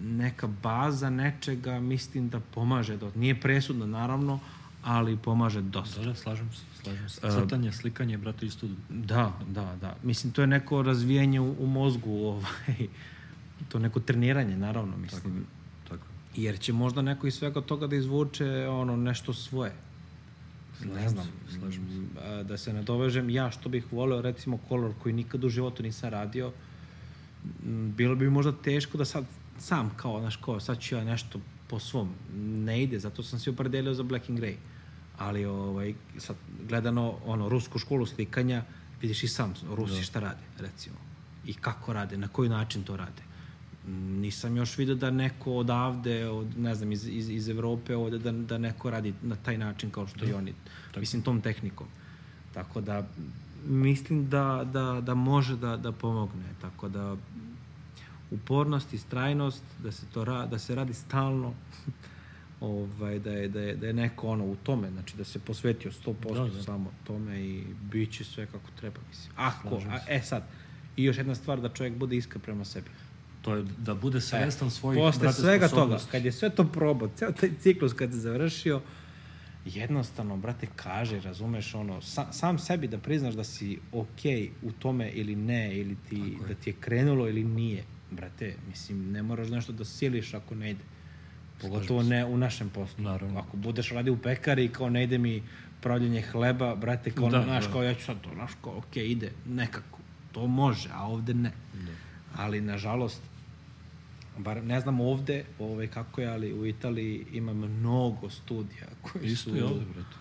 neka 0.03 0.47
baza 0.63 1.11
nečega 1.11 1.81
mislim 1.81 2.29
da 2.29 2.41
pomaže, 2.41 2.97
da 2.97 3.11
nije 3.15 3.41
presudna 3.41 3.87
naravno, 3.87 4.41
ali 4.83 5.17
pomaže 5.17 5.61
dosta. 5.61 6.01
Da, 6.01 6.07
da, 6.07 6.15
slažem 6.15 6.53
se, 6.53 6.63
slažem 6.83 7.09
se. 7.09 7.27
E, 7.27 7.31
Crtanje, 7.31 7.73
slikanje, 7.73 8.19
brate, 8.19 8.47
isto 8.47 8.67
Da, 8.89 9.33
da, 9.49 9.77
da. 9.81 9.97
Mislim, 10.03 10.33
to 10.33 10.41
je 10.41 10.47
neko 10.47 10.83
razvijanje 10.83 11.41
u, 11.41 11.57
u 11.59 11.67
mozgu, 11.67 12.11
ovaj, 12.33 12.89
to 13.69 13.79
neko 13.79 14.01
treniranje, 14.01 14.57
naravno, 14.57 14.97
mislim. 14.97 15.47
tako. 15.89 16.07
Jer 16.37 16.59
će 16.59 16.73
možda 16.73 17.03
neko 17.03 17.27
iz 17.27 17.35
svega 17.35 17.61
toga 17.61 17.87
da 17.87 17.97
izvuče 17.97 18.69
ono 18.69 18.97
nešto 18.97 19.35
svoje. 19.35 19.73
ne 20.81 20.87
Slažem 20.89 21.09
znam, 21.09 21.27
se, 21.27 21.59
slažem 21.59 21.85
se. 21.89 22.45
da 22.45 22.59
se 22.59 22.73
nadovežem, 22.73 23.31
ja 23.31 23.51
što 23.51 23.69
bih 23.69 23.85
voleo 23.93 24.23
recimo 24.23 24.59
kolor 24.69 24.93
koji 25.03 25.15
nikad 25.15 25.45
u 25.45 25.49
životu 25.49 25.83
nisam 25.83 26.11
radio, 26.11 26.53
bilo 27.97 28.15
bi 28.15 28.31
možda 28.31 28.53
teško 28.53 28.99
da 28.99 29.05
sad 29.05 29.25
sam 29.59 29.91
kao, 29.97 30.21
znaš, 30.21 30.37
kao, 30.37 30.61
sad 30.61 30.81
ću 30.81 30.95
ja 30.95 31.05
nešto 31.05 31.41
po 31.69 31.79
svom. 31.79 32.09
Ne 32.39 32.83
ide, 32.83 32.99
zato 32.99 33.23
sam 33.23 33.39
se 33.39 33.51
opredelio 33.51 33.95
za 33.95 34.03
Black 34.03 34.31
and 34.31 34.39
Grey. 34.39 34.55
Ali 35.19 35.45
ovaj, 35.45 35.95
sad, 36.19 36.37
gledano 36.69 37.15
ono, 37.25 37.49
rusku 37.49 37.79
školu 37.79 38.07
slikanja, 38.07 38.63
vidiš 39.01 39.23
i 39.23 39.29
sam, 39.29 39.55
Rusi 39.71 40.03
šta 40.03 40.21
rade, 40.21 40.43
recimo. 40.59 40.97
I 41.47 41.55
kako 41.55 41.93
rade, 41.93 42.19
na 42.19 42.29
koji 42.29 42.49
način 42.49 42.83
to 42.83 42.97
rade. 42.97 43.23
Nisam 44.21 44.57
još 44.57 44.79
vidio 44.79 44.95
da 44.95 45.11
neko 45.11 45.53
odavde, 45.53 46.29
od, 46.29 46.59
ne 46.59 46.75
znam, 46.75 46.93
iz, 46.93 47.09
iz, 47.09 47.29
iz 47.31 47.49
Evrope 47.49 47.97
ovde, 47.97 48.19
da, 48.19 48.33
da 48.33 48.59
neko 48.59 48.91
radi 48.91 49.15
na 49.23 49.37
taj 49.37 49.59
način 49.59 49.91
kao 49.91 50.07
što 50.07 50.25
i 50.25 50.33
oni. 50.33 50.55
Mislim, 50.97 51.23
tom 51.23 51.41
tehnikom. 51.41 51.87
Tako 52.55 52.81
da, 52.81 53.07
mislim 53.67 54.29
da, 54.29 54.69
da, 54.73 55.01
da 55.01 55.15
može 55.15 55.57
da, 55.57 55.77
da 55.77 55.93
pomogne. 55.93 56.45
Tako 56.61 56.89
da, 56.89 57.17
upornost 58.31 58.93
i 58.93 58.99
strajnost, 58.99 59.65
da 59.83 59.93
se, 59.93 60.07
to 60.15 60.25
ra, 60.25 60.47
da 60.47 60.59
se 60.59 60.75
radi 60.75 60.95
stalno, 60.95 61.55
ovaj, 62.61 63.19
da, 63.19 63.31
je, 63.31 63.49
da, 63.49 63.61
je, 63.61 63.77
da 63.77 63.87
je 63.87 63.93
neko 63.93 64.29
ono 64.29 64.45
u 64.45 64.57
tome, 64.63 64.91
znači 64.91 65.17
da 65.17 65.25
se 65.25 65.39
posvetio 65.39 65.91
100% 65.91 66.35
Da, 66.35 66.55
da. 66.57 66.63
samo 66.63 66.93
tome 67.05 67.41
i 67.41 67.65
bit 67.93 68.13
će 68.13 68.25
sve 68.25 68.47
kako 68.47 68.71
treba, 68.81 69.01
mislim. 69.09 69.33
Ako, 69.37 69.83
a, 69.91 69.99
e 70.09 70.21
sad, 70.23 70.43
i 70.97 71.05
još 71.05 71.17
jedna 71.17 71.35
stvar, 71.35 71.61
da 71.61 71.69
čovjek 71.69 71.95
bude 71.95 72.17
iskren 72.17 72.43
prema 72.43 72.65
sebi. 72.65 72.91
To 73.43 73.55
je 73.55 73.65
da 73.79 73.95
bude 73.95 74.21
svestan 74.21 74.71
svojih, 74.71 74.99
E, 74.99 75.03
Posle 75.03 75.21
brate, 75.21 75.41
svega 75.41 75.69
toga, 75.69 75.99
kad 76.11 76.25
je 76.25 76.33
sve 76.33 76.51
to 76.51 76.65
probao, 76.65 77.09
ceo 77.17 77.33
taj 77.33 77.51
ciklus 77.61 77.93
kad 77.93 78.11
se 78.11 78.19
završio, 78.19 78.81
jednostavno, 79.65 80.37
brate, 80.37 80.67
kaže, 80.77 81.21
razumeš, 81.21 81.75
ono, 81.75 82.01
sa, 82.01 82.33
sam 82.33 82.59
sebi 82.59 82.89
da 82.89 82.99
priznaš 82.99 83.35
da 83.35 83.45
si 83.45 83.79
okej 83.93 84.51
u 84.63 84.73
tome 84.73 85.11
ili 85.11 85.37
ne, 85.37 85.77
ili 85.77 85.97
ti, 86.09 86.37
da 86.49 86.55
ti 86.55 86.71
je 86.71 86.75
krenulo 86.81 87.29
ili 87.29 87.45
nije, 87.45 87.85
brate, 88.11 88.55
mislim, 88.69 89.13
ne 89.13 89.23
moraš 89.23 89.49
nešto 89.49 89.73
da 89.73 89.85
siliš 89.85 90.35
ako 90.35 90.55
ne 90.55 90.71
ide. 90.71 90.85
Pogotovo 91.61 92.03
ne 92.03 92.25
u 92.25 92.37
našem 92.37 92.71
poslu. 92.71 93.05
Naravno. 93.05 93.41
Ako 93.41 93.57
budeš 93.57 93.91
radi 93.91 94.11
u 94.11 94.19
pekari 94.19 94.65
i 94.65 94.69
kao 94.69 94.91
ne 94.91 95.05
ide 95.05 95.19
mi 95.19 95.43
pravljenje 95.81 96.23
hleba, 96.23 96.75
brate, 96.75 97.11
kao, 97.11 97.29
Da, 97.29 97.43
znaš, 97.43 97.65
da. 97.67 97.73
kao 97.73 97.83
ja 97.83 97.95
ću 97.95 98.05
sad 98.05 98.21
to, 98.21 98.31
znaš, 98.35 98.51
kao, 98.65 98.79
okej, 98.79 99.11
ide, 99.11 99.33
nekako. 99.47 99.99
To 100.33 100.47
može, 100.47 100.89
a 100.93 101.07
ovde 101.09 101.35
ne. 101.35 101.53
Da. 101.75 101.93
Ali, 102.37 102.61
nažalost, 102.61 103.23
bar 104.39 104.65
ne 104.65 104.81
znam 104.81 105.01
ovde 105.01 105.45
ovaj, 105.59 105.87
kako 105.87 106.21
je, 106.21 106.29
ali 106.29 106.53
u 106.53 106.67
Italiji 106.67 107.27
ima 107.33 107.55
mnogo 107.55 108.31
studija 108.31 108.87
koji 109.03 109.27
Isto 109.27 109.51
su... 109.51 109.57
i 109.57 109.61
ovde, 109.61 109.85
brate. 109.95 110.17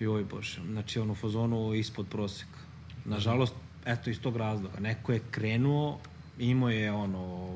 Joj 0.00 0.24
bože, 0.24 0.60
znači 0.66 0.98
on 0.98 1.10
u 1.10 1.14
fazonu 1.14 1.74
ispod 1.74 2.06
proseka. 2.08 2.58
Nažalost, 3.04 3.54
eto 3.86 4.10
iz 4.10 4.20
tog 4.20 4.36
razloga. 4.36 4.80
Neko 4.80 5.12
je 5.12 5.20
krenuo, 5.30 5.98
imao 6.38 6.70
je 6.70 6.92
ono 6.92 7.48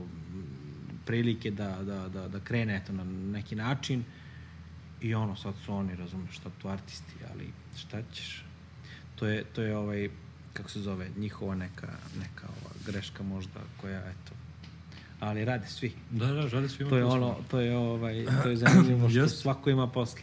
prilike 1.07 1.51
da, 1.51 1.83
da, 1.83 2.09
da, 2.09 2.29
da 2.29 2.41
krene 2.41 2.77
eto, 2.77 2.93
na 2.93 3.05
neki 3.05 3.55
način 3.57 4.05
i 5.01 5.15
ono, 5.15 5.37
sad 5.37 5.55
su 5.65 5.75
oni, 5.75 5.97
razumeš, 5.97 6.37
šta 6.37 6.51
tu 6.63 6.69
artisti, 6.69 7.15
ali 7.33 7.49
šta 7.77 8.03
ćeš? 8.13 8.45
To 9.17 9.27
je, 9.27 9.45
to 9.45 9.63
je 9.63 9.77
ovaj, 9.77 10.11
kako 10.53 10.71
se 10.71 10.81
zove, 10.81 11.11
njihova 11.19 11.55
neka, 11.55 11.89
neka 12.21 12.47
ova 12.47 12.75
greška 12.87 13.23
možda 13.23 13.61
koja, 13.81 13.99
eto, 14.01 14.33
ali 15.21 15.45
rade 15.45 15.67
svi. 15.67 15.93
Da, 16.11 16.27
da, 16.27 16.49
žali 16.49 16.69
svima. 16.69 16.91
To 16.91 16.97
je 16.97 17.03
posla. 17.03 17.17
ono, 17.17 17.37
to 17.51 17.61
je 17.61 17.77
ovaj, 17.77 18.27
to 18.43 18.49
je 18.49 18.57
zanimljivo 18.57 19.09
što 19.09 19.19
Jest. 19.19 19.39
svako 19.39 19.71
ima 19.71 19.87
posla 19.87 20.21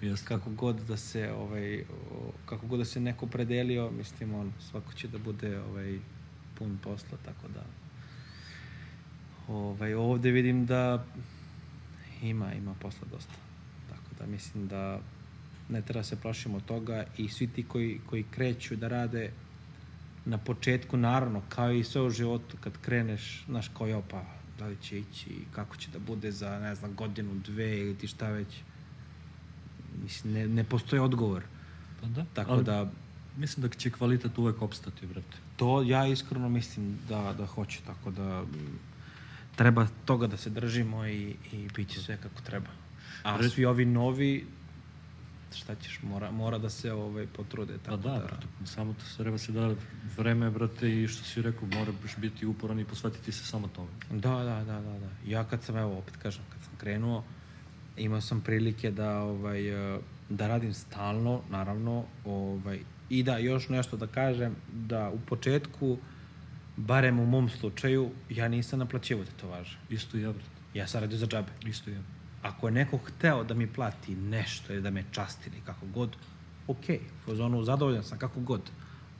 Jeste. 0.00 0.26
kako 0.26 0.50
god 0.50 0.76
da 0.76 0.96
se 0.96 1.32
ovaj 1.32 1.84
kako 2.46 2.66
god 2.66 2.78
da 2.78 2.84
se 2.84 3.00
neko 3.00 3.26
predelio, 3.26 3.90
mislim 3.90 4.34
on 4.34 4.52
svako 4.70 4.92
će 4.92 5.08
da 5.08 5.18
bude 5.18 5.60
ovaj 5.60 5.98
pun 6.58 6.78
posla, 6.82 7.18
tako 7.24 7.48
da 7.54 7.64
ovaj, 9.48 9.94
ovde 9.94 10.30
vidim 10.30 10.66
da 10.66 11.04
ima, 12.22 12.54
ima 12.54 12.74
posla 12.80 13.08
dosta. 13.10 13.34
Tako 13.88 14.14
da 14.18 14.26
mislim 14.26 14.68
da 14.68 15.00
ne 15.68 15.82
treba 15.82 16.02
se 16.02 16.16
plašimo 16.16 16.60
toga 16.60 17.04
i 17.16 17.28
svi 17.28 17.46
ti 17.46 17.62
koji, 17.62 18.00
koji 18.06 18.24
kreću 18.30 18.76
da 18.76 18.88
rade 18.88 19.30
na 20.24 20.38
početku, 20.38 20.96
naravno, 20.96 21.42
kao 21.48 21.72
i 21.72 21.84
sve 21.84 22.02
u 22.02 22.10
životu, 22.10 22.56
kad 22.60 22.72
kreneš, 22.80 23.44
znaš, 23.46 23.68
kao 23.68 23.86
jo, 23.86 24.02
pa, 24.10 24.24
da 24.58 24.66
li 24.66 24.76
će 24.82 24.98
ići, 24.98 25.30
kako 25.52 25.76
će 25.76 25.90
da 25.90 25.98
bude 25.98 26.32
za, 26.32 26.58
ne 26.58 26.74
znam, 26.74 26.94
godinu, 26.94 27.34
dve 27.46 27.78
ili 27.78 27.94
ti 27.94 28.06
šta 28.06 28.28
već. 28.28 28.48
Mislim, 30.02 30.32
ne, 30.32 30.48
ne 30.48 30.64
postoji 30.64 31.00
odgovor. 31.00 31.42
Pa 32.00 32.06
da, 32.06 32.24
Tako 32.34 32.52
ali 32.52 32.64
da, 32.64 32.90
mislim 33.36 33.68
da 33.68 33.74
će 33.74 33.90
kvalitet 33.90 34.38
uvek 34.38 34.62
opstati, 34.62 35.06
brate. 35.06 35.36
to 35.56 35.82
ja 35.82 36.06
iskreno 36.06 36.48
mislim 36.48 36.98
da, 37.08 37.34
da 37.38 37.46
hoće, 37.46 37.80
tako 37.86 38.10
da 38.10 38.44
treba 39.56 39.86
toga 40.04 40.26
da 40.26 40.36
se 40.36 40.50
držimo 40.50 41.06
i, 41.06 41.36
i 41.52 41.68
bit 41.74 41.88
će 41.88 42.00
sve 42.00 42.16
kako 42.16 42.42
treba. 42.42 42.68
A 43.22 43.48
svi 43.48 43.64
ovi 43.64 43.84
novi, 43.84 44.46
šta 45.54 45.74
ćeš, 45.74 46.00
mora, 46.02 46.30
mora 46.30 46.58
da 46.58 46.70
se 46.70 46.92
ovaj, 46.92 47.26
potrude. 47.26 47.78
Pa 47.78 47.90
Tako 47.90 47.96
da, 47.96 48.22
brate, 48.26 48.46
samo 48.64 48.94
to 48.94 49.04
se 49.04 49.16
treba 49.16 49.38
se 49.38 49.52
da 49.52 49.74
vreme, 50.16 50.50
brate, 50.50 51.02
i 51.02 51.08
što 51.08 51.24
si 51.24 51.42
rekao, 51.42 51.68
moraš 51.68 52.16
biti 52.16 52.46
uporan 52.46 52.80
i 52.80 52.84
posvetiti 52.84 53.32
se 53.32 53.44
samo 53.44 53.68
tome. 53.68 53.88
Da, 54.10 54.30
da, 54.30 54.64
da, 54.64 54.80
da, 54.80 54.98
da. 54.98 55.08
Ja 55.26 55.44
kad 55.44 55.62
sam, 55.62 55.76
evo, 55.76 55.98
opet 55.98 56.16
kažem, 56.16 56.42
kad 56.52 56.62
sam 56.62 56.72
krenuo, 56.78 57.24
imao 57.96 58.20
sam 58.20 58.40
prilike 58.40 58.90
da, 58.90 59.22
ovaj, 59.22 59.94
eh, 59.94 60.00
da 60.28 60.48
radim 60.48 60.74
stalno, 60.74 61.40
naravno, 61.50 62.04
ovaj, 62.24 62.80
i 63.08 63.22
da, 63.22 63.38
još 63.38 63.68
nešto 63.68 63.96
da 63.96 64.06
kažem, 64.06 64.56
da 64.72 65.10
u 65.10 65.18
početku, 65.18 65.98
barem 66.76 67.18
u 67.18 67.26
mom 67.26 67.48
slučaju, 67.48 68.10
ja 68.30 68.48
nisam 68.48 68.78
naplaćivo 68.78 69.24
tetovaže. 69.24 69.78
Isto 69.90 70.16
i 70.16 70.22
ja, 70.22 70.32
brate. 70.32 70.50
Ja 70.74 70.86
sam 70.86 71.00
radio 71.00 71.18
za 71.18 71.26
džabe. 71.26 71.52
Isto 71.66 71.90
i 71.90 71.94
ja. 71.94 72.00
Ako 72.42 72.68
je 72.68 72.72
neko 72.72 72.98
hteo 72.98 73.44
da 73.44 73.54
mi 73.54 73.66
plati 73.66 74.14
nešto 74.14 74.72
ili 74.72 74.82
da 74.82 74.90
me 74.90 75.04
časti 75.12 75.50
ili 75.50 75.60
kako 75.66 75.86
god, 75.86 76.16
ok, 76.66 76.84
u 77.26 77.34
zonu 77.34 77.64
zadovoljan 77.64 78.04
sam 78.04 78.18
kako 78.18 78.40
god, 78.40 78.60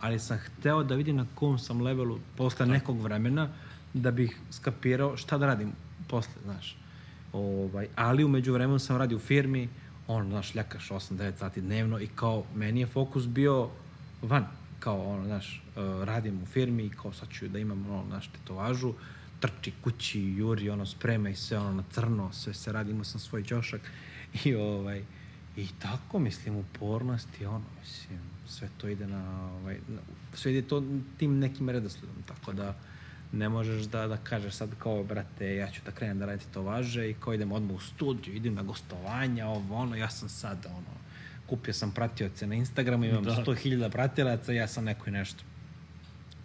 ali 0.01 0.19
sam 0.19 0.39
hteo 0.39 0.83
da 0.83 0.95
vidim 0.95 1.17
na 1.17 1.27
kom 1.35 1.59
sam 1.59 1.83
levelu 1.83 2.19
posle 2.37 2.67
nekog 2.67 3.01
vremena 3.01 3.49
da 3.95 4.11
bih 4.11 4.37
skapirao 4.51 5.17
šta 5.17 5.39
da 5.39 5.47
radim 5.47 5.73
posle, 6.09 6.33
znaš. 6.45 6.77
Ovaj, 7.33 7.89
ali 7.97 8.25
umeđu 8.25 8.53
vremenu 8.53 8.79
sam 8.79 8.97
radio 8.97 9.17
u 9.17 9.21
firmi, 9.21 9.69
on, 10.07 10.29
znaš, 10.29 10.55
ljakaš 10.55 10.89
8-9 10.89 11.39
sati 11.39 11.61
dnevno 11.61 12.01
i 12.01 12.07
kao, 12.07 12.45
meni 12.55 12.81
je 12.81 12.87
fokus 12.87 13.27
bio 13.27 13.69
van, 14.23 14.47
kao, 14.87 15.03
ono, 15.13 15.25
znaš, 15.25 15.63
uh, 15.77 16.05
radim 16.05 16.43
u 16.43 16.47
firmi 16.47 16.85
i 16.85 16.91
kao 16.91 17.13
sad 17.13 17.29
ću 17.31 17.49
da 17.49 17.59
imam, 17.59 17.91
ono, 17.91 18.05
znaš, 18.09 18.29
tetovažu, 18.29 18.93
trči 19.41 19.73
kući, 19.85 20.21
juri, 20.21 20.71
ono, 20.71 20.87
sprema 20.87 21.29
i 21.29 21.35
sve, 21.35 21.59
ono, 21.59 21.73
na 21.73 21.85
crno, 21.91 22.33
sve 22.33 22.55
se 22.55 22.73
radi, 22.73 22.91
imao 22.91 23.05
sam 23.05 23.21
svoj 23.21 23.43
ćošak. 23.43 23.81
I, 24.45 24.55
ovaj, 24.55 25.03
i 25.57 25.67
tako, 25.79 26.19
mislim, 26.19 26.57
upornost 26.57 27.29
i 27.41 27.47
ono, 27.47 27.65
mislim, 27.81 28.19
sve 28.47 28.69
to 28.79 28.89
ide 28.89 29.07
na, 29.07 29.51
ovaj, 29.53 29.79
na, 29.89 30.01
sve 30.35 30.53
ide 30.53 30.69
to 30.69 30.83
tim 31.19 31.39
nekim 31.39 31.71
redosledom, 31.71 32.23
tako 32.27 32.53
da, 32.53 32.75
ne 33.33 33.49
možeš 33.49 33.83
da, 33.83 34.07
da 34.07 34.17
kažeš 34.17 34.55
sad 34.55 34.71
kao, 34.79 35.05
brate, 35.05 35.57
ja 35.57 35.71
ću 35.71 35.81
da 35.85 35.91
krenem 35.91 36.19
da 36.19 36.27
raditi 36.27 36.53
to 36.55 36.63
važe 36.63 37.11
i 37.11 37.15
kao 37.15 37.35
idem 37.35 37.53
odmah 37.53 37.77
u 37.77 37.81
studiju, 37.81 38.37
idem 38.37 38.55
na 38.55 38.63
gostovanja, 38.63 39.47
ovo, 39.47 39.75
ono, 39.75 39.97
ja 39.97 40.11
sam 40.11 40.29
sad, 40.29 40.67
ono, 40.67 41.06
kupio 41.47 41.75
sam 41.75 41.91
pratioce 41.91 42.47
na 42.47 42.55
Instagramu, 42.55 43.05
imam 43.05 43.25
Da. 43.25 43.35
da. 43.35 43.45
100.000 43.45 43.91
pratilaca, 43.91 44.53
ja 44.53 44.69
sam 44.69 44.85
neko 44.85 45.09
i 45.09 45.13
nešto. 45.13 45.45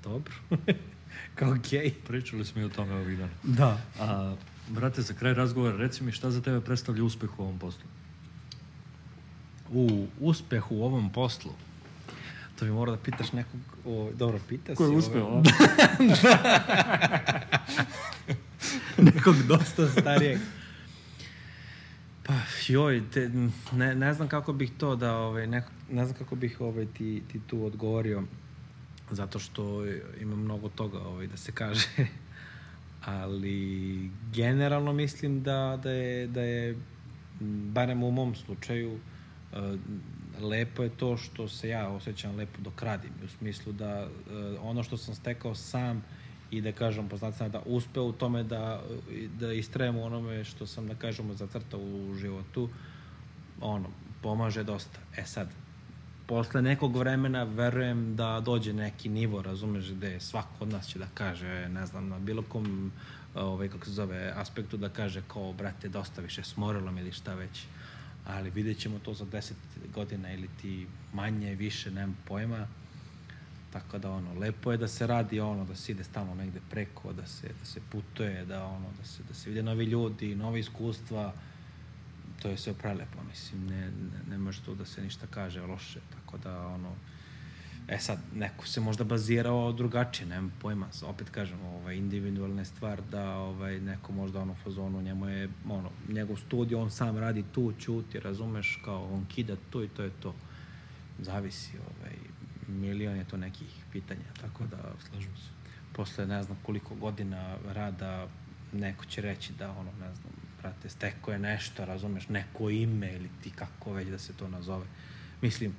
Dobro. 0.03 0.33
kao 1.35 1.51
okej. 1.51 1.79
Okay. 1.79 1.93
Pričali 2.07 2.45
smo 2.45 2.61
i 2.61 2.65
o 2.65 2.69
tome 2.69 2.93
ovih 2.95 3.17
dana. 3.17 3.31
Da. 3.43 3.77
A, 3.99 4.35
brate, 4.69 5.01
za 5.01 5.13
kraj 5.13 5.33
razgovora, 5.33 5.77
reci 5.77 6.03
mi 6.03 6.11
šta 6.11 6.31
za 6.31 6.41
tebe 6.41 6.61
predstavlja 6.61 7.03
uspeh 7.03 7.39
u 7.39 7.43
ovom 7.43 7.59
poslu? 7.59 7.83
U 9.73 10.07
uspehu 10.19 10.75
u 10.75 10.83
ovom 10.83 11.11
poslu, 11.11 11.51
to 12.59 12.65
bi 12.65 12.71
morao 12.71 12.95
da 12.95 13.01
pitaš 13.01 13.31
nekog, 13.31 13.59
o, 13.85 14.11
dobro, 14.15 14.39
pita 14.49 14.75
Ko 14.75 14.83
je 14.83 14.89
uspeo, 14.89 15.25
ovaj, 15.25 15.43
nekog 19.13 19.35
dosta 19.47 19.87
starijeg. 19.87 20.39
Pa, 22.23 22.33
joj, 22.67 23.03
te, 23.13 23.29
ne, 23.73 23.95
ne 23.95 24.13
znam 24.13 24.27
kako 24.27 24.53
bih 24.53 24.71
to 24.77 24.95
da, 24.95 25.17
ovaj, 25.17 25.47
ne, 25.47 25.63
ne 25.91 26.05
znam 26.05 26.17
kako 26.17 26.35
bih 26.35 26.61
ovaj, 26.61 26.85
ti, 26.85 27.23
ti 27.31 27.39
tu 27.47 27.65
odgovorio, 27.65 28.23
zato 29.11 29.39
što 29.39 29.85
ima 30.21 30.35
mnogo 30.35 30.69
toga 30.69 30.99
ovaj, 30.99 31.27
da 31.27 31.37
se 31.37 31.51
kaže. 31.51 31.87
Ali 33.05 34.09
generalno 34.33 34.93
mislim 34.93 35.43
da, 35.43 35.79
da, 35.83 35.91
je, 35.91 36.27
da 36.27 36.41
je, 36.41 36.77
barem 37.73 38.03
u 38.03 38.11
mom 38.11 38.35
slučaju, 38.35 38.99
e, 39.53 39.77
lepo 40.41 40.83
je 40.83 40.89
to 40.89 41.17
što 41.17 41.47
se 41.47 41.69
ja 41.69 41.89
osjećam 41.89 42.35
lepo 42.35 42.61
dok 42.61 42.81
radim. 42.81 43.11
U 43.25 43.27
smislu 43.27 43.73
da 43.73 43.89
e, 43.89 44.07
ono 44.61 44.83
što 44.83 44.97
sam 44.97 45.15
stekao 45.15 45.55
sam 45.55 46.03
i 46.51 46.61
da 46.61 46.71
kažem 46.71 47.09
po 47.09 47.17
znacima 47.17 47.49
da 47.49 47.61
uspeo 47.65 48.03
u 48.03 48.11
tome 48.11 48.43
da, 48.43 48.81
da 49.39 49.53
istrajem 49.53 49.97
u 49.97 50.05
onome 50.05 50.43
što 50.43 50.67
sam 50.67 50.87
da 50.87 50.95
kažemo 50.95 51.33
zacrtao 51.33 51.79
u 51.79 52.15
životu 52.15 52.69
ono, 53.61 53.89
pomaže 54.21 54.63
dosta. 54.63 54.99
E 55.17 55.23
sad, 55.25 55.47
posle 56.27 56.61
nekog 56.61 56.95
vremena 56.95 57.43
verujem 57.43 58.15
da 58.15 58.39
dođe 58.39 58.73
neki 58.73 59.09
nivo, 59.09 59.41
razumeš, 59.41 59.91
gde 59.91 60.19
svako 60.19 60.55
od 60.59 60.67
nas 60.67 60.87
će 60.87 60.99
da 60.99 61.07
kaže, 61.13 61.69
ne 61.69 61.85
znam, 61.85 62.09
na 62.09 62.19
bilo 62.19 62.43
kom 62.43 62.91
ovaj, 63.35 63.69
kako 63.69 63.85
se 63.85 63.91
zove, 63.91 64.33
aspektu 64.35 64.77
da 64.77 64.89
kaže 64.89 65.21
kao, 65.27 65.53
brate, 65.53 65.89
dosta 65.89 66.21
više 66.21 66.43
smorilo 66.43 66.91
me 66.91 67.01
ili 67.01 67.11
šta 67.11 67.33
već. 67.33 67.65
Ali 68.27 68.49
vidjet 68.49 68.79
ćemo 68.79 68.99
to 68.99 69.13
za 69.13 69.25
10 69.25 69.51
godina 69.93 70.33
ili 70.33 70.49
ti 70.61 70.87
manje, 71.13 71.55
više, 71.55 71.91
nemam 71.91 72.17
pojma. 72.27 72.67
Tako 73.73 73.97
da 73.97 74.11
ono, 74.11 74.33
lepo 74.33 74.71
je 74.71 74.77
da 74.77 74.87
se 74.87 75.07
radi 75.07 75.39
ono, 75.39 75.65
da 75.65 75.75
se 75.75 75.91
ide 75.91 76.03
stalno 76.03 76.35
negde 76.35 76.59
preko, 76.69 77.13
da 77.13 77.27
se, 77.27 77.47
da 77.59 77.65
se 77.65 77.81
putuje, 77.91 78.45
da 78.45 78.63
ono, 78.65 78.87
da 78.99 79.05
se, 79.05 79.23
da 79.23 79.33
se 79.33 79.49
vide 79.49 79.63
novi 79.63 79.85
ljudi, 79.85 80.35
nove 80.35 80.59
iskustva. 80.59 81.33
To 82.41 82.49
je 82.49 82.57
sve 82.57 82.73
prelepo, 82.73 83.23
mislim, 83.29 83.67
ne, 83.67 83.81
ne, 83.81 84.19
ne 84.29 84.37
može 84.37 84.61
tu 84.61 84.75
da 84.75 84.85
se 84.85 85.01
ništa 85.01 85.27
kaže 85.27 85.61
loše, 85.61 85.99
tako 86.15 86.37
da 86.37 86.67
ono, 86.67 86.95
E 87.87 87.97
sad, 87.97 88.19
neko 88.35 88.67
se 88.67 88.81
možda 88.81 89.03
bazirao 89.03 89.71
drugačije, 89.71 90.27
nemam 90.27 90.53
pojma, 90.61 90.87
opet 91.03 91.29
kažem, 91.29 91.61
ovaj, 91.65 91.95
individualna 91.95 92.61
je 92.61 92.65
stvar 92.65 93.01
da 93.11 93.37
ovaj, 93.37 93.79
neko 93.79 94.11
možda 94.11 94.41
ono 94.41 94.55
fazonu, 94.63 95.01
njemu 95.01 95.27
je, 95.27 95.49
ono, 95.69 95.89
njegov 96.09 96.37
studio, 96.37 96.81
on 96.81 96.91
sam 96.91 97.17
radi 97.17 97.43
tu, 97.51 97.73
ćuti, 97.79 98.19
razumeš, 98.19 98.79
kao 98.85 99.13
on 99.13 99.25
kida 99.25 99.55
tu 99.69 99.83
i 99.83 99.87
to 99.87 100.03
je 100.03 100.09
to. 100.09 100.35
Zavisi, 101.19 101.77
ovaj, 101.77 102.15
milion 102.71 103.15
je 103.15 103.23
to 103.23 103.37
nekih 103.37 103.83
pitanja, 103.91 104.33
tako 104.41 104.63
da, 104.65 104.77
Slažem 105.09 105.35
se. 105.37 105.49
posle 105.93 106.25
ne 106.25 106.43
znam 106.43 106.57
koliko 106.63 106.95
godina 106.95 107.55
rada 107.73 108.27
neko 108.73 109.05
će 109.05 109.21
reći 109.21 109.53
da 109.53 109.71
ono 109.71 109.91
ne 109.91 110.15
znam 110.15 110.33
brate 110.61 110.89
steko 110.89 111.31
je 111.31 111.39
nešto 111.39 111.85
razumeš 111.85 112.29
neko 112.29 112.69
ime 112.69 113.13
ili 113.13 113.29
ti 113.43 113.51
kako 113.55 113.93
već 113.93 114.07
da 114.07 114.17
se 114.19 114.33
to 114.33 114.47
nazove. 114.47 114.85
Mislim 115.41 115.73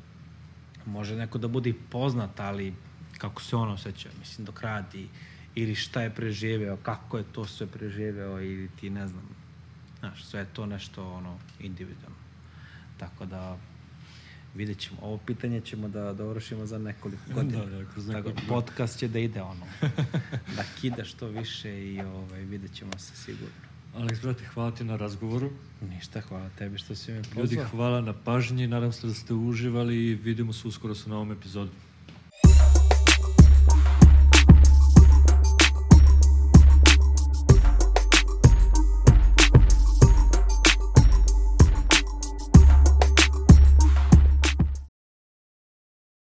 može 0.87 1.17
neko 1.17 1.39
da 1.39 1.49
bude 1.49 1.73
poznat 1.91 2.41
ali 2.41 2.75
kako 3.19 3.43
se 3.43 3.57
on 3.57 3.71
osjeća? 3.71 4.09
Mislim 4.19 4.45
dok 4.45 4.61
radi 4.61 5.09
ili 5.55 5.75
šta 5.75 6.03
je 6.03 6.15
preživeo 6.15 6.77
kako 6.77 7.19
je 7.19 7.25
to 7.33 7.47
sve 7.47 7.67
preživeo 7.67 8.41
ili 8.41 8.71
ti 8.81 8.91
ne 8.91 9.09
znam 9.09 9.43
znaš 10.01 10.25
sve 10.25 10.41
je 10.41 10.47
to 10.53 10.67
nešto 10.67 11.13
ono 11.13 11.39
individualno. 11.61 12.17
Tako 12.99 13.27
da 13.27 13.59
vidjet 14.55 14.79
ćemo. 14.79 14.99
Ovo 15.03 15.19
pitanje 15.19 15.61
ćemo 15.61 15.89
da 15.89 16.13
dovršimo 16.13 16.67
za 16.67 16.79
nekoliko 16.79 17.23
godina. 17.35 17.65
Da, 17.65 17.71
da, 17.71 17.91
kroz 17.91 18.07
Tako, 18.07 18.19
nekoliko 18.19 18.43
podcast 18.49 18.99
će 18.99 19.09
da 19.09 19.19
ide 19.19 19.43
ono. 19.43 19.67
da 20.57 20.65
kida 20.81 21.05
što 21.05 21.27
više 21.27 21.93
i 21.93 22.01
ovaj, 22.01 22.41
vidjet 22.41 22.75
ćemo 22.75 22.99
se 22.99 23.17
sigurno. 23.17 23.55
Aleks, 23.95 24.21
brate, 24.23 24.45
hvala 24.45 24.71
ti 24.71 24.85
na 24.85 24.97
razgovoru. 24.97 25.51
Ništa, 25.81 26.21
hvala 26.21 26.51
tebi 26.59 26.79
što 26.79 26.95
si 26.95 27.13
me 27.13 27.23
pozvao. 27.23 27.43
Ljudi, 27.43 27.57
hvala 27.71 28.01
na 28.01 28.13
pažnji. 28.13 28.67
Nadam 28.67 28.93
se 28.93 29.07
da 29.07 29.15
ste 29.15 29.35
uživali 29.35 30.07
i 30.07 30.15
vidimo 30.15 30.53
se 30.53 30.69
uskoro 30.69 30.95
sa 30.95 31.11
novom 31.11 31.33
epizodom. 31.33 31.75